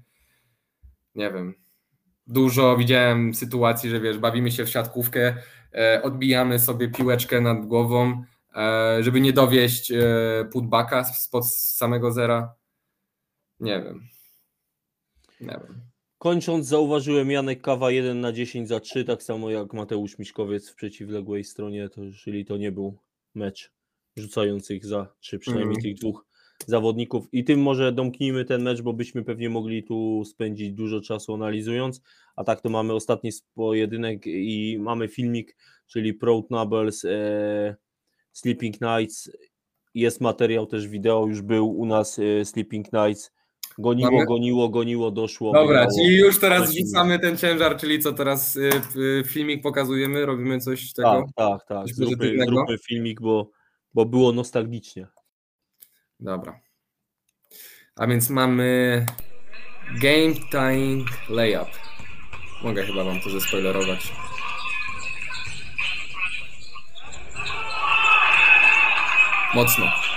Nie 1.14 1.32
wiem 1.32 1.55
dużo 2.31 2.77
widziałem 2.77 3.35
sytuacji, 3.35 3.90
że 3.90 4.01
wiesz, 4.01 4.18
bawimy 4.18 4.51
się 4.51 4.64
w 4.64 4.70
siatkówkę, 4.70 5.36
e, 5.74 6.02
odbijamy 6.02 6.59
sobie 6.59 6.89
piłeczkę 6.89 7.40
nad 7.40 7.66
głową, 7.66 8.24
e, 8.56 9.02
żeby 9.02 9.20
nie 9.20 9.32
dowieść 9.32 9.93
e, 9.93 10.05
putbacka 10.52 11.05
spod 11.05 11.47
samego 11.55 12.12
zera. 12.12 12.55
Nie 13.60 13.82
wiem. 13.82 14.01
Nie 15.40 15.47
wiem. 15.47 15.81
Kończąc, 16.18 16.66
zauważyłem 16.66 17.31
Janek 17.31 17.60
Kawa 17.60 17.90
1 17.90 18.20
na 18.20 18.32
10 18.32 18.68
za 18.68 18.81
3, 18.81 19.05
tak 19.05 19.22
samo 19.22 19.51
jak 19.51 19.72
Mateusz 19.72 20.18
Miśkowiec 20.18 20.70
w 20.70 20.74
przeciwległej 20.74 21.44
stronie, 21.44 21.89
to, 21.89 22.01
czyli 22.22 22.44
to 22.44 22.56
nie 22.56 22.72
był 22.72 22.98
mecz 23.35 23.73
rzucających 24.16 24.86
za 24.86 25.15
3, 25.20 25.39
przynajmniej 25.39 25.77
Mhm. 25.77 25.82
tych 25.82 25.94
dwóch 25.94 26.27
zawodników. 26.66 27.27
I 27.32 27.44
tym 27.44 27.62
może 27.62 27.93
domknijmy 27.93 28.44
ten 28.44 28.62
mecz, 28.62 28.82
bo 28.82 28.93
byśmy 28.93 29.24
pewnie 29.24 29.51
mogli 29.51 29.85
tu 29.85 30.24
spędzić 30.24 30.73
dużo 30.73 31.01
czasu 31.01 31.35
analizując, 31.35 32.02
a 32.36 32.44
tak 32.44 32.61
to 32.61 32.69
mamy 32.69 32.93
ostatni 32.93 33.31
pojedynek 33.55 34.27
i 34.27 34.78
mamy 34.81 35.09
filmik, 35.09 35.57
czyli 35.86 36.15
Proud 36.15 36.51
Nobles, 36.51 37.05
e, 37.05 37.77
Sleeping 38.32 38.77
Nights, 38.81 39.31
jest 39.94 40.20
materiał 40.20 40.66
też 40.66 40.89
wideo, 40.89 41.27
już 41.27 41.43
był 41.43 41.78
u 41.78 41.86
nas 41.86 42.19
e, 42.19 42.44
Sleeping 42.44 42.93
Nights, 42.93 43.32
Goniło, 43.78 44.11
Mamy... 44.11 44.27
goniło, 44.27 44.69
goniło, 44.69 45.11
doszło. 45.11 45.53
Dobra, 45.53 45.87
I 46.03 46.07
już 46.07 46.41
teraz 46.41 46.74
rzucamy 46.74 47.19
ten 47.19 47.37
ciężar, 47.37 47.77
czyli 47.77 47.99
co 47.99 48.12
teraz 48.12 48.57
y, 48.57 48.70
y 48.97 49.24
filmik 49.27 49.62
pokazujemy, 49.62 50.27
robimy 50.27 50.61
coś 50.61 50.93
tego. 50.93 51.09
Tak, 51.09 51.24
tak, 51.37 51.69
tak. 51.69 51.95
Zróbmy, 51.95 52.45
zróbmy 52.47 52.78
filmik, 52.78 53.20
bo, 53.20 53.51
bo 53.95 54.07
było 54.07 54.32
nostalgicznie. 54.32 55.07
Dobra. 56.20 56.61
A 57.97 58.07
więc 58.07 58.31
mamy 58.31 59.07
Game 60.03 60.35
time 60.51 61.05
Layup. 61.28 61.69
Mogę 62.62 62.87
chyba 62.87 63.05
wam 63.05 63.20
to 63.20 63.31
zespoilerować. 63.31 64.12
Mocno. 69.55 70.10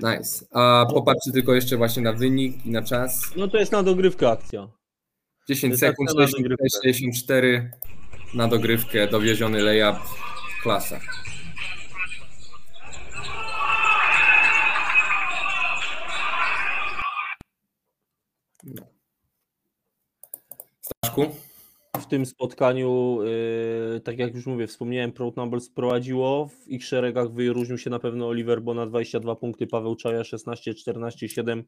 Nice. 0.00 0.46
A 0.52 0.86
popatrzcie 0.90 1.32
tylko 1.32 1.54
jeszcze 1.54 1.76
właśnie 1.76 2.02
na 2.02 2.12
wynik 2.12 2.66
i 2.66 2.70
na 2.70 2.82
czas. 2.82 3.32
No 3.36 3.48
to 3.48 3.56
jest 3.56 3.72
na 3.72 3.82
dogrywkę 3.82 4.30
akcja. 4.30 4.68
10 5.48 5.70
jest 5.70 5.80
sekund, 5.80 6.10
akcja 6.10 6.20
na 6.20 6.28
66, 6.28 6.76
64 6.82 7.70
na 8.34 8.48
dogrywkę, 8.48 9.08
dowieziony 9.08 9.62
layup, 9.62 9.96
klasa. 10.62 11.00
No. 18.64 18.82
Staszku? 20.80 21.51
W 22.00 22.06
tym 22.06 22.26
spotkaniu, 22.26 23.18
yy, 23.22 24.00
tak 24.00 24.18
jak 24.18 24.34
już 24.34 24.46
mówię, 24.46 24.66
wspomniałem, 24.66 25.12
Proud 25.12 25.36
Numbers 25.36 25.68
prowadziło. 25.68 26.48
W 26.48 26.68
ich 26.68 26.84
szeregach 26.84 27.32
wyróżnił 27.32 27.78
się 27.78 27.90
na 27.90 27.98
pewno 27.98 28.28
Oliver 28.28 28.62
Bona 28.62 28.86
22 28.86 29.36
punkty, 29.36 29.66
Paweł 29.66 29.96
Czaja 29.96 30.24
16, 30.24 30.74
14, 30.74 31.28
7, 31.28 31.64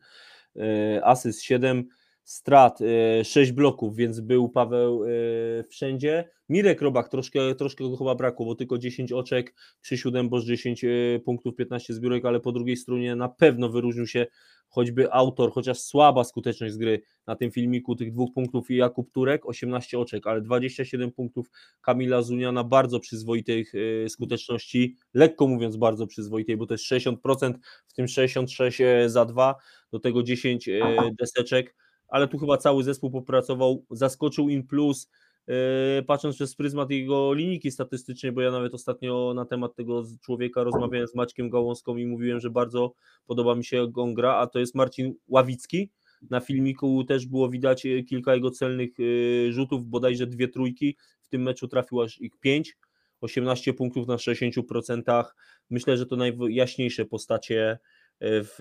yy, 0.55 0.65
asyst 1.05 1.43
7, 1.43 1.89
strat, 2.25 2.81
yy, 2.81 3.25
6 3.25 3.53
bloków, 3.53 3.97
więc 3.97 4.21
był 4.21 4.49
Paweł 4.49 5.05
yy, 5.05 5.65
wszędzie. 5.71 6.29
Mirek 6.49 6.83
Robak, 6.83 7.09
troszkę, 7.09 7.55
troszkę 7.55 7.85
go 7.85 7.97
chyba 7.97 8.15
brakło, 8.15 8.47
bo 8.47 8.55
tylko 8.55 8.79
10 8.79 9.13
oczek, 9.13 9.55
Krzysiu 9.81 10.11
Dębosz 10.11 10.45
10 10.45 10.83
yy, 10.83 11.21
punktów, 11.25 11.55
15 11.55 11.95
zbiórek, 11.95 12.25
ale 12.25 12.41
po 12.41 12.53
drugiej 12.53 12.77
stronie 12.77 13.17
na 13.17 13.29
pewno 13.29 13.69
wyróżnił 13.69 14.07
się 14.07 14.27
choćby 14.75 15.13
autor, 15.13 15.53
chociaż 15.53 15.79
słaba 15.79 16.25
skuteczność 16.25 16.75
z 16.75 16.77
gry 16.77 17.03
na 17.27 17.37
tym 17.37 17.51
filmiku 17.51 17.97
tych 17.97 18.13
dwóch 18.13 18.33
punktów 18.35 18.71
i 18.71 18.77
Jakub 18.77 19.11
Turek, 19.13 19.47
18 19.47 19.99
oczek, 19.99 20.27
ale 20.27 20.41
27 20.41 21.13
punktów 21.13 21.51
Kamila 21.81 22.23
Zunia 22.23 22.53
na 22.53 22.65
bardzo 22.65 23.01
przyzwoitej 23.01 23.67
y, 23.75 24.09
skuteczności, 24.09 24.97
lekko 25.15 25.47
mówiąc 25.47 25.77
bardzo 25.77 26.07
przyzwoitej, 26.07 26.57
bo 26.57 26.67
to 26.67 26.75
jest 26.75 26.85
60%, 26.85 27.55
w 27.87 27.95
tym 27.95 28.09
66 28.09 28.81
e, 28.81 29.11
za 29.11 29.25
2, 29.25 29.55
do 29.93 29.99
tego 29.99 30.23
10 30.23 30.69
e, 30.69 30.81
deseczek, 31.19 31.75
ale 32.15 32.29
tu 32.29 32.39
chyba 32.39 32.57
cały 32.57 32.85
zespół 32.85 33.11
popracował, 33.11 33.85
zaskoczył 33.91 34.49
in 34.49 34.67
plus, 34.67 35.11
e, 35.49 36.03
patrząc 36.03 36.37
przez 36.37 36.55
pryzmat 36.55 36.91
jego 36.91 37.35
linijki 37.35 37.71
statystycznej, 37.71 38.33
bo 38.33 38.41
ja 38.41 38.51
nawet 38.51 38.75
ostatnio 38.75 39.33
na 39.37 39.45
temat 39.45 39.75
tego 39.75 40.03
człowieka 40.23 40.65
rozmawiałem 40.65 41.09
z 41.09 41.15
Maćkiem 41.15 41.51
Gałąską 41.51 41.97
i 41.97 42.07
mówiłem, 42.07 42.41
że 42.41 42.51
bardzo 42.51 42.95
podoba 43.27 43.55
mi 43.55 43.65
się 43.65 43.77
jak 43.77 43.99
on 43.99 44.15
gra, 44.15 44.35
a 44.35 44.47
to 44.47 44.59
jest 44.59 44.75
Marcin 44.75 45.15
Ławicki. 45.29 45.91
Na 46.31 46.41
filmiku 46.41 47.05
też 47.05 47.27
było 47.27 47.49
widać 47.49 47.87
e, 47.87 48.03
kilka 48.03 48.35
jego 48.35 48.51
celnych 48.51 48.91
e, 49.01 49.53
rzutów, 49.53 49.87
bodajże 49.87 50.27
dwie 50.27 50.49
trójki. 50.49 50.97
W 51.23 51.29
tym 51.29 51.43
meczu 51.43 51.69
trafił 51.69 52.03
aż 52.03 52.21
ich 52.21 52.33
pięć, 52.41 52.77
18 53.21 53.73
punktów 53.73 54.07
na 54.07 54.17
60%. 54.17 55.25
Myślę, 55.71 55.97
że 55.97 56.07
to 56.07 56.17
najjaśniejsze 56.17 57.05
postacie 57.05 57.79
w 58.21 58.57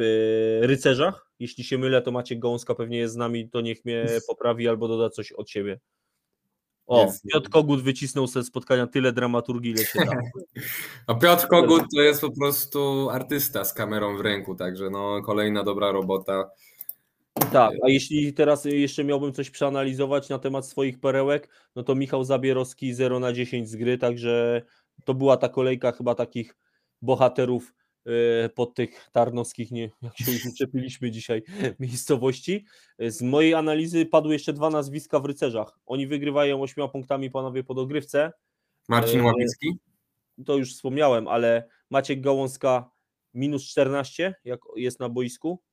rycerzach. 0.62 1.33
Jeśli 1.44 1.64
się 1.64 1.78
mylę, 1.78 2.02
to 2.02 2.12
Maciek 2.12 2.40
Gąska 2.40 2.76
pewnie 2.76 2.98
jest 2.98 3.14
z 3.14 3.18
nami, 3.18 3.50
to 3.50 3.62
niech 3.62 3.86
mnie 3.86 4.06
poprawi 4.28 4.68
albo 4.68 4.88
doda 4.88 5.10
coś 5.10 5.32
od 5.32 5.50
siebie. 5.50 5.80
O, 6.88 7.06
Jest. 7.06 7.24
Piotr 7.34 7.50
Kogut 7.50 7.82
wycisnął 7.82 8.28
ze 8.28 8.44
spotkania 8.44 8.88
tyle 8.88 9.14
dramaturgii, 9.14 9.72
ile 9.72 9.86
się 9.86 10.00
da. 10.06 10.12
A 11.08 11.16
Piotr 11.16 11.48
Kogut 11.48 11.84
to 11.96 12.02
jest 12.02 12.22
po 12.22 12.32
prostu 12.32 13.10
artysta 13.10 13.66
z 13.66 13.74
kamerą 13.74 14.18
w 14.18 14.22
ręku, 14.22 14.56
także 14.56 14.90
no 14.90 15.22
kolejna 15.22 15.64
dobra 15.64 15.92
robota. 15.92 16.50
Tak, 17.52 17.74
a 17.84 17.90
jeśli 17.90 18.34
teraz 18.34 18.66
jeszcze 18.66 19.04
miałbym 19.04 19.34
coś 19.34 19.50
przeanalizować 19.50 20.30
na 20.30 20.40
temat 20.40 20.68
swoich 20.68 21.00
perełek, 21.00 21.50
no 21.76 21.84
to 21.84 21.96
Michał 21.96 22.24
Zabierowski 22.24 22.94
0 22.94 23.20
na 23.20 23.34
10 23.34 23.70
z 23.70 23.76
gry, 23.76 23.98
także 23.98 24.62
to 25.06 25.14
była 25.14 25.38
ta 25.38 25.50
kolejka 25.50 25.92
chyba 25.92 26.16
takich 26.16 26.56
bohaterów 27.02 27.74
yy, 28.06 28.50
pod 28.56 28.76
tych 28.76 29.10
tarnowskich, 29.12 29.72
nie, 29.72 29.90
jak 30.02 30.18
się 30.18 30.32
już 30.32 30.46
uczepiliśmy 30.46 31.12
dzisiaj, 31.12 31.44
miejscowości. 31.80 32.66
Z 33.00 33.22
mojej 33.22 33.54
analizy 33.54 34.06
padły 34.06 34.34
jeszcze 34.34 34.54
dwa 34.54 34.70
nazwiska 34.70 35.20
w 35.20 35.26
rycerzach. 35.26 35.80
Oni 35.86 36.08
wygrywają 36.08 36.62
8 36.62 36.90
punktami 36.90 37.32
panowie 37.32 37.64
po 37.64 37.74
dogrywce, 37.74 38.32
Marcin 38.90 39.20
Eee, 39.20 39.26
Ławicki? 39.26 39.78
to 40.46 40.58
już 40.58 40.74
wspomniałem, 40.74 41.28
ale 41.28 41.70
Maciek 41.90 42.22
Gałązka 42.22 42.92
minus 43.34 43.64
14, 43.64 44.36
jak 44.46 44.60
jest 44.76 45.00
na 45.00 45.10
boisku 45.10 45.64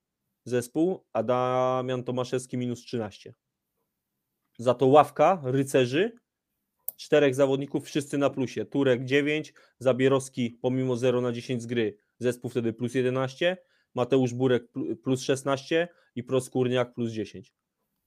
zespół, 0.45 1.05
a 1.13 1.23
Damian 1.23 2.05
Tomaszewski 2.05 2.57
minus 2.57 2.81
13. 2.81 3.35
Za 4.59 4.75
to 4.75 4.87
ławka 4.87 5.43
rycerzy, 5.45 6.13
czterech 6.97 7.35
zawodników, 7.35 7.85
wszyscy 7.85 8.19
na 8.19 8.31
plusie. 8.31 8.65
Turek 8.65 9.05
9, 9.05 9.53
Zabierowski 9.79 10.51
pomimo 10.51 10.97
0 10.97 11.21
na 11.21 11.33
10 11.33 11.63
z 11.63 11.67
gry, 11.67 11.97
zespół 12.21 12.51
wtedy 12.51 12.73
plus 12.73 12.95
11, 12.95 13.57
Mateusz 13.95 14.35
Burek 14.35 14.73
plu- 14.73 14.97
plus 14.97 15.23
16 15.23 15.89
i 16.15 16.23
Proskórniak 16.23 16.95
plus 16.95 17.11
10. 17.13 17.55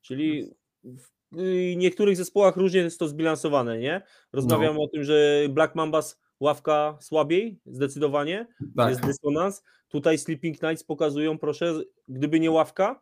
Czyli 0.02 0.50
w 0.84 1.14
w 1.36 1.76
niektórych 1.76 2.18
zespołach 2.18 2.58
różnie 2.58 2.80
jest 2.80 3.00
to 3.00 3.08
zbilansowane, 3.08 3.80
nie? 3.80 4.02
Rozmawiamy 4.34 4.80
o 4.80 4.88
tym, 4.88 5.04
że 5.04 5.46
Black 5.50 5.76
Mambas 5.76 6.22
ławka 6.40 6.98
słabiej, 7.02 7.60
zdecydowanie, 7.66 8.48
Tak, 8.78 8.90
jest 8.90 9.06
dysonans. 9.06 9.64
Tutaj 9.88 10.18
Sleeping 10.18 10.58
Knights 10.60 10.84
pokazują, 10.84 11.38
proszę, 11.38 11.74
gdyby 12.08 12.40
nie 12.40 12.52
ławka, 12.52 13.02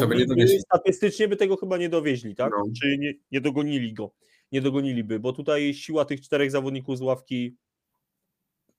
to 0.00 0.06
by 0.08 0.26
statystycznie 0.60 1.28
by 1.28 1.36
tego 1.36 1.56
chyba 1.56 1.76
nie 1.76 1.88
dowieźli, 1.88 2.34
tak? 2.34 2.52
No. 2.58 2.64
Czy 2.80 2.98
nie, 2.98 3.14
nie 3.32 3.40
dogonili 3.40 3.94
go, 3.94 4.14
nie 4.52 4.60
dogoniliby, 4.60 5.20
bo 5.20 5.32
tutaj 5.32 5.74
siła 5.74 6.04
tych 6.04 6.20
czterech 6.20 6.50
zawodników 6.50 6.98
z 6.98 7.02
ławki 7.02 7.56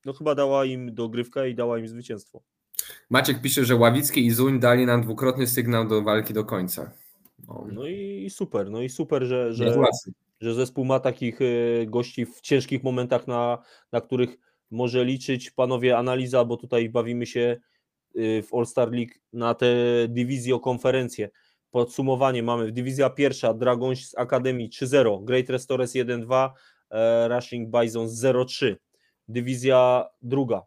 no 0.05 0.13
chyba 0.13 0.35
dała 0.35 0.65
im 0.65 0.95
dogrywkę 0.95 1.49
i 1.49 1.55
dała 1.55 1.79
im 1.79 1.87
zwycięstwo. 1.87 2.43
Maciek 3.09 3.41
pisze, 3.41 3.65
że 3.65 3.75
Ławicki 3.75 4.25
i 4.25 4.31
Zuń 4.31 4.59
dali 4.59 4.85
nam 4.85 5.01
dwukrotny 5.01 5.47
sygnał 5.47 5.87
do 5.87 6.01
walki 6.01 6.33
do 6.33 6.45
końca. 6.45 6.91
No, 7.47 7.67
No 7.71 7.87
i 7.87 8.29
super, 8.29 8.69
no 8.71 8.81
i 8.81 8.89
super, 8.89 9.23
że, 9.23 9.53
że, 9.53 9.83
że 10.41 10.53
zespół 10.53 10.85
ma 10.85 10.99
takich 10.99 11.39
e, 11.41 11.45
gości 11.85 12.25
w 12.25 12.41
ciężkich 12.41 12.83
momentach, 12.83 13.27
na, 13.27 13.57
na 13.91 14.01
których 14.01 14.37
może 14.71 15.05
liczyć. 15.05 15.51
Panowie, 15.51 15.97
analiza, 15.97 16.45
bo 16.45 16.57
tutaj 16.57 16.89
bawimy 16.89 17.25
się 17.25 17.57
e, 18.15 18.41
w 18.41 18.53
All-Star 18.53 18.91
League 18.91 19.11
na 19.33 19.53
tę 19.53 19.75
dywizję 20.07 20.55
o 20.55 20.59
konferencję. 20.59 21.29
Podsumowanie 21.71 22.43
mamy. 22.43 22.71
Dywizja 22.71 23.09
pierwsza, 23.09 23.53
Dragons 23.53 24.09
z 24.09 24.17
Akademii 24.17 24.69
3-0, 24.69 25.23
Great 25.23 25.49
Restores 25.49 25.93
1-2, 25.93 26.49
e, 26.89 27.27
Rushing 27.27 27.69
Bisons 27.69 28.11
0-3. 28.11 28.75
Dywizja 29.27 30.05
druga, 30.21 30.61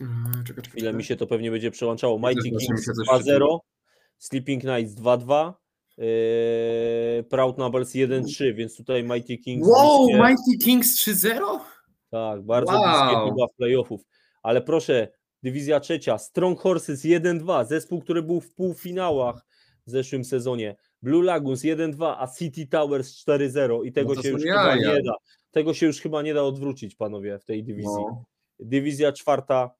Mm, 0.00 0.44
Czekaj, 0.46 0.64
czekaj. 0.64 0.80
ile 0.80 0.92
mi 0.92 1.04
się 1.04 1.16
to 1.16 1.26
pewnie 1.26 1.50
będzie 1.50 1.70
przełączało. 1.70 2.18
Mighty 2.18 2.42
Kings 2.42 2.68
mi 2.70 2.78
się 2.78 2.92
coś 2.92 3.08
2-0, 3.08 3.58
Sleeping 4.18 4.62
Knights 4.62 4.94
2-2, 4.94 5.54
yy, 5.98 6.04
Proud 7.30 7.58
Nobles 7.58 7.94
1-3, 7.94 8.54
więc 8.54 8.76
tutaj 8.76 9.04
Mighty 9.04 9.38
Kings 9.38 9.68
Wow, 9.68 10.06
bliskie, 10.06 10.22
Mighty 10.28 10.64
Kings 10.64 10.94
3-0? 10.96 11.60
tak, 12.10 12.42
bardzo 12.42 12.72
Wow. 12.72 12.82
bliskie 12.82 13.30
chyba 13.30 13.46
w 13.46 13.56
playoffów. 13.56 14.00
Ale 14.42 14.60
proszę, 14.62 15.08
dywizja 15.42 15.80
trzecia, 15.80 16.18
Strong 16.18 16.60
Horses 16.60 17.04
1-2, 17.04 17.64
zespół, 17.64 18.00
który 18.02 18.22
był 18.22 18.40
w 18.40 18.54
półfinałach 18.54 19.46
w 19.86 19.90
zeszłym 19.90 20.24
sezonie. 20.24 20.76
Blue 21.02 21.24
Lagoons 21.24 21.62
1-2, 21.62 22.14
a 22.18 22.26
City 22.38 22.66
Towers 22.66 23.24
4-0 23.26 23.86
i 23.86 23.92
tego 23.92 24.14
No 24.14 24.22
się 24.22 24.28
już 24.28 24.42
chyba 24.42 24.76
nie 24.76 25.02
da. 25.02 25.14
Tego 25.50 25.74
się 25.74 25.86
już 25.86 26.00
chyba 26.00 26.22
nie 26.22 26.34
da 26.34 26.42
odwrócić, 26.42 26.94
panowie, 26.94 27.38
w 27.38 27.44
tej 27.44 27.64
dywizji. 27.64 28.04
No. 28.08 28.24
Dywizja 28.60 29.12
czwarta. 29.12 29.70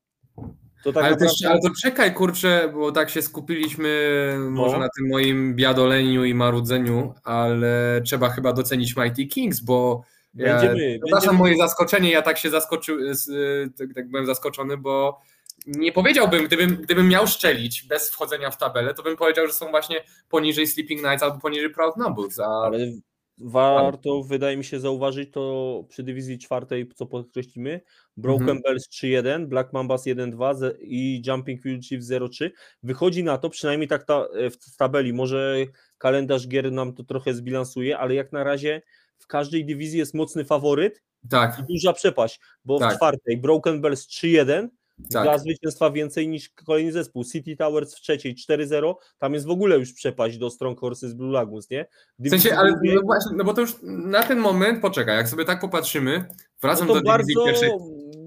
To 0.84 0.92
tak 0.92 1.04
ale, 1.04 1.10
naprawdę... 1.10 1.26
też, 1.26 1.50
ale 1.50 1.60
to 1.60 1.68
czekaj, 1.82 2.14
kurczę, 2.14 2.72
bo 2.74 2.92
tak 2.92 3.10
się 3.10 3.22
skupiliśmy 3.22 4.34
może 4.50 4.78
na 4.78 4.88
tym 4.96 5.08
moim 5.08 5.54
biadoleniu 5.56 6.24
i 6.24 6.34
marudzeniu, 6.34 7.14
ale 7.24 8.00
trzeba 8.04 8.30
chyba 8.30 8.52
docenić 8.52 8.96
Mighty 8.96 9.26
Kings, 9.26 9.60
bo 9.60 10.02
ja, 10.34 10.52
Będziemy, 10.52 10.98
przepraszam 11.02 11.10
będziemy- 11.10 11.38
moje 11.38 11.56
zaskoczenie, 11.56 12.10
ja 12.10 12.22
tak 12.22 12.38
się 12.38 12.50
zaskoczył, 12.50 13.14
z, 13.14 13.28
tak, 13.78 13.88
tak 13.94 14.10
byłem 14.10 14.26
zaskoczony, 14.26 14.76
bo 14.76 15.20
nie 15.66 15.92
powiedziałbym, 15.92 16.44
gdybym, 16.44 16.76
gdybym 16.76 17.08
miał 17.08 17.26
szczelić 17.26 17.82
bez 17.82 18.10
wchodzenia 18.10 18.50
w 18.50 18.58
tabelę, 18.58 18.94
to 18.94 19.02
bym 19.02 19.16
powiedział, 19.16 19.46
że 19.46 19.52
są 19.52 19.70
właśnie 19.70 19.96
poniżej 20.28 20.66
Sleeping 20.66 21.00
Knights 21.00 21.22
albo 21.22 21.38
poniżej 21.40 21.70
Proud 21.70 21.96
Nobles, 21.96 22.38
a 22.38 22.46
Ale 22.46 22.78
warto, 23.38 24.22
wydaje 24.22 24.56
mi 24.56 24.64
się, 24.64 24.80
zauważyć 24.80 25.30
to 25.32 25.84
przy 25.88 26.02
dywizji 26.02 26.38
czwartej, 26.38 26.88
co 26.94 27.06
podkreślimy. 27.06 27.80
Broken 28.16 28.42
Mhm. 28.42 28.60
Bells 28.62 28.88
3-1, 28.88 29.46
Black 29.46 29.72
Mambas 29.72 30.06
1-2 30.06 30.54
ze- 30.54 30.74
i 30.80 31.22
Jumping 31.26 31.62
Fugitive 31.62 32.02
0-3. 32.02 32.50
Wychodzi 32.82 33.24
na 33.24 33.38
to, 33.38 33.50
przynajmniej 33.50 33.88
tak 33.88 34.04
ta, 34.04 34.26
w 34.50 34.76
tabeli, 34.76 35.12
może 35.12 35.56
kalendarz 35.98 36.48
gier 36.48 36.72
nam 36.72 36.94
to 36.94 37.04
trochę 37.04 37.34
zbilansuje, 37.34 37.98
ale 37.98 38.14
jak 38.14 38.32
na 38.32 38.44
razie 38.44 38.82
w 39.18 39.26
każdej 39.26 39.64
dywizji 39.66 39.98
jest 39.98 40.14
mocny 40.14 40.44
faworyt 40.44 41.02
tak, 41.30 41.58
i 41.58 41.62
duża 41.72 41.92
przepaść, 41.92 42.40
bo 42.64 42.76
w 42.76 42.80
Tak. 42.80 42.96
czwartej 42.96 43.36
Broken 43.36 43.80
Bells 43.80 44.06
3-1, 44.06 44.68
tak. 45.12 45.22
dla 45.22 45.38
zwycięstwa 45.38 45.90
więcej 45.90 46.28
niż 46.28 46.48
kolejny 46.48 46.92
zespół. 46.92 47.24
City 47.24 47.56
Towers 47.56 47.94
w 47.94 48.00
trzeciej 48.00 48.36
4-0, 48.50 48.94
tam 49.18 49.34
jest 49.34 49.46
w 49.46 49.50
ogóle 49.50 49.78
już 49.78 49.92
przepaść 49.92 50.38
do 50.38 50.50
Strong 50.50 50.80
Horses 50.80 51.12
Blue 51.12 51.32
Lagoons, 51.32 51.70
nie? 51.70 51.86
W 52.18 52.28
sensie, 52.28 52.56
ale 52.56 52.80
no 52.82 53.02
właśnie, 53.02 53.36
no 53.36 53.44
bo 53.44 53.54
to 53.54 53.60
już 53.60 53.76
na 53.82 54.22
ten 54.22 54.38
moment, 54.38 54.82
poczekaj, 54.82 55.16
jak 55.16 55.28
sobie 55.28 55.44
tak 55.44 55.60
popatrzymy, 55.60 56.24
wracam 56.62 56.88
no 56.88 56.94
do 56.94 57.02
bardzo 57.02 57.44
pierwszej. 57.44 57.70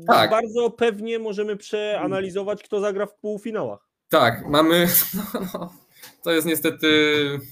Tak. 0.07 0.29
bardzo 0.29 0.69
pewnie 0.69 1.19
możemy 1.19 1.57
przeanalizować, 1.57 2.63
kto 2.63 2.79
zagra 2.79 3.05
w 3.05 3.15
półfinałach. 3.15 3.89
Tak, 4.09 4.45
mamy. 4.47 4.87
No, 5.13 5.39
no, 5.53 5.73
to 6.23 6.31
jest 6.31 6.47
niestety. 6.47 6.87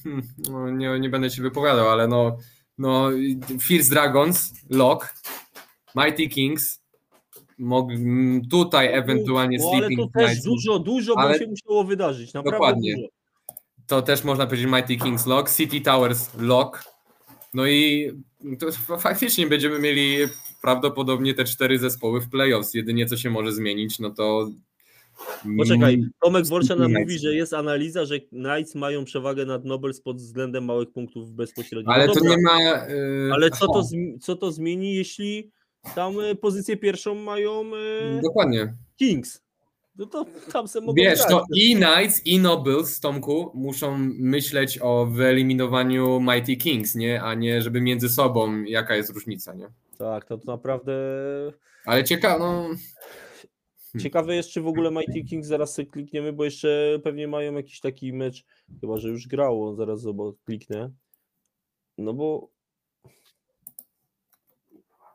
hmm, 0.03 0.27
No, 0.49 0.69
nie, 0.69 0.99
nie 0.99 1.09
będę 1.09 1.29
się 1.29 1.41
wypowiadał, 1.41 1.89
ale 1.89 2.07
no. 2.07 2.37
no 2.77 3.09
Fierce 3.59 3.89
Dragons, 3.89 4.53
Lock, 4.69 5.13
Mighty 5.95 6.27
Kings. 6.27 6.80
Mog, 7.61 7.89
tutaj 8.49 8.93
ewentualnie 8.93 9.57
No, 9.57 9.69
ale 9.73 9.77
Sleeping 9.87 10.11
to 10.13 10.19
też 10.19 10.41
dużo, 10.41 10.79
dużo 10.79 11.13
Ale- 11.17 11.33
by 11.33 11.39
się 11.39 11.49
musiało 11.49 11.83
wydarzyć. 11.83 12.33
Naprawdę 12.33 12.57
Dokładnie. 12.57 12.95
dużo. 12.95 13.07
To 13.87 14.01
też 14.01 14.23
można 14.23 14.45
powiedzieć 14.45 14.67
Mighty 14.71 14.95
Kings 14.95 15.25
Lock, 15.25 15.51
City 15.55 15.81
Towers 15.81 16.29
Lock. 16.39 16.83
No 17.53 17.67
i 17.67 18.11
to 18.59 18.97
faktycznie 18.97 19.47
będziemy 19.47 19.79
mieli 19.79 20.17
prawdopodobnie 20.61 21.33
te 21.33 21.45
cztery 21.45 21.79
zespoły 21.79 22.21
w 22.21 22.29
playoffs. 22.29 22.73
Jedynie 22.73 23.05
co 23.05 23.17
się 23.17 23.29
może 23.29 23.51
zmienić, 23.51 23.99
no 23.99 24.09
to. 24.09 24.49
Poczekaj, 25.57 25.93
mm, 25.93 26.09
Tomek 26.21 26.45
Wolsza 26.47 26.75
nam 26.75 26.93
mówi, 26.93 27.19
że 27.19 27.35
jest 27.35 27.53
analiza, 27.53 28.05
że 28.05 28.19
Knights 28.19 28.75
mają 28.75 29.05
przewagę 29.05 29.45
nad 29.45 29.65
Nobles 29.65 30.01
pod 30.01 30.17
względem 30.17 30.65
małych 30.65 30.91
punktów 30.91 31.33
bezpośrednio. 31.33 31.91
Ale 31.93 32.07
No 32.07 32.13
to 32.13 32.19
nie 32.25 32.37
ma. 32.41 32.85
y, 32.87 33.29
Ale 33.33 33.49
co 33.49 33.67
to, 33.67 33.83
co 34.21 34.35
to 34.35 34.51
zmieni, 34.51 34.95
jeśli 34.95 35.51
tam 35.95 36.19
y, 36.19 36.35
pozycję 36.35 36.77
pierwszą 36.77 37.15
mają 37.15 37.71
y, 37.75 38.21
Dokładnie. 38.23 38.73
Kings? 38.97 39.41
No 39.97 40.05
to 40.05 40.25
tam 40.53 40.67
se 40.67 40.81
mogą 40.81 40.93
Wiesz, 40.93 41.19
grać. 41.19 41.29
to 41.29 41.45
i 41.55 41.75
Knights, 41.75 42.25
i 42.25 42.39
Nobles, 42.39 42.99
Tomku, 42.99 43.51
muszą 43.53 43.97
myśleć 44.19 44.79
o 44.81 45.05
wyeliminowaniu 45.05 46.19
Mighty 46.21 46.55
Kings, 46.55 46.95
nie? 46.95 47.21
A 47.23 47.33
nie, 47.33 47.61
żeby 47.61 47.81
między 47.81 48.09
sobą 48.09 48.63
jaka 48.63 48.95
jest 48.95 49.09
różnica, 49.13 49.53
nie? 49.53 49.67
Tak, 49.97 50.25
to, 50.25 50.37
to 50.37 50.51
naprawdę 50.51 50.93
Ale 51.85 52.03
ciekawe, 52.03 52.39
no. 52.39 52.69
ciekawe 53.99 54.35
jest, 54.35 54.49
czy 54.49 54.61
w 54.61 54.67
ogóle 54.67 54.91
Mighty 54.91 55.23
Kings 55.29 55.47
zaraz 55.47 55.73
sobie 55.73 55.85
klikniemy, 55.87 56.33
bo 56.33 56.45
jeszcze 56.45 56.99
pewnie 57.03 57.27
mają 57.27 57.53
jakiś 57.53 57.79
taki 57.79 58.13
mecz, 58.13 58.45
chyba, 58.81 58.97
że 58.97 59.09
już 59.09 59.27
grało, 59.27 59.75
zaraz 59.75 60.01
zobacz, 60.01 60.35
kliknę. 60.45 60.91
No 61.97 62.13
bo 62.13 62.49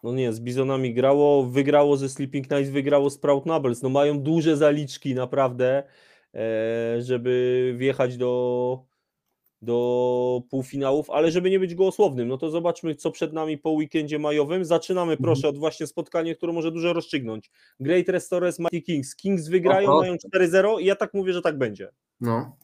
no 0.02 0.12
nie, 0.12 0.32
z 0.32 0.40
Bizonami 0.40 0.94
grało, 0.94 1.42
wygrało 1.42 1.96
ze 1.96 2.08
Sleeping 2.08 2.48
Knights, 2.48 2.70
wygrało 2.70 3.10
Sprout 3.10 3.46
Nobles. 3.46 3.82
No 3.82 3.88
mają 3.88 4.20
duże 4.20 4.56
zaliczki 4.56 5.14
naprawdę, 5.14 5.82
e, 6.34 7.02
żeby 7.02 7.74
wjechać 7.76 8.16
do, 8.16 8.84
do 9.62 10.42
półfinałów, 10.50 11.10
ale 11.10 11.30
żeby 11.30 11.50
nie 11.50 11.58
być 11.60 11.74
gołosłownym, 11.74 12.28
no 12.28 12.38
to 12.38 12.50
zobaczmy, 12.50 12.94
co 12.94 13.10
przed 13.10 13.32
nami 13.32 13.58
po 13.58 13.70
weekendzie 13.70 14.18
majowym. 14.18 14.64
Zaczynamy, 14.64 15.16
proszę, 15.16 15.48
od 15.48 15.58
właśnie 15.58 15.86
spotkania, 15.86 16.34
które 16.34 16.52
może 16.52 16.72
dużo 16.72 16.92
rozstrzygnąć. 16.92 17.50
Great 17.80 18.08
Restores, 18.08 18.58
Mighty 18.58 18.82
Kings. 18.82 19.16
Kings 19.16 19.48
wygrają, 19.48 19.88
Oho. 19.88 20.00
mają 20.00 20.16
4-0 20.34 20.80
i 20.80 20.84
ja 20.84 20.96
tak 20.96 21.14
mówię, 21.14 21.32
że 21.32 21.42
tak 21.42 21.58
będzie. 21.58 21.88
no. 22.20 22.56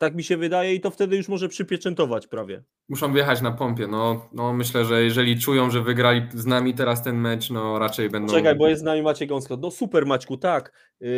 Tak 0.00 0.14
mi 0.14 0.22
się 0.24 0.36
wydaje 0.36 0.74
i 0.74 0.80
to 0.80 0.90
wtedy 0.90 1.16
już 1.16 1.28
może 1.28 1.48
przypieczętować 1.48 2.26
prawie. 2.26 2.62
Muszą 2.88 3.12
wjechać 3.12 3.40
na 3.40 3.52
pompie. 3.52 3.86
No, 3.86 4.28
no 4.32 4.52
myślę, 4.52 4.84
że 4.84 5.02
jeżeli 5.02 5.40
czują, 5.40 5.70
że 5.70 5.82
wygrali 5.82 6.22
z 6.34 6.46
nami 6.46 6.74
teraz 6.74 7.02
ten 7.04 7.16
mecz, 7.16 7.50
no 7.50 7.78
raczej 7.78 8.10
będą. 8.10 8.32
Czekaj, 8.34 8.56
bo 8.56 8.68
jest 8.68 8.80
z 8.80 8.84
nami 8.84 9.02
Maciek 9.02 9.28
Gąska. 9.28 9.56
No 9.60 9.70
super 9.70 10.06
Maćku, 10.06 10.36
tak. 10.36 10.72
Yy, 11.00 11.08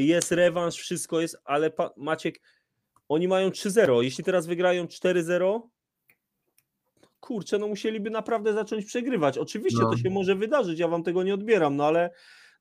jest 0.00 0.32
rewanż, 0.32 0.74
wszystko 0.76 1.20
jest, 1.20 1.36
ale 1.44 1.70
pa- 1.70 1.90
Maciek, 1.96 2.40
oni 3.08 3.28
mają 3.28 3.48
3-0. 3.50 4.00
Jeśli 4.02 4.24
teraz 4.24 4.46
wygrają 4.46 4.84
4-0, 4.86 5.60
kurczę, 7.20 7.58
no 7.58 7.68
musieliby 7.68 8.10
naprawdę 8.10 8.52
zacząć 8.52 8.84
przegrywać. 8.84 9.38
Oczywiście 9.38 9.82
No. 9.82 9.90
to 9.90 9.96
się 9.96 10.10
może 10.10 10.34
wydarzyć, 10.34 10.78
ja 10.78 10.88
wam 10.88 11.02
tego 11.02 11.22
nie 11.22 11.34
odbieram, 11.34 11.76
no 11.76 11.86
ale 11.86 12.10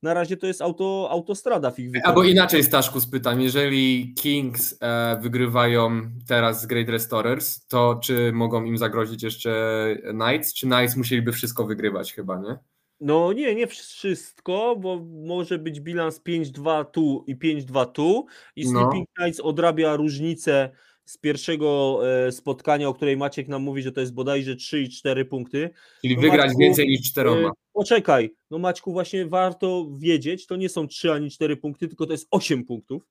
na 0.02 0.14
razie 0.14 0.38
to 0.38 0.48
jest 0.48 0.62
auto, 0.62 1.08
autostrada 1.12 1.72
w 1.72 1.80
ich 1.80 1.90
Albo 1.96 2.10
wykonaniu. 2.10 2.32
inaczej, 2.32 2.64
Staszku, 2.64 3.00
spytam. 3.00 3.42
Jeżeli 3.42 4.14
Kings 4.14 4.78
e, 4.82 5.20
wygrywają 5.22 6.02
teraz 6.28 6.62
z 6.62 6.66
Great 6.66 6.90
Restorers, 6.90 7.68
to 7.68 8.00
czy 8.04 8.32
mogą 8.34 8.64
im 8.64 8.78
zagrozić 8.78 9.24
jeszcze 9.24 9.96
Knights? 10.10 10.54
Czy 10.54 10.68
Knights 10.68 10.96
musieliby 10.96 11.32
wszystko 11.32 11.66
wygrywać 11.66 12.14
chyba, 12.14 12.40
nie? 12.40 12.58
No 13.00 13.34
nie, 13.34 13.56
nie 13.56 13.68
wszystko, 13.68 14.76
bo 14.80 15.00
może 15.26 15.58
być 15.60 15.80
bilans 15.80 16.22
5-2 16.22 16.86
tu 16.86 17.24
i 17.28 17.36
5-2 17.36 17.86
tu 17.92 18.26
i 18.56 18.72
No. 18.72 18.80
Sleeping 18.82 19.10
Knights 19.18 19.40
odrabia 19.40 19.96
różnicę 19.96 20.70
z 21.08 21.18
pierwszego 21.18 22.00
e, 22.28 22.32
spotkania, 22.32 22.90
o 22.90 22.94
której 22.94 23.18
Maciek 23.18 23.48
nam 23.48 23.62
mówi, 23.62 23.82
że 23.82 23.92
to 23.92 24.00
jest 24.02 24.14
bodajże 24.14 24.56
3 24.56 24.82
i 24.82 24.90
4 24.90 25.26
punkty. 25.26 25.70
Czyli 26.02 26.16
No 26.16 26.22
wygrać 26.22 26.46
Maćku, 26.46 26.60
więcej 26.60 26.88
niż 26.88 27.12
czteroma. 27.12 27.48
E, 27.48 27.52
Poczekaj, 27.74 28.36
no 28.52 28.60
Maćku, 28.60 28.92
właśnie 28.94 29.26
warto 29.26 29.88
wiedzieć, 30.00 30.48
to 30.48 30.56
nie 30.56 30.70
są 30.70 30.88
3 30.88 31.12
ani 31.12 31.32
4 31.32 31.58
punkty, 31.58 31.88
tylko 31.88 32.06
to 32.06 32.12
jest 32.12 32.28
8 32.32 32.66
punktów. 32.66 33.04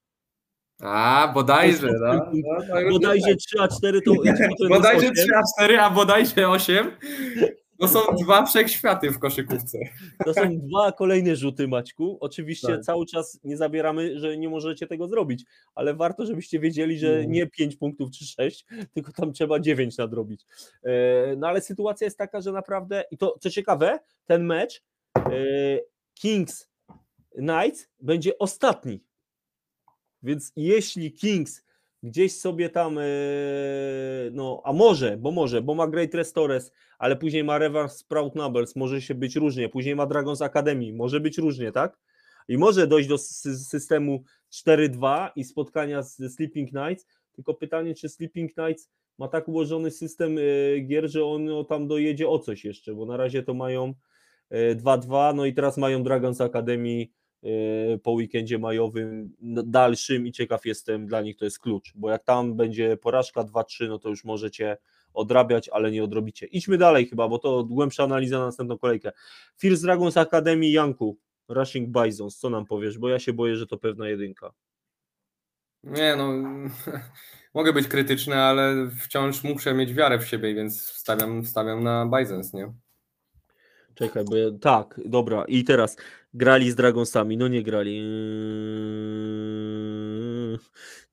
A, 0.81 1.31
bodajże. 1.35 1.89
No, 2.01 2.31
no, 2.69 2.81
już 2.81 2.93
Bodajże 2.93 3.37
3 3.37 3.61
a 3.61 3.69
4 3.69 4.03
to, 4.03 4.13
Bodajże 4.69 5.07
8. 5.07 5.15
3 5.15 5.27
a 5.35 5.43
4, 5.59 5.79
a 5.79 5.91
bodajże 5.91 6.49
8. 6.49 6.91
To 7.79 7.89
są 7.89 8.01
dwa 8.23 8.47
wszechświaty 8.47 9.11
w 9.11 9.19
koszykówce. 9.19 9.79
To 10.25 10.35
są 10.35 10.59
dwa 10.59 10.93
kolejne 10.93 11.37
rzuty, 11.37 11.69
Maćku. 11.69 12.19
Oczywiście 12.21 12.69
Tak. 12.69 12.81
cały 12.83 13.07
czas 13.07 13.41
nie 13.45 13.57
zabieramy, 13.57 14.19
że 14.19 14.37
nie 14.37 14.49
możecie 14.49 14.87
tego 14.87 15.09
zrobić, 15.09 15.45
ale 15.75 15.95
warto, 15.95 16.27
żebyście 16.27 16.61
wiedzieli, 16.61 16.99
że 16.99 17.09
Mhm. 17.09 17.31
nie 17.33 17.47
5 17.47 17.77
punktów 17.77 18.11
czy 18.11 18.25
6, 18.25 18.65
tylko 18.95 19.13
tam 19.13 19.33
trzeba 19.33 19.61
9 19.61 19.97
nadrobić. 19.99 20.45
E, 20.83 21.37
No 21.37 21.49
ale 21.49 21.61
sytuacja 21.61 22.05
jest 22.05 22.19
taka, 22.19 22.41
że 22.41 22.53
naprawdę, 22.53 23.05
i 23.11 23.19
to 23.19 23.37
co 23.41 23.51
ciekawe, 23.51 23.99
ten 24.27 24.45
mecz 24.45 24.83
e, 25.17 25.21
Kings 26.15 26.69
Knights 27.35 27.89
będzie 28.01 28.39
ostatni. 28.39 29.01
Więc 30.23 30.53
jeśli 30.57 31.13
Kings 31.13 31.65
gdzieś 32.07 32.41
sobie 32.41 32.71
tam, 32.71 32.99
e, 32.99 33.03
no 34.33 34.63
a 34.65 34.73
może, 34.73 35.17
bo 35.17 35.31
może, 35.31 35.63
bo 35.63 35.75
ma 35.75 35.87
Great 35.87 36.15
Restores, 36.15 36.73
ale 36.99 37.17
później 37.17 37.45
ma 37.45 37.59
Revanche 37.59 37.95
Sprout 37.95 38.35
Nobles, 38.35 38.77
może 38.77 39.03
się 39.03 39.15
być 39.15 39.37
różnie, 39.37 39.69
później 39.69 39.97
ma 39.97 40.07
Dragons 40.07 40.43
Academy, 40.43 40.93
może 40.93 41.21
być 41.21 41.39
różnie, 41.39 41.73
tak? 41.73 41.99
I 42.49 42.59
może 42.59 42.87
dojść 42.87 43.09
do 43.09 43.15
sy- 43.19 43.55
systemu 43.55 44.23
4-2 44.51 45.31
i 45.37 45.45
spotkania 45.45 46.03
z 46.03 46.35
Sleeping 46.35 46.71
Knights, 46.71 47.07
tylko 47.33 47.55
pytanie, 47.55 47.95
czy 47.95 48.09
Sleeping 48.09 48.55
Knights 48.55 48.91
ma 49.19 49.29
tak 49.29 49.49
ułożony 49.49 49.91
system 49.91 50.39
e, 50.39 50.81
gier, 50.81 51.11
że 51.11 51.25
on 51.25 51.45
no, 51.45 51.65
tam 51.65 51.87
dojedzie 51.87 52.29
o 52.29 52.39
coś 52.39 52.65
jeszcze, 52.65 52.95
bo 52.95 53.07
na 53.07 53.17
razie 53.17 53.43
to 53.43 53.55
mają 53.55 53.95
e, 54.51 54.77
2-2, 54.77 55.35
no 55.35 55.47
i 55.47 55.55
teraz 55.55 55.77
mają 55.77 56.03
Dragons 56.03 56.41
Academy 56.41 57.03
e, 57.03 57.07
po 58.03 58.11
weekendzie 58.11 58.59
majowym 58.59 59.35
n- 59.43 59.63
dalszym 59.67 60.27
i 60.27 60.33
ciekaw 60.33 60.67
jestem, 60.67 61.07
dla 61.07 61.21
nich 61.21 61.37
to 61.37 61.45
jest 61.45 61.59
klucz, 61.59 61.93
bo 61.95 62.11
jak 62.11 62.25
tam 62.25 62.57
będzie 62.57 62.97
porażka 62.97 63.45
2-3, 63.45 63.89
no 63.89 63.99
to 63.99 64.09
już 64.09 64.25
możecie 64.25 64.77
odrabiać, 65.15 65.69
ale 65.69 65.91
nie 65.91 66.05
odrobicie. 66.05 66.47
Idźmy 66.47 66.79
dalej 66.79 67.07
chyba, 67.07 67.29
bo 67.29 67.39
to 67.39 67.65
głębsza 67.65 68.05
analiza 68.05 68.39
na 68.39 68.45
następną 68.45 68.79
kolejkę. 68.79 69.13
First 69.59 69.83
Dragons 69.83 70.17
Academy 70.17 70.69
Janku, 70.69 71.19
Rushing 71.49 71.89
Bisons, 71.89 72.37
co 72.37 72.51
nam 72.51 72.67
powiesz, 72.67 72.99
bo 72.99 73.09
ja 73.09 73.19
się 73.19 73.33
boję, 73.33 73.57
że 73.57 73.67
to 73.67 73.79
pewna 73.79 74.09
jedynka. 74.09 74.53
Nie 75.85 76.17
no, 76.17 76.33
mogę 77.55 77.73
być 77.73 77.89
krytyczny, 77.89 78.37
ale 78.37 78.91
wciąż 79.01 79.45
muszę 79.45 79.75
mieć 79.75 79.95
wiarę 79.95 80.19
w 80.19 80.27
siebie, 80.27 80.55
więc 80.55 80.83
stawiam, 80.83 81.45
stawiam 81.45 81.83
na 81.85 82.07
Bisons, 82.07 82.53
nie? 82.53 82.73
Czekaj, 83.95 84.25
bo 84.25 84.37
ja, 84.37 84.47
tak, 84.61 85.01
dobra. 85.05 85.45
I 85.49 85.65
teraz 85.65 85.97
grali 86.37 86.71
z 86.71 86.75
Dragonsami, 86.75 87.37
no 87.37 87.49
nie 87.49 87.63
grali. 87.63 88.03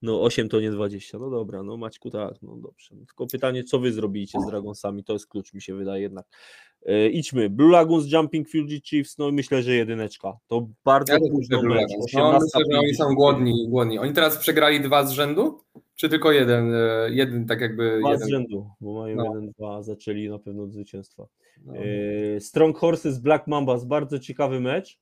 No 0.02 0.22
8 0.22 0.50
to 0.50 0.62
nie 0.62 0.72
20. 0.72 1.20
No 1.20 1.30
dobra, 1.30 1.64
no 1.64 1.78
Maćku 1.78 2.10
tak, 2.10 2.42
no 2.42 2.56
dobrze. 2.58 2.96
Tylko 3.08 3.28
pytanie, 3.28 3.64
co 3.64 3.80
wy 3.80 3.92
zrobiliście 3.92 4.40
z 4.42 4.46
Dragonsami, 4.48 5.04
to 5.04 5.14
jest 5.14 5.28
klucz 5.28 5.54
mi 5.54 5.62
się 5.62 5.76
wydaje 5.76 6.02
jednak. 6.02 6.26
Yy, 6.86 7.10
idźmy. 7.10 7.50
Blue 7.50 7.72
Lagoons, 7.72 8.12
Jumping 8.12 8.50
Fury 8.50 8.82
Chiefs, 8.82 9.18
no 9.18 9.32
myślę, 9.32 9.62
że 9.64 9.76
jedyneczka. 9.76 10.38
To 10.48 10.68
bardzo 10.86 11.14
Ja 11.14 11.20
późno 11.32 11.62
mecz. 11.64 11.90
No, 11.98 12.06
18, 12.06 12.40
myślę, 12.60 12.74
że 12.74 12.80
oni 12.80 12.96
są 12.96 13.16
głodni, 13.16 13.68
głodni. 13.70 14.00
Oni 14.00 14.14
teraz 14.14 14.38
przegrali 14.38 14.82
dwa 14.82 15.06
z 15.06 15.12
rzędu? 15.12 15.60
Czy 15.96 16.10
tylko 16.10 16.32
jeden? 16.32 16.74
e, 16.74 17.08
Jeden, 17.12 17.46
tak 17.46 17.62
jakby 17.62 18.00
Dwa 18.00 18.18
z 18.18 18.20
jeden. 18.20 18.30
rzędu, 18.30 18.68
bo 18.82 18.94
mają 19.02 19.16
No. 19.16 19.24
1-2, 19.24 19.84
zaczęli 19.84 20.30
na 20.30 20.40
pewno 20.40 20.64
od 20.64 20.72
zwycięstwa. 20.72 21.28
No. 21.66 21.76
Yy, 21.76 22.42
Strong 22.42 22.78
Horses, 22.78 23.20
Black 23.20 23.48
Mambas, 23.48 23.86
bardzo 23.86 24.20
ciekawy 24.20 24.60
mecz. 24.60 25.00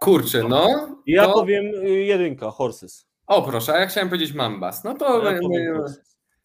Kurczę, 0.00 0.42
no. 0.48 0.68
Ja 1.06 1.24
to... 1.26 1.32
powiem 1.32 1.64
yy, 1.64 1.90
jedynka, 2.04 2.50
Horses. 2.50 3.08
O 3.26 3.42
proszę, 3.42 3.74
a 3.74 3.78
ja 3.80 3.86
chciałem 3.86 4.08
powiedzieć 4.08 4.32
Mambas. 4.34 4.84
No 4.84 4.94
to, 4.94 5.24
Ja 5.32 5.40
my- 5.48 5.84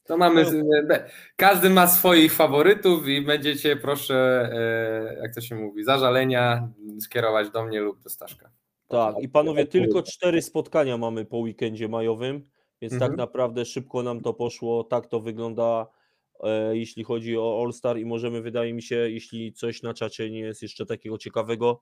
to 0.06 0.18
mamy. 0.18 0.46
No. 0.64 0.96
Każdy 1.36 1.70
ma 1.70 1.88
swoich 1.88 2.34
faworytów 2.34 3.08
i 3.08 3.22
będziecie, 3.22 3.76
proszę, 3.76 4.50
e, 4.54 5.18
jak 5.22 5.36
to 5.36 5.42
się 5.42 5.56
mówi, 5.56 5.84
zażalenia 5.84 6.70
skierować 7.00 7.50
do 7.50 7.66
mnie 7.66 7.82
lub 7.82 8.02
do 8.02 8.10
Staszka. 8.10 8.50
Tak, 8.88 9.16
i 9.22 9.30
panowie, 9.30 9.66
tylko 9.66 10.04
cztery 10.04 10.42
spotkania 10.42 10.98
mamy 10.98 11.26
po 11.26 11.38
weekendzie 11.38 11.88
majowym, 11.88 12.50
więc 12.82 12.94
Mhm. 12.94 13.12
tak 13.12 13.18
naprawdę 13.18 13.66
szybko 13.66 14.04
nam 14.04 14.22
to 14.22 14.34
poszło, 14.34 14.84
tak 14.84 15.08
to 15.08 15.20
wygląda 15.20 15.88
e, 16.44 16.78
jeśli 16.78 17.04
chodzi 17.04 17.38
o 17.38 17.62
All-Star 17.66 17.98
i 17.98 18.06
możemy, 18.06 18.42
wydaje 18.42 18.74
mi 18.74 18.82
się, 18.82 18.96
jeśli 18.96 19.54
coś 19.54 19.82
na 19.84 19.94
czacie 19.94 20.30
nie 20.32 20.40
jest 20.40 20.62
jeszcze 20.62 20.86
takiego 20.86 21.18
ciekawego, 21.18 21.82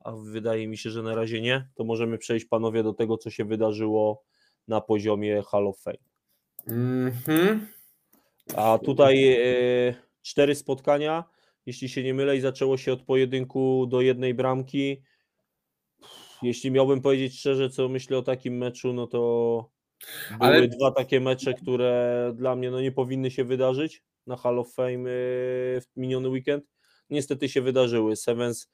a 0.00 0.12
wydaje 0.12 0.68
mi 0.68 0.78
się, 0.78 0.90
że 0.90 1.02
na 1.02 1.14
razie 1.14 1.40
nie, 1.40 1.68
to 1.74 1.84
możemy 1.84 2.18
przejść 2.18 2.46
panowie 2.46 2.82
do 2.82 2.92
tego, 2.94 3.18
co 3.18 3.30
się 3.30 3.44
wydarzyło 3.44 4.24
na 4.68 4.80
poziomie 4.80 5.42
Hall 5.42 5.66
of 5.66 5.78
Fame. 5.80 5.98
Mhm. 6.66 7.66
A 8.56 8.78
tutaj 8.84 9.32
e, 9.32 9.94
cztery 10.22 10.54
spotkania, 10.54 11.24
jeśli 11.66 11.88
się 11.88 12.02
nie 12.02 12.14
mylę, 12.14 12.36
i 12.36 12.40
zaczęło 12.40 12.76
się 12.76 12.92
od 12.92 13.02
pojedynku 13.02 13.86
do 13.86 14.00
jednej 14.00 14.34
bramki. 14.34 15.02
Jeśli 16.42 16.70
miałbym 16.70 17.00
powiedzieć 17.00 17.38
szczerze, 17.38 17.70
co 17.70 17.88
myślę 17.88 18.18
o 18.18 18.22
takim 18.22 18.56
meczu, 18.56 18.92
no 18.92 19.06
to 19.06 19.18
były 20.38 20.50
Ale- 20.50 20.68
dwa 20.68 20.90
takie 20.90 21.20
mecze, 21.20 21.54
które 21.54 22.32
dla 22.36 22.56
mnie 22.56 22.70
no, 22.70 22.80
nie 22.80 22.92
powinny 22.92 23.30
się 23.30 23.44
wydarzyć 23.44 24.02
na 24.26 24.36
Hall 24.36 24.58
of 24.58 24.74
Fame 24.74 25.10
e, 25.10 25.80
w 25.80 25.86
miniony 25.96 26.28
weekend. 26.28 26.64
Niestety 27.10 27.48
się 27.48 27.62
wydarzyły. 27.62 28.16
Sevens. 28.16 28.70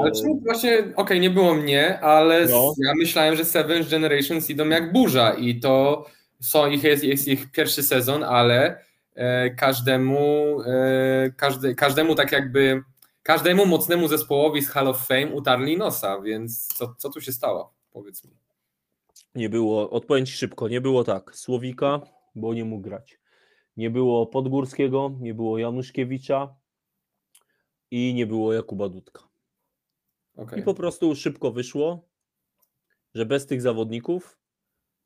Ale 0.00 0.12
czemu 0.12 0.40
właśnie, 0.40 0.92
okej, 0.96 1.20
nie 1.20 1.30
było 1.30 1.54
mnie, 1.54 2.00
ale 2.00 2.46
No. 2.46 2.74
ja 2.86 2.94
myślałem, 2.94 3.36
że 3.36 3.44
Seven 3.44 3.84
Generations 3.90 4.50
idą 4.50 4.68
jak 4.68 4.92
burza 4.92 5.34
i 5.34 5.60
to 5.60 6.04
są 6.40 6.70
ich, 6.70 6.84
jest, 6.84 7.04
jest 7.04 7.28
ich 7.28 7.50
pierwszy 7.52 7.82
sezon, 7.82 8.22
ale 8.24 8.84
e, 9.14 9.50
każdemu, 9.50 10.60
e, 10.66 11.30
każdy, 11.36 11.74
każdemu 11.74 12.14
tak 12.14 12.32
jakby, 12.32 12.82
każdemu 13.22 13.66
mocnemu 13.66 14.08
zespołowi 14.08 14.62
z 14.62 14.68
Hall 14.68 14.88
of 14.88 15.06
Fame 15.06 15.26
utarli 15.26 15.76
nosa, 15.76 16.20
więc 16.20 16.66
co, 16.66 16.94
co 16.98 17.10
tu 17.10 17.20
się 17.20 17.32
stało? 17.32 17.72
Powiedz 17.92 18.24
mi. 18.24 18.30
Nie 19.34 19.48
było, 19.48 19.90
odpowiem 19.90 20.26
ci 20.26 20.32
szybko, 20.32 20.68
nie 20.68 20.80
było 20.80 21.04
tak. 21.04 21.36
Słowika, 21.36 22.00
bo 22.34 22.54
nie 22.54 22.64
mógł 22.64 22.82
grać. 22.82 23.18
Nie 23.76 23.90
było 23.90 24.26
Podgórskiego, 24.26 25.10
nie 25.20 25.34
było 25.34 25.58
Januszkiewicza 25.58 26.54
i 27.90 28.14
nie 28.14 28.26
było 28.26 28.52
Jakuba 28.52 28.88
Dudka. 28.88 29.31
Okej. 30.36 30.60
I 30.60 30.62
po 30.62 30.74
prostu 30.74 31.14
szybko 31.14 31.52
wyszło, 31.52 32.08
że 33.14 33.26
bez 33.26 33.46
tych 33.46 33.62
zawodników 33.62 34.38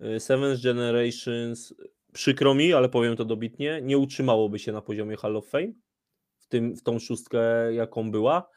y, 0.00 0.20
Seventh 0.20 0.62
Generations, 0.62 1.74
przykro 2.12 2.54
mi, 2.54 2.72
ale 2.72 2.88
powiem 2.88 3.16
to 3.16 3.24
dobitnie, 3.24 3.80
nie 3.82 3.98
utrzymałoby 3.98 4.58
się 4.58 4.72
na 4.72 4.82
poziomie 4.82 5.16
Hall 5.16 5.36
of 5.36 5.48
Fame, 5.48 5.72
w, 6.38 6.46
tym, 6.46 6.76
w 6.76 6.82
tą 6.82 6.98
szóstkę, 6.98 7.38
jaką 7.74 8.10
była. 8.10 8.48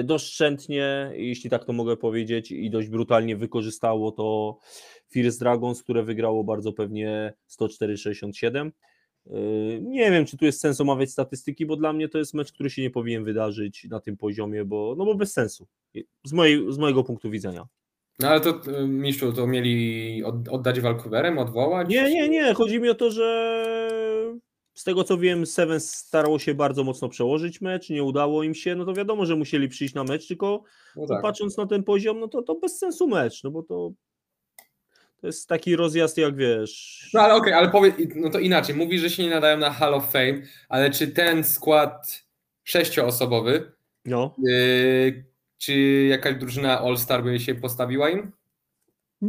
Y, 0.00 0.04
Doszczętnie, 0.04 1.10
jeśli 1.14 1.50
tak 1.50 1.64
to 1.64 1.72
mogę 1.72 1.96
powiedzieć, 1.96 2.52
i 2.52 2.70
dość 2.70 2.88
brutalnie 2.88 3.36
wykorzystało 3.36 4.12
to 4.12 4.58
Fierce 5.10 5.38
Dragons, 5.38 5.82
które 5.82 6.02
wygrało 6.02 6.44
bardzo 6.44 6.72
pewnie 6.72 7.32
104-67. 7.60 8.70
Y, 9.26 9.80
Nie 9.82 10.10
wiem, 10.10 10.26
czy 10.26 10.36
tu 10.36 10.44
jest 10.44 10.60
sens 10.60 10.80
omawiać 10.80 11.10
statystyki, 11.10 11.66
bo 11.66 11.76
dla 11.76 11.92
mnie 11.92 12.08
to 12.08 12.18
jest 12.18 12.34
mecz, 12.34 12.52
który 12.52 12.70
się 12.70 12.82
nie 12.82 12.90
powinien 12.90 13.24
wydarzyć 13.24 13.84
na 13.90 14.00
tym 14.00 14.16
poziomie, 14.16 14.64
bo, 14.64 14.94
no 14.98 15.04
bo 15.04 15.14
bez 15.14 15.32
sensu. 15.32 15.66
Z, 16.24 16.32
mojej, 16.32 16.72
z 16.72 16.78
mojego 16.78 17.04
punktu 17.04 17.30
widzenia. 17.30 17.66
No 18.18 18.28
ale 18.28 18.40
to 18.40 18.60
e, 18.78 18.86
mistrzu, 18.86 19.32
to 19.32 19.46
mieli 19.46 20.24
od, 20.24 20.48
oddać 20.48 20.80
Vancouverem, 20.80 21.38
odwołać? 21.38 21.88
Nie, 21.88 22.10
nie, 22.10 22.28
nie. 22.28 22.54
Chodzi 22.54 22.80
mi 22.80 22.88
o 22.88 22.94
to, 22.94 23.10
że 23.10 23.64
z 24.74 24.84
tego 24.84 25.04
co 25.04 25.18
wiem, 25.18 25.46
Seven 25.46 25.80
starało 25.80 26.38
się 26.38 26.54
bardzo 26.54 26.84
mocno 26.84 27.08
przełożyć 27.08 27.60
mecz, 27.60 27.90
nie 27.90 28.02
udało 28.02 28.42
im 28.42 28.54
się. 28.54 28.74
No 28.74 28.84
to 28.84 28.94
wiadomo, 28.94 29.26
że 29.26 29.36
musieli 29.36 29.68
przyjść 29.68 29.94
na 29.94 30.04
mecz, 30.04 30.28
tylko 30.28 30.62
No 30.96 31.06
tak. 31.06 31.22
patrząc 31.22 31.56
na 31.56 31.66
ten 31.66 31.82
poziom, 31.82 32.20
no 32.20 32.28
to, 32.28 32.42
to 32.42 32.54
bez 32.54 32.78
sensu 32.78 33.08
mecz, 33.08 33.44
no 33.44 33.50
bo 33.50 33.62
to, 33.62 33.92
to 35.24 35.28
jest 35.28 35.48
taki 35.48 35.76
rozjazd, 35.76 36.18
jak 36.18 36.36
wiesz. 36.36 37.10
No 37.14 37.20
ale 37.20 37.34
okej, 37.34 37.52
ale 37.52 37.68
powiedz, 37.70 37.94
no 38.16 38.30
to 38.30 38.38
inaczej. 38.38 38.74
Mówi, 38.74 38.98
że 38.98 39.10
się 39.10 39.22
nie 39.22 39.30
nadają 39.30 39.58
na 39.58 39.70
Hall 39.70 39.94
of 39.94 40.10
Fame, 40.12 40.34
ale 40.68 40.90
czy 40.90 41.08
ten 41.08 41.44
skład 41.44 42.24
sześcioosobowy, 42.64 43.72
No. 44.04 44.34
yy, 44.42 45.24
czy 45.58 45.74
jakaś 46.10 46.34
drużyna 46.34 46.80
All-Star 46.80 47.24
by 47.24 47.40
się 47.40 47.54
postawiła 47.54 48.10
im? 48.10 48.32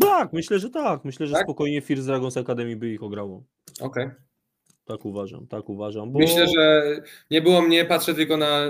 Tak, 0.01 0.34
myślę, 0.34 0.59
że 0.59 0.69
tak. 0.69 1.05
Myślę, 1.05 1.27
że 1.27 1.34
Tak? 1.34 1.43
spokojnie 1.43 1.81
Fierce 1.81 2.05
Dragons 2.05 2.38
Academy 2.38 2.76
by 2.76 2.89
ich 2.89 3.03
ograło. 3.03 3.43
Okej. 3.81 4.09
Tak 4.85 5.05
uważam, 5.05 5.47
tak 5.47 5.69
uważam. 5.69 6.11
Bo... 6.11 6.19
Myślę, 6.19 6.47
że 6.47 6.83
nie 7.31 7.41
było 7.41 7.61
mnie, 7.61 7.85
patrzę 7.85 8.13
tylko 8.13 8.37
na 8.37 8.61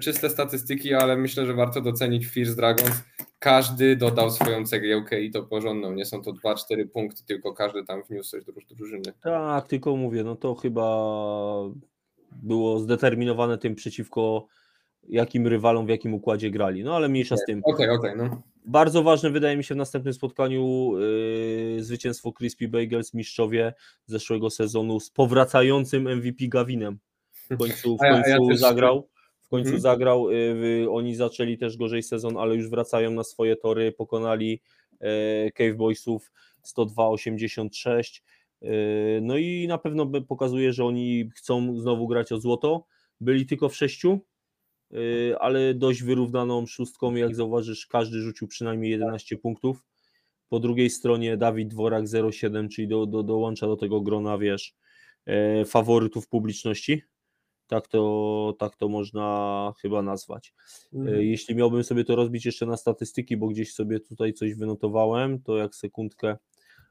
czyste 0.00 0.30
statystyki, 0.30 0.94
ale 0.94 1.16
myślę, 1.16 1.46
że 1.46 1.54
warto 1.54 1.80
docenić 1.80 2.26
Fierce 2.26 2.56
Dragons. 2.56 3.02
Każdy 3.38 3.96
dodał 3.96 4.30
swoją 4.30 4.66
cegiełkę 4.66 5.20
i 5.20 5.30
to 5.30 5.42
porządną. 5.42 5.92
Nie 5.92 6.04
są 6.04 6.22
to 6.22 6.32
2-4 6.32 6.88
punkty, 6.92 7.24
tylko 7.26 7.52
każdy 7.52 7.84
tam 7.84 8.02
wniósł 8.02 8.30
coś 8.30 8.44
do 8.44 8.52
druż- 8.52 8.66
drużyny. 8.76 9.12
Tak, 9.22 9.66
tylko 9.68 9.96
mówię, 9.96 10.24
no 10.24 10.36
to 10.36 10.54
chyba 10.54 11.06
było 12.42 12.78
zdeterminowane 12.78 13.58
tym 13.58 13.74
przeciwko 13.74 14.46
jakim 15.08 15.46
rywalom, 15.46 15.86
w 15.86 15.88
jakim 15.88 16.14
układzie 16.14 16.50
grali. 16.50 16.84
No 16.84 16.96
ale 16.96 17.08
mniejsza 17.08 17.36
z 17.36 17.44
tym. 17.46 17.60
Okej, 17.64 17.90
okej, 17.90 18.12
no. 18.16 18.42
Bardzo 18.64 19.02
ważne 19.02 19.30
wydaje 19.30 19.56
mi 19.56 19.64
się 19.64 19.74
w 19.74 19.78
następnym 19.78 20.14
spotkaniu 20.14 20.92
yy, 21.76 21.82
zwycięstwo 21.84 22.32
Crispy 22.32 22.68
Bagels, 22.68 23.14
mistrzowie 23.14 23.74
zeszłego 24.06 24.50
sezonu 24.50 25.00
z 25.00 25.10
powracającym 25.10 26.08
MVP 26.16 26.46
Gawinem. 26.48 26.98
W 27.50 27.56
końcu, 27.58 27.96
w 27.96 28.00
A 28.02 28.06
ja- 28.06 28.22
a 28.24 28.28
ja 28.28 28.36
końcu 28.38 28.56
zagrał. 28.56 29.08
W 29.40 29.48
końcu 29.48 29.66
Mhm. 29.68 29.80
zagrał. 29.82 30.30
Yy, 30.30 30.86
oni 30.90 31.14
zaczęli 31.14 31.58
też 31.58 31.76
gorzej 31.76 32.02
sezon, 32.02 32.36
ale 32.36 32.54
już 32.56 32.68
wracają 32.70 33.10
na 33.10 33.24
swoje 33.24 33.56
tory. 33.56 33.92
Pokonali 33.92 34.60
yy, 35.00 35.52
Cave 35.54 35.76
Boysów 35.76 36.32
102-86. 36.76 38.22
Yy, 38.62 38.70
no 39.22 39.36
i 39.36 39.66
na 39.68 39.78
pewno 39.78 40.06
pokazuje, 40.06 40.72
że 40.72 40.84
oni 40.84 41.30
chcą 41.36 41.80
znowu 41.80 42.06
grać 42.08 42.32
o 42.32 42.40
złoto. 42.40 42.86
Byli 43.20 43.46
tylko 43.46 43.68
w 43.68 43.76
sześciu, 43.76 44.20
ale 45.38 45.74
dość 45.74 46.02
wyrównaną 46.02 46.66
szóstką. 46.66 47.14
Jak 47.14 47.34
zauważysz, 47.34 47.86
każdy 47.86 48.20
rzucił 48.20 48.48
przynajmniej 48.48 48.90
11 48.90 49.36
punktów. 49.36 49.84
Po 50.48 50.60
drugiej 50.60 50.90
stronie 50.90 51.36
Dawid 51.36 51.68
Dworak 51.68 52.04
07, 52.32 52.68
czyli 52.68 52.88
do, 52.88 53.06
do, 53.06 53.22
dołącza 53.22 53.66
do 53.66 53.76
tego 53.76 54.00
grona, 54.00 54.38
wiesz, 54.38 54.74
e, 55.26 55.64
faworytów 55.64 56.28
publiczności. 56.28 57.02
Tak 57.66 57.88
to, 57.88 58.56
tak 58.58 58.76
to 58.76 58.88
można 58.88 59.72
chyba 59.82 60.02
nazwać. 60.02 60.54
E, 61.06 61.24
Jeśli 61.24 61.54
miałbym 61.54 61.84
sobie 61.84 62.04
to 62.04 62.16
rozbić 62.16 62.46
jeszcze 62.46 62.66
na 62.66 62.76
statystyki, 62.76 63.36
bo 63.36 63.48
gdzieś 63.48 63.74
sobie 63.74 64.00
tutaj 64.00 64.32
coś 64.32 64.54
wynotowałem, 64.54 65.42
to 65.42 65.56
jak 65.56 65.74
sekundkę 65.74 66.36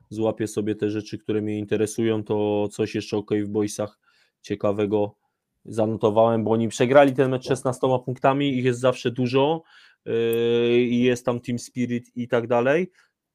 złapię 0.10 0.48
sobie 0.48 0.76
te 0.76 0.90
rzeczy, 0.90 1.18
które 1.18 1.42
mnie 1.42 1.60
interesują, 1.60 2.24
to 2.24 2.68
coś 2.72 2.96
jeszcze 2.96 3.18
o 3.18 3.24
Cave 3.24 3.48
Boysach 3.48 4.00
ciekawego 4.42 5.16
zanotowałem, 5.66 6.44
bo 6.44 6.52
oni 6.52 6.68
przegrali 6.68 7.14
ten 7.14 7.32
mecz 7.32 7.48
16 7.48 7.88
punktami, 8.06 8.58
ich 8.58 8.66
jest 8.66 8.80
zawsze 8.80 9.12
dużo 9.12 9.64
yy, 10.06 10.82
i 10.82 11.04
jest 11.04 11.26
tam 11.26 11.40
Team 11.40 11.60
Spirit 11.60 12.12
i 12.16 12.28
tak 12.28 12.48
dalej, 12.48 12.92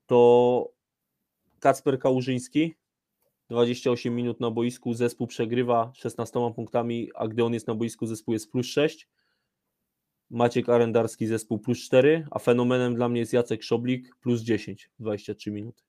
to 0.06 0.72
Kacper 1.60 1.98
Kałużyński 1.98 2.74
28 3.50 4.14
minut 4.14 4.40
na 4.40 4.50
boisku, 4.50 4.94
zespół 4.94 5.26
przegrywa 5.26 5.92
16 5.94 6.40
punktami, 6.54 7.10
a 7.14 7.28
gdy 7.28 7.44
on 7.44 7.54
jest 7.54 7.66
na 7.66 7.74
boisku, 7.74 8.06
zespół 8.06 8.34
jest 8.34 8.50
plus 8.50 8.66
6. 8.66 9.08
Maciek 10.30 10.68
Arendarski, 10.68 11.26
zespół 11.26 11.58
plus 11.58 11.78
4, 11.78 12.26
a 12.30 12.38
fenomenem 12.38 12.94
dla 12.94 13.08
mnie 13.08 13.20
jest 13.20 13.32
Jacek 13.32 13.62
Szoblik, 13.62 14.16
plus 14.20 14.40
10, 14.40 14.90
23 14.98 15.50
minuty. 15.50 15.82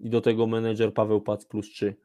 I 0.00 0.10
do 0.10 0.20
tego 0.20 0.46
menedżer 0.46 0.94
Paweł 0.94 1.20
Pac, 1.20 1.46
plus 1.46 1.66
3. 1.66 1.96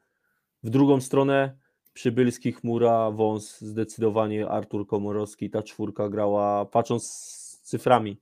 W 0.62 0.70
drugą 0.70 1.00
stronę 1.00 1.58
Przybylski, 1.98 2.52
Chmura, 2.52 3.10
Wąs, 3.10 3.60
zdecydowanie 3.60 4.48
Artur 4.48 4.86
Komorowski, 4.86 5.50
ta 5.50 5.62
czwórka 5.62 6.08
grała, 6.08 6.64
patrząc 6.64 7.04
z 7.06 7.60
cyframi, 7.62 8.20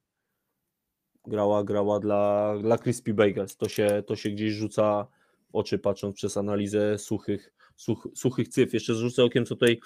grała, 1.27 1.65
grała 1.65 2.01
dla, 2.01 2.55
dla 2.63 2.79
Crispy 2.79 3.15
Bagels. 3.15 3.57
To 3.57 3.69
się, 3.69 4.03
to 4.07 4.17
się 4.17 4.31
gdzieś 4.31 4.53
rzuca 4.53 5.07
w 5.51 5.55
oczy, 5.55 5.79
patrząc 5.79 6.17
przez 6.17 6.37
analizę 6.37 6.99
suchych, 6.99 7.53
such, 7.77 8.09
suchych 8.15 8.49
cyfr. 8.49 8.75
Jeszcze 8.75 8.95
zrzucę 8.95 9.25
okiem, 9.25 9.45
co 9.45 9.55
tutaj 9.55 9.81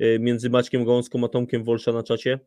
y, 0.00 0.18
między 0.20 0.50
Maćkiem 0.50 0.84
Gąską 0.84 1.24
a 1.24 1.28
Tomkiem 1.28 1.64
Wolsza 1.64 1.92
na 1.92 2.02
czacie. 2.02 2.40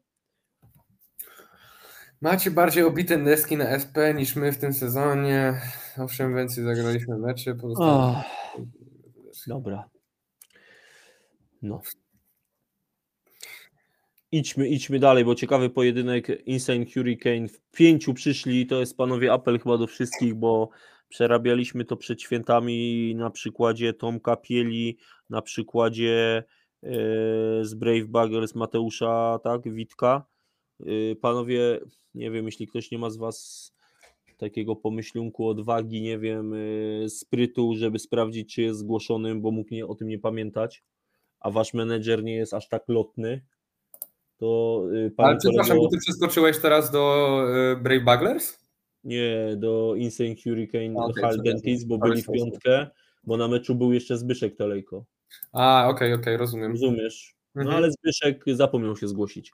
Macie 2.22 2.52
bardziej 2.52 2.84
obite 2.84 3.18
deski 3.18 3.58
na 3.58 3.70
SP 3.84 3.96
niż 4.16 4.36
my 4.36 4.52
w 4.52 4.58
tym 4.58 4.74
sezonie. 4.74 5.62
Owszem, 5.98 6.36
więcej 6.36 6.64
zagraliśmy 6.64 7.18
mecze. 7.18 7.56
Pozostałe... 7.56 8.24
Dobra. 9.48 9.99
No. 11.62 11.82
Idźmy, 14.32 14.68
idźmy 14.68 15.00
dalej, 15.00 15.26
bo 15.26 15.36
ciekawy 15.36 15.70
pojedynek 15.70 16.48
Insane 16.48 16.86
Hurricane. 16.94 17.48
W 17.48 17.62
pięciu 17.72 18.14
przyszli, 18.14 18.68
to 18.68 18.80
jest 18.80 18.98
panowie 18.98 19.34
apel 19.34 19.60
chyba 19.60 19.78
do 19.78 19.88
wszystkich, 19.88 20.36
bo 20.36 20.70
przerabialiśmy 21.10 21.86
to 21.86 21.98
przed 21.98 22.22
świętami 22.22 23.16
na 23.16 23.30
przykładzie 23.30 23.94
Tomka 23.94 24.36
Pieli, 24.36 24.98
na 25.30 25.42
przykładzie 25.42 26.44
e, 26.84 26.90
z 27.62 27.74
Brave 27.74 28.08
Buggers 28.08 28.56
Mateusza, 28.56 29.40
tak, 29.44 29.74
Witka. 29.74 30.26
E, 30.80 31.16
panowie, 31.16 31.80
nie 32.14 32.32
wiem, 32.32 32.46
jeśli 32.46 32.68
ktoś 32.68 32.92
nie 32.92 32.98
ma 32.98 33.10
z 33.10 33.18
was 33.18 33.72
takiego 34.40 34.76
pomyślunku, 34.76 35.48
odwagi, 35.48 36.02
nie 36.02 36.20
wiem, 36.20 36.54
y, 36.54 37.06
sprytu, 37.10 37.76
żeby 37.76 38.00
sprawdzić, 38.00 38.56
czy 38.56 38.62
jest 38.62 38.80
zgłoszonym, 38.80 39.42
bo 39.42 39.52
mógł 39.52 39.74
nie, 39.74 39.88
o 39.88 39.96
tym 39.96 40.08
nie 40.08 40.20
pamiętać, 40.20 40.84
a 41.40 41.52
wasz 41.52 41.74
menedżer 41.74 42.24
nie 42.24 42.36
jest 42.36 42.54
aż 42.54 42.68
tak 42.70 42.84
lotny, 42.88 43.42
to 44.38 44.82
y, 44.94 45.12
Ale 45.18 45.30
pan 45.30 45.38
przepraszam, 45.38 45.78
bo 45.78 45.88
ty 45.90 45.98
przeskoczyłeś 45.98 46.58
teraz 46.62 46.92
do 46.92 47.42
y, 47.74 47.76
Brave 47.76 48.04
Bugglers? 48.06 48.60
nie, 49.04 49.56
do 49.58 49.94
Insane 49.98 50.36
Hurricane 50.44 50.86
okej, 50.86 51.02
Hal 51.02 51.12
przepraszam. 51.14 51.44
Dentis, 51.44 51.84
bo 51.84 51.98
byli 51.98 52.22
w 52.22 52.28
piątkę, 52.32 52.88
bo 53.24 53.38
na 53.38 53.48
meczu 53.48 53.76
był 53.76 53.94
jeszcze 53.94 54.18
Zbyszek 54.18 54.56
Telejko. 54.56 55.06
A, 55.52 55.88
okej, 55.90 56.14
okej, 56.14 56.38
rozumiem. 56.38 56.72
Rozumiesz? 56.72 57.36
No 57.56 57.62
Mhm. 57.62 57.78
ale 57.78 57.92
Zbyszek 57.92 58.44
zapomniał 58.48 58.98
się 58.98 59.08
zgłosić. 59.08 59.52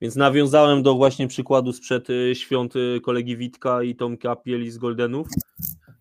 Więc 0.00 0.16
nawiązałem 0.16 0.82
do 0.82 0.94
właśnie 0.94 1.28
przykładu 1.28 1.72
sprzed 1.72 2.10
y, 2.10 2.34
świąt 2.34 2.74
kolegi 3.02 3.36
Witka 3.36 3.82
i 3.82 3.96
Tomka 3.96 4.36
Pieli 4.36 4.70
z 4.70 4.78
Goldenów. 4.78 5.26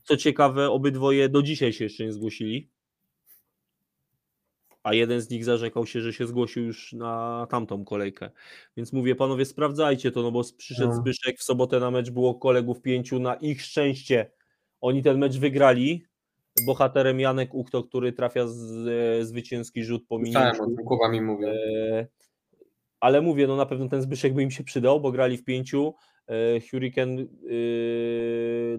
Co 0.03 0.17
ciekawe, 0.17 0.69
obydwoje 0.69 1.29
do 1.29 1.41
dzisiaj 1.41 1.73
się 1.73 1.83
jeszcze 1.83 2.03
nie 2.05 2.11
zgłosili. 2.13 2.69
A 4.83 4.93
jeden 4.93 5.21
z 5.21 5.29
nich 5.29 5.45
zarzekał 5.45 5.85
się, 5.85 6.01
że 6.01 6.13
się 6.13 6.27
zgłosił 6.27 6.63
już 6.63 6.93
na 6.93 7.47
tamtą 7.49 7.85
kolejkę. 7.85 8.31
Więc 8.77 8.93
mówię, 8.93 9.15
panowie, 9.15 9.45
sprawdzajcie 9.45 10.11
to, 10.11 10.21
no 10.21 10.31
bo 10.31 10.41
przyszedł 10.57 10.89
No. 10.89 10.95
Zbyszek 10.95 11.39
w 11.39 11.43
sobotę 11.43 11.79
na 11.79 11.91
mecz, 11.91 12.09
było 12.09 12.35
kolegów 12.35 12.81
pięciu, 12.81 13.19
na 13.19 13.35
ich 13.35 13.61
szczęście 13.61 14.31
oni 14.81 15.03
ten 15.03 15.17
mecz 15.17 15.37
wygrali. 15.37 16.05
Bohaterem 16.65 17.19
Janek 17.19 17.53
Uchto, 17.53 17.83
który 17.83 18.13
trafia 18.13 18.47
z, 18.47 18.87
e, 18.87 19.25
zwycięski 19.25 19.83
rzut 19.83 20.07
po 20.07 20.19
o 20.61 20.65
tym, 20.65 20.75
Kuba 20.85 21.09
mi 21.09 21.21
mówił. 21.21 21.49
E, 21.49 22.07
Ale 22.99 23.21
mówię, 23.21 23.47
no 23.47 23.55
na 23.55 23.65
pewno 23.65 23.89
ten 23.89 24.01
Zbyszek 24.01 24.33
by 24.33 24.43
im 24.43 24.51
się 24.51 24.63
przydał, 24.63 25.01
bo 25.01 25.11
grali 25.11 25.37
w 25.37 25.43
pięciu. 25.43 25.93
E, 26.27 26.59
Hurricane, 26.71 27.25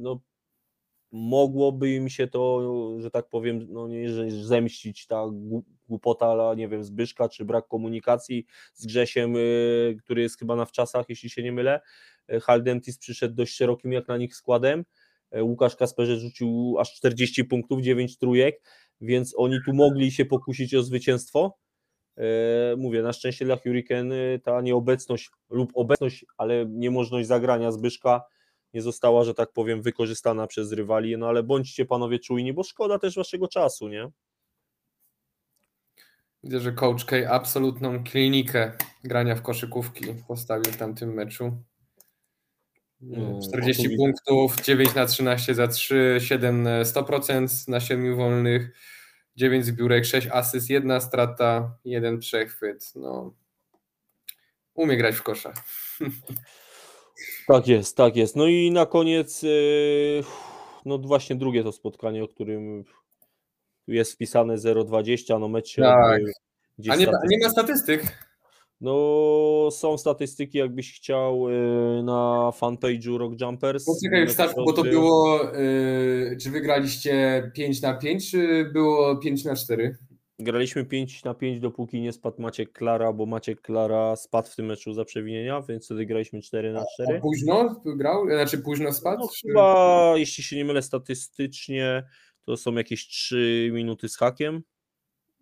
no 0.01 0.21
mogłoby 1.13 1.91
im 1.91 2.09
się 2.09 2.27
to, 2.27 2.61
że 3.01 3.11
tak 3.11 3.29
powiem, 3.29 3.67
no 3.71 3.89
nie 3.89 4.09
że 4.09 4.31
zemścić 4.31 5.07
ta 5.07 5.17
gł- 5.17 5.63
głupota, 5.89 6.27
ale 6.27 6.57
nie 6.57 6.69
wiem, 6.69 6.85
Zbyszka, 6.85 7.29
czy 7.29 7.45
brak 7.45 7.69
komunikacji 7.69 8.47
z 8.75 8.87
Grzesiem, 8.87 9.37
e, 9.37 9.39
który 9.95 10.23
jest 10.23 10.39
chyba 10.39 10.57
na 10.57 10.65
wczasach, 10.65 11.07
jeśli 11.09 11.31
się 11.31 11.43
nie 11.43 11.53
mylę. 11.53 11.81
E, 12.29 12.41
Haldentis 12.41 12.99
przyszedł 12.99 13.35
dość 13.35 13.55
szerokim 13.55 13.93
jak 13.93 14.09
na 14.09 14.17
nich 14.17 14.37
składem. 14.37 14.85
E, 15.31 15.45
Łukasz 15.45 15.77
Kasperze 15.77 16.17
rzucił 16.17 16.77
aż 16.79 16.95
40 16.95 17.45
punktów, 17.45 17.83
9 17.83 18.19
trójek, 18.19 18.63
więc 19.01 19.35
oni 19.37 19.59
tu 19.65 19.75
mogli 19.75 20.13
się 20.13 20.25
pokusić 20.25 20.75
o 20.75 20.83
zwycięstwo. 20.83 21.59
Mówię, 22.77 23.03
na 23.03 23.13
szczęście 23.13 23.45
dla 23.45 23.57
Hurricane 23.57 24.15
y, 24.15 24.41
ta 24.45 24.61
nieobecność 24.61 25.31
lub 25.51 25.71
obecność, 25.75 26.25
ale 26.37 26.67
niemożność 26.67 27.29
zagrania 27.29 27.73
Zbyszka 27.73 28.23
nie 28.75 28.83
została, 28.83 29.25
że 29.25 29.35
tak 29.35 29.53
powiem, 29.53 29.83
wykorzystana 29.83 30.47
przez 30.47 30.73
rywali, 30.73 31.19
no 31.19 31.29
ale 31.29 31.43
bądźcie 31.43 31.85
panowie 31.87 32.19
czujni, 32.19 32.53
bo 32.53 32.63
szkoda 32.63 32.99
też 32.99 33.17
waszego 33.17 33.49
czasu, 33.49 33.89
nie? 33.89 34.09
Widzę, 36.45 36.61
że 36.61 36.73
Coach 36.73 37.05
K 37.05 37.17
absolutną 37.31 38.05
klinikę 38.05 38.73
grania 39.05 39.35
w 39.35 39.43
koszykówki 39.43 40.05
postawił 40.29 40.73
w 40.73 40.77
tamtym 40.77 41.15
meczu. 41.15 41.63
No, 43.01 43.41
40 43.49 43.83
oczywiście. 43.83 43.97
punktów, 43.97 44.61
9 44.61 44.95
na 44.95 45.07
13 45.07 45.55
za 45.55 45.69
3, 45.69 46.17
7 46.21 46.65
100% 46.65 47.69
na 47.69 47.81
7 47.81 48.17
wolnych, 48.17 48.77
9 49.37 49.67
zbiórek, 49.67 50.05
6 50.05 50.29
asyst, 50.33 50.71
1 50.71 51.01
strata, 51.01 51.77
1 51.85 52.19
przechwyt. 52.19 52.93
No. 52.95 53.35
Umie 54.75 54.97
grać 54.97 55.15
w 55.15 55.23
kosza. 55.23 55.53
Tak 57.47 57.69
jest, 57.69 57.97
tak 57.97 58.17
jest. 58.17 58.37
No 58.37 58.47
i 58.47 58.71
na 58.71 58.87
koniec, 58.87 59.43
yy, 59.43 60.23
no 60.85 60.99
właśnie 60.99 61.37
drugie 61.37 61.63
to 61.63 61.73
spotkanie, 61.73 62.25
o 62.25 62.29
którym 62.29 62.85
jest 63.87 64.13
wpisane 64.13 64.57
0,20, 64.57 65.41
no 65.41 65.49
mecz 65.49 65.69
się 65.69 65.83
Tak. 65.83 66.21
A 66.89 66.97
nie, 66.97 67.07
nie 67.29 67.39
ma 67.43 67.51
statystyk. 67.51 68.19
No 68.81 69.69
są 69.73 69.99
statystyki, 69.99 70.59
jakbyś 70.59 70.97
chciał 70.97 71.51
yy, 71.51 72.03
na 72.03 72.53
fanpage'u 72.61 73.19
Rock 73.19 73.41
Jumpers. 73.41 73.85
Poczekaj, 73.85 74.27
wstawku, 74.27 74.65
bo 74.65 74.73
to 74.73 74.83
było, 74.83 75.41
yy, 75.43 76.37
czy 76.41 76.51
wygraliście 76.51 77.43
5 77.55 77.83
na 77.83 77.95
5, 77.95 78.31
czy 78.31 78.71
było 78.73 79.17
5 79.17 79.45
na 79.45 79.57
4? 79.57 79.99
Graliśmy 80.47 80.85
5 80.85 81.25
na 81.25 81.35
5, 81.35 81.61
dopóki 81.61 82.01
nie 82.01 82.13
spadł 82.13 82.43
Maciek 82.43 82.73
Klara, 82.73 83.13
bo 83.13 83.27
Maciek 83.27 83.61
Klara 83.61 84.17
spadł 84.17 84.49
w 84.49 84.57
tym 84.57 84.67
meczu 84.67 84.95
za 84.95 85.05
przewinienia, 85.05 85.63
więc 85.69 85.85
wtedy 85.85 86.07
graliśmy 86.07 86.41
4 86.43 86.73
na 86.73 86.81
A 86.81 86.85
4. 86.95 87.21
późno 87.21 87.83
grał? 87.97 88.27
Znaczy 88.27 88.59
późno 88.59 88.93
spadł? 88.93 89.21
No, 89.23 89.29
czy- 89.29 89.49
chyba, 89.49 90.13
jeśli 90.17 90.45
się 90.45 90.57
nie 90.57 90.65
mylę 90.65 90.83
statystycznie, 90.83 92.03
to 92.45 92.57
są 92.57 92.75
jakieś 92.75 93.07
3 93.09 93.71
minuty 93.73 94.09
z 94.09 94.17
hakiem. 94.17 94.63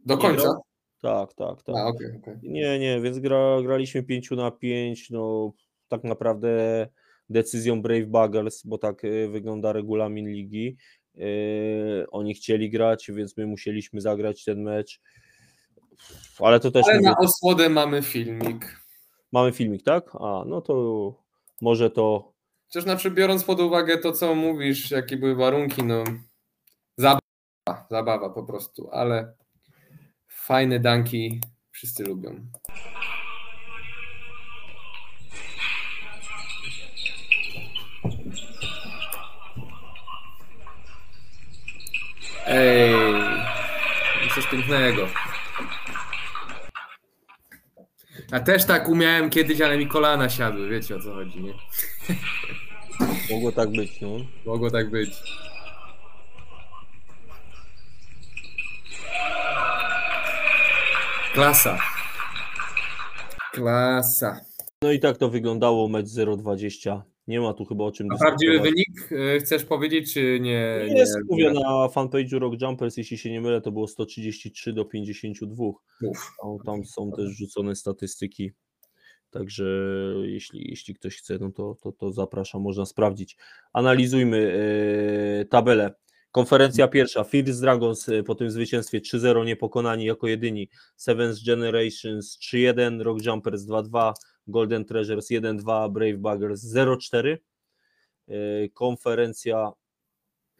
Do 0.07 0.15
Nie 0.15 0.21
końca? 0.23 0.43
grał? 0.43 0.63
Tak, 1.03 1.35
tak, 1.35 1.63
tak. 1.63 1.77
A, 1.77 1.87
okej, 1.87 2.07
okej. 2.23 2.35
Nie, 2.43 2.79
nie, 2.79 3.01
więc 3.01 3.19
gra, 3.19 3.63
graliśmy 3.63 4.03
5 4.03 4.31
na 4.31 4.51
5, 4.51 5.11
no 5.11 5.53
tak 5.89 6.05
naprawdę 6.05 6.89
decyzją 7.29 7.83
Brave 7.83 8.07
Buggers, 8.07 8.63
bo 8.67 8.79
tak 8.79 9.05
y, 9.05 9.29
wygląda 9.29 9.73
regulamin 9.73 10.29
ligi. 10.29 10.77
Y, 11.17 12.07
oni 12.11 12.35
chcieli 12.35 12.71
grać, 12.71 13.11
więc 13.11 13.37
my 13.37 13.47
musieliśmy 13.47 14.01
zagrać 14.01 14.45
ten 14.45 14.63
mecz. 14.63 15.01
Ale 16.39 16.61
to 16.61 16.71
też 16.71 16.87
Ale 16.87 17.01
na 17.01 17.17
osłodę 17.17 17.69
mamy 17.69 18.03
filmik. 18.03 18.81
mamy 19.33 19.53
filmik, 19.53 19.83
tak? 19.83 20.11
A, 20.15 20.45
no 20.47 20.61
to 20.61 21.15
może 21.61 21.91
to 21.91 22.33
Chociaż 22.71 22.83
znaczy 22.83 23.11
biorąc 23.11 23.45
pod 23.45 23.61
uwagę 23.61 23.99
to, 23.99 24.13
co 24.13 24.35
mówisz, 24.35 24.91
jakie 24.91 25.17
były 25.17 25.35
warunki, 25.35 25.83
no 25.83 26.05
zabawa, 26.97 27.87
zabawa 27.91 28.31
po 28.31 28.43
prostu, 28.43 28.89
ale 28.93 29.35
fajne 30.29 30.81
danki 30.81 31.41
wszyscy 31.71 32.05
lubią. 32.05 32.47
Ej, 42.53 42.95
coś 44.35 44.47
pięknego. 44.47 45.07
Ja 48.33 48.41
też 48.41 48.67
tak 48.67 48.89
umiałem 48.89 49.31
kiedyś, 49.31 49.61
ale 49.61 49.79
mi 49.79 49.87
kolana 49.87 50.29
siadły, 50.29 50.69
wiecie 50.69 50.97
o 50.97 51.01
co 51.01 51.15
chodzi, 51.15 51.43
nie? 51.43 51.53
mogło 53.31 53.53
tak 53.53 53.71
być, 53.71 54.01
no. 54.01 54.09
Mogło 54.47 54.71
tak 54.71 54.91
być. 54.91 55.11
Klasa. 61.35 61.79
Klasa. 63.53 64.41
No 64.83 64.93
i 64.93 65.01
tak 65.01 65.17
to 65.17 65.29
wyglądało, 65.29 65.89
mecz 65.89 66.07
0-20. 66.07 67.01
Nie 67.31 67.41
ma 67.41 67.55
tu 67.55 67.65
chyba 67.65 67.85
o 67.85 67.93
czym 67.93 68.07
A 68.13 68.19
prawdziwy 68.19 68.53
dyskutować. 68.53 68.75
wynik 68.75 69.13
e, 69.37 69.39
chcesz 69.41 69.65
powiedzieć, 69.65 70.15
czy 70.15 70.41
nie? 70.41 70.87
Jest, 70.95 71.17
nie, 71.17 71.23
mówię, 71.31 71.51
na 71.51 71.89
fanpage'u 71.89 72.39
Rock 72.39 72.63
Jumpers, 72.63 72.97
jeśli 72.97 73.19
się 73.19 73.31
nie 73.31 73.41
mylę, 73.41 73.61
to 73.61 73.73
było 73.73 73.89
133 73.89 74.73
do 74.73 74.85
52. 74.85 75.65
Mów. 76.01 76.33
Tam, 76.43 76.59
tam 76.67 76.85
są 76.85 77.13
też 77.13 77.31
rzucone 77.31 77.77
statystyki. 77.77 78.51
Także 79.31 79.65
jeśli, 80.23 80.71
jeśli 80.71 80.95
ktoś 80.95 81.17
chce, 81.17 81.39
no 81.41 81.53
to, 81.53 81.77
to, 81.83 81.93
to 81.93 82.13
zapraszam, 82.13 82.63
można 82.63 82.87
sprawdzić. 82.87 83.37
Analizujmy 83.73 84.53
e, 85.41 85.45
tabelę. 85.45 85.95
Konferencja 86.33 86.89
pierwsza, 86.89 87.25
First 87.25 87.61
Dragons 87.61 88.09
e, 88.09 88.23
po 88.23 88.35
tym 88.35 88.51
zwycięstwie 88.51 89.01
3-0 89.01 89.45
niepokonani 89.47 90.05
jako 90.05 90.27
jedyni, 90.27 90.69
Sevens 90.97 91.45
Generations 91.45 92.39
3-1, 92.39 93.03
Rock 93.03 93.25
Jumpers 93.27 93.63
2-2, 93.63 94.13
Golden 94.47 94.85
Treasures 94.85 95.31
1-2, 95.31 95.93
Brave 95.93 96.19
Buggers 96.19 96.65
0-4. 96.65 97.39
E, 98.29 98.69
Konferencja 98.69 99.73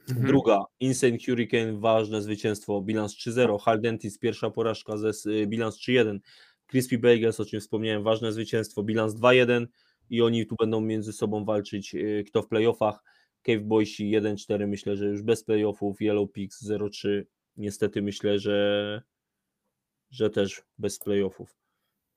Mhm. 0.09 0.27
Druga, 0.27 0.65
Insane 0.81 1.19
Hurricane, 1.27 1.81
ważne 1.81 2.23
zwycięstwo, 2.23 2.81
bilans 2.83 3.15
3-0, 3.15 3.59
Haldentis, 3.59 4.19
pierwsza 4.19 4.51
porażka, 4.51 4.97
ze, 4.97 5.11
y, 5.31 5.47
bilans 5.47 5.77
3-1, 5.77 6.21
Crispy 6.67 6.99
Bagels, 6.99 7.41
o 7.41 7.45
czym 7.45 7.61
wspomniałem, 7.61 8.03
ważne 8.03 8.33
zwycięstwo, 8.33 8.83
bilans 8.83 9.15
2-1 9.15 9.67
i 10.11 10.23
oni 10.23 10.47
tu 10.47 10.57
będą 10.59 10.81
między 10.81 11.13
sobą 11.13 11.45
walczyć, 11.45 11.95
y, 11.95 12.25
kto 12.29 12.43
w 12.43 12.49
playoffach, 12.49 13.03
Cave 13.43 13.63
Boysi 13.63 14.11
1-4, 14.11 14.67
myślę, 14.67 14.97
że 14.97 15.07
już 15.07 15.23
bez 15.23 15.45
playoffów, 15.45 16.01
Yellow 16.01 16.33
Pigs 16.33 16.63
0-3, 16.63 17.27
niestety 17.57 18.03
myślę, 18.03 18.39
że, 18.39 19.03
że 20.11 20.31
też 20.31 20.63
bez 20.79 20.99
playoffów. 20.99 21.60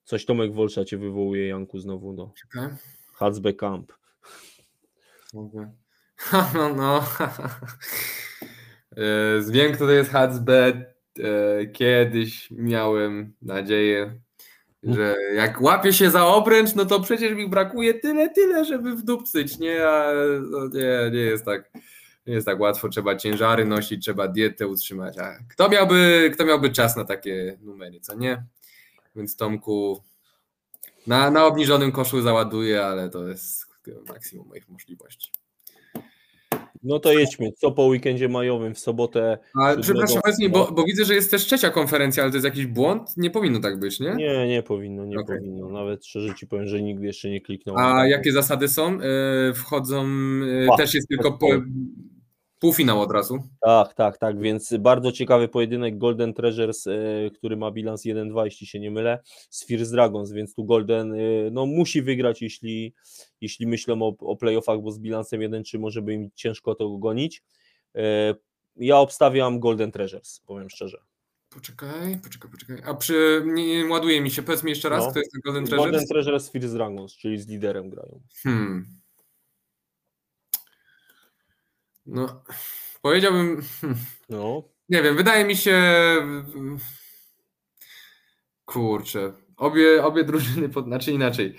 Coś 0.04 0.24
Tomek 0.24 0.52
Wolsza 0.52 0.84
cię 0.84 0.98
wywołuje, 0.98 1.48
Janku, 1.48 1.78
znowu, 1.78 2.12
no. 2.12 2.32
Czekaj. 2.42 2.68
Hatzbe 3.12 3.52
Camp. 3.54 3.92
Mogę. 5.34 5.72
No, 6.54 6.74
no. 6.74 7.04
Wiem, 9.50 9.72
kto 9.72 9.86
to 9.86 9.90
jest 9.92 10.10
Hatsbet. 10.10 10.76
E, 11.18 11.66
Kiedyś 11.66 12.50
miałem 12.50 13.34
nadzieję, 13.42 14.20
że 14.82 15.16
jak 15.34 15.60
łapie 15.60 15.92
się 15.92 16.10
za 16.10 16.26
obręcz, 16.26 16.74
no 16.74 16.84
to 16.84 17.00
przecież 17.00 17.34
mi 17.34 17.48
brakuje 17.48 17.94
tyle, 17.94 18.30
tyle, 18.30 18.64
żeby 18.64 18.96
wdupcyć, 18.96 19.58
nie? 19.58 19.88
A 19.88 20.12
no 20.50 20.68
nie, 20.68 21.10
nie 21.12 21.20
jest 21.20 21.44
tak. 21.44 21.70
Nie 22.26 22.34
jest 22.34 22.46
tak 22.46 22.60
łatwo, 22.60 22.88
trzeba 22.88 23.16
ciężary 23.16 23.64
nosić, 23.64 24.02
trzeba 24.02 24.28
dietę 24.28 24.66
utrzymać. 24.66 25.18
A 25.18 25.38
kto 25.50 25.68
miałby, 25.68 26.30
kto 26.34 26.44
miałby 26.44 26.70
czas 26.70 26.96
na 26.96 27.04
takie 27.04 27.58
numery, 27.62 28.00
co 28.00 28.14
nie? 28.14 28.44
Więc 29.16 29.36
Tomku, 29.36 30.02
na, 31.06 31.30
na 31.30 31.46
obniżonym 31.46 31.92
koszu 31.92 32.22
załaduję, 32.22 32.84
ale 32.84 33.10
to 33.10 33.28
jest 33.28 33.66
maksimum 34.08 34.48
moich 34.48 34.68
możliwości. 34.68 35.30
No 36.82 36.98
to 36.98 37.12
jedźmy. 37.12 37.52
Co 37.52 37.72
po 37.72 37.86
weekendzie 37.86 38.28
majowym 38.28 38.74
w 38.74 38.78
sobotę? 38.78 39.38
A, 39.60 39.76
przepraszam, 39.80 40.22
mi, 40.40 40.48
bo, 40.48 40.72
bo, 40.72 40.84
widzę, 40.84 41.04
że 41.04 41.14
jest 41.14 41.30
też 41.30 41.44
trzecia 41.44 41.70
konferencja, 41.70 42.22
ale 42.22 42.32
to 42.32 42.36
jest 42.36 42.44
jakiś 42.44 42.66
błąd? 42.66 43.16
Nie 43.16 43.30
powinno 43.30 43.60
tak 43.60 43.78
być, 43.78 44.00
nie? 44.00 44.14
Nie, 44.14 44.48
nie 44.48 44.62
powinno, 44.62 45.04
nie 45.04 45.18
okay. 45.18 45.36
powinno. 45.36 45.68
Nawet 45.68 46.06
szczerze 46.06 46.34
ci 46.34 46.46
powiem, 46.46 46.66
że 46.66 46.82
nigdy 46.82 47.06
jeszcze 47.06 47.30
nie 47.30 47.40
kliknął. 47.40 47.76
A 47.78 48.06
jakie 48.06 48.32
zasady 48.32 48.68
są? 48.68 48.98
Yy, 48.98 49.54
wchodzą, 49.54 50.08
yy, 50.38 50.68
też 50.76 50.94
jest 50.94 51.08
tylko 51.08 51.32
po, 51.32 51.48
Półfinał 52.64 53.00
od 53.00 53.12
razu. 53.12 53.42
Tak, 53.60 53.94
tak, 53.94 54.18
tak, 54.18 54.40
więc 54.40 54.74
bardzo 54.78 55.12
ciekawy 55.12 55.48
pojedynek 55.48 55.98
Golden 55.98 56.34
Treasures, 56.34 56.86
e, 56.86 56.90
który 57.34 57.56
ma 57.56 57.70
bilans 57.70 58.04
1-2, 58.04 58.44
jeśli 58.44 58.66
się 58.66 58.80
nie 58.80 58.90
mylę, 58.90 59.18
z 59.50 59.66
Fierce 59.66 59.90
Dragons, 59.92 60.32
więc 60.32 60.54
tu 60.54 60.64
Golden 60.64 61.12
e, 61.12 61.16
no, 61.52 61.66
musi 61.66 62.02
wygrać, 62.02 62.42
jeśli, 62.42 62.94
jeśli 63.40 63.66
myślą 63.66 64.02
o, 64.02 64.16
o 64.20 64.36
playoffach, 64.36 64.80
bo 64.80 64.92
z 64.92 64.98
bilansem 64.98 65.40
1-3 65.40 65.78
może 65.78 66.02
by 66.02 66.14
im 66.14 66.30
ciężko 66.34 66.74
to 66.74 66.98
gonić. 66.98 67.42
E, 67.94 68.34
ja 68.76 68.98
obstawiam 68.98 69.60
Golden 69.60 69.92
Treasures, 69.92 70.40
powiem 70.46 70.70
szczerze. 70.70 70.98
Poczekaj, 71.50 72.18
poczekaj, 72.22 72.50
poczekaj. 72.50 72.82
A 72.84 72.94
przy, 72.94 73.42
nie, 73.46 73.86
ładuje 73.86 74.20
mi 74.20 74.30
się, 74.30 74.42
powiedz 74.42 74.62
mi 74.62 74.70
jeszcze 74.70 74.88
raz, 74.88 75.04
no. 75.04 75.10
kto 75.10 75.18
jest 75.18 75.32
ten 75.32 75.40
Golden 75.40 75.66
Treasures? 75.66 75.90
Golden 75.90 76.08
Treasures 76.08 76.44
z 76.44 76.50
Fierce 76.50 76.74
Dragons, 76.74 77.16
czyli 77.16 77.38
z 77.38 77.48
liderem 77.48 77.90
grają. 77.90 78.20
Hmm. 78.42 79.03
No, 82.06 82.44
powiedziałbym. 83.02 83.62
No. 84.28 84.68
Nie 84.88 85.02
wiem, 85.02 85.16
wydaje 85.16 85.44
mi 85.44 85.56
się. 85.56 85.82
Kurczę. 88.64 89.32
Obie, 89.56 90.04
obie 90.04 90.24
drużyny, 90.24 90.68
pod, 90.68 90.84
znaczy 90.84 91.12
inaczej. 91.12 91.56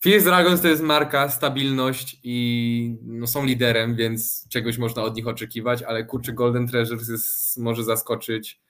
Fierce 0.00 0.24
Dragons 0.24 0.60
to 0.60 0.68
jest 0.68 0.82
marka, 0.82 1.28
stabilność 1.28 2.20
i 2.22 2.98
no, 3.02 3.26
są 3.26 3.44
liderem, 3.44 3.96
więc 3.96 4.48
czegoś 4.48 4.78
można 4.78 5.02
od 5.02 5.16
nich 5.16 5.26
oczekiwać, 5.28 5.82
ale 5.82 6.04
kurczę, 6.04 6.32
Golden 6.32 6.66
Treasures 6.68 7.08
jest, 7.08 7.58
może 7.58 7.84
zaskoczyć. 7.84 8.60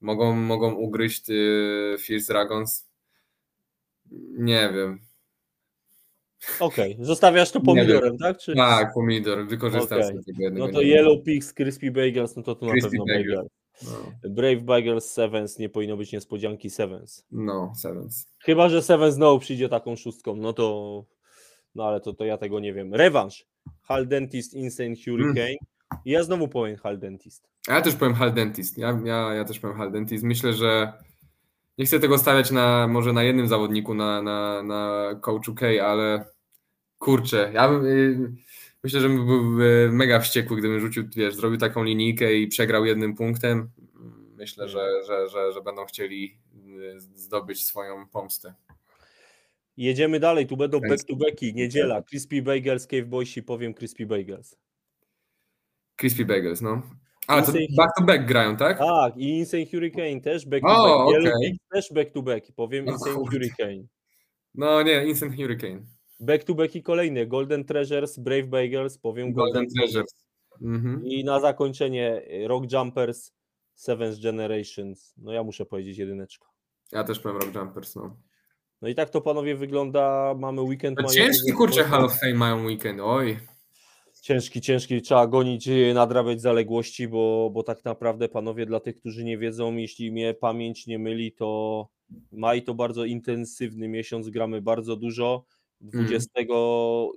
Mogą, 0.00 0.36
mogą 0.36 0.72
ugryźć 0.74 1.30
y, 1.30 1.96
Fierce 1.98 2.32
Dragons. 2.32 2.88
Nie 4.38 4.72
wiem. 4.74 5.00
Okej, 6.60 6.92
okay. 6.92 7.04
zostawiasz 7.04 7.50
to 7.50 7.60
pomidorem, 7.60 8.18
tak? 8.18 8.38
Czy... 8.38 8.54
Tak, 8.54 8.92
pomidor, 8.94 9.46
wykorzystam 9.46 9.98
okay. 9.98 10.20
tego 10.26 10.50
No 10.50 10.68
to 10.68 10.82
Yellow 10.82 11.22
Pigs, 11.24 11.52
Crispy 11.52 11.90
Bagels, 11.90 12.36
no 12.36 12.42
to 12.42 12.54
tu 12.54 12.66
na 12.66 12.72
pewno 12.82 13.04
Bagel. 13.04 13.46
No. 13.82 14.30
Brave 14.30 14.62
Bagels, 14.62 15.10
Sevens, 15.10 15.58
nie 15.58 15.68
powinno 15.68 15.96
być 15.96 16.12
niespodzianki 16.12 16.70
Sevens. 16.70 17.26
No, 17.30 17.72
Sevens. 17.82 18.26
Chyba, 18.44 18.68
że 18.68 18.82
Sevens 18.82 19.14
znowu 19.14 19.38
przyjdzie 19.38 19.68
taką 19.68 19.96
szóstką, 19.96 20.36
no 20.36 20.52
to 20.52 21.04
no 21.76 21.84
ale 21.84 22.00
to, 22.00 22.12
to 22.12 22.24
ja 22.24 22.38
tego 22.38 22.60
nie 22.60 22.74
wiem. 22.74 22.94
Rewanż. 22.94 23.46
Hal 23.82 24.06
Dentist, 24.06 24.54
Insane 24.54 24.94
Hurricane. 25.04 25.56
Mm. 25.92 26.02
I 26.04 26.10
ja 26.10 26.22
znowu 26.22 26.48
powiem 26.48 26.76
Hal 26.76 26.98
Dentist. 26.98 27.48
Ja 27.68 27.82
też 27.82 27.94
powiem 27.94 28.14
Hal 28.14 28.32
Dentist. 28.32 28.78
Ja, 28.78 29.00
ja, 29.04 29.34
ja 29.34 29.44
też 29.44 29.58
powiem 29.58 29.76
Hal 29.76 29.92
Dentist. 29.92 30.24
Myślę, 30.24 30.52
że 30.52 30.92
nie 31.78 31.86
chcę 31.86 32.00
tego 32.00 32.18
stawiać 32.18 32.50
na 32.50 32.88
może 32.88 33.12
na 33.12 33.22
jednym 33.22 33.48
zawodniku, 33.48 33.94
na, 33.94 34.22
na, 34.22 34.62
na 34.62 35.10
coachu 35.20 35.54
K, 35.54 35.66
ale 35.86 36.24
kurczę, 36.98 37.50
ja 37.54 37.68
bym, 37.68 37.86
y, 37.86 38.32
myślę, 38.84 39.00
że 39.00 39.08
bym 39.08 39.26
był 39.26 39.62
y, 39.62 39.92
mega 39.92 40.20
wściekły, 40.20 40.56
gdybym 40.56 40.80
rzucił, 40.80 41.04
wiesz, 41.16 41.34
zrobił 41.34 41.58
taką 41.58 41.84
linijkę 41.84 42.34
i 42.34 42.48
przegrał 42.48 42.84
jednym 42.84 43.14
punktem. 43.14 43.70
Myślę, 44.36 44.68
że, 44.68 44.88
że, 45.06 45.28
że, 45.28 45.52
że 45.52 45.62
będą 45.62 45.84
chcieli 45.84 46.38
y, 46.78 47.00
zdobyć 47.00 47.66
swoją 47.66 48.08
pomstę. 48.08 48.54
Jedziemy 49.76 50.20
dalej, 50.20 50.46
tu 50.46 50.56
będą 50.56 50.80
back-to-backi, 50.80 51.54
niedziela, 51.54 52.02
Crispy 52.02 52.42
Bagels, 52.42 52.86
Cave 52.86 53.06
Boysi, 53.06 53.42
powiem 53.42 53.74
Crispy 53.74 54.06
Bagels. 54.06 54.56
Crispy 55.96 56.24
Bagels, 56.24 56.60
no. 56.60 56.82
A, 57.28 57.42
to 57.42 57.52
back 57.52 57.90
to 57.98 58.04
back 58.04 58.26
grają, 58.26 58.56
tak? 58.56 58.78
Tak, 58.78 59.16
i 59.16 59.28
Insane 59.28 59.66
Hurricane 59.66 60.20
też 60.20 60.46
back 60.46 60.62
to 60.62 60.68
back. 60.68 60.78
Oh, 60.78 61.06
okay. 61.06 61.56
też 61.72 61.92
back 61.92 62.12
to 62.12 62.22
back. 62.22 62.52
Powiem 62.52 62.86
Insane 62.86 63.16
oh, 63.16 63.30
Hurricane. 63.30 63.86
No 64.54 64.82
nie, 64.82 65.06
Insane 65.06 65.36
Hurricane. 65.36 65.80
Back 66.20 66.44
to 66.44 66.54
back 66.54 66.76
i 66.76 66.82
kolejny. 66.82 67.26
Golden 67.26 67.64
Treasures, 67.64 68.18
Brave 68.18 68.46
Bagels, 68.46 68.98
powiem 68.98 69.32
Golden, 69.32 69.52
Golden 69.52 69.74
Treasures. 69.74 70.26
Mhm. 70.62 71.06
I 71.06 71.24
na 71.24 71.40
zakończenie 71.40 72.22
Rock 72.46 72.72
Jumpers, 72.72 73.32
Seventh 73.74 74.20
Generations. 74.22 75.14
No 75.16 75.32
ja 75.32 75.42
muszę 75.42 75.66
powiedzieć 75.66 75.98
jedyneczka. 75.98 76.46
Ja 76.92 77.04
też 77.04 77.20
powiem 77.20 77.36
Rock 77.36 77.54
Jumpers, 77.54 77.96
no. 77.96 78.16
No 78.82 78.88
i 78.88 78.94
tak 78.94 79.10
to 79.10 79.20
panowie 79.20 79.56
wygląda. 79.56 80.34
Mamy 80.38 80.62
weekend. 80.62 80.98
No 81.02 81.08
ciężki 81.08 81.52
kurczę 81.52 81.84
Hall 81.84 82.04
of 82.04 82.20
Fame 82.20 82.34
mają 82.34 82.64
weekend, 82.64 83.00
oj 83.02 83.38
ciężki, 84.26 84.60
ciężki, 84.60 85.02
trzeba 85.02 85.26
gonić, 85.26 85.68
e, 85.68 85.94
nadrabiać 85.94 86.40
zaległości, 86.40 87.08
bo, 87.08 87.50
bo 87.52 87.62
tak 87.62 87.84
naprawdę 87.84 88.28
panowie, 88.28 88.66
dla 88.66 88.80
tych, 88.80 88.98
którzy 88.98 89.24
nie 89.24 89.38
wiedzą, 89.38 89.76
jeśli 89.76 90.12
mnie 90.12 90.34
pamięć 90.34 90.86
nie 90.86 90.98
myli, 90.98 91.32
to 91.32 91.88
maj 92.32 92.62
to 92.62 92.74
bardzo 92.74 93.04
intensywny 93.04 93.88
miesiąc, 93.88 94.28
gramy 94.28 94.62
bardzo 94.62 94.96
dużo. 94.96 95.44
20, 95.80 96.40
mm. 96.40 96.48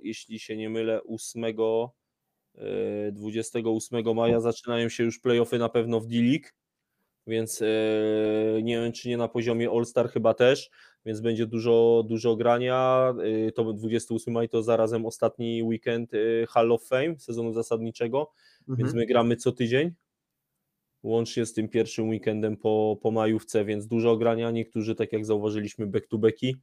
jeśli 0.02 0.38
się 0.38 0.56
nie 0.56 0.70
mylę, 0.70 1.00
8, 1.08 1.44
28 3.12 4.08
e, 4.08 4.14
maja 4.14 4.40
zaczynają 4.40 4.88
się 4.88 5.04
już 5.04 5.20
playoffy 5.20 5.58
na 5.58 5.68
pewno 5.68 6.00
w 6.00 6.06
D-League, 6.06 6.48
więc 7.26 7.62
e, 7.62 7.66
nie 8.62 8.80
wiem, 8.80 8.92
czy 8.92 9.08
nie 9.08 9.16
na 9.16 9.28
poziomie 9.28 9.70
All-Star 9.70 10.10
chyba 10.10 10.34
też 10.34 10.70
więc 11.06 11.20
będzie 11.20 11.46
dużo, 11.46 12.04
dużo 12.08 12.36
grania. 12.36 13.12
Y, 13.48 13.52
to 13.52 13.72
28 13.72 14.34
maj 14.34 14.48
to 14.48 14.62
zarazem 14.62 15.06
ostatni 15.06 15.62
weekend 15.62 16.14
y, 16.14 16.46
Hall 16.48 16.72
of 16.72 16.84
Fame 16.84 17.18
sezonu 17.18 17.52
zasadniczego, 17.52 18.32
mhm. 18.60 18.76
więc 18.78 18.94
my 18.94 19.06
gramy 19.06 19.36
co 19.36 19.52
tydzień. 19.52 19.92
Łącznie 21.02 21.46
z 21.46 21.52
tym 21.52 21.68
pierwszym 21.68 22.08
weekendem 22.08 22.56
po, 22.56 22.98
po 23.02 23.10
majówce, 23.10 23.64
więc 23.64 23.86
dużo 23.86 24.16
grania. 24.16 24.50
Niektórzy, 24.50 24.94
tak 24.94 25.12
jak 25.12 25.26
zauważyliśmy, 25.26 25.86
back-to-backi, 25.86 26.56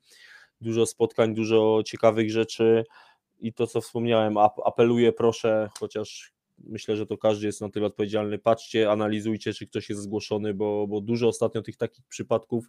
dużo 0.62 0.86
spotkań, 0.86 1.34
dużo 1.36 1.82
ciekawych 1.86 2.32
rzeczy. 2.32 2.84
I 3.40 3.54
to, 3.54 3.68
co 3.68 3.82
wspomniałem, 3.82 4.38
apeluję, 4.66 5.14
proszę, 5.14 5.70
chociaż 5.80 6.37
myślę, 6.64 6.96
że 6.96 7.06
to 7.06 7.18
każdy 7.18 7.46
jest 7.46 7.62
na 7.62 7.70
tyle 7.70 7.86
odpowiedzialny. 7.86 8.40
Patrzcie, 8.40 8.92
analizujcie, 8.92 9.54
czy 9.54 9.68
ktoś 9.68 9.90
jest 9.90 10.02
zgłoszony, 10.02 10.54
bo, 10.54 10.88
bo 10.88 11.02
dużo 11.02 11.28
ostatnio 11.28 11.62
tych 11.62 11.78
takich 11.78 12.06
przypadków 12.06 12.66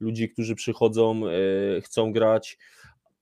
ludzi, 0.00 0.28
którzy 0.28 0.54
przychodzą, 0.54 1.22
e, 1.26 1.80
chcą 1.80 2.12
grać. 2.12 2.58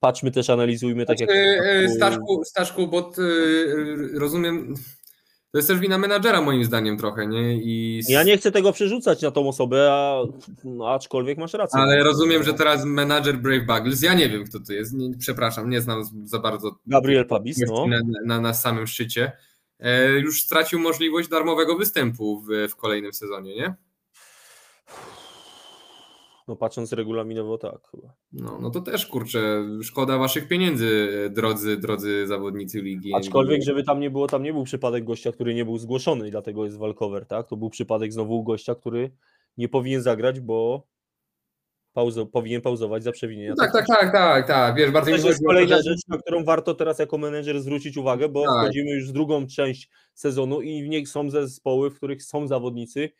Patrzmy 0.01 0.31
też, 0.31 0.51
analizujmy 0.51 1.07
tak 1.07 1.19
znaczy, 1.19 1.35
jak. 1.35 1.67
E, 1.67 1.89
Staszku, 1.89 2.45
Staszku, 2.45 2.89
bo 2.89 2.99
e, 2.99 4.19
rozumiem. 4.19 4.75
To 5.53 5.59
jest 5.59 5.69
też 5.69 5.79
wina 5.79 5.99
menadżera 5.99 6.43
moim 6.43 6.65
zdaniem 6.65 6.99
trochę, 6.99 7.27
nie? 7.27 7.55
I... 7.55 8.03
Ja 8.09 8.23
nie 8.23 8.39
chcę 8.39 8.53
tego 8.53 8.73
przerzucać 8.73 9.23
na 9.23 9.31
tą 9.31 9.49
osobę, 9.49 9.89
a, 9.93 10.23
no, 10.65 10.91
aczkolwiek 10.91 11.39
masz 11.39 11.55
rację. 11.55 11.81
Ale 11.81 12.03
rozumiem, 12.03 12.43
że 12.43 12.55
teraz 12.55 12.85
menadżer 12.85 13.39
Brave 13.39 13.67
Buggles, 13.67 14.03
ja 14.03 14.15
nie 14.15 14.29
wiem 14.29 14.45
kto 14.45 14.61
to 14.61 14.73
jest, 14.73 14.93
nie, 14.93 15.19
przepraszam, 15.19 15.71
nie 15.71 15.81
znam 15.81 16.05
za 16.25 16.39
bardzo. 16.39 16.77
Gabriel 16.87 17.27
Pabis, 17.27 17.59
no. 17.69 17.87
Na, 17.87 18.01
na, 18.27 18.41
na 18.41 18.55
samym 18.55 18.87
szczycie. 18.87 19.33
E, 19.83 20.11
już 20.11 20.43
stracił 20.43 20.79
możliwość 20.79 21.29
darmowego 21.29 21.77
występu 21.77 22.41
w, 22.41 22.69
w 22.69 22.77
kolejnym 22.77 23.13
sezonie, 23.13 23.57
nie? 23.57 23.75
No 26.49 26.57
patrząc 26.57 26.93
regulaminowo 26.93 27.59
tak 27.59 27.89
chyba. 27.91 28.15
No, 28.33 28.59
no 28.61 28.71
to 28.71 28.81
też 28.81 29.07
kurczę, 29.07 29.65
szkoda 29.83 30.19
waszych 30.19 30.49
pieniędzy, 30.49 31.11
drodzy, 31.31 31.77
drodzy 31.77 32.27
zawodnicy 32.27 32.81
ligi. 32.81 33.15
Aczkolwiek, 33.15 33.63
żeby 33.63 33.85
tam 33.85 34.01
nie 34.01 34.11
było, 34.11 34.27
tam 34.27 34.43
nie 34.43 34.53
był 34.53 34.65
przypadek 34.65 35.05
gościa, 35.05 35.33
który 35.33 35.55
nie 35.55 35.65
był 35.65 35.79
zgłoszony 35.79 36.29
i 36.29 36.31
dlatego 36.31 36.65
jest 36.65 36.79
walkover, 36.79 37.27
tak? 37.27 37.49
To 37.49 37.57
był 37.57 37.71
przypadek 37.71 38.13
znowu 38.13 38.45
gościa, 38.45 38.75
który 38.75 39.11
nie 39.57 39.69
powinien 39.69 40.03
zagrać, 40.03 40.41
bo 40.41 40.87
pauzo, 41.93 42.27
powinien 42.27 42.61
pauzować 42.61 43.03
za 43.03 43.13
przewinienia. 43.13 43.51
No 43.51 43.57
tak, 43.57 43.73
tak, 43.73 43.87
tak, 43.87 44.13
tak, 44.13 44.47
tak, 44.47 44.77
wiesz, 44.77 44.91
bardzo 44.91 45.11
To 45.19 45.29
jest 45.29 45.45
kolejna 45.47 45.83
rzecz, 45.83 46.01
na 46.09 46.19
którą 46.19 46.45
warto 46.45 46.75
teraz 46.75 46.99
jako 46.99 47.19
menedżer 47.19 47.61
zwrócić 47.61 47.97
uwagę, 47.97 48.29
bo 48.29 48.45
tak. 48.45 48.63
wchodzimy 48.63 48.91
już 48.91 49.09
w 49.09 49.13
drugą 49.13 49.47
część 49.47 49.91
sezonu 50.15 50.61
i 50.61 50.85
w 50.85 50.89
niej 50.89 51.07
są 51.07 51.31
zespoły, 51.31 51.91
w 51.91 51.97
których 51.97 52.23
są 52.23 52.47
zawodnicy, 52.47 53.11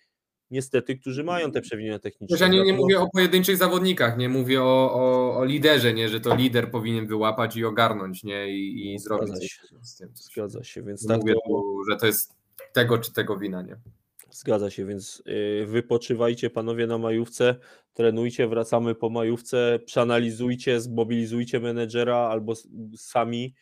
niestety, 0.51 0.99
którzy 0.99 1.25
mają 1.25 1.53
te 1.53 1.61
przewinienia 1.61 1.99
techniczne. 1.99 2.37
Ja 2.41 2.49
nie, 2.49 2.63
nie 2.63 2.73
mówię 2.73 3.01
o 3.01 3.09
pojedynczych 3.13 3.57
zawodnikach, 3.57 4.19
nie 4.19 4.29
mówię 4.29 4.63
o, 4.63 4.95
o, 4.95 5.37
o, 5.37 5.45
liderze, 5.45 5.95
nie, 5.95 6.09
że 6.09 6.21
to 6.21 6.35
lider 6.35 6.71
powinien 6.71 7.07
wyłapać 7.07 7.57
i 7.57 7.65
ogarnąć, 7.65 8.25
nie, 8.25 8.49
i, 8.49 8.95
i 8.95 8.99
zrobić 8.99 9.53
się. 9.53 9.63
z 9.83 9.97
tym. 9.97 10.09
Zgadza 10.15 10.65
się, 10.65 10.83
więc 10.83 11.07
tak 11.07 11.21
mówię, 11.21 11.35
to... 11.35 11.63
że 11.91 11.97
to 11.97 12.07
jest 12.07 12.35
tego 12.73 12.99
czy 12.99 13.13
tego 13.13 13.39
wina, 13.39 13.63
nie. 13.63 13.77
Zgadza 14.33 14.71
się, 14.71 14.87
więc 14.87 15.23
y, 15.27 15.67
wypoczywajcie 15.67 16.51
panowie 16.51 16.87
na 16.87 16.99
majówce, 16.99 17.57
trenujcie, 17.93 18.49
wracamy 18.49 18.95
po 18.95 19.11
majówce, 19.11 19.79
przeanalizujcie, 19.87 20.81
zmobilizujcie 20.81 21.61
menedżera 21.61 22.17
albo 22.17 22.53
sami. 22.97 23.55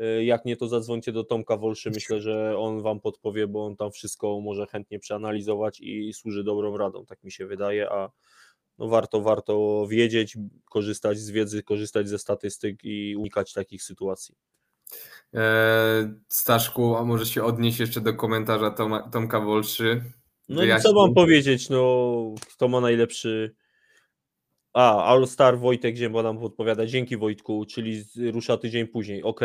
Y, 0.00 0.24
jak 0.24 0.44
nie, 0.44 0.56
to 0.56 0.68
zadzwońcie 0.68 1.12
do 1.12 1.24
Tomka 1.24 1.56
Wolszy. 1.56 1.90
Myślę, 1.90 2.20
że 2.20 2.58
on 2.58 2.82
wam 2.82 3.00
podpowie, 3.00 3.46
bo 3.46 3.66
on 3.66 3.76
tam 3.76 3.90
wszystko 3.90 4.40
może 4.40 4.66
chętnie 4.66 4.98
przeanalizować 4.98 5.80
i 5.80 6.12
służy 6.12 6.44
dobrą 6.44 6.76
radą, 6.76 7.06
tak 7.06 7.24
mi 7.24 7.32
się 7.32 7.46
wydaje. 7.46 7.90
A 7.90 8.10
no 8.78 8.88
warto, 8.88 9.20
warto 9.20 9.86
wiedzieć, 9.90 10.38
korzystać 10.64 11.18
z 11.18 11.30
wiedzy, 11.30 11.62
korzystać 11.62 12.08
ze 12.08 12.18
statystyk 12.18 12.84
i 12.84 13.16
unikać 13.16 13.52
takich 13.52 13.82
sytuacji. 13.82 14.34
E, 15.34 16.14
Staszku, 16.28 16.96
a 16.96 17.04
może 17.04 17.26
się 17.26 17.44
odnieść 17.44 17.80
jeszcze 17.80 18.00
do 18.00 18.14
komentarza 18.14 18.70
Toma, 18.70 19.10
Tomka 19.10 19.40
Wolszy? 19.40 20.02
No 20.48 20.64
i 20.64 20.80
co 20.80 20.92
mam 20.92 21.14
powiedzieć, 21.14 21.68
no 21.68 22.34
kto 22.52 22.68
ma 22.68 22.80
najlepszy... 22.80 23.54
A, 24.72 25.04
All 25.04 25.26
Star 25.26 25.58
Wojtek 25.58 25.96
Ziemba 25.96 26.22
nam 26.22 26.38
podpowiada, 26.38 26.86
dzięki 26.86 27.16
Wojtku, 27.16 27.64
czyli 27.64 28.02
rusza 28.32 28.56
tydzień 28.56 28.86
później, 28.86 29.22
ok, 29.22 29.40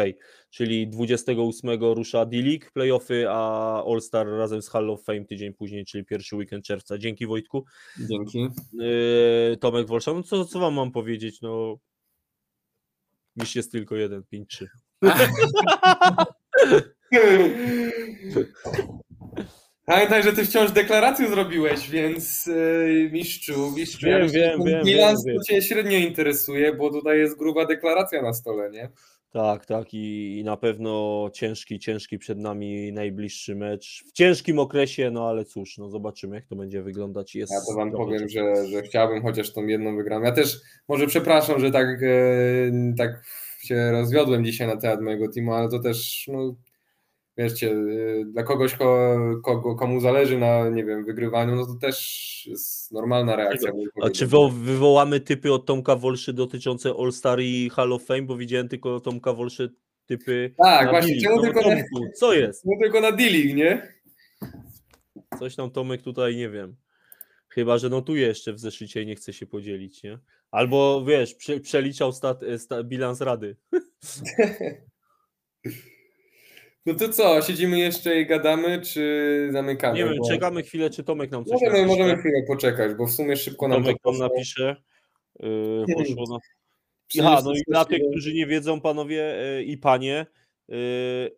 czyli 0.50 0.88
28 0.88 1.84
rusza 1.84 2.26
D-League 2.26 2.66
playoffy, 2.74 3.30
a 3.30 3.84
All 3.86 4.02
Star 4.02 4.28
razem 4.28 4.62
z 4.62 4.70
Hall 4.70 4.90
of 4.90 5.04
Fame 5.04 5.26
tydzień 5.26 5.54
później, 5.54 5.86
czyli 5.86 6.06
pierwszy 6.06 6.36
weekend 6.36 6.66
czerwca. 6.66 6.98
Dzięki 6.98 7.28
Wojtku. 7.28 7.66
Dzięki. 8.00 8.48
Yy, 8.74 9.58
Tomek 9.58 9.88
Wolsza, 9.88 10.14
no 10.14 10.24
co, 10.24 10.46
co 10.46 10.60
wam 10.60 10.74
mam 10.74 10.92
powiedzieć, 10.92 11.42
no 11.42 11.78
mistrz 13.36 13.56
jest 13.56 13.72
tylko 13.72 13.96
jeden, 13.96 14.24
5-3. 14.34 14.66
Pamiętaj, 19.86 20.24
że 20.24 20.34
ty 20.34 20.46
wciąż 20.46 20.72
deklarację 20.72 21.28
zrobiłeś, 21.28 21.90
więc 21.90 22.46
yy, 22.46 23.10
mistrzu, 23.12 23.72
mistrzu, 23.72 24.06
wiem, 24.06 24.22
ja 24.22 24.28
wiem, 24.28 24.64
wiem, 24.66 24.84
bilans 24.86 25.26
wiem, 25.26 25.38
cię 25.48 25.62
średnio 25.62 25.98
interesuje, 25.98 26.74
bo 26.74 26.90
tutaj 26.90 27.20
jest 27.20 27.38
gruba 27.38 27.66
deklaracja 27.66 28.22
na 28.22 28.34
stole, 28.34 28.72
nie? 28.72 28.90
Tak, 29.32 29.66
tak 29.66 29.94
i, 29.94 30.40
i 30.40 30.44
na 30.44 30.58
pewno 30.58 31.30
ciężki, 31.34 31.80
ciężki 31.80 32.18
przed 32.18 32.40
nami 32.40 32.94
najbliższy 32.94 33.56
mecz. 33.56 34.04
W 34.08 34.12
ciężkim 34.12 34.60
okresie, 34.60 35.12
no 35.12 35.30
ale 35.30 35.46
cóż, 35.46 35.78
no 35.78 35.90
zobaczymy 35.90 36.36
jak 36.36 36.46
to 36.46 36.56
będzie 36.56 36.82
wyglądać. 36.82 37.36
Jest 37.36 37.54
ja 37.54 37.60
to 37.68 37.76
wam 37.76 37.92
powiem, 37.92 38.30
że, 38.30 38.68
że 38.68 38.82
chciałbym 38.82 39.22
chociaż 39.22 39.54
tą 39.54 39.68
jedną 39.68 39.96
wygraną. 39.96 40.26
Ja 40.26 40.32
też 40.32 40.62
może 40.88 41.08
przepraszam, 41.08 41.60
że 41.60 41.72
tak, 41.72 41.88
e, 42.04 42.94
tak 42.98 43.24
się 43.62 43.92
rozwiodłem 43.92 44.46
dzisiaj 44.46 44.68
na 44.68 44.78
temat 44.78 45.02
mojego 45.02 45.32
teamu, 45.32 45.54
ale 45.54 45.70
to 45.70 45.80
też, 45.80 46.26
no, 46.34 46.56
wiecie, 47.38 47.76
dla 48.26 48.44
kogoś, 48.44 48.76
kogo, 49.44 49.76
komu 49.76 50.00
zależy 50.00 50.38
na, 50.38 50.70
nie 50.70 50.86
wiem, 50.86 51.06
wygrywaniu, 51.06 51.56
no 51.56 51.66
to 51.66 51.74
też 51.74 51.98
jest 52.50 52.92
normalna 52.92 53.36
reakcja. 53.36 53.72
A 54.02 54.10
czy 54.10 54.28
wywołamy 54.52 55.20
typy 55.20 55.54
od 55.54 55.66
Tomka 55.66 55.96
Wolszy 55.96 56.34
dotyczące 56.34 56.94
All-Star 57.00 57.40
i 57.42 57.70
Hall 57.70 57.94
of 57.94 58.06
Fame, 58.06 58.22
bo 58.22 58.38
widziałem 58.38 58.68
tylko 58.68 59.00
Tomka 59.00 59.34
Wolszy 59.34 59.74
typy 60.06 60.54
Tak, 60.58 60.90
właśnie, 60.90 61.22
czemu 61.22 61.42
tylko 61.42 61.64
Tomku, 61.64 62.00
na, 62.00 62.12
co 62.16 62.34
jest? 62.34 62.66
No 62.66 62.74
tylko 62.82 63.02
na 63.02 63.12
dealing, 63.12 63.56
nie? 63.56 63.88
Coś 65.40 65.56
tam 65.56 65.72
Tomek 65.72 66.02
tutaj, 66.02 66.36
nie 66.36 66.50
wiem, 66.50 66.76
chyba, 67.52 67.78
że 67.78 67.90
notuje 67.90 68.28
jeszcze 68.28 68.54
w 68.54 68.60
zeszycie 68.60 69.02
i 69.02 69.06
nie 69.06 69.16
chce 69.16 69.34
się 69.34 69.46
podzielić, 69.46 70.04
nie? 70.04 70.20
Albo 70.52 71.06
wiesz, 71.06 71.36
prze, 71.36 71.60
przeliczał 71.60 72.12
stat, 72.12 72.42
stat, 72.58 72.88
bilans 72.88 73.22
rady. 73.22 73.56
No 76.86 76.94
to 76.94 77.10
co, 77.10 77.42
siedzimy 77.42 77.80
jeszcze 77.80 78.22
i 78.22 78.26
gadamy, 78.26 78.82
czy 78.82 79.50
zamykamy? 79.52 79.98
Nie 79.98 80.06
wiem, 80.06 80.18
bo... 80.18 80.30
czekamy 80.30 80.64
chwilę, 80.64 80.90
czy 80.90 81.04
Tomek 81.04 81.32
nam 81.32 81.46
coś 81.46 81.54
możemy, 81.54 81.72
napisze. 81.72 81.88
Możemy 81.88 82.18
chwilę 82.18 82.44
poczekać, 82.48 82.94
bo 82.94 83.06
w 83.06 83.12
sumie 83.12 83.38
szybko 83.38 83.68
nam 83.68 83.84
Tomek 83.84 83.98
to 84.04 84.12
nam 84.12 84.20
napisze. 84.20 84.76
Yy, 85.40 85.86
poszło 85.94 86.24
na... 86.30 86.38
Aha, 87.22 87.42
no 87.46 87.54
i 87.54 87.62
dla 87.68 87.86
tych, 87.86 88.02
którzy 88.12 88.34
nie 88.34 88.48
wiedzą, 88.48 88.82
panowie 88.82 89.36
yy, 89.58 89.64
i 89.64 89.78
panie, 89.78 90.26
yy... 90.68 91.38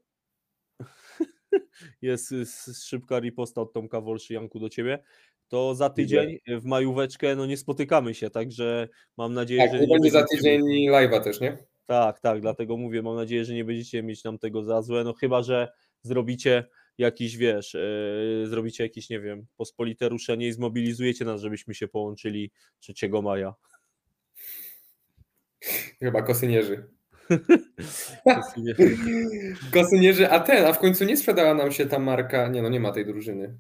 jest, 2.02 2.32
jest 2.32 2.84
szybka 2.84 3.20
riposta 3.20 3.62
od 3.62 3.74
Tomka 3.74 4.02
Wolszy, 4.02 4.34
Janku, 4.34 4.60
do 4.60 4.70
ciebie 4.70 5.04
to 5.48 5.76
za 5.76 5.90
tydzień 5.90 6.38
w 6.48 6.66
majóweczkę 6.66 7.36
no 7.36 7.46
nie 7.46 7.58
spotykamy 7.58 8.14
się, 8.14 8.30
także 8.30 8.88
mam 9.18 9.34
nadzieję, 9.34 9.62
tak, 9.62 9.72
że... 9.72 9.80
nie 9.80 9.88
będzie 9.88 10.12
za 10.12 10.26
tydzień 10.26 10.62
live'a 10.92 11.24
też, 11.24 11.42
nie? 11.42 11.58
Tak, 11.86 12.20
tak, 12.20 12.42
dlatego 12.42 12.78
mówię, 12.78 13.02
mam 13.02 13.16
nadzieję, 13.16 13.46
że 13.46 13.54
nie 13.54 13.66
będziecie 13.66 14.04
mieć 14.04 14.24
nam 14.24 14.38
tego 14.38 14.64
za 14.64 14.82
złe, 14.82 15.04
no 15.04 15.14
chyba, 15.14 15.44
że 15.44 15.72
zrobicie 16.02 16.64
jakiś, 16.98 17.38
wiesz, 17.38 17.74
yy, 17.74 18.48
zrobicie 18.48 18.84
jakieś, 18.84 19.10
nie 19.10 19.20
wiem, 19.20 19.46
pospolite 19.58 20.10
ruszenie 20.10 20.48
i 20.48 20.52
zmobilizujecie 20.52 21.26
nas, 21.26 21.42
żebyśmy 21.42 21.74
się 21.74 21.88
połączyli 21.88 22.52
3 22.80 22.94
maja. 23.24 23.54
Chyba 26.00 26.22
kosynierzy. 26.22 26.84
kosynierzy, 29.74 30.30
a 30.30 30.40
ten, 30.40 30.66
a 30.66 30.74
w 30.74 30.80
końcu 30.80 31.06
nie 31.06 31.18
sprzedała 31.18 31.54
nam 31.54 31.72
się 31.72 31.86
ta 31.86 32.00
marka, 32.00 32.48
nie 32.48 32.62
no, 32.62 32.70
nie 32.70 32.80
ma 32.80 32.92
tej 32.92 33.06
drużyny. 33.06 33.58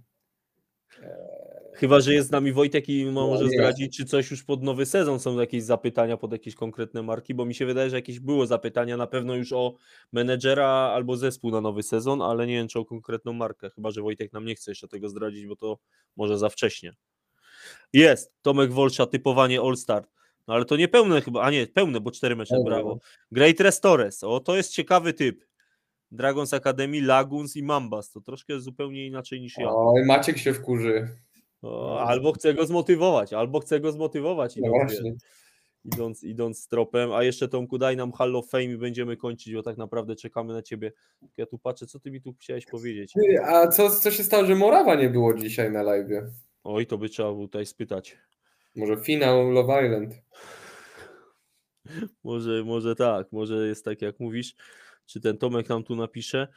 Chyba, 1.75 1.99
że 1.99 2.13
jest 2.13 2.27
z 2.27 2.31
nami 2.31 2.51
Wojtek 2.51 2.89
i 2.89 3.05
może 3.05 3.43
no, 3.43 3.49
zdradzić, 3.49 3.97
czy 3.97 4.05
coś 4.05 4.31
już 4.31 4.43
pod 4.43 4.63
nowy 4.63 4.85
sezon 4.85 5.19
są 5.19 5.39
jakieś 5.39 5.63
zapytania 5.63 6.17
pod 6.17 6.31
jakieś 6.31 6.55
konkretne 6.55 7.03
marki, 7.03 7.33
bo 7.33 7.45
mi 7.45 7.55
się 7.55 7.65
wydaje, 7.65 7.89
że 7.89 7.95
jakieś 7.95 8.19
było 8.19 8.45
zapytania 8.45 8.97
na 8.97 9.07
pewno 9.07 9.35
już 9.35 9.53
o 9.53 9.73
menedżera 10.11 10.67
albo 10.67 11.17
zespół 11.17 11.51
na 11.51 11.61
nowy 11.61 11.83
sezon, 11.83 12.21
ale 12.21 12.47
nie 12.47 12.53
wiem, 12.53 12.67
czy 12.67 12.79
o 12.79 12.85
konkretną 12.85 13.33
markę. 13.33 13.69
Chyba, 13.69 13.91
że 13.91 14.01
Wojtek 14.01 14.33
nam 14.33 14.45
nie 14.45 14.55
chce 14.55 14.71
jeszcze 14.71 14.87
tego 14.87 15.09
zdradzić, 15.09 15.47
bo 15.47 15.55
to 15.55 15.77
może 16.15 16.37
za 16.37 16.49
wcześnie. 16.49 16.93
Jest, 17.93 18.33
Tomek 18.41 18.71
Wolsza, 18.71 19.05
typowanie 19.05 19.61
All-Star. 19.61 20.07
No 20.47 20.53
ale 20.53 20.65
to 20.65 20.77
nie 20.77 20.87
pełne 20.87 21.21
chyba, 21.21 21.41
a 21.41 21.51
nie, 21.51 21.67
pełne, 21.67 21.99
bo 21.99 22.11
cztery 22.11 22.35
mecze, 22.35 22.55
brawo. 22.65 22.99
Great 23.31 23.59
Restores, 23.59 24.23
o 24.23 24.39
to 24.39 24.55
jest 24.55 24.71
ciekawy 24.71 25.13
typ. 25.13 25.45
Dragons 26.11 26.53
Academy, 26.53 27.01
Laguns 27.01 27.55
i 27.55 27.63
Mambas, 27.63 28.11
to 28.11 28.21
troszkę 28.21 28.59
zupełnie 28.59 29.07
inaczej 29.07 29.41
niż 29.41 29.57
ja. 29.57 29.67
Oj, 29.69 30.05
Maciek 30.05 30.37
się 30.37 30.53
wkurzy. 30.53 31.07
O, 31.63 31.99
albo 31.99 32.31
chcę 32.31 32.53
go 32.53 32.65
zmotywować, 32.65 33.33
albo 33.33 33.59
chcę 33.59 33.79
go 33.79 33.91
zmotywować 33.91 34.57
idąc, 34.57 34.93
no 35.03 35.11
idąc, 35.85 36.23
idąc 36.23 36.67
tropem. 36.67 37.11
A 37.11 37.23
jeszcze 37.23 37.47
Tomku, 37.47 37.77
daj 37.77 37.97
nam 37.97 38.11
Hall 38.11 38.35
of 38.35 38.49
Fame 38.49 38.63
i 38.63 38.77
będziemy 38.77 39.17
kończyć, 39.17 39.53
bo 39.53 39.63
tak 39.63 39.77
naprawdę 39.77 40.15
czekamy 40.15 40.53
na 40.53 40.61
ciebie. 40.61 40.91
Ja 41.37 41.45
tu 41.45 41.57
patrzę, 41.57 41.87
co 41.87 41.99
ty 41.99 42.11
mi 42.11 42.21
tu 42.21 42.33
chciałeś 42.33 42.65
powiedzieć. 42.65 43.13
A 43.45 43.67
co, 43.67 43.89
co 43.89 44.11
się 44.11 44.23
stało, 44.23 44.45
że 44.45 44.55
Morawa 44.55 44.95
nie 44.95 45.09
było 45.09 45.33
dzisiaj 45.33 45.71
na 45.71 45.83
live? 45.83 46.07
Oj, 46.63 46.85
to 46.85 46.97
by 46.97 47.09
trzeba 47.09 47.31
było 47.31 47.47
tutaj 47.47 47.65
spytać. 47.65 48.17
Może 48.75 48.97
finał 48.97 49.51
Love 49.51 49.85
Island. 49.85 50.13
może, 52.23 52.63
może 52.63 52.95
tak, 52.95 53.31
może 53.31 53.67
jest 53.67 53.85
tak 53.85 54.01
jak 54.01 54.19
mówisz. 54.19 54.55
Czy 55.05 55.21
ten 55.21 55.37
Tomek 55.37 55.69
nam 55.69 55.83
tu 55.83 55.95
napisze? 55.95 56.47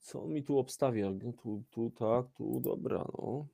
Co 0.00 0.22
on 0.22 0.32
mi 0.32 0.44
tu 0.44 0.58
obstawia? 0.58 1.10
No 1.10 1.32
tu, 1.32 1.62
tu, 1.70 1.90
tak, 1.90 2.26
tu, 2.36 2.60
dobra, 2.60 3.04
no. 3.18 3.46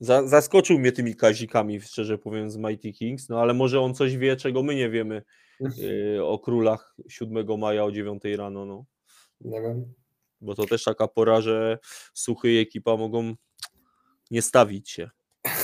Zaskoczył 0.00 0.78
mnie 0.78 0.92
tymi 0.92 1.16
kazikami, 1.16 1.80
szczerze 1.80 2.18
powiem, 2.18 2.50
z 2.50 2.56
Mighty 2.56 2.92
Kings, 2.92 3.28
no 3.28 3.40
ale 3.40 3.54
może 3.54 3.80
on 3.80 3.94
coś 3.94 4.16
wie, 4.16 4.36
czego 4.36 4.62
my 4.62 4.74
nie 4.74 4.90
wiemy 4.90 5.22
yy, 5.60 6.24
o 6.24 6.38
królach 6.38 6.96
7 7.08 7.58
maja 7.58 7.84
o 7.84 7.92
9 7.92 8.22
rano. 8.36 8.66
No. 8.66 8.84
Nie 9.40 9.60
wiem. 9.62 9.94
Bo 10.40 10.54
to 10.54 10.66
też 10.66 10.84
taka 10.84 11.08
pora, 11.08 11.40
że 11.40 11.78
suchy 12.14 12.52
i 12.52 12.58
ekipa 12.58 12.96
mogą 12.96 13.34
nie 14.30 14.42
stawić 14.42 14.90
się. 14.90 15.10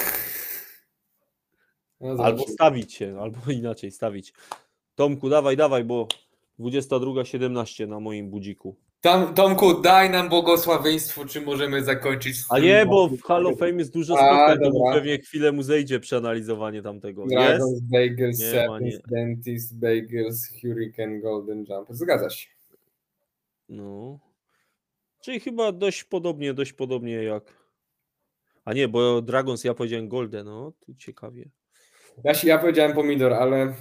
No 2.00 2.24
albo 2.24 2.48
stawić 2.48 2.94
się, 2.94 3.20
albo 3.20 3.38
inaczej 3.52 3.90
stawić. 3.90 4.32
Tomku, 4.94 5.28
dawaj, 5.28 5.56
dawaj, 5.56 5.84
bo 5.84 6.08
22.17 6.58 7.88
na 7.88 8.00
moim 8.00 8.30
budziku. 8.30 8.76
Tom, 9.04 9.34
Tomku, 9.34 9.80
daj 9.80 10.10
nam 10.10 10.28
błogosławieństwo, 10.28 11.24
czy 11.24 11.40
możemy 11.40 11.84
zakończyć. 11.84 12.36
A 12.48 12.58
nie, 12.58 12.86
bo 12.86 13.08
w 13.08 13.22
Hall 13.22 13.46
of 13.46 13.58
Fame 13.58 13.72
jest 13.72 13.92
dużo 13.92 14.16
spotkań, 14.16 14.58
to 14.58 14.92
pewnie 14.92 15.18
chwilę 15.18 15.52
mu 15.52 15.62
zejdzie 15.62 16.00
przeanalizowanie 16.00 16.82
tamtego. 16.82 17.26
Dragons, 17.26 17.72
jest? 17.72 17.90
Bagels, 17.90 18.38
Sevens, 18.38 18.98
Dentist, 19.10 19.78
Bagels, 19.78 20.48
Hurricane, 20.60 21.20
Golden 21.20 21.58
Jumper. 21.58 21.96
Zgadza 21.96 22.30
się. 22.30 22.48
No. 23.68 24.18
Czyli 25.20 25.40
chyba 25.40 25.72
dość 25.72 26.04
podobnie, 26.04 26.54
dość 26.54 26.72
podobnie 26.72 27.22
jak... 27.22 27.44
A 28.64 28.72
nie, 28.72 28.88
bo 28.88 29.22
Dragons 29.22 29.64
ja 29.64 29.74
powiedziałem 29.74 30.08
Golden, 30.08 30.46
no, 30.46 30.72
tu 30.80 30.94
ciekawie. 30.94 31.50
Ja, 32.24 32.32
ja 32.44 32.58
powiedziałem 32.58 32.92
Pomidor, 32.92 33.32
ale 33.32 33.74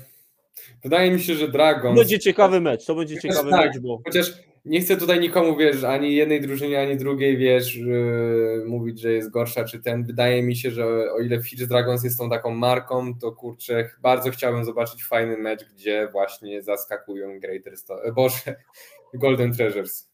wydaje 0.83 1.11
mi 1.11 1.21
się, 1.21 1.35
że 1.35 1.47
Dragons... 1.47 1.99
Będzie 1.99 2.19
ciekawy 2.19 2.61
mecz, 2.61 2.85
to 2.85 2.95
będzie 2.95 3.21
ciekawy 3.21 3.49
tak, 3.49 3.65
mecz, 3.65 3.79
bo... 3.79 4.01
Chociaż 4.05 4.52
nie 4.65 4.81
chcę 4.81 4.97
tutaj 4.97 5.19
nikomu, 5.19 5.55
wiesz, 5.57 5.83
ani 5.83 6.15
jednej 6.15 6.41
drużynie, 6.41 6.81
ani 6.81 6.97
drugiej, 6.97 7.37
wiesz, 7.37 7.75
yy, 7.75 8.63
mówić, 8.67 8.99
że 8.99 9.11
jest 9.11 9.29
gorsza, 9.29 9.65
czy 9.65 9.79
ten. 9.79 10.03
Wydaje 10.03 10.43
mi 10.43 10.55
się, 10.55 10.71
że 10.71 10.85
o 11.11 11.19
ile 11.19 11.43
Fitch 11.43 11.65
Dragons 11.65 12.03
jest 12.03 12.17
tą 12.17 12.29
taką 12.29 12.55
marką, 12.55 13.19
to 13.19 13.31
kurczę, 13.31 13.89
bardzo 14.01 14.31
chciałbym 14.31 14.65
zobaczyć 14.65 15.03
fajny 15.03 15.37
mecz, 15.37 15.73
gdzie 15.73 16.07
właśnie 16.11 16.61
zaskakują 16.61 17.39
Greater 17.39 17.77
Sto- 17.77 18.05
e, 18.05 18.11
Boże, 18.11 18.55
Golden 19.13 19.53
Treasures. 19.53 20.13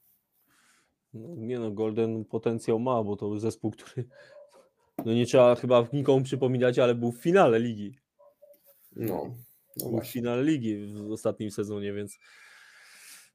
No, 1.14 1.36
nie 1.36 1.60
no, 1.60 1.72
Golden 1.72 2.26
potencjał 2.26 2.80
ma, 2.80 3.04
bo 3.04 3.16
to 3.16 3.40
zespół, 3.40 3.72
który 3.72 4.08
No 5.06 5.14
nie 5.14 5.26
trzeba 5.26 5.56
chyba 5.56 5.88
nikomu 5.94 6.24
przypominać, 6.24 6.80
ale 6.80 6.96
był 6.96 7.12
w 7.12 7.22
finale 7.22 7.60
ligi. 7.60 8.00
No, 8.96 9.36
no 9.78 9.90
Był 9.90 10.02
w 10.02 10.08
finale 10.08 10.44
ligi 10.44 10.88
w 10.88 11.12
ostatnim 11.12 11.52
sezonie, 11.52 11.94
więc 11.94 12.20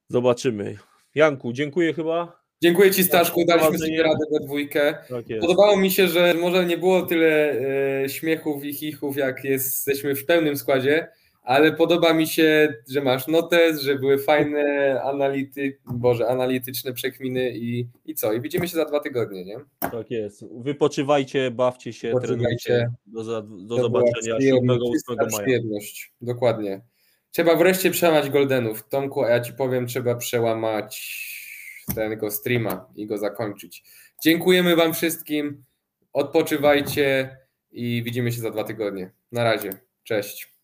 zobaczymy. 0.07 0.77
Janku, 1.15 1.53
dziękuję 1.53 1.93
chyba. 1.93 2.45
Dziękuję 2.63 2.91
Ci 2.91 3.03
Staszku, 3.03 3.45
daliśmy 3.45 3.77
sobie 3.77 4.03
radę 4.03 4.25
we 4.31 4.39
dwójkę. 4.45 4.97
Tak. 5.09 5.25
Podobało 5.41 5.77
mi 5.77 5.91
się, 5.91 6.07
że 6.07 6.33
może 6.33 6.65
nie 6.65 6.77
było 6.77 7.01
tyle 7.01 7.51
e, 8.03 8.09
śmiechów 8.09 8.65
i 8.65 8.73
chichów, 8.73 9.17
jak 9.17 9.43
jesteśmy 9.43 10.15
w 10.15 10.25
pełnym 10.25 10.57
składzie, 10.57 11.07
ale 11.43 11.71
podoba 11.71 12.13
mi 12.13 12.27
się, 12.27 12.73
że 12.89 13.01
masz 13.01 13.27
notes, 13.27 13.81
że 13.81 13.95
były 13.95 14.17
fajne 14.17 14.63
anality, 15.03 15.77
boże, 15.93 16.27
analityczne 16.27 16.93
przekminy 16.93 17.51
i, 17.55 17.87
i 18.05 18.15
co? 18.15 18.33
I 18.33 18.41
widzimy 18.41 18.67
się 18.67 18.75
za 18.75 18.85
dwa 18.85 18.99
tygodnie, 18.99 19.45
nie? 19.45 19.57
Tak 19.79 20.11
jest. 20.11 20.45
Wypoczywajcie, 20.51 21.51
bawcie 21.51 21.93
się, 21.93 22.07
Wypoczywajcie. 22.07 22.65
trenujcie. 22.65 22.93
Do, 23.05 23.23
za, 23.23 23.41
do 23.41 23.75
zobaczenia 23.75 24.35
przyjemność, 24.37 24.81
7-8 24.81 24.93
czysta 24.93 25.13
maja. 25.15 25.43
przyjemność, 25.43 26.13
dokładnie. 26.21 26.81
Trzeba 27.35 27.55
wreszcie 27.55 27.91
przełamać 27.91 28.29
Goldenów. 28.29 28.89
Tomku, 28.89 29.23
a 29.23 29.29
ja 29.29 29.39
Ci 29.39 29.53
powiem, 29.53 29.87
trzeba 29.87 30.15
przełamać 30.15 31.01
tego 31.95 32.31
streama 32.31 32.87
i 32.95 33.07
go 33.07 33.17
zakończyć. 33.17 33.83
Dziękujemy 34.23 34.75
Wam 34.75 34.93
wszystkim, 34.93 35.63
odpoczywajcie 36.13 37.37
i 37.71 38.03
widzimy 38.05 38.31
się 38.31 38.41
za 38.41 38.51
dwa 38.51 38.63
tygodnie. 38.63 39.11
Na 39.31 39.43
razie, 39.43 39.69
cześć. 40.03 40.54